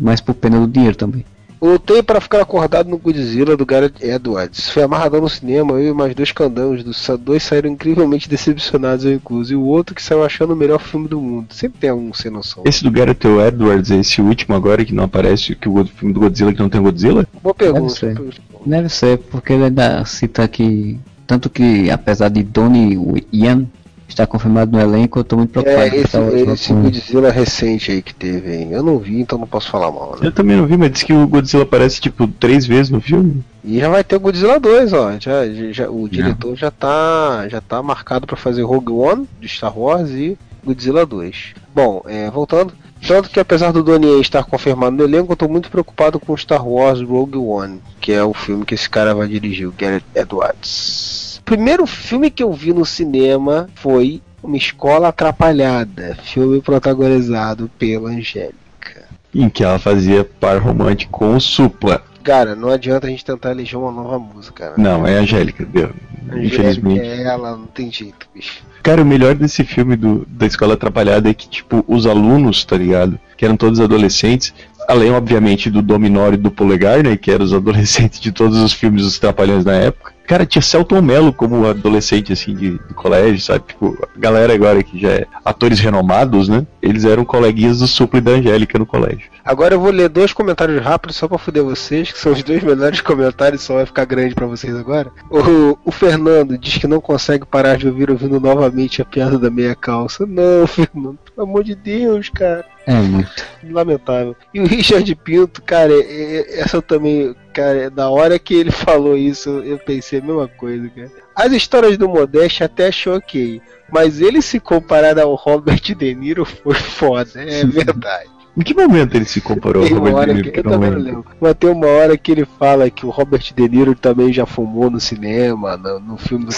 mais 0.00 0.20
por 0.20 0.34
pena 0.34 0.58
do 0.58 0.66
dinheiro 0.66 0.96
também. 0.96 1.24
Lutei 1.60 2.04
para 2.04 2.20
ficar 2.20 2.40
acordado 2.40 2.88
no 2.88 2.98
Godzilla 2.98 3.56
do 3.56 3.66
Gareth 3.66 3.94
Edwards. 4.00 4.70
Foi 4.70 4.84
amarradão 4.84 5.20
no 5.20 5.28
cinema, 5.28 5.72
eu 5.72 5.90
e 5.90 5.92
mais 5.92 6.14
dois 6.14 6.30
candangos. 6.30 6.84
Dos 6.84 7.08
dois 7.20 7.42
saíram 7.42 7.68
incrivelmente 7.70 8.28
decepcionados, 8.28 9.04
eu 9.04 9.12
incluso. 9.12 9.52
E 9.52 9.56
o 9.56 9.62
outro 9.64 9.92
que 9.92 10.02
saiu 10.02 10.24
achando 10.24 10.52
o 10.52 10.56
melhor 10.56 10.78
filme 10.80 11.08
do 11.08 11.20
mundo. 11.20 11.52
Sempre 11.52 11.80
tem 11.80 11.90
algum 11.90 12.14
sem 12.14 12.30
noção. 12.30 12.62
Esse 12.64 12.84
do 12.84 12.90
Gareth 12.92 13.18
Edwards, 13.48 13.90
esse 13.90 14.20
último 14.20 14.54
agora 14.54 14.84
que 14.84 14.94
não 14.94 15.02
aparece, 15.04 15.56
que 15.56 15.68
o 15.68 15.84
filme 15.84 16.14
do 16.14 16.20
Godzilla 16.20 16.52
que 16.52 16.60
não 16.60 16.68
tem 16.68 16.80
Godzilla? 16.80 17.26
Boa 17.42 17.54
pergunta. 17.54 17.92
ser. 17.92 18.16
Deve 18.64 18.88
ser, 18.88 19.18
porque 19.18 19.52
ele 19.52 19.64
ainda 19.64 20.04
cita 20.04 20.46
que. 20.46 20.96
Tanto 21.28 21.48
que, 21.50 21.90
apesar 21.90 22.28
de 22.30 22.42
Donnie 22.42 22.98
Yen 23.32 23.68
estar 24.08 24.26
confirmado 24.26 24.72
no 24.72 24.80
elenco, 24.80 25.18
eu 25.18 25.24
tô 25.24 25.36
muito 25.36 25.50
preocupado 25.50 25.82
É, 25.86 25.90
com 25.90 25.96
esse, 25.96 26.16
última 26.16 26.52
esse 26.54 26.68
com- 26.72 26.82
Godzilla 26.82 27.30
recente 27.30 27.92
aí 27.92 28.00
que 28.00 28.14
teve, 28.14 28.54
hein? 28.56 28.68
Eu 28.72 28.82
não 28.82 28.98
vi, 28.98 29.20
então 29.20 29.36
não 29.38 29.46
posso 29.46 29.70
falar 29.70 29.92
mal, 29.92 30.12
né? 30.18 30.26
Eu 30.26 30.32
também 30.32 30.56
não 30.56 30.66
vi, 30.66 30.78
mas 30.78 30.90
disse 30.90 31.04
que 31.04 31.12
o 31.12 31.28
Godzilla 31.28 31.64
aparece 31.64 32.00
tipo 32.00 32.26
três 32.26 32.64
vezes 32.66 32.88
no 32.90 32.98
filme. 33.02 33.44
E 33.62 33.78
já 33.78 33.90
vai 33.90 34.02
ter 34.02 34.16
o 34.16 34.20
Godzilla 34.20 34.58
2, 34.58 34.92
ó. 34.94 35.12
Já, 35.20 35.46
já- 35.46 35.70
já- 35.72 35.90
o 35.90 36.08
diretor 36.08 36.56
já 36.56 36.70
tá, 36.70 37.46
já 37.48 37.60
tá 37.60 37.82
marcado 37.82 38.26
para 38.26 38.36
fazer 38.38 38.62
Rogue 38.62 38.92
One 38.92 39.28
de 39.38 39.46
Star 39.48 39.78
Wars 39.78 40.08
e 40.10 40.38
Godzilla 40.64 41.04
2. 41.04 41.52
Bom, 41.74 42.02
é, 42.08 42.30
voltando. 42.30 42.72
Tanto 43.06 43.30
que 43.30 43.40
apesar 43.40 43.72
do 43.72 43.82
Donnie 43.82 44.20
estar 44.20 44.44
confirmado 44.44 44.96
no 44.96 45.04
elenco, 45.04 45.32
eu 45.32 45.36
tô 45.36 45.48
muito 45.48 45.70
preocupado 45.70 46.18
com 46.18 46.36
Star 46.36 46.66
Wars 46.66 47.00
Rogue 47.00 47.38
One, 47.38 47.80
que 48.00 48.12
é 48.12 48.22
o 48.22 48.34
filme 48.34 48.64
que 48.64 48.74
esse 48.74 48.88
cara 48.88 49.14
vai 49.14 49.28
dirigir, 49.28 49.68
o 49.68 49.72
Gareth 49.72 50.02
Edwards. 50.14 51.38
O 51.38 51.42
primeiro 51.42 51.86
filme 51.86 52.30
que 52.30 52.42
eu 52.42 52.52
vi 52.52 52.72
no 52.72 52.84
cinema 52.84 53.68
foi 53.74 54.20
Uma 54.42 54.56
Escola 54.56 55.08
Atrapalhada, 55.08 56.18
filme 56.22 56.60
protagonizado 56.60 57.70
pela 57.78 58.10
Angélica. 58.10 59.06
Em 59.34 59.48
que 59.48 59.62
ela 59.62 59.78
fazia 59.78 60.24
par 60.24 60.58
romântico 60.58 61.18
com 61.18 61.36
o 61.36 61.40
Supla. 61.40 62.02
Cara, 62.22 62.54
não 62.54 62.68
adianta 62.68 63.06
a 63.06 63.10
gente 63.10 63.24
tentar 63.24 63.50
eleger 63.50 63.78
uma 63.78 63.90
nova 63.90 64.18
música. 64.18 64.70
né? 64.70 64.74
Não, 64.76 65.06
é 65.06 65.18
a 65.18 65.20
Angélica, 65.20 65.64
deu. 65.64 65.92
Angélica 66.30 66.46
Infelizmente. 66.46 67.00
É 67.00 67.22
ela, 67.22 67.56
não 67.56 67.66
tem 67.66 67.90
jeito, 67.90 68.28
bicho. 68.34 68.62
Cara, 68.82 69.02
o 69.02 69.06
melhor 69.06 69.34
desse 69.34 69.64
filme 69.64 69.96
do, 69.96 70.26
da 70.26 70.46
Escola 70.46 70.74
Atrapalhada 70.74 71.28
é 71.28 71.34
que, 71.34 71.48
tipo, 71.48 71.84
os 71.86 72.06
alunos, 72.06 72.64
tá 72.64 72.76
ligado? 72.76 73.18
Que 73.36 73.44
eram 73.44 73.56
todos 73.56 73.80
adolescentes, 73.80 74.54
além, 74.88 75.12
obviamente, 75.12 75.70
do 75.70 75.82
Dominó 75.82 76.32
e 76.32 76.38
do 76.38 76.50
Polegar, 76.50 77.04
né? 77.04 77.16
Que 77.16 77.30
eram 77.30 77.44
os 77.44 77.52
adolescentes 77.52 78.18
de 78.18 78.32
todos 78.32 78.56
os 78.58 78.72
filmes 78.72 79.02
dos 79.02 79.18
Trapalhões 79.18 79.64
na 79.64 79.74
época. 79.74 80.16
Cara, 80.26 80.44
tinha 80.44 80.60
Celton 80.60 81.00
Mello 81.00 81.32
como 81.32 81.66
adolescente, 81.66 82.34
assim, 82.34 82.54
de, 82.54 82.72
de 82.72 82.94
colégio, 82.94 83.40
sabe? 83.40 83.64
Tipo, 83.68 83.96
a 84.14 84.18
galera 84.18 84.52
agora 84.52 84.82
que 84.82 85.00
já 85.00 85.08
é 85.08 85.26
atores 85.42 85.80
renomados, 85.80 86.48
né? 86.48 86.66
Eles 86.82 87.06
eram 87.06 87.24
coleguinhas 87.24 87.78
do 87.78 87.86
Supla 87.86 88.18
e 88.18 88.22
da 88.22 88.32
Angélica 88.32 88.78
no 88.78 88.84
colégio. 88.84 89.30
Agora 89.42 89.74
eu 89.74 89.80
vou 89.80 89.90
ler 89.90 90.10
dois 90.10 90.34
comentários 90.34 90.82
rápidos 90.82 91.16
só 91.16 91.26
pra 91.26 91.38
fuder 91.38 91.64
vocês, 91.64 92.12
que 92.12 92.18
são 92.18 92.32
os 92.32 92.42
dois 92.42 92.62
melhores 92.62 93.00
comentários, 93.02 93.62
só 93.62 93.76
vai 93.76 93.86
ficar 93.86 94.04
grande 94.04 94.34
pra 94.34 94.46
vocês 94.46 94.76
agora. 94.76 95.10
O, 95.30 95.78
o 95.82 95.90
Fernando 95.90 96.58
diz 96.58 96.76
que 96.76 96.86
não 96.86 97.00
consegue 97.00 97.46
parar 97.46 97.78
de 97.78 97.88
ouvir 97.88 98.10
ouvindo 98.10 98.38
novamente 98.38 99.00
a 99.00 99.06
piada 99.06 99.38
da 99.38 99.50
meia 99.50 99.74
calça. 99.74 100.26
Não, 100.26 100.66
Fernando, 100.66 101.18
pelo 101.34 101.48
amor 101.48 101.64
de 101.64 101.74
Deus, 101.74 102.28
cara. 102.28 102.66
É 102.88 102.94
muito. 102.94 103.44
Lamentável. 103.64 104.34
E 104.54 104.60
o 104.60 104.66
Richard 104.66 105.14
Pinto, 105.16 105.60
cara, 105.62 105.92
é- 105.92 106.36
é- 106.56 106.60
essa 106.60 106.78
eu 106.78 106.82
também, 106.82 107.36
cara, 107.52 107.90
da 107.90 108.08
hora 108.08 108.38
que 108.38 108.54
ele 108.54 108.70
falou 108.72 109.14
isso, 109.14 109.50
eu 109.62 109.78
pensei 109.78 110.20
a 110.20 110.22
mesma 110.22 110.48
coisa, 110.48 110.88
cara. 110.88 111.10
As 111.36 111.52
histórias 111.52 111.98
do 111.98 112.08
Modeste 112.08 112.64
até 112.64 112.88
ok, 113.06 113.60
mas 113.92 114.22
ele 114.22 114.40
se 114.40 114.58
comparar 114.58 115.18
ao 115.18 115.34
Robert 115.34 115.82
De 115.82 116.14
Niro 116.14 116.46
foi 116.46 116.74
foda, 116.74 117.30
é 117.36 117.62
verdade. 117.68 118.30
Em 118.58 118.62
que 118.64 118.74
momento 118.74 119.14
ele 119.14 119.24
se 119.24 119.40
comparou 119.40 119.84
Tem 119.84 119.96
ao 119.96 120.02
Robert 120.02 120.26
De 120.26 120.34
Niro? 120.34 120.50
Que 120.50 120.58
eu 120.58 120.64
não 120.64 120.72
também 120.72 120.90
não 120.90 120.98
lembro. 120.98 121.24
Mas 121.40 121.54
tem 121.54 121.70
uma 121.70 121.86
hora 121.86 122.18
que 122.18 122.32
ele 122.32 122.44
fala 122.44 122.90
que 122.90 123.06
o 123.06 123.08
Robert 123.08 123.54
De 123.54 123.68
Niro 123.68 123.94
também 123.94 124.32
já 124.32 124.44
fumou 124.44 124.90
no 124.90 124.98
cinema, 124.98 125.76
no, 125.76 126.00
no 126.00 126.16
filme 126.16 126.44
do. 126.44 126.52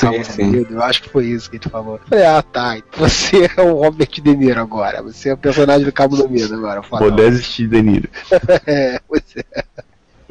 Medo. 0.51 0.75
Eu 0.75 0.83
acho 0.83 1.03
que 1.03 1.11
foi 1.11 1.27
isso 1.27 1.51
que 1.51 1.57
ele 1.57 1.69
falou. 1.69 1.97
Eu 1.97 2.01
falei, 2.09 2.25
ah 2.25 2.43
tá, 2.43 2.79
você 2.97 3.51
é 3.55 3.61
o 3.61 3.75
Robert 3.75 4.09
De 4.09 4.35
Niro 4.35 4.59
agora. 4.59 5.03
Você 5.03 5.29
é 5.29 5.35
o 5.35 5.37
personagem 5.37 5.85
do 5.85 5.93
Cabo 5.93 6.17
do 6.17 6.27
Medo 6.27 6.55
agora. 6.55 6.83
Modeste 6.91 7.67
De 7.67 7.83
Niro. 7.83 8.09
é, 8.67 8.99
você 9.07 9.45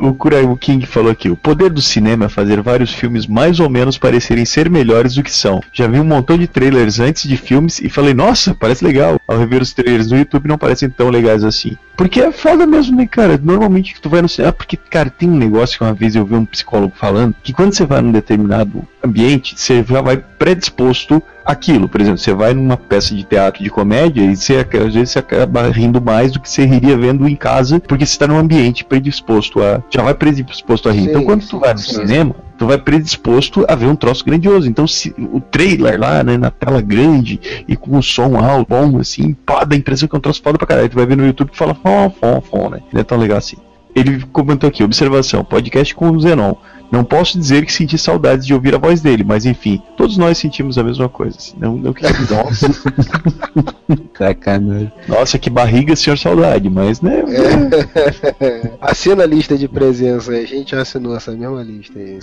O 0.01 0.13
Kuraibu 0.13 0.55
King 0.55 0.85
falou 0.85 1.11
aqui: 1.11 1.29
o 1.29 1.35
poder 1.35 1.69
do 1.69 1.81
cinema 1.81 2.25
é 2.25 2.29
fazer 2.29 2.61
vários 2.61 2.93
filmes 2.93 3.27
mais 3.27 3.59
ou 3.59 3.69
menos 3.69 3.97
parecerem 3.97 4.45
ser 4.45 4.69
melhores 4.69 5.15
do 5.15 5.23
que 5.23 5.31
são. 5.31 5.61
Já 5.73 5.87
vi 5.87 5.99
um 5.99 6.05
montão 6.05 6.37
de 6.37 6.47
trailers 6.47 6.99
antes 6.99 7.27
de 7.27 7.35
filmes 7.35 7.79
e 7.81 7.89
falei, 7.89 8.13
nossa, 8.13 8.55
parece 8.55 8.83
legal. 8.83 9.19
Ao 9.27 9.37
rever 9.37 9.61
os 9.61 9.73
trailers 9.73 10.09
no 10.09 10.17
YouTube 10.17 10.47
não 10.47 10.57
parecem 10.57 10.89
tão 10.89 11.09
legais 11.09 11.43
assim. 11.43 11.77
Porque 11.97 12.21
é 12.21 12.31
foda 12.31 12.65
mesmo, 12.65 12.95
né, 12.95 13.05
cara? 13.05 13.37
Normalmente 13.43 13.93
que 13.93 13.99
tu 13.99 14.09
vai 14.09 14.21
no 14.21 14.29
cinema. 14.29 14.53
Porque, 14.53 14.77
cara, 14.77 15.09
tem 15.09 15.29
um 15.29 15.37
negócio 15.37 15.77
que 15.77 15.83
uma 15.83 15.93
vez 15.93 16.15
eu 16.15 16.25
vi 16.25 16.35
um 16.35 16.45
psicólogo 16.45 16.93
falando 16.95 17.35
que 17.43 17.51
quando 17.51 17.73
você 17.73 17.85
vai 17.85 18.01
num 18.01 18.13
determinado 18.13 18.87
ambiente, 19.03 19.53
você 19.57 19.83
já 19.83 20.01
vai 20.01 20.15
predisposto 20.15 21.21
àquilo. 21.51 21.89
Por 21.89 21.99
exemplo, 21.99 22.19
você 22.19 22.33
vai 22.33 22.53
numa 22.53 22.77
peça 22.77 23.15
de 23.15 23.23
teatro 23.23 23.63
de 23.63 23.69
comédia 23.69 24.21
e 24.21 24.35
você, 24.35 24.57
às 24.57 24.93
vezes 24.93 25.11
você 25.11 25.19
acaba 25.19 25.67
rindo 25.69 26.01
mais 26.01 26.31
do 26.31 26.39
que 26.39 26.49
você 26.49 26.65
riria 26.65 26.97
vendo 26.97 27.27
em 27.27 27.35
casa, 27.35 27.79
porque 27.79 28.05
você 28.05 28.13
está 28.13 28.27
num 28.27 28.37
ambiente 28.37 28.85
predisposto 28.85 29.61
a. 29.61 29.81
Já 29.89 30.03
vai 30.03 30.13
predisposto 30.13 30.89
a 30.89 30.91
rir. 30.91 31.03
Sim, 31.03 31.09
então 31.09 31.23
quando 31.23 31.41
tu 31.41 31.55
sim, 31.55 31.59
vai 31.59 31.73
no 31.73 31.79
sim. 31.79 31.95
cinema, 31.95 32.35
tu 32.57 32.67
vai 32.67 32.77
predisposto 32.77 33.65
a 33.67 33.75
ver 33.75 33.87
um 33.87 33.95
troço 33.95 34.23
grandioso. 34.23 34.69
Então, 34.69 34.85
se 34.85 35.15
o 35.17 35.39
trailer 35.39 35.99
lá, 35.99 36.23
né, 36.23 36.37
na 36.37 36.51
tela 36.51 36.81
grande 36.81 37.39
e 37.67 37.75
com 37.75 37.97
o 37.97 38.03
som 38.03 38.37
alto, 38.37 38.67
bom, 38.69 38.99
assim, 38.99 39.33
pá, 39.33 39.63
dá 39.63 39.75
a 39.75 39.79
impressão 39.79 40.07
que 40.07 40.15
é 40.15 40.17
um 40.17 40.21
troço 40.21 40.41
foda 40.41 40.57
pra 40.57 40.67
caralho. 40.67 40.89
Tu 40.89 40.95
vai 40.95 41.05
ver 41.05 41.17
no 41.17 41.25
YouTube 41.25 41.51
e 41.53 41.57
fala, 41.57 41.73
fó, 41.73 42.09
fó, 42.09 42.41
fó, 42.41 42.69
né? 42.69 42.81
Não 42.91 43.01
é 43.01 43.03
tão 43.03 43.17
legal 43.17 43.37
assim. 43.37 43.57
Ele 43.95 44.23
comentou 44.31 44.67
aqui, 44.67 44.83
observação, 44.83 45.43
podcast 45.43 45.95
com 45.95 46.11
o 46.11 46.19
Zenon. 46.19 46.53
Não 46.91 47.03
posso 47.03 47.37
dizer 47.37 47.65
que 47.65 47.71
senti 47.71 47.97
saudades 47.97 48.45
de 48.45 48.53
ouvir 48.53 48.73
a 48.75 48.77
voz 48.77 49.01
dele, 49.01 49.23
mas 49.23 49.45
enfim, 49.45 49.81
todos 49.95 50.17
nós 50.17 50.37
sentimos 50.37 50.77
a 50.77 50.83
mesma 50.83 51.07
coisa. 51.07 51.37
assim. 51.37 51.55
Não, 51.59 51.77
não 51.77 51.93
que 51.93 52.03
nossa, 52.03 52.67
Sacanagem. 54.17 54.91
nossa, 55.07 55.39
que 55.39 55.49
barriga, 55.49 55.95
senhor 55.95 56.17
saudade, 56.17 56.69
mas 56.69 57.01
né, 57.01 57.23
Assina 58.81 59.23
a 59.23 59.25
lista 59.25 59.57
de 59.57 59.67
presença 59.67 60.31
aí. 60.31 60.43
A 60.43 60.47
gente 60.47 60.75
assinou 60.75 61.15
essa 61.15 61.31
mesma 61.31 61.63
lista 61.63 61.97
aí. 61.97 62.19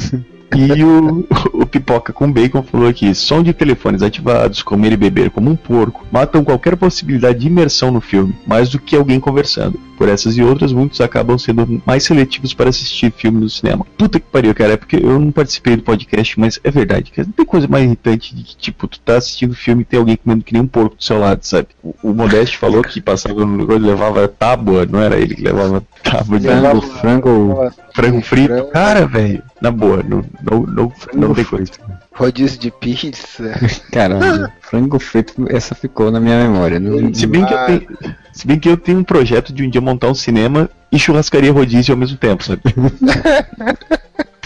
E 0.55 0.85
o, 0.85 1.27
o 1.55 1.67
Pipoca 1.67 2.13
com 2.13 2.31
Bacon 2.31 2.63
falou 2.63 2.89
aqui: 2.89 3.15
som 3.15 3.43
de 3.43 3.53
telefones 3.53 4.03
ativados, 4.03 4.63
comer 4.63 4.93
e 4.93 4.97
beber 4.97 5.31
como 5.31 5.51
um 5.51 5.57
porco, 5.57 6.07
matam 6.11 6.45
qualquer 6.45 6.77
possibilidade 6.77 7.41
de 7.41 7.47
imersão 7.47 7.91
no 7.91 8.01
filme, 8.01 8.35
mais 8.47 8.69
do 8.69 8.79
que 8.79 8.97
alguém 8.97 9.19
conversando. 9.19 9.79
Por 9.97 10.09
essas 10.09 10.37
e 10.37 10.43
outras, 10.43 10.73
muitos 10.73 11.01
acabam 11.01 11.39
sendo 11.39 11.83
mais 11.87 12.05
seletivos 12.05 12.53
para 12.53 12.71
assistir 12.71 13.13
filme 13.13 13.41
no 13.41 13.49
cinema. 13.49 13.87
Puta 13.97 14.21
que 14.21 14.27
pariu, 14.27 14.55
cara, 14.55 14.75
é 14.75 14.77
porque 14.77 14.97
eu 14.97 15.19
não 15.19 15.33
participei 15.33 15.77
do 15.77 15.83
podcast, 15.83 16.39
mas 16.39 16.61
é 16.63 16.71
verdade, 16.71 17.11
cara. 17.11 17.27
Não 17.27 17.33
tem 17.33 17.47
coisa 17.47 17.67
mais 17.67 17.85
irritante 17.85 18.35
de 18.35 18.43
que, 18.43 18.57
tipo, 18.57 18.87
tu 18.87 19.01
tá 19.01 19.17
assistindo 19.17 19.55
filme 19.55 19.83
e 19.83 19.85
tem 19.85 19.99
alguém 19.99 20.17
comendo 20.17 20.45
que 20.45 20.53
nem 20.53 20.63
um 20.63 20.67
porco 20.67 20.97
do 20.97 21.03
seu 21.03 21.19
lado, 21.19 21.43
sabe? 21.43 21.69
O, 21.83 21.95
o 22.03 22.15
Modeste 22.15 22.59
falou 22.59 22.83
que 22.83 23.01
passava 23.01 23.45
no 23.45 23.57
lugar 23.57 23.77
e 23.77 23.83
levava 23.83 24.29
tábua, 24.29 24.87
não 24.87 25.01
era 25.01 25.19
ele 25.19 25.35
que 25.35 25.43
levava 25.43 25.83
tábua 26.03 26.39
de 26.39 26.47
Frango, 26.47 26.81
frango, 26.83 26.91
frango. 26.91 27.73
frango 27.95 28.21
frito. 28.23 28.55
Frango. 28.55 28.71
Cara, 28.71 29.07
velho, 29.07 29.43
na 29.61 29.71
boa, 29.71 30.03
não, 30.03 30.25
não, 30.43 30.61
não, 30.67 30.93
não 31.15 31.35
tem 31.35 31.45
coisa. 31.45 31.73
Rodízio 32.17 32.59
de 32.59 32.71
pizza. 32.71 33.55
Caramba, 33.93 34.51
frango 34.61 34.99
frito, 34.99 35.47
essa 35.51 35.75
ficou 35.75 36.11
na 36.11 36.19
minha 36.19 36.49
memória. 36.49 36.81
Não, 36.81 37.13
Se 37.13 37.27
bem, 37.27 37.45
que 37.45 37.53
eu 37.53 37.67
tenho, 37.67 37.87
se 38.33 38.47
bem 38.47 38.59
que 38.59 38.69
eu 38.69 38.77
tenho 38.77 38.99
um 38.99 39.05
projeto 39.05 39.53
de 39.53 39.63
um 39.63 39.69
dia 39.69 39.83
montar 39.83 40.09
um 40.09 40.15
cinema 40.15 40.71
e 40.91 40.99
churrascaria 40.99 41.53
rodízio 41.53 41.93
ao 41.93 41.99
mesmo 41.99 42.17
tempo, 42.17 42.43
sabe? 42.43 42.63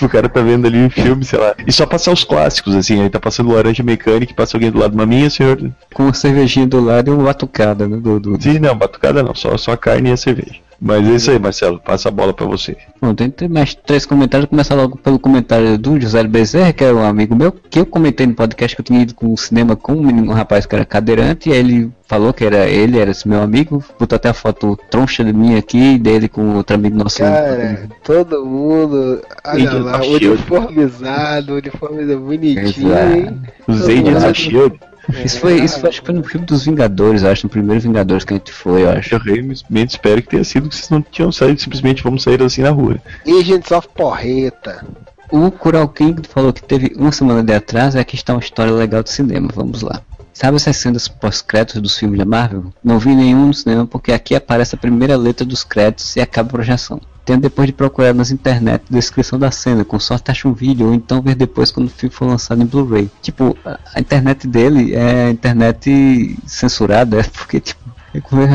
o 0.03 0.09
cara 0.09 0.29
tá 0.29 0.41
vendo 0.41 0.67
ali 0.67 0.79
um 0.79 0.91
filme, 0.91 1.25
sei 1.25 1.39
lá, 1.39 1.55
e 1.65 1.71
só 1.71 1.87
passar 1.87 2.11
os 2.11 2.25
clássicos, 2.25 2.75
assim, 2.75 3.03
aí 3.03 3.11
tá 3.11 3.21
passando 3.21 3.53
Laranja 3.53 3.83
Mecânica, 3.83 4.35
passa 4.35 4.57
alguém 4.57 4.71
do 4.71 4.79
lado 4.79 4.91
de 4.91 4.97
uma 4.97 5.07
minha, 5.07 5.31
senhor. 5.31 5.71
com 5.95 6.05
uma 6.05 6.15
cervejinha 6.15 6.67
do 6.67 6.81
lado 6.81 7.11
e 7.11 7.15
uma 7.15 7.25
batucada, 7.25 7.87
né? 7.87 7.99
Do, 7.99 8.19
do... 8.19 8.43
Sim, 8.43 8.59
não, 8.59 8.75
batucada 8.75 9.23
não, 9.23 9.35
só, 9.35 9.57
só 9.57 9.73
a 9.73 9.77
carne 9.77 10.11
e 10.11 10.13
a 10.13 10.17
cerveja. 10.17 10.59
Mas 10.81 11.07
é 11.07 11.15
isso 11.15 11.31
aí, 11.31 11.39
Marcelo, 11.39 11.79
passa 11.79 12.09
a 12.09 12.13
bola 12.13 12.33
pra 12.33 12.47
você. 12.47 12.75
Bom, 13.03 13.15
tem, 13.15 13.33
mais 13.51 13.75
três 13.75 14.07
comentários. 14.07 14.45
Vou 14.45 14.51
começar 14.51 14.75
logo 14.75 14.97
pelo 14.97 15.19
comentário 15.19 15.77
do 15.77 16.01
José 16.01 16.23
Bezerra, 16.25 16.73
que 16.73 16.83
é 16.83 16.93
um 16.93 17.05
amigo 17.05 17.37
meu, 17.37 17.53
que 17.53 17.81
eu 17.81 17.85
comentei 17.85 18.27
no 18.27 18.35
podcast 18.35 18.75
que 18.75 18.81
eu 18.81 18.85
tinha 18.85 19.03
ido 19.03 19.15
com 19.15 19.31
o 19.33 19.37
cinema 19.37 19.77
com 19.77 19.93
um, 19.93 20.03
menino, 20.03 20.31
um 20.31 20.35
rapaz 20.35 20.65
que 20.65 20.75
era 20.75 20.87
cadeirante, 20.87 21.51
e 21.51 21.53
aí 21.53 21.59
ele 21.59 21.93
falou 22.09 22.33
que 22.33 22.45
era 22.45 22.67
ele, 22.67 22.99
era 22.99 23.11
esse 23.11 23.29
meu 23.29 23.43
amigo, 23.43 23.85
botou 23.99 24.17
até 24.17 24.31
a 24.31 24.35
foto 24.35 24.77
troncha 24.91 25.23
de 25.23 25.33
mim 25.33 25.57
aqui, 25.57 25.99
dele 25.99 26.29
com 26.29 26.57
outro 26.57 26.75
amigo 26.75 26.97
nosso. 26.97 27.19
Cara, 27.19 27.87
todo 28.03 28.45
mundo. 28.45 29.21
Olha 29.45 29.73
lá, 29.75 30.01
uniformizado, 30.03 31.55
uniformizado 31.57 32.21
bonitinho, 32.21 32.89
Exato. 32.89 33.17
hein? 33.17 33.43
Of 33.69 34.35
Shield, 34.35 34.81
Isso 35.25 35.41
foi, 35.41 35.61
isso 35.61 35.81
foi, 35.81 35.89
acho 35.89 36.01
que 36.01 36.07
foi 36.07 36.15
no 36.15 36.25
filme 36.25 36.47
dos 36.47 36.65
Vingadores, 36.65 37.25
acho, 37.25 37.47
no 37.47 37.51
primeiro 37.51 37.81
Vingadores 37.81 38.25
que 38.25 38.35
a 38.35 38.37
gente 38.37 38.53
foi, 38.53 38.85
eu 38.85 38.91
acho. 38.91 39.15
eu 39.15 39.19
realmente 39.19 39.91
espero 39.91 40.23
que 40.23 40.29
tenha 40.29 40.45
sido 40.45 40.69
que 40.69 40.77
vocês 40.77 40.91
não 40.91 41.03
tinham 41.03 41.33
saído, 41.33 41.61
simplesmente 41.61 42.03
vamos 42.03 42.23
sair 42.23 42.43
assim 42.43 42.63
na 42.63 42.71
rua. 42.71 42.97
Agents 43.27 43.71
of 43.71 43.89
Porreta. 43.95 44.85
O 45.31 45.51
Kural 45.51 45.89
King 45.89 46.27
falou 46.29 46.53
que 46.53 46.63
teve 46.63 46.93
uma 46.97 47.13
semana 47.13 47.43
de 47.43 47.53
atraso 47.53 47.97
e 47.97 48.01
aqui 48.01 48.17
está 48.17 48.35
uma 48.35 48.41
história 48.41 48.73
legal 48.73 49.03
de 49.03 49.11
cinema. 49.11 49.49
Vamos 49.55 49.83
lá. 49.83 50.03
Sabe 50.41 50.57
essas 50.57 50.79
cenas 50.79 51.07
pós-créditos 51.07 51.83
dos 51.83 51.99
filmes 51.99 52.19
da 52.19 52.25
Marvel? 52.25 52.73
Não 52.83 52.99
vi 52.99 53.15
nenhum 53.15 53.49
no 53.49 53.53
cinema 53.53 53.87
porque 53.87 54.11
aqui 54.11 54.35
aparece 54.35 54.75
a 54.75 54.79
primeira 54.79 55.15
letra 55.15 55.45
dos 55.45 55.63
créditos 55.63 56.17
e 56.17 56.21
acaba 56.23 56.49
a 56.49 56.53
projeção. 56.53 56.99
Tendo 57.27 57.43
depois 57.43 57.67
de 57.67 57.75
procurar 57.75 58.15
nas 58.15 58.31
internet 58.31 58.83
a 58.91 58.95
descrição 58.95 59.39
da 59.39 59.51
cena, 59.51 59.85
com 59.85 60.01
sorte 60.01 60.31
acha 60.31 60.49
um 60.49 60.55
vídeo 60.55 60.87
ou 60.87 60.95
então 60.95 61.21
ver 61.21 61.35
depois 61.35 61.71
quando 61.71 61.89
o 61.89 61.91
filme 61.91 62.15
for 62.15 62.27
lançado 62.27 62.63
em 62.63 62.65
Blu-ray. 62.65 63.11
Tipo, 63.21 63.55
a 63.95 64.01
internet 64.01 64.49
dele 64.49 64.95
é 64.95 65.27
a 65.27 65.31
internet 65.31 66.39
censurada, 66.47 67.21
é 67.21 67.23
porque 67.23 67.61
tipo, 67.61 67.85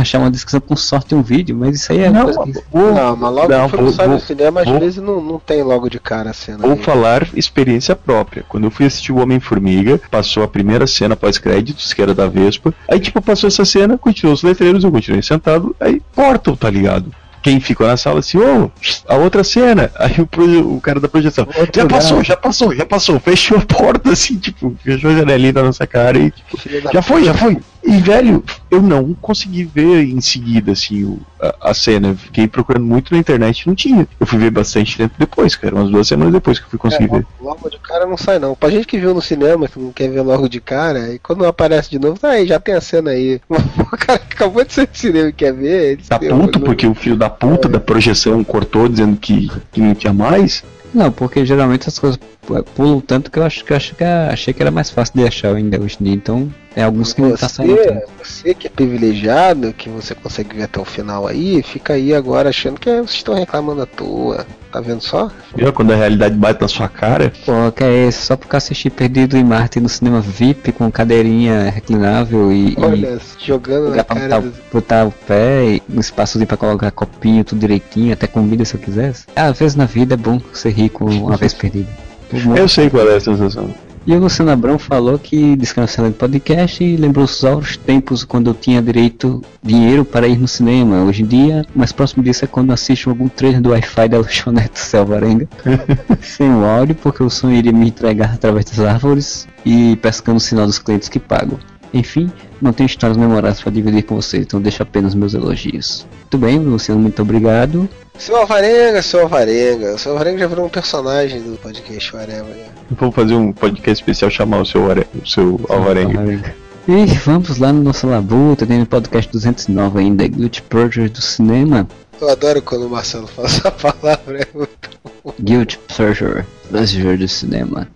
achar 0.02 0.20
uma 0.20 0.30
descrição 0.32 0.60
com 0.60 0.76
sorte 0.76 1.16
um 1.16 1.22
vídeo, 1.22 1.56
mas 1.56 1.76
isso 1.78 1.92
aí 1.92 2.00
é 2.00 2.12
coisa 2.12 2.40
que- 2.44 2.64
Não, 2.74 3.16
mas 3.16 3.34
logo 3.34 3.48
Não, 3.50 3.70
que 3.70 3.78
foi 3.78 3.92
sai 3.94 4.08
vou- 4.08 4.16
no 4.16 4.22
cinema, 4.22 4.62
às 4.62 4.68
vou- 4.68 4.80
vezes 4.80 5.02
não, 5.02 5.22
não 5.22 5.40
tem 5.40 5.64
logo 5.64 5.90
de 5.90 6.00
cara 6.00 6.32
a 6.32 6.34
cena. 6.34 6.60
Vou 6.60 6.74
aí. 6.74 6.84
falar 6.84 7.28
experiência 7.34 7.96
própria. 7.96 8.44
Quando 8.48 8.66
eu 8.66 8.72
fui 8.72 8.86
assistir 8.86 9.12
o 9.12 9.18
Homem-Formiga, 9.20 10.00
passou 10.12 10.44
a 10.44 10.48
primeira 10.48 10.86
cena 10.88 11.16
pós-créditos, 11.16 11.94
que 11.94 12.02
era 12.02 12.14
da 12.14 12.28
Vespa. 12.28 12.74
Aí, 12.90 13.00
tipo, 13.00 13.22
passou 13.22 13.48
essa 13.48 13.64
cena, 13.66 13.98
continuou 13.98 14.34
os 14.34 14.44
letreiros, 14.44 14.84
eu 14.84 14.92
continuei 14.92 15.22
sentado, 15.22 15.76
aí 15.80 16.02
cortam, 16.14 16.56
tá 16.56 16.70
ligado? 16.70 17.12
Quem 17.42 17.60
ficou 17.60 17.86
na 17.86 17.96
sala 17.96 18.22
assim, 18.22 18.40
ô, 18.40 18.72
a 19.08 19.16
outra 19.18 19.44
cena. 19.44 19.92
Aí 20.00 20.16
o, 20.20 20.78
o 20.78 20.82
cara 20.82 21.00
da 21.00 21.08
projeção, 21.08 21.48
Outro 21.56 21.80
já 21.80 21.86
passou, 21.88 22.12
lugar. 22.14 22.26
já 22.26 22.36
passou, 22.38 22.76
já 22.76 22.86
passou. 22.88 23.20
Fechou 23.20 23.60
a 23.60 23.62
porta, 23.62 24.12
assim, 24.14 24.36
tipo, 24.36 24.76
fechou 24.84 25.12
a 25.12 25.16
janelinha 25.18 25.54
na 25.54 25.62
nossa 25.62 25.86
cara 25.86 26.18
e, 26.18 26.32
tipo, 26.32 26.58
da 26.82 26.92
já 26.92 27.04
foi, 27.04 27.24
já 27.24 27.36
foi. 27.36 27.60
E, 27.88 27.98
velho, 28.02 28.44
eu 28.72 28.82
não 28.82 29.14
consegui 29.14 29.64
ver 29.64 30.04
em 30.04 30.20
seguida, 30.20 30.72
assim, 30.72 31.04
o- 31.04 31.20
a, 31.40 31.70
a 31.70 31.74
cena. 31.74 32.16
Fiquei 32.16 32.48
procurando 32.48 32.84
muito 32.86 33.14
na 33.14 33.20
internet 33.20 33.62
e 33.62 33.68
não 33.68 33.76
tinha. 33.76 34.08
Eu 34.20 34.26
fui 34.26 34.40
ver 34.40 34.50
bastante 34.50 34.98
tempo 34.98 35.14
depois, 35.20 35.56
cara, 35.56 35.76
umas 35.76 35.92
duas 35.92 36.08
semanas 36.08 36.34
depois 36.34 36.58
que 36.58 36.66
eu 36.66 36.70
fui 36.70 36.80
conseguir 36.80 37.08
ver. 37.10 37.20
É, 37.40 37.44
logo 37.44 37.70
de 37.70 37.78
cara 37.80 38.06
não 38.08 38.18
sai 38.18 38.40
não. 38.40 38.56
Pra 38.56 38.72
gente 38.72 38.88
que 38.88 38.98
viu 38.98 39.14
no 39.14 39.22
cinema, 39.22 39.68
que 39.68 39.80
não 39.80 39.92
quer 39.92 40.10
ver 40.10 40.22
logo 40.22 40.50
de 40.50 40.60
cara, 40.60 41.14
e 41.14 41.20
quando 41.20 41.46
aparece 41.46 41.92
de 41.92 42.00
novo, 42.00 42.20
tá 42.20 42.30
aí, 42.32 42.48
já 42.48 42.60
tem 42.60 42.74
a 42.74 42.82
cena 42.82 43.12
aí. 43.12 43.40
O 43.96 43.98
cara 43.98 44.20
que 44.20 44.34
acabou 44.34 44.64
de 44.66 44.74
sair 44.74 44.88
do 44.88 44.98
cinema 44.98 45.30
e 45.30 45.34
quer 45.34 45.54
ver, 45.54 45.92
ele 45.94 46.04
Tá 46.08 46.18
puto 46.20 46.60
não- 46.60 46.66
porque 46.66 46.86
o 46.88 46.94
filho 46.96 47.16
da 47.16 47.30
puta 47.30 47.70
da 47.70 47.80
projeção 47.80 48.44
cortou 48.44 48.90
dizendo 48.90 49.16
que, 49.16 49.50
que 49.72 49.80
não 49.80 49.94
tinha 49.96 50.12
mais. 50.12 50.64
Não, 50.94 51.12
porque 51.12 51.46
geralmente 51.46 51.88
as 51.90 52.00
coisas 52.00 52.18
pu- 52.46 52.64
pulam 52.76 53.00
tanto 53.02 53.30
que 53.32 53.40
eu 53.40 53.44
acho 53.44 53.64
que 53.66 53.74
eu 53.74 53.78
acho 53.78 53.96
que 53.96 54.04
achei 54.04 54.54
que 54.54 54.62
era 54.62 54.72
mais 54.72 54.90
fácil 54.90 55.14
de 55.16 55.28
achar 55.28 55.56
ainda 55.56 55.80
hoje 55.80 55.98
em 56.00 56.04
dia. 56.06 56.14
Então, 56.14 56.52
é 56.76 56.84
alguns 56.84 57.14
que 57.14 57.22
não 57.22 57.36
tá 57.36 57.48
saindo 57.50 57.76
Você, 57.76 57.86
tanto. 57.92 58.08
você 58.24 58.54
que 58.54 58.68
é 58.68 58.70
privilegiado, 58.70 59.74
que 59.74 59.90
você 59.90 60.14
consegue 60.16 60.56
ver 60.58 60.64
até 60.64 60.80
o 60.80 60.86
final 60.86 61.28
aí, 61.28 61.62
fica 61.64 61.94
aí 61.94 62.14
agora 62.14 62.50
achando 62.50 62.80
que 62.80 62.90
vocês 62.90 63.12
estão 63.12 63.34
reclamando 63.36 63.82
à 63.82 63.86
toa. 63.86 64.46
Tá 64.72 64.82
vendo 64.82 65.00
só? 65.00 65.32
Viu? 65.56 65.72
Quando 65.72 65.94
a 65.94 65.96
realidade 65.96 66.36
bate 66.36 66.62
na 66.62 66.68
sua 66.68 66.90
cara. 66.90 67.32
Pô, 67.46 67.72
que 67.74 67.82
é 67.82 68.08
esse? 68.08 68.24
Só 68.26 68.36
porque 68.36 68.56
eu 68.56 68.58
assisti 68.58 68.90
Perdido 68.90 69.38
em 69.38 69.44
Marte 69.44 69.80
no 69.80 69.88
cinema 69.88 70.20
VIP 70.20 70.74
com 70.74 70.92
cadeirinha 70.92 71.70
reclinável 71.70 72.52
e, 72.52 72.72
e 72.74 72.76
Olha, 72.78 73.18
jogando 73.40 73.96
na 73.96 74.04
pra 74.04 74.16
botar, 74.16 74.28
cara 74.28 74.40
o- 74.40 74.42
dos... 74.42 74.54
botar 74.74 75.06
o 75.06 75.12
pé 75.14 75.66
e 75.76 75.82
um 75.90 76.02
espaçozinho 76.02 76.46
pra 76.46 76.58
colocar 76.58 76.92
copinho, 76.92 77.46
tudo 77.46 77.60
direitinho, 77.60 78.12
até 78.12 78.28
comida 78.28 78.66
se 78.66 78.74
eu 78.76 78.80
quisesse. 78.82 79.26
Às 79.34 79.58
vezes 79.58 79.78
na 79.78 79.86
vida 79.86 80.16
é 80.16 80.18
bom 80.18 80.42
ser 80.52 80.72
rico 80.72 81.06
uma 81.06 81.38
vez 81.38 81.54
perdido. 81.54 81.88
O 82.32 82.58
Eu 82.58 82.68
sei 82.68 82.90
qual 82.90 83.08
é 83.10 83.16
a 83.16 83.20
sensação. 83.20 83.74
E 84.08 84.14
o 84.14 84.20
Luciano 84.20 84.52
Abrão 84.52 84.78
falou 84.78 85.18
que 85.18 85.58
um 85.82 85.84
excelente 85.84 86.14
podcast 86.14 86.84
e 86.84 86.96
lembrou 86.96 87.26
os 87.26 87.44
áureos 87.44 87.76
tempos 87.76 88.24
quando 88.24 88.52
eu 88.52 88.54
tinha 88.54 88.80
direito 88.80 89.42
dinheiro 89.64 90.06
para 90.06 90.28
ir 90.28 90.38
no 90.38 90.48
cinema. 90.48 91.04
Hoje 91.04 91.24
em 91.24 91.26
dia, 91.26 91.66
mais 91.74 91.92
próximo 91.92 92.24
disso 92.24 92.46
é 92.46 92.48
quando 92.48 92.72
assisto 92.72 93.10
algum 93.10 93.28
trailer 93.28 93.60
do 93.60 93.72
Wi-Fi 93.72 94.08
da 94.08 94.20
lanchonete 94.20 94.78
Selvarenga. 94.80 95.50
sem 96.22 96.54
o 96.54 96.64
áudio, 96.64 96.94
porque 96.94 97.24
o 97.24 97.32
som 97.32 97.50
iria 97.50 97.72
me 97.72 97.88
entregar 97.88 98.36
através 98.36 98.66
das 98.66 98.80
árvores 98.80 99.48
e 99.66 99.96
pescando 99.96 100.38
o 100.38 100.42
sinal 100.42 100.68
dos 100.68 100.78
clientes 100.78 101.10
que 101.10 101.20
pagam. 101.20 101.58
Enfim, 101.96 102.30
não 102.62 102.74
tenho 102.74 102.88
histórias 102.88 103.18
memoráveis 103.18 103.62
para 103.62 103.72
dividir 103.72 104.04
com 104.04 104.18
vocês, 104.18 104.44
então 104.44 104.62
deixo 104.62 104.84
apenas 104.84 105.16
meus 105.16 105.34
elogios. 105.34 106.06
Muito 106.20 106.38
bem, 106.38 106.60
Luciano, 106.60 107.00
muito 107.00 107.22
obrigado. 107.22 107.88
Seu 108.20 108.36
Alvarenga, 108.36 109.02
seu 109.02 109.22
Alvarenga. 109.22 109.96
O 109.96 109.98
seu 109.98 110.12
Alvarenga 110.12 110.40
já 110.40 110.48
virou 110.48 110.66
um 110.66 110.70
personagem 110.70 111.42
do 111.42 111.58
podcast 111.58 112.18
Areva. 112.18 112.50
Né? 112.50 112.66
Vamos 112.92 113.16
fazer 113.16 113.36
um 113.36 113.54
podcast 113.54 114.04
especial 114.04 114.30
chamar 114.30 114.60
o 114.60 114.66
seu, 114.66 114.92
Are... 114.92 115.08
o 115.24 115.26
seu 115.26 115.58
Alvarenga. 115.70 116.54
E 116.86 117.06
vamos 117.26 117.58
lá 117.58 117.72
no 117.72 117.82
nosso 117.82 118.06
labuta, 118.08 118.66
tem 118.66 118.82
o 118.82 118.86
podcast 118.86 119.32
209 119.32 120.00
ainda, 120.00 120.28
Guilty 120.28 120.62
Pleasure 120.64 121.10
do 121.10 121.22
cinema. 121.22 121.88
Eu 122.22 122.30
adoro 122.30 122.62
quando 122.62 122.86
o 122.86 122.90
Marcelo 122.90 123.28
fala 123.28 123.48
essa 123.48 123.72
palavra, 123.72 124.40
é 124.40 124.48
muito 124.54 124.90
bom. 125.04 125.34
Guilty 125.40 125.78
Pleasure, 125.80 126.46
Pleasure 126.70 127.18
do 127.18 127.28
cinema. 127.28 127.88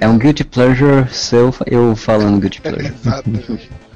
É 0.00 0.08
um 0.08 0.18
Guilty 0.18 0.44
Pleasure 0.44 1.06
seu, 1.12 1.54
eu 1.66 1.94
falando 1.94 2.40
Guilty 2.40 2.60
Pleasure. 2.62 2.94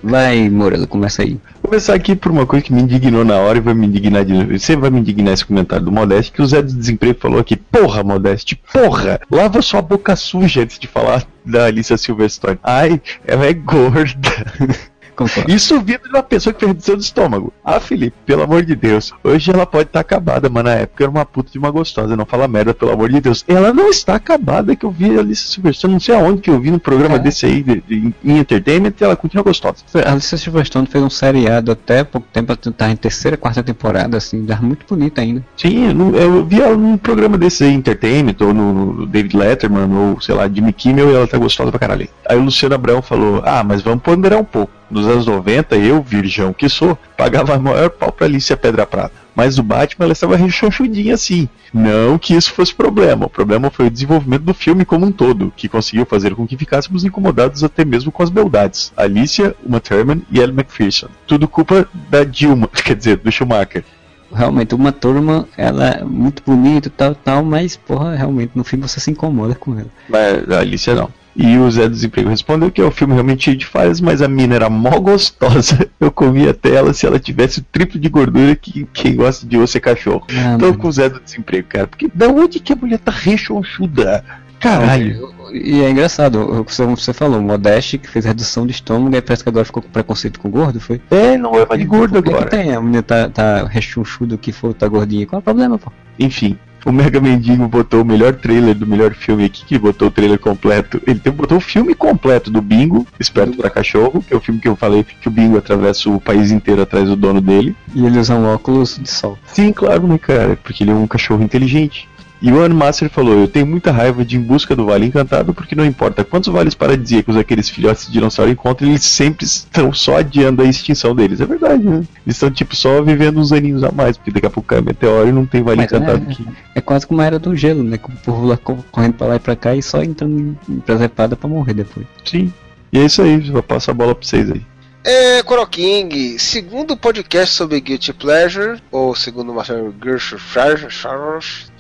Vai, 0.03 0.49
Moreira, 0.51 0.87
começa 0.87 1.23
aí. 1.23 1.41
Vou 1.63 1.71
começar 1.71 1.95
aqui 1.95 2.15
por 2.15 2.31
uma 2.31 2.47
coisa 2.47 2.65
que 2.65 2.73
me 2.73 2.83
indignou 2.83 3.25
na 3.25 3.37
hora 3.39 3.59
e 3.59 3.61
vai 3.61 3.73
me 3.73 3.87
indignar 3.87 4.25
de 4.25 4.35
novo. 4.35 4.59
Você 4.59 4.77
vai 4.77 4.91
me 4.91 5.01
indignar 5.01 5.33
esse 5.33 5.47
comentário 5.47 5.85
do 5.85 5.91
Modeste, 5.91 6.31
que 6.31 6.43
o 6.43 6.47
Zé 6.47 6.61
do 6.63 6.73
Desemprego 6.73 7.19
falou 7.19 7.41
aqui, 7.41 7.57
porra, 7.57 8.05
Modeste, 8.05 8.61
porra! 8.73 9.19
Lava 9.31 9.63
sua 9.63 9.81
boca 9.81 10.15
suja 10.15 10.63
antes 10.63 10.79
de 10.79 10.87
falar 10.87 11.27
da 11.45 11.65
Alicia 11.65 11.97
Silverstone. 11.97 12.59
Ai, 12.63 13.01
ela 13.27 13.47
é 13.47 13.53
gorda. 13.55 14.31
Concordo. 15.15 15.51
Isso 15.51 15.81
vindo 15.81 16.03
de 16.03 16.09
uma 16.09 16.23
pessoa 16.23 16.53
que 16.53 16.67
fez 16.67 16.85
do 16.85 17.01
estômago. 17.01 17.53
Ah, 17.65 17.81
Felipe, 17.81 18.17
pelo 18.27 18.43
amor 18.43 18.65
de 18.65 18.75
Deus. 18.75 19.13
Hoje 19.23 19.51
ela 19.51 19.67
pode 19.67 19.89
estar 19.89 19.99
tá 19.99 20.01
acabada, 20.01 20.49
mas 20.49 20.65
na 20.65 20.73
época 20.73 21.05
era 21.05 21.11
uma 21.11 21.25
puta 21.25 21.51
de 21.51 21.59
uma 21.59 21.71
gostosa. 21.71 22.17
Não 22.17 22.27
fala 22.27 22.49
merda, 22.49 22.75
pelo 22.75 22.93
amor 22.93 23.11
de 23.11 23.21
Deus. 23.21 23.45
Ela 23.47 23.73
não 23.73 23.89
está 23.89 24.15
acabada 24.17 24.75
que 24.75 24.85
eu 24.85 24.91
vi 24.91 25.17
a 25.17 25.21
Alicia 25.21 25.51
Silverstone. 25.51 25.95
Não 25.95 26.01
sei 26.01 26.15
aonde 26.15 26.41
que 26.41 26.51
eu 26.51 26.61
vi 26.61 26.71
no 26.71 26.79
programa 26.79 27.17
é. 27.17 27.19
desse 27.19 27.47
aí, 27.47 27.63
de, 27.63 27.81
de, 27.81 28.15
em 28.25 28.39
entertainment, 28.39 28.93
e 29.01 29.05
ela 29.05 29.17
continua 29.17 29.45
gostosa. 29.45 29.85
A 30.05 30.13
Alicia 30.13 30.39
Silverstone 30.39 30.87
fez 30.87 31.03
um 31.03 31.11
seriado 31.11 31.73
até 31.73 32.05
pouco 32.05 32.27
tempo, 32.33 32.53
estar 32.53 32.91
em 32.91 32.97
terceira, 32.97 33.37
quarta 33.37 33.63
temporada, 33.63 34.17
assim, 34.17 34.45
dá 34.45 34.57
muito 34.57 34.87
bonita 34.87 35.21
ainda. 35.21 35.45
Sim, 35.57 35.87
eu, 35.87 36.17
eu 36.17 36.45
vi 36.45 36.61
ela 36.61 36.77
num 36.77 36.97
programa 36.97 37.39
desse 37.39 37.65
aí, 37.65 37.73
entertainment, 37.73 38.37
ou 38.41 38.53
no, 38.53 38.73
no, 38.73 39.07
David 39.07 39.37
Letterman, 39.37 39.93
ou 39.93 40.21
sei 40.21 40.35
lá, 40.35 40.49
Jimmy 40.49 40.73
Kimmel, 40.73 41.11
e 41.11 41.15
ela 41.15 41.27
tá 41.27 41.39
gostosa 41.39 41.71
pra 41.71 41.79
caralho. 41.79 42.09
Aí 42.29 42.37
o 42.37 42.43
Luciano 42.43 42.75
Abrão 42.75 43.03
falou: 43.03 43.43
Ah, 43.45 43.63
mas 43.65 43.83
vamos 43.83 44.03
ponderar 44.03 44.39
um 44.39 44.45
pouco 44.45 44.73
nos 44.91 45.07
anos 45.07 45.27
90, 45.27 45.77
eu, 45.77 46.03
virgão 46.03 46.53
que 46.53 46.69
sou, 46.69 46.99
pagava 47.17 47.59
maior 47.59 47.91
pau 47.91 48.13
pra 48.13 48.27
Alicia 48.27 48.57
Pedra 48.57 48.87
Prata. 48.87 49.25
Mas 49.35 49.59
o 49.59 49.63
Batman 49.63 50.05
ela 50.05 50.13
estava 50.13 50.37
rechonchudinha 50.37 51.15
assim. 51.15 51.49
Não 51.73 52.17
que 52.19 52.35
isso 52.35 52.53
fosse 52.53 52.73
problema. 52.73 53.27
O 53.27 53.31
problema 53.31 53.71
foi 53.71 53.87
o 53.87 53.91
desenvolvimento 53.91 54.43
do 54.43 54.55
filme 54.55 54.85
como 54.85 55.07
um 55.07 55.13
todo, 55.13 55.53
que 55.57 55.69
conseguiu 55.69 56.07
fazer 56.07 56.35
com 56.35 56.47
que 56.47 56.57
ficássemos 56.57 57.05
incomodados 57.05 57.65
até 57.65 57.85
mesmo 57.85 58.13
com 58.13 58.23
as 58.23 58.31
beldades. 58.31 58.93
Alicia, 58.97 59.57
Uma 59.65 59.81
Thurman 59.81 60.23
e 60.31 60.39
Ellen 60.39 60.55
McPherson. 60.55 61.09
Tudo 61.27 61.49
culpa 61.49 61.89
da 62.09 62.23
Dilma, 62.23 62.69
quer 62.85 62.95
dizer, 62.95 63.17
do 63.17 63.33
Schumacher 63.33 63.85
realmente 64.33 64.75
uma 64.75 64.91
turma, 64.91 65.47
ela 65.57 65.89
é 65.91 66.05
muito 66.05 66.43
bonita 66.45 66.89
e 66.89 66.91
tal, 66.91 67.15
tal, 67.15 67.45
mas 67.45 67.77
porra, 67.77 68.17
realmente 68.17 68.53
no 68.55 68.65
filme 68.65 68.87
você 68.87 68.99
se 68.99 69.11
incomoda 69.11 69.55
com 69.55 69.79
ela. 69.79 69.89
Mas 70.09 70.51
a 70.51 70.59
Alicia 70.59 70.95
não. 70.95 71.09
E 71.37 71.59
o 71.59 71.69
Zé 71.71 71.89
do 71.89 71.91
Desemprego 71.91 72.29
respondeu 72.29 72.71
que 72.71 72.81
é 72.81 72.85
o 72.85 72.91
filme 72.91 73.13
realmente 73.13 73.45
cheio 73.45 73.57
de 73.57 73.67
falhas, 73.67 74.01
mas 74.01 74.23
a 74.23 74.29
mina 74.29 74.55
era 74.55 74.71
mó 74.71 75.01
gostosa. 75.01 75.91
Eu 75.99 76.11
comia 76.11 76.51
até 76.51 76.75
ela 76.75 76.93
se 76.93 77.07
ela 77.07 77.19
tivesse 77.19 77.59
o 77.59 77.65
triplo 77.73 77.99
de 77.99 78.09
gordura 78.09 78.55
que 78.55 78.87
quem 78.93 79.17
gosta 79.17 79.45
de 79.47 79.59
osso 79.59 79.77
é 79.77 79.81
cachorro. 79.81 80.25
Ah, 80.31 80.57
Tô 80.59 80.75
com 80.75 80.89
o 80.89 80.93
Zé 80.93 81.09
do 81.09 81.21
Desemprego, 81.21 81.67
cara. 81.69 81.87
Porque 81.87 82.09
da 82.15 82.29
onde 82.29 82.61
que 82.61 82.73
a 82.73 82.77
mulher 82.77 82.99
tá 82.99 83.11
rechonchuda? 83.11 84.25
Caralho. 84.61 85.35
E 85.53 85.83
é 85.83 85.91
engraçado, 85.91 86.65
como 86.65 86.97
você 86.97 87.13
falou, 87.13 87.39
o 87.39 87.43
Modeste 87.43 87.99
que 87.99 88.09
fez 88.09 88.25
redução 88.25 88.67
de 88.67 88.73
estômago 88.73 89.15
e 89.15 89.21
parece 89.21 89.43
que 89.43 89.49
agora 89.49 89.65
ficou 89.65 89.83
com 89.83 89.91
preconceito 89.91 90.41
com 90.41 90.51
gordo, 90.51 90.81
foi? 90.81 91.01
É, 91.11 91.37
não 91.37 91.55
é 91.55 91.67
mais 91.67 91.81
de 91.81 91.87
gordo 91.87 92.17
agora. 92.17 92.45
Que 92.45 92.51
tem? 92.51 92.75
A 92.75 92.81
menina 92.81 93.03
tá, 93.03 93.29
tá 93.29 93.67
rechonchuda 93.67 94.39
que 94.39 94.53
for, 94.53 94.73
tá 94.73 94.89
gordinha. 94.89 95.27
Qual 95.27 95.39
é 95.39 95.41
o 95.41 95.43
problema, 95.43 95.79
pô? 95.79 95.93
Enfim, 96.19 96.59
o 96.85 96.93
Mega 96.93 97.21
Mendigo 97.21 97.67
botou 97.67 98.03
o 98.03 98.05
melhor 98.05 98.35
trailer 98.35 98.75
do 98.75 98.87
melhor 98.87 99.15
filme 99.15 99.45
aqui, 99.45 99.65
que 99.65 99.79
botou 99.79 100.09
o 100.09 100.11
trailer 100.11 100.39
completo. 100.39 101.01
Ele 101.07 101.19
botou 101.31 101.59
o 101.59 101.61
filme 101.61 101.95
completo 101.95 102.51
do 102.51 102.61
Bingo, 102.61 103.07
Esperto 103.19 103.57
para 103.57 103.71
Cachorro, 103.71 104.23
que 104.23 104.35
é 104.35 104.37
o 104.37 104.41
filme 104.41 104.61
que 104.61 104.69
eu 104.69 104.77
falei 104.77 105.05
que 105.05 105.29
o 105.29 105.31
Bingo 105.31 105.57
atravessa 105.57 106.11
o 106.11 106.21
país 106.21 106.51
inteiro 106.51 106.83
atrás 106.83 107.09
do 107.09 107.17
dono 107.17 107.41
dele. 107.41 107.75
E 107.95 108.05
ele 108.05 108.19
usa 108.19 108.35
um 108.35 108.47
óculos 108.47 108.99
de 109.01 109.11
sol. 109.11 109.39
Sim, 109.47 109.73
claro, 109.73 110.07
né, 110.07 110.19
cara? 110.19 110.59
Porque 110.63 110.85
ele 110.85 110.91
é 110.91 110.95
um 110.95 111.07
cachorro 111.07 111.43
inteligente. 111.43 112.09
E 112.45 112.53
o 112.53 112.75
Master 112.75 113.09
falou: 113.09 113.39
Eu 113.39 113.49
tenho 113.49 113.67
muita 113.67 113.91
raiva 113.91 114.23
de 114.23 114.37
Em 114.37 114.41
Busca 114.41 114.77
do 114.77 114.85
Vale 114.85 115.07
Encantado, 115.07 115.55
porque 115.55 115.75
não 115.75 115.83
importa 115.83 116.23
quantos 116.23 116.53
vales 116.53 116.75
paradisíacos 116.75 117.39
aqueles 117.39 117.71
filhotes 117.71 118.07
de 118.07 118.13
dinossauro 118.13 118.51
encontram, 118.51 118.87
eles 118.87 119.03
sempre 119.03 119.47
estão 119.47 119.91
só 119.95 120.19
adiando 120.19 120.61
a 120.61 120.67
extinção 120.67 121.17
deles. 121.17 121.41
É 121.41 121.47
verdade, 121.47 121.83
né? 121.83 122.05
Eles 122.27 122.37
estão 122.37 122.51
tipo 122.51 122.77
só 122.77 123.01
vivendo 123.01 123.41
uns 123.41 123.51
aninhos 123.51 123.83
a 123.83 123.91
mais, 123.91 124.19
porque 124.19 124.31
daqui 124.31 124.45
a 124.45 124.51
pouco 124.51 124.69
cai 124.69 124.83
meteoro 124.83 125.27
e 125.27 125.33
não 125.33 125.47
tem 125.47 125.63
Vale 125.63 125.79
Mas 125.79 125.87
Encantado 125.87 126.23
é, 126.31 126.35
que. 126.35 126.47
É 126.75 126.83
quase 126.83 127.07
como 127.07 127.23
a 127.23 127.25
era 127.25 127.39
do 127.39 127.57
gelo, 127.57 127.83
né? 127.83 127.97
Com 127.97 128.13
o 128.13 128.17
povo 128.17 128.45
lá 128.45 128.59
correndo 128.59 129.15
pra 129.15 129.27
lá 129.27 129.37
e 129.37 129.41
pra 129.41 129.57
cá 129.57 129.75
e 129.75 129.83
só 129.83 130.03
entrando 130.03 130.55
em 130.69 130.81
presepada 130.81 131.35
pra 131.37 131.49
morrer 131.49 131.73
depois. 131.73 132.07
Sim. 132.27 132.53
E 132.93 132.99
é 132.99 133.07
isso 133.07 133.23
aí, 133.23 133.39
vou 133.39 133.63
passar 133.63 133.93
a 133.93 133.95
bola 133.95 134.15
pra 134.15 134.23
vocês 134.23 134.51
aí. 134.51 134.61
É, 135.07 135.43
Coral 135.43 135.67
King, 135.67 136.39
segundo 136.39 136.97
podcast 136.97 137.55
sobre 137.55 137.79
Guilty 137.79 138.15
Pleasure, 138.15 138.81
ou 138.91 139.15
segundo 139.15 139.53
Marcelo 139.53 139.95
Gershon 140.03 140.39
Charles, 140.39 141.71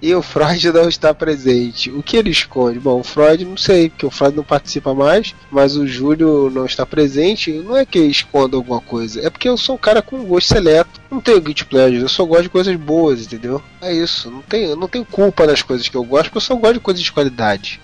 e 0.00 0.14
o 0.14 0.22
Freud 0.22 0.72
não 0.72 0.88
está 0.88 1.12
presente. 1.12 1.90
O 1.90 2.02
que 2.02 2.16
ele 2.16 2.30
esconde? 2.30 2.78
Bom, 2.78 3.00
o 3.00 3.04
Freud 3.04 3.44
não 3.44 3.56
sei, 3.56 3.90
porque 3.90 4.06
o 4.06 4.10
Freud 4.10 4.36
não 4.36 4.44
participa 4.44 4.94
mais, 4.94 5.34
mas 5.50 5.76
o 5.76 5.86
Júlio 5.86 6.48
não 6.48 6.64
está 6.64 6.86
presente. 6.86 7.52
Não 7.52 7.76
é 7.76 7.84
que 7.84 7.98
ele 7.98 8.08
esconda 8.08 8.56
alguma 8.56 8.80
coisa, 8.80 9.20
é 9.20 9.28
porque 9.28 9.48
eu 9.48 9.58
sou 9.58 9.74
um 9.74 9.78
cara 9.78 10.00
com 10.00 10.24
gosto 10.24 10.48
seleto. 10.48 11.00
Não 11.10 11.20
tenho 11.20 11.40
guilty 11.40 11.66
pleasure, 11.66 12.00
eu 12.00 12.08
só 12.08 12.24
gosto 12.24 12.44
de 12.44 12.48
coisas 12.48 12.76
boas, 12.76 13.26
entendeu? 13.26 13.62
É 13.82 13.92
isso, 13.92 14.30
não 14.30 14.40
tenho, 14.40 14.74
não 14.74 14.88
tenho 14.88 15.04
culpa 15.04 15.46
das 15.46 15.62
coisas 15.62 15.88
que 15.88 15.96
eu 15.96 16.04
gosto, 16.04 16.24
porque 16.24 16.38
eu 16.38 16.42
só 16.42 16.54
gosto 16.54 16.74
de 16.74 16.80
coisas 16.80 17.02
de 17.02 17.12
qualidade. 17.12 17.80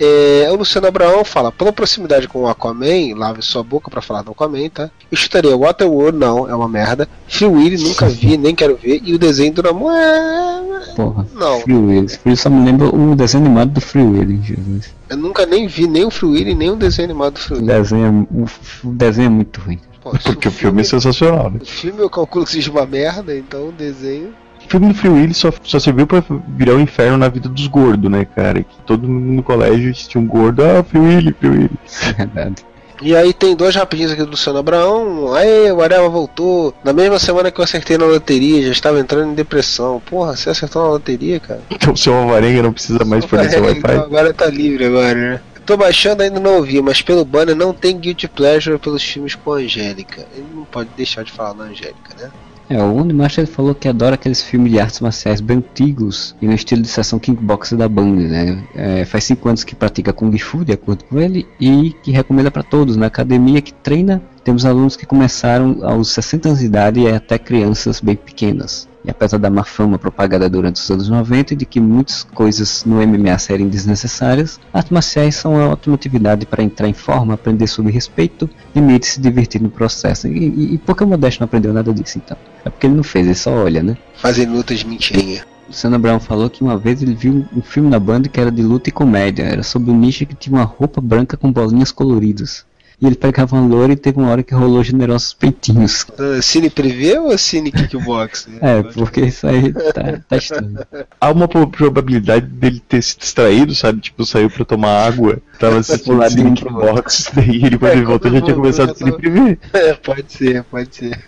É, 0.00 0.48
o 0.50 0.56
Luciano 0.56 0.86
Abraão 0.86 1.24
fala, 1.24 1.52
pela 1.52 1.72
proximidade 1.72 2.26
com 2.26 2.42
o 2.42 2.48
Aquaman, 2.48 3.14
lave 3.16 3.42
sua 3.42 3.62
boca 3.62 3.90
para 3.90 4.02
falar 4.02 4.22
do 4.22 4.32
Aquaman, 4.32 4.68
tá? 4.68 4.90
Eu 5.10 5.16
chutaria 5.16 5.56
Waterworld, 5.56 6.18
não, 6.18 6.48
é 6.48 6.54
uma 6.54 6.68
merda. 6.68 7.08
Free 7.28 7.46
Willy, 7.46 7.82
nunca 7.82 8.08
vi, 8.08 8.36
nem 8.38 8.54
quero 8.54 8.76
ver. 8.76 9.00
E 9.04 9.14
o 9.14 9.18
desenho 9.18 9.52
do 9.52 9.62
Namor 9.62 9.92
é... 9.92 10.94
Porra, 10.96 11.26
não. 11.34 11.60
Free 11.60 11.74
Willy, 11.74 12.06
isso 12.06 12.42
só 12.42 12.50
me 12.50 12.64
lembra 12.64 12.88
o 12.88 13.14
desenho 13.14 13.44
animado 13.44 13.70
do 13.70 13.80
Free 13.80 14.02
Willy, 14.02 14.40
Jesus. 14.42 14.94
Eu 15.08 15.16
nunca 15.16 15.46
nem 15.46 15.66
vi 15.66 15.86
nem 15.86 16.04
o 16.04 16.10
Free 16.10 16.28
Willy, 16.28 16.54
nem 16.54 16.70
o 16.70 16.76
desenho 16.76 17.10
animado 17.10 17.34
do 17.34 17.40
Free 17.40 17.56
Willy. 17.56 17.70
O 17.70 17.74
desenho, 17.74 18.06
é 18.06 18.34
o, 18.34 18.88
o 18.88 18.92
desenho 18.94 19.26
é 19.26 19.30
muito 19.30 19.60
ruim. 19.60 19.78
Pô, 20.02 20.10
Porque 20.10 20.48
o 20.48 20.50
filme, 20.50 20.52
filme 20.52 20.80
é 20.80 20.84
sensacional, 20.84 21.50
né? 21.50 21.60
O 21.62 21.66
filme 21.66 22.00
eu 22.00 22.10
calculo 22.10 22.44
que 22.44 22.50
seja 22.50 22.70
uma 22.70 22.84
merda, 22.84 23.36
então 23.36 23.68
o 23.68 23.72
desenho 23.72 24.34
filme 24.68 24.88
do 24.88 24.94
Free 24.94 25.10
Willy 25.10 25.34
só, 25.34 25.52
só 25.62 25.78
serviu 25.78 26.06
pra 26.06 26.22
virar 26.48 26.74
o 26.74 26.76
um 26.76 26.80
inferno 26.80 27.16
na 27.16 27.28
vida 27.28 27.48
dos 27.48 27.66
gordos, 27.66 28.10
né, 28.10 28.24
cara? 28.24 28.62
Que 28.62 28.76
todo 28.86 29.08
mundo 29.08 29.32
no 29.32 29.42
colégio 29.42 29.92
tinha 29.92 30.22
um 30.22 30.26
gordo, 30.26 30.62
ah, 30.62 30.82
Free 30.82 31.00
Willy, 31.00 31.36
Free 31.38 31.50
Willy. 31.50 31.70
É 32.08 32.12
verdade. 32.12 32.64
E 33.02 33.16
aí 33.16 33.32
tem 33.32 33.56
dois 33.56 33.74
rapidinhos 33.74 34.12
aqui 34.12 34.22
do 34.22 34.30
Luciano 34.30 34.60
Abraão. 34.60 35.34
Aí, 35.34 35.72
o 35.72 35.82
Areva 35.82 36.08
voltou. 36.08 36.72
Na 36.84 36.92
mesma 36.92 37.18
semana 37.18 37.50
que 37.50 37.58
eu 37.58 37.64
acertei 37.64 37.98
na 37.98 38.06
loteria, 38.06 38.62
já 38.62 38.70
estava 38.70 39.00
entrando 39.00 39.32
em 39.32 39.34
depressão. 39.34 40.00
Porra, 40.06 40.36
você 40.36 40.50
acertou 40.50 40.84
na 40.84 40.90
loteria, 40.90 41.40
cara? 41.40 41.60
Então 41.68 41.94
o 41.94 41.96
seu 41.96 42.14
Alvarenga 42.14 42.62
não 42.62 42.72
precisa 42.72 43.04
mais 43.04 43.24
fornecer 43.24 43.60
Wi-Fi? 43.60 43.78
Então 43.80 44.04
agora 44.04 44.32
tá 44.32 44.46
livre 44.46 44.84
agora, 44.84 45.14
né? 45.14 45.40
Tô 45.66 45.76
baixando, 45.76 46.22
ainda 46.22 46.38
não 46.38 46.56
ouvi, 46.56 46.80
mas 46.80 47.02
pelo 47.02 47.24
banner 47.24 47.56
não 47.56 47.72
tem 47.72 47.98
Guilty 47.98 48.28
Pleasure 48.28 48.78
pelos 48.78 49.02
filmes 49.02 49.34
com 49.34 49.52
a 49.52 49.56
Angélica. 49.56 50.24
Ele 50.34 50.46
não 50.54 50.64
pode 50.64 50.90
deixar 50.96 51.24
de 51.24 51.32
falar 51.32 51.54
na 51.54 51.64
Angélica, 51.64 52.14
né? 52.20 52.30
É, 52.68 52.82
o 52.82 52.94
Unimaster 52.94 53.46
falou 53.46 53.74
que 53.74 53.88
adora 53.88 54.14
aqueles 54.14 54.42
filmes 54.42 54.72
de 54.72 54.80
artes 54.80 55.00
marciais 55.00 55.40
bem 55.40 55.58
antigos 55.58 56.34
e 56.40 56.46
no 56.46 56.54
estilo 56.54 56.82
de 56.82 56.88
sessão 56.88 57.18
kickboxer 57.18 57.76
da 57.76 57.88
Band, 57.88 58.14
né? 58.14 58.64
É, 58.74 59.04
faz 59.04 59.24
5 59.24 59.48
anos 59.48 59.64
que 59.64 59.74
pratica 59.74 60.12
Kung 60.12 60.36
Fu, 60.38 60.64
de 60.64 60.72
acordo 60.72 61.04
com 61.04 61.18
ele, 61.18 61.46
e 61.60 61.94
que 62.02 62.10
recomenda 62.10 62.50
para 62.50 62.62
todos 62.62 62.96
na 62.96 63.06
academia 63.06 63.60
que 63.60 63.74
treina. 63.74 64.22
Temos 64.44 64.64
alunos 64.64 64.96
que 64.96 65.06
começaram 65.06 65.78
aos 65.82 66.12
60 66.12 66.48
anos 66.48 66.60
de 66.60 66.66
idade 66.66 67.00
e 67.00 67.08
até 67.08 67.38
crianças 67.38 68.00
bem 68.00 68.16
pequenas. 68.16 68.88
E 69.04 69.10
apesar 69.10 69.38
da 69.38 69.50
má 69.50 69.64
fama 69.64 69.98
propagada 69.98 70.48
durante 70.48 70.76
os 70.76 70.90
anos 70.90 71.08
90 71.08 71.54
e 71.54 71.56
de 71.56 71.66
que 71.66 71.80
muitas 71.80 72.22
coisas 72.22 72.84
no 72.84 73.04
MMA 73.06 73.36
serem 73.38 73.68
desnecessárias, 73.68 74.60
artes 74.72 74.92
marciais 74.92 75.34
são 75.34 75.54
uma 75.54 75.68
ótima 75.68 75.94
atividade 75.94 76.46
para 76.46 76.62
entrar 76.62 76.88
em 76.88 76.92
forma, 76.92 77.34
aprender 77.34 77.66
sobre 77.66 77.92
respeito, 77.92 78.48
limite 78.74 79.08
e 79.08 79.10
se 79.12 79.20
divertir 79.20 79.60
no 79.60 79.70
processo. 79.70 80.28
E, 80.28 80.38
e, 80.38 80.74
e 80.74 80.78
por 80.78 80.96
que 80.96 81.02
o 81.02 81.06
Modesto 81.06 81.40
não 81.40 81.46
aprendeu 81.46 81.72
nada 81.72 81.92
disso 81.92 82.18
então? 82.18 82.36
É 82.64 82.70
porque 82.70 82.86
ele 82.86 82.94
não 82.94 83.02
fez, 83.02 83.26
ele 83.26 83.34
só 83.34 83.50
olha, 83.52 83.82
né? 83.82 83.96
Fazer 84.14 84.46
lutas 84.46 84.84
mentirinha. 84.84 85.44
Luciano 85.66 85.98
Brown 85.98 86.20
falou 86.20 86.50
que 86.50 86.62
uma 86.62 86.76
vez 86.76 87.02
ele 87.02 87.14
viu 87.14 87.46
um 87.56 87.62
filme 87.62 87.88
na 87.88 87.98
banda 87.98 88.28
que 88.28 88.38
era 88.38 88.50
de 88.50 88.62
luta 88.62 88.88
e 88.88 88.92
comédia. 88.92 89.44
Era 89.44 89.62
sobre 89.62 89.90
um 89.90 89.98
nicho 89.98 90.26
que 90.26 90.34
tinha 90.34 90.54
uma 90.54 90.64
roupa 90.64 91.00
branca 91.00 91.36
com 91.36 91.50
bolinhas 91.50 91.90
coloridas 91.90 92.64
e 93.02 93.06
ele 93.06 93.16
pegava 93.16 93.56
uma 93.56 93.66
loura 93.66 93.92
e 93.92 93.96
teve 93.96 94.20
uma 94.20 94.30
hora 94.30 94.44
que 94.44 94.54
rolou 94.54 94.84
generosos 94.84 95.34
peitinhos. 95.34 96.06
Uh, 96.16 96.40
cine 96.40 96.70
privê 96.70 97.18
ou 97.18 97.36
cine 97.36 97.72
kickbox? 97.72 98.46
é, 98.62 98.80
porque 98.80 99.22
isso 99.22 99.44
aí 99.44 99.72
tá, 99.72 100.20
tá 100.28 100.36
estranho. 100.36 100.78
Há 101.20 101.32
uma 101.32 101.48
probabilidade 101.48 102.46
dele 102.46 102.80
ter 102.88 103.02
se 103.02 103.18
distraído, 103.18 103.74
sabe? 103.74 104.00
Tipo, 104.00 104.24
saiu 104.24 104.48
pra 104.48 104.64
tomar 104.64 105.04
água 105.04 105.42
Tava 105.58 105.78
assistindo 105.78 106.24
Sneak 106.24 106.60
pro 106.64 106.74
outro. 106.74 106.94
Box, 106.94 107.30
daí 107.34 107.64
ele 107.64 107.78
quando 107.78 107.90
É, 107.92 107.96
ele 107.96 108.04
voltou 108.04 108.30
já 108.32 108.40
tinha 108.40 108.54
começado 108.56 108.90
a 108.90 108.94
se 108.94 109.00
tava- 109.00 109.10
imprimir. 109.12 109.58
É, 109.72 109.94
pode 109.94 110.32
ser, 110.32 110.62
pode 110.64 110.94
ser. 110.96 111.18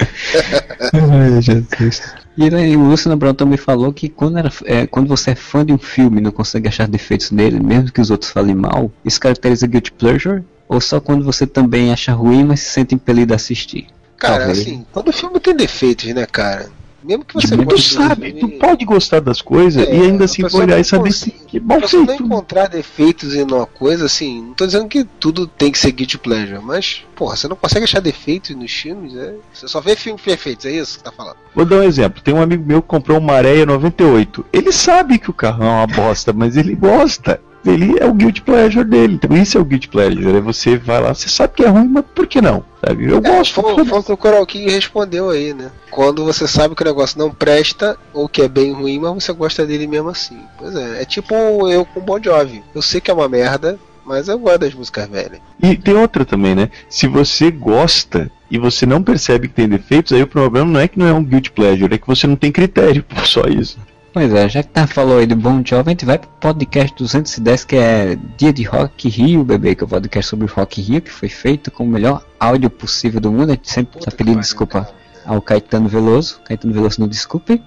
Ai, 0.92 1.40
Jesus. 1.42 2.14
E 2.36 2.52
aí, 2.54 2.76
o 2.76 2.80
Luciano 2.84 3.16
Brown 3.16 3.34
também 3.34 3.56
falou 3.56 3.92
que 3.92 4.08
quando, 4.08 4.38
era, 4.38 4.50
é, 4.64 4.86
quando 4.86 5.06
você 5.08 5.30
é 5.30 5.34
fã 5.36 5.64
de 5.64 5.72
um 5.72 5.78
filme 5.78 6.18
e 6.18 6.20
não 6.20 6.32
consegue 6.32 6.66
achar 6.68 6.88
defeitos 6.88 7.30
nele, 7.30 7.60
mesmo 7.60 7.92
que 7.92 8.00
os 8.00 8.10
outros 8.10 8.30
falem 8.32 8.54
mal, 8.56 8.90
isso 9.04 9.20
caracteriza 9.20 9.66
guilty 9.66 9.92
pleasure? 9.92 10.42
Ou 10.68 10.80
só 10.80 10.98
quando 11.00 11.24
você 11.24 11.46
também 11.46 11.92
acha 11.92 12.12
ruim, 12.12 12.42
mas 12.44 12.60
se 12.60 12.70
sente 12.70 12.94
impelido 12.94 13.32
a 13.32 13.36
assistir? 13.36 13.86
Cara, 14.16 14.38
Talvez. 14.46 14.60
assim, 14.60 14.84
todo 14.92 15.12
filme 15.12 15.38
tem 15.38 15.54
defeitos, 15.54 16.12
né, 16.12 16.26
cara? 16.26 16.66
Mesmo 17.04 17.22
que 17.24 17.34
você 17.34 17.48
Tipo, 17.56 17.66
tu 17.74 17.78
sabe, 17.82 18.32
tu 18.32 18.48
pode 18.58 18.84
gostar 18.86 19.20
das 19.20 19.42
coisas 19.42 19.86
É, 19.86 19.94
e 19.94 20.00
ainda 20.00 20.24
assim 20.24 20.42
olhar 20.54 20.80
e 20.80 20.84
saber 20.84 21.04
consegue- 21.10 21.32
que, 21.32 21.44
que 21.44 21.60
mal 21.60 21.78
Se 21.80 21.88
você 21.88 21.96
não 21.98 22.06
feito. 22.06 22.22
encontrar 22.24 22.66
defeitos 22.68 23.34
em 23.34 23.42
uma 23.42 23.66
coisa, 23.66 24.06
assim, 24.06 24.40
não 24.42 24.54
tô 24.54 24.64
dizendo 24.64 24.88
que 24.88 25.04
tudo 25.20 25.46
tem 25.46 25.70
que 25.70 25.78
ser 25.78 25.92
guilty 25.92 26.16
pleasure, 26.16 26.60
mas, 26.62 27.04
porra, 27.14 27.36
você 27.36 27.46
não 27.46 27.56
consegue 27.56 27.84
achar 27.84 28.00
defeitos 28.00 28.56
nos 28.56 28.72
filmes, 28.72 29.14
é? 29.14 29.34
Você 29.52 29.68
só 29.68 29.80
vê 29.82 29.94
filmes 29.94 30.22
perfeitos, 30.22 30.64
é 30.64 30.72
isso 30.72 30.96
que 30.98 31.04
tá 31.04 31.12
falando? 31.12 31.36
Vou 31.54 31.66
dar 31.66 31.76
um 31.76 31.82
exemplo. 31.82 32.22
Tem 32.22 32.32
um 32.32 32.40
amigo 32.40 32.64
meu 32.66 32.80
que 32.80 32.88
comprou 32.88 33.18
uma 33.18 33.34
Areia 33.34 33.66
98. 33.66 34.44
Ele 34.52 34.72
sabe 34.72 35.18
que 35.18 35.28
o 35.28 35.34
carro 35.34 35.62
é 35.62 35.68
uma 35.68 35.86
bosta, 35.86 36.32
mas 36.32 36.56
ele 36.56 36.74
gosta. 36.74 37.38
Ele 37.64 37.98
é 37.98 38.06
o 38.06 38.12
guilty 38.12 38.42
pleasure 38.42 38.84
dele. 38.84 39.14
Então 39.14 39.36
isso 39.36 39.56
é 39.56 39.60
o 39.60 39.64
guilty 39.64 39.88
pleasure. 39.88 40.36
É 40.36 40.40
você 40.40 40.76
vai 40.76 41.00
lá, 41.00 41.14
você 41.14 41.28
sabe 41.28 41.54
que 41.54 41.64
é 41.64 41.68
ruim, 41.68 41.88
mas 41.88 42.04
por 42.14 42.26
que 42.26 42.40
não? 42.40 42.64
Sabe? 42.84 43.04
Eu 43.10 43.18
É, 43.18 43.20
gosto. 43.20 43.54
foi, 43.62 43.84
foi 43.84 43.98
o 43.98 44.02
que 44.02 44.12
o 44.12 44.16
Koralkin 44.16 44.68
respondeu 44.68 45.30
aí, 45.30 45.54
né? 45.54 45.70
Quando 45.90 46.24
você 46.24 46.46
sabe 46.46 46.74
que 46.74 46.82
o 46.82 46.86
negócio 46.86 47.18
não 47.18 47.30
presta, 47.30 47.96
ou 48.12 48.28
que 48.28 48.42
é 48.42 48.48
bem 48.48 48.72
ruim, 48.72 48.98
mas 48.98 49.24
você 49.24 49.32
gosta 49.32 49.64
dele 49.66 49.86
mesmo 49.86 50.10
assim. 50.10 50.38
Pois 50.58 50.74
é, 50.74 51.02
é 51.02 51.04
tipo 51.04 51.34
eu 51.68 51.84
com 51.86 52.00
Bon 52.00 52.20
Jovi. 52.22 52.62
Eu 52.74 52.82
sei 52.82 53.00
que 53.00 53.10
é 53.10 53.14
uma 53.14 53.28
merda, 53.28 53.78
mas 54.04 54.28
eu 54.28 54.38
gosto 54.38 54.58
das 54.58 54.74
músicas 54.74 55.08
velhas. 55.08 55.38
E 55.62 55.74
tem 55.76 55.94
outra 55.96 56.24
também, 56.24 56.54
né? 56.54 56.68
Se 56.90 57.06
você 57.06 57.50
gosta 57.50 58.30
e 58.50 58.58
você 58.58 58.84
não 58.84 59.02
percebe 59.02 59.48
que 59.48 59.54
tem 59.54 59.68
defeitos, 59.68 60.12
aí 60.12 60.22
o 60.22 60.26
problema 60.26 60.70
não 60.70 60.80
é 60.80 60.86
que 60.86 60.98
não 60.98 61.06
é 61.06 61.12
um 61.12 61.24
guilty 61.24 61.50
pleasure, 61.50 61.94
é 61.94 61.98
que 61.98 62.06
você 62.06 62.26
não 62.26 62.36
tem 62.36 62.52
critério 62.52 63.02
por 63.08 63.26
só 63.26 63.42
isso. 63.48 63.78
Pois 64.14 64.32
é, 64.32 64.48
já 64.48 64.62
que 64.62 64.68
tá 64.68 64.86
falou 64.86 65.18
aí 65.18 65.26
do 65.26 65.34
Bon 65.34 65.60
Jovi, 65.66 65.88
a 65.88 65.90
gente 65.90 66.04
vai 66.04 66.16
pro 66.16 66.30
podcast 66.38 66.96
210, 66.96 67.64
que 67.64 67.74
é 67.74 68.16
Dia 68.36 68.52
de 68.52 68.62
Rock 68.62 69.08
Rio, 69.08 69.42
bebê, 69.42 69.74
que 69.74 69.82
é 69.82 69.84
o 69.84 69.88
podcast 69.88 70.30
sobre 70.30 70.46
Rock 70.46 70.80
Rio, 70.80 71.02
que 71.02 71.10
foi 71.10 71.28
feito 71.28 71.68
com 71.68 71.82
o 71.82 71.88
melhor 71.88 72.24
áudio 72.38 72.70
possível 72.70 73.20
do 73.20 73.32
mundo. 73.32 73.50
A 73.50 73.54
gente 73.54 73.68
sempre 73.68 73.94
Puta 73.98 74.12
tá 74.12 74.16
pedindo 74.16 74.38
desculpa 74.38 74.82
cara. 74.82 74.94
ao 75.26 75.42
Caetano 75.42 75.88
Veloso. 75.88 76.40
Caetano 76.44 76.72
Veloso 76.72 77.00
não 77.00 77.08
desculpe, 77.08 77.60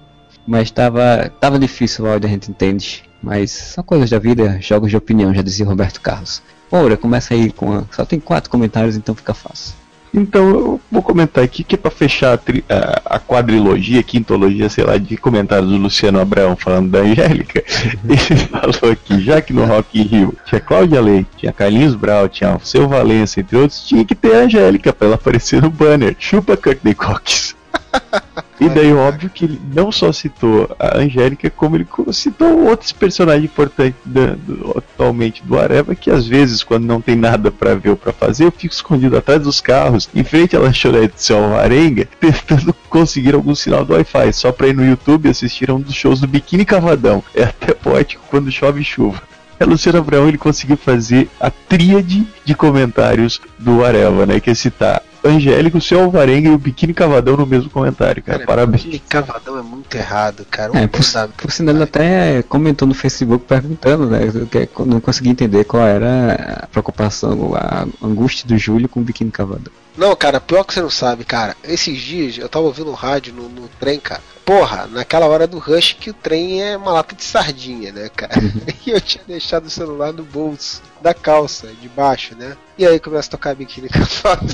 mas 0.46 0.70
tava, 0.70 1.30
tava 1.38 1.58
difícil 1.58 2.06
o 2.06 2.08
áudio, 2.08 2.26
a 2.26 2.32
gente 2.32 2.50
entende. 2.50 3.04
Mas 3.22 3.50
são 3.50 3.84
coisas 3.84 4.08
da 4.08 4.18
vida, 4.18 4.58
jogos 4.58 4.88
de 4.88 4.96
opinião, 4.96 5.34
já 5.34 5.42
dizia 5.42 5.66
Roberto 5.66 6.00
Carlos. 6.00 6.40
Ora, 6.72 6.96
começa 6.96 7.34
aí 7.34 7.52
com 7.52 7.74
a... 7.74 7.84
Só 7.92 8.06
tem 8.06 8.18
quatro 8.18 8.48
comentários, 8.48 8.96
então 8.96 9.14
fica 9.14 9.34
fácil. 9.34 9.74
Então 10.20 10.48
eu 10.48 10.80
vou 10.90 11.02
comentar 11.02 11.42
aqui 11.44 11.62
que 11.64 11.74
é 11.74 11.78
pra 11.78 11.90
fechar 11.90 12.34
a, 12.34 12.36
tri- 12.36 12.64
a- 12.68 13.16
a 13.16 13.18
quadrilogia, 13.20 14.02
quintologia, 14.02 14.68
sei 14.68 14.84
lá, 14.84 14.96
de 14.98 15.16
comentários 15.16 15.70
do 15.70 15.76
Luciano 15.76 16.20
Abraão 16.20 16.56
falando 16.56 16.90
da 16.90 17.00
Angélica. 17.00 17.62
Ele 18.04 18.36
falou 18.70 18.92
aqui, 18.92 19.20
já 19.20 19.40
que 19.40 19.52
no 19.52 19.64
Rock 19.64 19.98
in 20.00 20.02
Rio 20.02 20.34
tinha 20.44 20.60
Cláudia 20.60 21.00
Leite, 21.00 21.28
tinha 21.36 21.52
Carlinhos 21.52 21.94
Brau, 21.94 22.28
tinha 22.28 22.56
o 22.56 22.60
Seu 22.64 22.88
Valença, 22.88 23.40
entre 23.40 23.56
outros, 23.56 23.86
tinha 23.86 24.04
que 24.04 24.14
ter 24.14 24.34
a 24.34 24.40
Angélica 24.44 24.92
pra 24.92 25.06
ela 25.06 25.14
aparecer 25.16 25.62
no 25.62 25.70
banner. 25.70 26.16
Chupa 26.18 26.56
Courtney 26.56 26.94
Cox. 26.94 27.54
E 28.60 28.68
daí, 28.68 28.92
óbvio 28.92 29.30
que 29.30 29.44
ele 29.44 29.60
não 29.72 29.92
só 29.92 30.12
citou 30.12 30.68
a 30.78 30.98
Angélica, 30.98 31.48
como 31.48 31.76
ele 31.76 31.86
citou 32.12 32.66
outros 32.66 32.90
personagens 32.92 33.44
importantes 33.44 33.98
da- 34.04 34.34
do- 34.34 34.74
atualmente 34.76 35.42
do 35.44 35.58
Areva, 35.58 35.94
que 35.94 36.10
às 36.10 36.26
vezes, 36.26 36.62
quando 36.64 36.84
não 36.84 37.00
tem 37.00 37.14
nada 37.14 37.50
pra 37.52 37.74
ver 37.74 37.90
ou 37.90 37.96
pra 37.96 38.12
fazer, 38.12 38.44
eu 38.44 38.50
fico 38.52 38.74
escondido 38.74 39.16
atrás 39.16 39.42
dos 39.42 39.60
carros, 39.60 40.08
em 40.14 40.24
frente 40.24 40.56
à 40.56 40.60
lanchonete 40.60 41.14
do 41.14 41.20
seu 41.20 41.56
Arenga, 41.56 42.08
tentando 42.20 42.74
conseguir 42.90 43.34
algum 43.34 43.54
sinal 43.54 43.84
do 43.84 43.92
Wi-Fi, 43.94 44.32
só 44.32 44.50
pra 44.50 44.66
ir 44.68 44.74
no 44.74 44.84
YouTube 44.84 45.28
assistir 45.28 45.70
a 45.70 45.74
um 45.74 45.80
dos 45.80 45.94
shows 45.94 46.20
do 46.20 46.26
Biquíni 46.26 46.64
Cavadão. 46.64 47.22
É 47.34 47.44
até 47.44 47.72
poético 47.72 48.22
quando 48.30 48.50
chove 48.50 48.82
chuva. 48.82 49.22
É 49.60 49.64
Luciano 49.64 49.98
Abraão, 49.98 50.28
ele 50.28 50.38
conseguiu 50.38 50.76
fazer 50.76 51.28
a 51.40 51.50
tríade 51.50 52.24
de 52.44 52.54
comentários 52.54 53.40
do 53.58 53.84
Areva, 53.84 54.24
né? 54.24 54.38
Que 54.38 54.50
é 54.50 54.54
citar 54.54 55.02
Angélica, 55.24 55.76
o 55.76 55.80
seu 55.80 56.00
Alvarenga 56.00 56.48
e 56.48 56.52
o 56.52 56.58
Biquíni 56.58 56.94
Cavadão 56.94 57.36
no 57.36 57.46
mesmo 57.46 57.68
comentário, 57.70 58.22
cara. 58.22 58.46
Parabéns. 58.46 58.82
Biquíni 58.84 59.02
Cavadão 59.08 59.58
é 59.58 59.62
muito 59.62 59.94
errado, 59.96 60.46
cara. 60.50 60.78
É, 60.78 60.86
por, 60.86 61.00
bunda- 61.00 61.28
por 61.36 61.50
sinal, 61.50 61.74
ele 61.74 61.84
até 61.84 62.42
comentou 62.42 62.86
no 62.86 62.94
Facebook 62.94 63.44
perguntando, 63.46 64.06
né? 64.08 64.20
Que 64.50 64.68
eu 64.78 64.86
não 64.86 65.00
consegui 65.00 65.28
entender 65.30 65.64
qual 65.64 65.82
era 65.86 66.60
a 66.62 66.66
preocupação, 66.66 67.54
a 67.54 67.86
angústia 68.02 68.46
do 68.46 68.56
Júlio 68.56 68.88
com 68.88 69.00
o 69.00 69.04
biquíni 69.04 69.30
cavadão. 69.30 69.72
Não, 69.98 70.14
cara, 70.14 70.40
pior 70.40 70.62
que 70.64 70.72
você 70.72 70.80
não 70.80 70.88
sabe, 70.90 71.24
cara. 71.24 71.56
Esses 71.62 71.98
dias 72.00 72.38
eu 72.38 72.48
tava 72.48 72.64
ouvindo 72.66 72.92
rádio 72.92 73.34
no, 73.34 73.48
no 73.48 73.68
trem, 73.80 73.98
cara. 73.98 74.22
Porra, 74.44 74.86
naquela 74.90 75.26
hora 75.26 75.46
do 75.46 75.58
rush 75.58 75.94
que 76.00 76.08
o 76.08 76.14
trem 76.14 76.62
é 76.62 76.76
uma 76.76 76.92
lata 76.92 77.14
de 77.14 77.22
sardinha, 77.22 77.92
né, 77.92 78.08
cara? 78.08 78.32
E 78.86 78.90
eu 78.90 79.00
tinha 79.00 79.22
deixado 79.26 79.66
o 79.66 79.70
celular 79.70 80.12
no 80.14 80.22
bolso 80.22 80.80
da 81.02 81.12
calça, 81.12 81.66
de 81.82 81.88
baixo, 81.90 82.34
né? 82.34 82.56
E 82.78 82.86
aí 82.86 82.98
começa 82.98 83.28
a 83.28 83.30
tocar 83.32 83.54
biquíni 83.54 83.88
cavadão. 83.90 84.46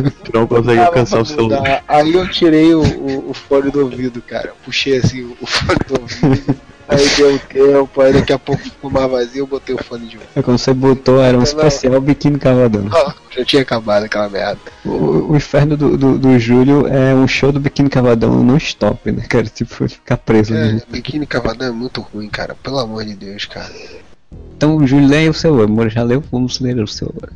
Tu 0.24 0.30
não 0.32 0.46
consegue 0.46 0.80
alcançar 0.80 1.20
o 1.20 1.26
celular. 1.26 1.84
Aí 1.86 2.14
eu 2.14 2.26
tirei 2.30 2.72
o, 2.74 2.80
o- 2.82 3.30
o 3.30 3.34
fone 3.34 3.70
do 3.70 3.80
ouvido, 3.82 4.22
cara. 4.22 4.54
Puxei 4.64 4.96
assim 4.96 5.22
o, 5.22 5.36
o 5.40 5.46
fone 5.46 5.78
do 5.86 6.00
ouvido. 6.00 6.56
Aí 6.88 7.08
deu 7.16 7.34
um 7.34 7.38
tempo, 7.38 8.00
aí 8.00 8.12
daqui 8.12 8.32
a 8.32 8.38
pouco 8.38 8.62
ficou 8.62 8.90
mais 8.90 9.10
vazio, 9.10 9.42
eu 9.42 9.46
botei 9.46 9.74
o 9.74 9.82
fone 9.82 10.06
de 10.06 10.16
volta. 10.16 10.32
É 10.38 10.42
quando 10.42 10.58
você 10.58 10.74
botou, 10.74 11.22
era 11.22 11.38
um 11.38 11.42
especial 11.42 12.00
biquíni 12.00 12.38
cavadão. 12.38 12.88
Ah, 12.92 13.14
Já 13.30 13.44
tinha 13.44 13.62
acabado 13.62 14.04
aquela 14.04 14.28
merda. 14.28 14.60
O, 14.84 15.32
o 15.32 15.36
inferno 15.36 15.76
do, 15.76 15.96
do, 15.96 16.18
do 16.18 16.38
Júlio 16.38 16.86
é 16.86 17.14
um 17.14 17.26
show 17.26 17.52
do 17.52 17.60
biquíni 17.60 17.88
cavadão 17.88 18.42
não 18.42 18.56
stop, 18.56 19.10
né, 19.10 19.24
cara? 19.28 19.44
Tipo, 19.46 19.88
ficar 19.88 20.16
preso. 20.16 20.54
É, 20.54 20.80
biquíni 20.88 21.26
cavadão 21.26 21.68
é 21.68 21.72
muito 21.72 22.00
ruim, 22.00 22.28
cara. 22.28 22.54
Pelo 22.62 22.78
amor 22.78 23.04
de 23.04 23.14
Deus, 23.14 23.44
cara. 23.44 23.72
Então 24.56 24.86
Júlio 24.86 25.08
leia 25.08 25.30
o 25.30 25.34
seu 25.34 25.60
amor, 25.62 25.88
já 25.90 26.02
leu? 26.02 26.22
Vamos 26.30 26.60
ler 26.60 26.78
o 26.82 26.86
seu 26.86 27.08
agora. 27.16 27.32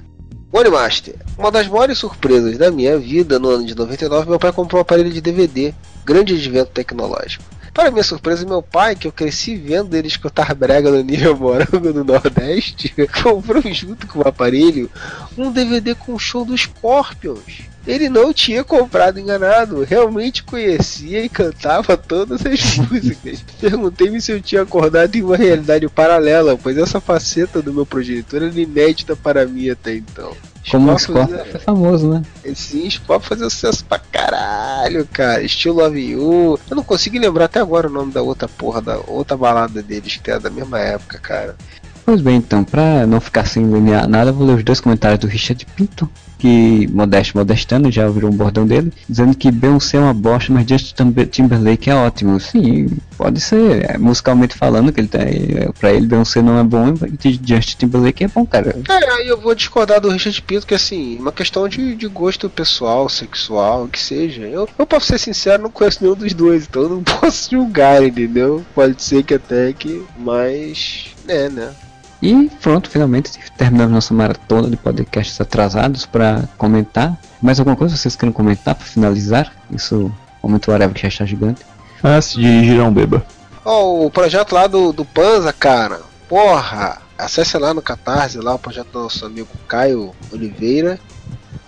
One 0.52 0.70
Master. 0.70 1.14
Uma 1.36 1.50
das 1.50 1.68
maiores 1.68 1.98
surpresas 1.98 2.56
da 2.56 2.70
minha 2.70 2.98
vida 2.98 3.38
no 3.38 3.48
ano 3.48 3.66
de 3.66 3.74
99, 3.74 4.30
meu 4.30 4.38
pai 4.38 4.52
comprou 4.52 4.78
um 4.78 4.82
aparelho 4.82 5.10
de 5.10 5.20
DVD. 5.20 5.74
Grande 6.04 6.34
advento 6.34 6.70
tecnológico. 6.72 7.44
Para 7.76 7.90
minha 7.90 8.02
surpresa, 8.02 8.46
meu 8.46 8.62
pai, 8.62 8.96
que 8.96 9.06
eu 9.06 9.12
cresci 9.12 9.54
vendo 9.54 9.94
ele 9.94 10.08
escutar 10.08 10.54
brega 10.54 10.90
no 10.90 11.02
nível 11.02 11.36
morango 11.36 11.92
no 11.92 12.02
Nordeste, 12.02 12.94
comprou 13.22 13.60
junto 13.70 14.06
com 14.06 14.20
o 14.20 14.26
aparelho 14.26 14.90
um 15.36 15.52
DVD 15.52 15.94
com 15.94 16.14
o 16.14 16.18
show 16.18 16.42
dos 16.42 16.62
Scorpions. 16.62 17.68
Ele 17.86 18.08
não 18.08 18.32
tinha 18.32 18.64
comprado 18.64 19.20
enganado, 19.20 19.84
realmente 19.84 20.42
conhecia 20.42 21.22
e 21.22 21.28
cantava 21.28 21.98
todas 21.98 22.46
as 22.46 22.78
músicas. 22.90 23.44
Perguntei-me 23.60 24.22
se 24.22 24.32
eu 24.32 24.40
tinha 24.40 24.62
acordado 24.62 25.14
em 25.14 25.22
uma 25.22 25.36
realidade 25.36 25.86
paralela, 25.86 26.56
pois 26.56 26.78
essa 26.78 26.98
faceta 26.98 27.60
do 27.60 27.74
meu 27.74 27.84
progenitor 27.84 28.42
era 28.42 28.58
inédita 28.58 29.14
para 29.14 29.44
mim 29.44 29.68
até 29.68 29.94
então. 29.94 30.34
Como 30.70 30.92
o 30.92 30.98
Scorpio 30.98 31.44
foi 31.50 31.60
famoso, 31.60 32.10
né? 32.10 32.22
é- 32.44 32.54
Sim, 32.54 32.88
Scorpions 32.90 33.28
fazia 33.28 33.50
sucesso 33.50 33.84
pra 33.84 33.98
caralho, 33.98 35.06
cara. 35.12 35.42
Estilo 35.42 35.76
Love 35.76 36.00
You. 36.00 36.58
Eu 36.68 36.76
não 36.76 36.82
consigo 36.82 37.18
lembrar 37.18 37.44
até 37.46 37.60
agora 37.60 37.86
o 37.88 37.92
nome 37.92 38.12
da 38.12 38.20
outra 38.22 38.48
porra, 38.48 38.80
da 38.82 38.98
outra 39.06 39.36
balada 39.36 39.82
deles, 39.82 40.16
que 40.16 40.30
é 40.30 40.38
da 40.38 40.50
mesma 40.50 40.78
época, 40.80 41.18
cara. 41.18 41.56
Pois 42.06 42.20
bem, 42.20 42.36
então, 42.36 42.62
pra 42.62 43.04
não 43.04 43.20
ficar 43.20 43.44
sem 43.44 43.66
linear 43.66 44.06
nada, 44.06 44.30
vou 44.30 44.46
ler 44.46 44.54
os 44.54 44.62
dois 44.62 44.78
comentários 44.78 45.18
do 45.18 45.26
Richard 45.26 45.66
Pinto, 45.74 46.08
que 46.38 46.88
modesto 46.92 47.36
modestando, 47.36 47.90
já 47.90 48.08
virou 48.08 48.30
um 48.30 48.36
bordão 48.36 48.64
dele, 48.64 48.92
dizendo 49.08 49.36
que 49.36 49.50
Beyoncé 49.50 49.96
é 49.96 50.00
uma 50.00 50.14
bosta, 50.14 50.52
mas 50.52 50.68
Justin 50.68 51.12
Timberlake 51.32 51.90
é 51.90 51.96
ótimo. 51.96 52.38
Sim, 52.38 52.96
pode 53.18 53.40
ser, 53.40 53.90
é, 53.90 53.98
musicalmente 53.98 54.54
falando, 54.54 54.92
que 54.92 55.00
ele 55.00 55.08
tá, 55.08 55.18
é, 55.18 55.68
pra 55.80 55.92
ele 55.92 56.06
Beyoncé 56.06 56.40
não 56.40 56.56
é 56.56 56.62
bom 56.62 56.94
e 57.24 57.40
Justin 57.44 57.76
Timberlake 57.76 58.22
é 58.22 58.28
bom, 58.28 58.46
cara. 58.46 58.76
É, 58.88 59.10
aí 59.14 59.26
eu 59.26 59.40
vou 59.40 59.52
discordar 59.52 60.00
do 60.00 60.08
Richard 60.08 60.40
Pinto, 60.42 60.64
que 60.64 60.74
assim, 60.76 61.18
uma 61.18 61.32
questão 61.32 61.68
de, 61.68 61.96
de 61.96 62.06
gosto 62.06 62.48
pessoal, 62.48 63.08
sexual, 63.08 63.82
o 63.82 63.88
que 63.88 63.98
seja. 63.98 64.42
Eu, 64.42 64.68
eu 64.78 64.86
posso 64.86 65.06
ser 65.06 65.18
sincero, 65.18 65.64
não 65.64 65.70
conheço 65.70 65.98
nenhum 66.04 66.14
dos 66.14 66.32
dois, 66.32 66.68
então 66.70 66.82
eu 66.82 66.88
não 66.88 67.02
posso 67.20 67.50
julgar, 67.50 68.00
entendeu? 68.00 68.64
Pode 68.76 69.02
ser 69.02 69.24
que 69.24 69.34
até 69.34 69.72
que, 69.72 70.04
mas, 70.16 71.06
é, 71.26 71.48
né? 71.48 71.72
E 72.22 72.50
pronto, 72.62 72.88
finalmente 72.88 73.30
terminamos 73.56 73.92
nossa 73.92 74.14
maratona 74.14 74.70
de 74.70 74.76
podcasts 74.76 75.40
atrasados 75.40 76.06
para 76.06 76.48
comentar. 76.56 77.16
Mais 77.42 77.58
alguma 77.58 77.76
coisa 77.76 77.96
vocês 77.96 78.16
querem 78.16 78.32
comentar 78.32 78.74
para 78.74 78.86
finalizar? 78.86 79.52
Isso, 79.70 80.10
momento 80.42 80.70
whatever 80.70 80.94
que 80.94 81.02
já 81.02 81.08
está 81.08 81.24
gigante. 81.24 81.64
Ah, 82.02 82.20
se 82.20 82.36
dirigir 82.36 82.76
não 82.76 82.92
beba. 82.92 83.24
Ó, 83.64 84.06
o 84.06 84.10
projeto 84.10 84.52
lá 84.54 84.66
do, 84.66 84.92
do 84.92 85.04
Panza, 85.04 85.52
cara, 85.52 86.00
porra, 86.28 87.02
acesse 87.18 87.58
lá 87.58 87.74
no 87.74 87.82
Catarse, 87.82 88.38
lá 88.38 88.54
o 88.54 88.58
projeto 88.58 88.88
do 88.92 89.00
nosso 89.00 89.26
amigo 89.26 89.48
Caio 89.66 90.14
Oliveira, 90.32 90.98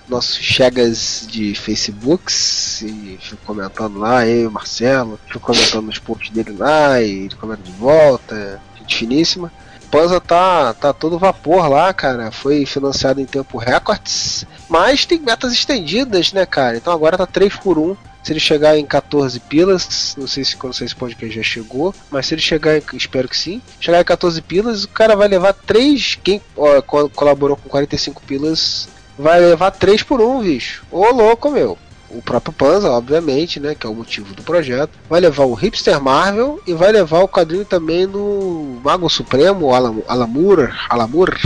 nossos 0.09 0.37
chegas 0.37 1.27
de 1.29 1.55
Facebooks, 1.55 2.83
e 2.83 3.19
fico 3.21 3.45
comentando 3.45 3.99
lá, 3.99 4.27
eu 4.27 4.45
e 4.45 4.47
o 4.47 4.51
Marcelo, 4.51 5.19
fico 5.27 5.41
comentando 5.41 5.87
nos 5.87 5.99
posts 5.99 6.31
dele 6.31 6.57
lá, 6.57 7.01
e 7.03 7.25
ele 7.25 7.35
comenta 7.35 7.63
de 7.63 7.73
volta, 7.73 8.61
gente 8.79 8.97
finíssima. 8.97 9.53
Panza 9.91 10.21
tá, 10.21 10.75
tá 10.75 10.93
todo 10.93 11.19
vapor 11.19 11.69
lá, 11.69 11.93
cara. 11.93 12.31
Foi 12.31 12.67
financiado 12.67 13.21
em 13.21 13.27
tempo 13.27 13.59
recordes. 13.59 14.47
Mas 14.69 15.07
tem 15.07 15.19
metas 15.19 15.53
estendidas, 15.53 16.33
né, 16.33 16.45
cara? 16.45 16.77
Então 16.77 16.93
agora 16.93 17.17
tá 17.17 17.27
3 17.27 17.57
por 17.57 17.79
1 17.79 17.97
se 18.23 18.33
ele 18.33 18.41
chegar 18.41 18.77
em 18.77 18.85
14 18.85 19.41
pilas, 19.41 20.15
não 20.19 20.27
sei 20.27 20.45
se 20.45 20.55
quando 20.55 20.75
esse 20.75 20.95
podcast 20.95 21.35
já 21.35 21.43
chegou, 21.43 21.95
mas 22.11 22.27
se 22.27 22.35
ele 22.35 22.43
chegar, 22.43 22.77
em, 22.77 22.83
espero 22.93 23.27
que 23.27 23.39
sim, 23.39 23.63
chegar 23.81 24.03
em 24.03 24.05
14 24.05 24.43
pilas, 24.43 24.85
o 24.85 24.89
cara 24.89 25.17
vai 25.17 25.29
levar 25.29 25.55
3. 25.55 26.19
Quem 26.23 26.43
ó, 26.55 26.83
colaborou 26.83 27.57
com 27.57 27.71
45 27.71 28.21
pilas 28.23 28.87
vai 29.19 29.41
levar 29.41 29.71
3 29.71 30.03
por 30.03 30.21
1, 30.21 30.41
bicho. 30.41 30.85
Ô 30.91 31.11
louco, 31.11 31.51
meu 31.51 31.79
o 32.11 32.23
próprio 32.23 32.53
Panza, 32.53 32.91
obviamente, 32.91 33.61
né, 33.61 33.75
que 33.75 33.87
é 33.87 33.91
o 33.91 33.95
motivo 33.95 34.35
do 34.35 34.43
projeto, 34.43 34.91
vai 35.09 35.21
levar 35.21 35.45
o 35.45 35.55
Hipster 35.55 36.01
Marvel 36.01 36.61
e 36.67 36.73
vai 36.73 36.93
levar 36.93 37.21
o 37.21 37.29
quadrinho 37.29 37.65
também 37.65 38.07
do 38.07 38.81
Mago 38.83 39.09
Supremo, 39.09 39.75
Alam 39.75 40.03
Alamur, 40.07 40.71
Alamur. 40.89 41.37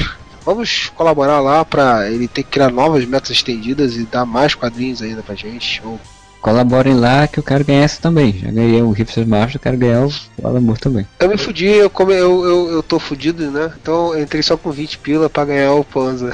Vamos 0.44 0.90
colaborar 0.96 1.40
lá 1.40 1.64
para 1.64 2.10
ele 2.10 2.26
ter 2.26 2.42
que 2.42 2.50
criar 2.50 2.70
novas 2.70 3.04
metas 3.04 3.30
estendidas 3.30 3.96
e 3.96 4.04
dar 4.04 4.26
mais 4.26 4.54
quadrinhos 4.54 5.00
ainda 5.00 5.22
pra 5.22 5.36
gente. 5.36 5.80
Ou 5.84 6.00
Colaborem 6.42 6.94
lá 6.94 7.28
que 7.28 7.38
eu 7.38 7.42
quero 7.42 7.64
ganhar 7.64 7.84
essa 7.84 8.02
também. 8.02 8.36
Já 8.36 8.50
ganhei 8.50 8.82
o 8.82 8.90
Hipster 8.90 9.24
Master, 9.24 9.60
quero 9.60 9.78
ganhar 9.78 10.04
o, 10.04 10.12
Alamur 10.42 10.76
também. 10.76 11.06
Eu 11.20 11.28
me 11.28 11.38
fudi, 11.38 11.66
eu, 11.66 11.88
como 11.88 12.10
eu, 12.10 12.44
eu, 12.44 12.70
eu 12.72 12.82
tô 12.82 12.98
fudido, 12.98 13.48
né? 13.48 13.70
Então 13.80 14.12
eu 14.12 14.20
entrei 14.20 14.42
só 14.42 14.56
com 14.56 14.72
20 14.72 14.98
pila 14.98 15.30
pra 15.30 15.44
ganhar 15.44 15.72
o 15.74 15.84
Panza. 15.84 16.32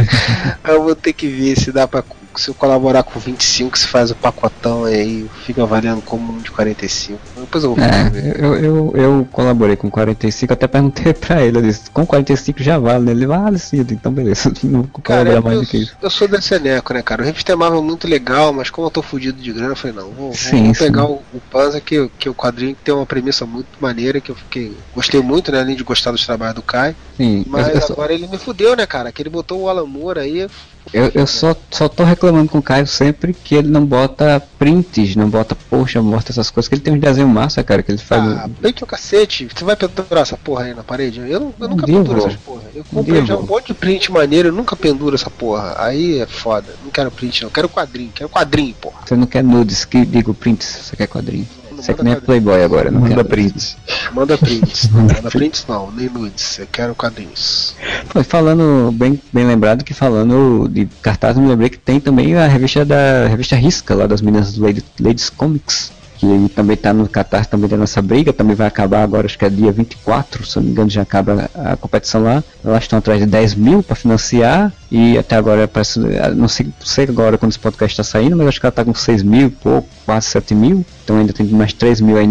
eu 0.66 0.82
vou 0.82 0.94
ter 0.94 1.12
que 1.12 1.28
ver 1.28 1.60
se 1.60 1.70
dá 1.70 1.86
pra 1.86 2.02
se 2.40 2.50
eu 2.50 2.54
colaborar 2.54 3.02
com 3.02 3.18
25, 3.18 3.78
se 3.78 3.86
faz 3.86 4.10
o 4.10 4.16
pacotão 4.16 4.84
aí, 4.84 5.28
fica 5.44 5.64
valendo 5.66 6.02
como 6.02 6.32
um 6.32 6.38
de 6.38 6.50
45. 6.50 7.20
Depois 7.36 7.64
eu 7.64 7.74
vou 7.74 7.84
é, 7.84 8.12
eu, 8.36 8.54
eu, 8.54 8.92
eu, 8.94 9.28
colaborei 9.30 9.76
com 9.76 9.90
45, 9.90 10.52
até 10.52 10.66
perguntei 10.66 11.12
pra 11.14 11.42
ele, 11.42 11.58
eu 11.58 11.62
disse, 11.62 11.90
com 11.90 12.06
45 12.06 12.62
já 12.62 12.78
vale, 12.78 13.04
né? 13.04 13.12
Ele 13.12 13.26
vale 13.26 13.58
sim, 13.58 13.80
então 13.80 14.12
beleza, 14.12 14.52
não 14.64 14.82
vou 14.82 15.02
colaborar 15.02 15.40
mais 15.40 15.60
do 15.60 15.66
que 15.66 15.78
isso. 15.78 15.96
Eu 16.00 16.10
sou 16.10 16.28
desse 16.28 16.54
eneco, 16.54 16.92
né, 16.92 17.02
cara? 17.02 17.22
O 17.22 17.24
Revista 17.24 17.56
Marvel 17.56 17.80
é 17.80 17.82
muito 17.82 18.08
legal, 18.08 18.52
mas 18.52 18.70
como 18.70 18.86
eu 18.86 18.90
tô 18.90 19.02
fudido 19.02 19.40
de 19.40 19.52
grana, 19.52 19.72
eu 19.72 19.76
falei, 19.76 19.96
não, 19.96 20.10
vou, 20.10 20.34
sim, 20.34 20.64
vou 20.64 20.74
pegar 20.74 21.06
o, 21.06 21.22
o 21.32 21.40
Panza, 21.50 21.80
que, 21.80 22.10
que 22.18 22.28
o 22.28 22.34
quadrinho 22.34 22.76
tem 22.82 22.94
uma 22.94 23.06
premissa 23.06 23.46
muito 23.46 23.68
maneira, 23.80 24.20
que 24.20 24.30
eu 24.30 24.34
fiquei. 24.34 24.76
Gostei 24.94 25.20
muito, 25.20 25.52
né? 25.52 25.60
Além 25.60 25.76
de 25.76 25.84
gostar 25.84 26.10
dos 26.10 26.24
trabalhos 26.24 26.54
do 26.54 26.62
Kai. 26.62 26.94
Sim, 27.16 27.44
mas 27.46 27.90
agora 27.90 28.12
ele 28.12 28.26
me 28.26 28.38
fudeu, 28.38 28.76
né, 28.76 28.86
cara? 28.86 29.12
Que 29.12 29.22
ele 29.22 29.30
botou 29.30 29.62
o 29.62 29.68
Alan 29.68 29.86
Moore 29.86 30.20
aí, 30.20 30.48
eu, 30.94 31.10
eu 31.12 31.26
só, 31.26 31.56
só 31.72 31.88
tô 31.88 32.04
reclamando 32.04 32.48
com 32.48 32.58
o 32.58 32.62
Caio 32.62 32.86
sempre 32.86 33.34
que 33.34 33.56
ele 33.56 33.66
não 33.66 33.84
bota 33.84 34.40
prints, 34.56 35.16
não 35.16 35.28
bota 35.28 35.56
poxa, 35.68 36.00
mostra 36.00 36.32
essas 36.32 36.50
coisas, 36.50 36.68
que 36.68 36.76
ele 36.76 36.82
tem 36.82 36.92
um 36.92 36.98
desenho 37.00 37.26
massa, 37.26 37.64
cara, 37.64 37.82
que 37.82 37.90
ele 37.90 37.98
faz. 37.98 38.22
Ah, 38.22 38.48
print 38.60 38.84
o 38.84 38.86
cacete, 38.86 39.48
você 39.52 39.64
vai 39.64 39.74
pendurar 39.74 40.22
essa 40.22 40.36
porra 40.36 40.66
aí 40.66 40.74
na 40.74 40.84
parede? 40.84 41.18
Eu, 41.18 41.40
não, 41.40 41.54
eu 41.58 41.68
nunca 41.68 41.84
penduro 41.84 42.18
essas 42.18 42.36
porra. 42.36 42.62
Eu 42.72 42.84
comprei 42.84 43.26
já 43.26 43.36
um 43.36 43.42
monte 43.42 43.66
de 43.66 43.74
print 43.74 44.12
maneiro, 44.12 44.50
eu 44.50 44.52
nunca 44.52 44.76
penduro 44.76 45.16
essa 45.16 45.28
porra. 45.28 45.74
Aí 45.78 46.20
é 46.20 46.26
foda. 46.26 46.72
Não 46.84 46.92
quero 46.92 47.10
print, 47.10 47.42
não. 47.42 47.50
Quero 47.50 47.68
quadrinho, 47.68 48.12
quero 48.14 48.30
quadrinho, 48.30 48.74
porra. 48.80 49.00
Você 49.04 49.16
não 49.16 49.26
quer 49.26 49.42
nudes, 49.42 49.84
que 49.84 50.06
digo 50.06 50.32
prints, 50.32 50.66
você 50.66 50.94
quer 50.94 51.08
quadrinho. 51.08 51.48
Você 51.84 51.90
é 51.92 51.94
que 51.94 52.02
nem 52.02 52.14
é 52.14 52.16
Playboy 52.16 52.64
agora, 52.64 52.90
não 52.90 53.02
Manda 53.02 53.22
prints. 53.22 53.76
Manda 54.14 54.38
prints. 54.38 54.88
Manda 54.88 55.30
prints 55.30 55.66
não, 55.68 55.90
nem 55.90 56.08
nudes. 56.08 56.58
Eu 56.58 56.66
quero 56.72 56.94
quadrinhos. 56.94 57.76
Foi 58.06 58.24
falando, 58.24 58.90
bem, 58.92 59.20
bem 59.30 59.44
lembrado 59.44 59.84
que 59.84 59.92
falando 59.92 60.66
de 60.66 60.88
cartaz, 61.02 61.36
me 61.36 61.46
lembrei 61.46 61.68
que 61.68 61.76
tem 61.76 62.00
também 62.00 62.34
a 62.36 62.46
revista 62.46 62.86
da 62.86 63.26
revista 63.26 63.54
Risca, 63.54 63.94
lá 63.94 64.06
das 64.06 64.22
meninas 64.22 64.54
do 64.54 64.62
Ladies 64.98 65.28
Comics 65.28 65.92
que 66.16 66.26
ele 66.26 66.48
também 66.48 66.74
está 66.74 66.92
no 66.92 67.08
Qatar, 67.08 67.46
também 67.46 67.68
tem 67.68 67.78
nessa 67.78 68.00
briga, 68.00 68.32
também 68.32 68.54
vai 68.54 68.66
acabar 68.66 69.02
agora, 69.02 69.26
acho 69.26 69.38
que 69.38 69.44
é 69.44 69.50
dia 69.50 69.72
24, 69.72 70.46
se 70.46 70.56
não 70.56 70.64
me 70.64 70.70
engano 70.70 70.90
já 70.90 71.02
acaba 71.02 71.50
a 71.54 71.76
competição 71.76 72.22
lá. 72.22 72.42
Elas 72.64 72.84
estão 72.84 72.98
atrás 72.98 73.20
de 73.20 73.26
10 73.26 73.54
mil 73.54 73.82
para 73.82 73.96
financiar 73.96 74.72
e 74.90 75.18
até 75.18 75.36
agora 75.36 75.66
parece, 75.66 75.98
não 76.36 76.48
sei, 76.48 76.68
sei 76.84 77.04
agora 77.04 77.36
quando 77.36 77.52
esse 77.52 77.58
podcast 77.58 78.00
está 78.00 78.04
saindo, 78.04 78.36
mas 78.36 78.48
acho 78.48 78.60
que 78.60 78.66
ela 78.66 78.70
está 78.70 78.84
com 78.84 78.94
6 78.94 79.22
mil, 79.22 79.50
pouco, 79.50 79.88
quase 80.06 80.26
7 80.26 80.54
mil, 80.54 80.84
então 81.02 81.18
ainda 81.18 81.32
tem 81.32 81.46
mais 81.46 81.72
3 81.72 82.00
mil 82.00 82.16
aí 82.16 82.28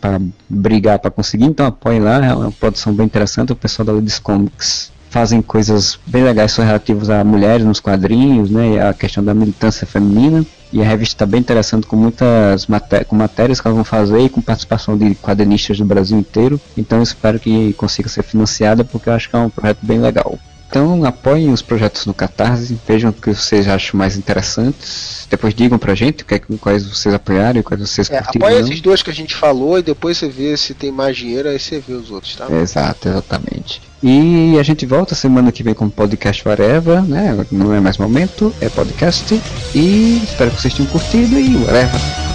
para 0.00 0.20
brigar 0.48 0.98
para 0.98 1.10
conseguir, 1.10 1.46
então 1.46 1.66
apoiem 1.66 2.00
lá, 2.00 2.24
é 2.24 2.34
uma 2.34 2.52
produção 2.52 2.92
bem 2.92 3.06
interessante, 3.06 3.52
o 3.52 3.56
pessoal 3.56 3.86
da 3.86 3.92
Ladies 3.92 4.18
Comics 4.18 4.92
fazem 5.08 5.40
coisas 5.40 5.98
bem 6.04 6.24
legais 6.24 6.56
relativas 6.56 7.08
a 7.08 7.22
mulheres 7.22 7.64
nos 7.64 7.78
quadrinhos, 7.78 8.50
né, 8.50 8.86
a 8.86 8.92
questão 8.92 9.22
da 9.22 9.32
militância 9.32 9.86
feminina. 9.86 10.44
E 10.74 10.82
a 10.82 10.84
revista 10.84 11.14
está 11.14 11.24
bem 11.24 11.38
interessante 11.38 11.86
com 11.86 11.94
muitas 11.94 12.66
maté 12.66 13.04
com 13.04 13.14
matérias 13.14 13.60
que 13.60 13.66
elas 13.68 13.76
vão 13.76 13.84
fazer 13.84 14.18
e 14.18 14.28
com 14.28 14.42
participação 14.42 14.98
de 14.98 15.14
quadrinistas 15.14 15.78
do 15.78 15.84
Brasil 15.84 16.18
inteiro. 16.18 16.60
Então 16.76 16.98
eu 16.98 17.04
espero 17.04 17.38
que 17.38 17.72
consiga 17.74 18.08
ser 18.08 18.24
financiada 18.24 18.82
porque 18.82 19.08
eu 19.08 19.12
acho 19.12 19.30
que 19.30 19.36
é 19.36 19.38
um 19.38 19.48
projeto 19.48 19.78
bem 19.82 20.00
legal. 20.00 20.36
Então 20.68 21.04
apoiem 21.04 21.52
os 21.52 21.62
projetos 21.62 22.06
no 22.06 22.12
Catarse, 22.12 22.76
vejam 22.88 23.10
o 23.10 23.12
que 23.12 23.32
vocês 23.32 23.68
acham 23.68 23.96
mais 23.96 24.16
interessantes. 24.16 25.28
Depois 25.30 25.54
digam 25.54 25.78
pra 25.78 25.94
gente 25.94 26.24
que, 26.24 26.40
quais 26.58 26.84
vocês 26.84 27.14
apoiaram 27.14 27.60
e 27.60 27.62
quais 27.62 27.80
vocês 27.80 28.10
é, 28.10 28.20
curtiram. 28.20 28.44
Apoia 28.44 28.60
esses 28.60 28.80
dois 28.80 29.00
que 29.00 29.10
a 29.10 29.14
gente 29.14 29.36
falou 29.36 29.78
e 29.78 29.82
depois 29.82 30.18
você 30.18 30.28
vê 30.28 30.56
se 30.56 30.74
tem 30.74 30.90
mais 30.90 31.16
dinheiro, 31.16 31.50
aí 31.50 31.60
você 31.60 31.78
vê 31.78 31.92
os 31.92 32.10
outros, 32.10 32.34
tá? 32.34 32.50
Exato, 32.50 33.08
exatamente. 33.08 33.80
E 34.06 34.58
a 34.58 34.62
gente 34.62 34.84
volta 34.84 35.14
semana 35.14 35.50
que 35.50 35.62
vem 35.62 35.72
com 35.72 35.86
o 35.86 35.90
podcast 35.90 36.46
Whatever, 36.46 37.02
né? 37.02 37.34
Não 37.50 37.72
é 37.72 37.80
mais 37.80 37.96
momento, 37.96 38.54
é 38.60 38.68
podcast. 38.68 39.40
E 39.74 40.20
espero 40.22 40.50
que 40.50 40.60
vocês 40.60 40.74
tenham 40.74 40.90
curtido 40.90 41.38
e 41.40 41.56
whatever. 41.56 42.33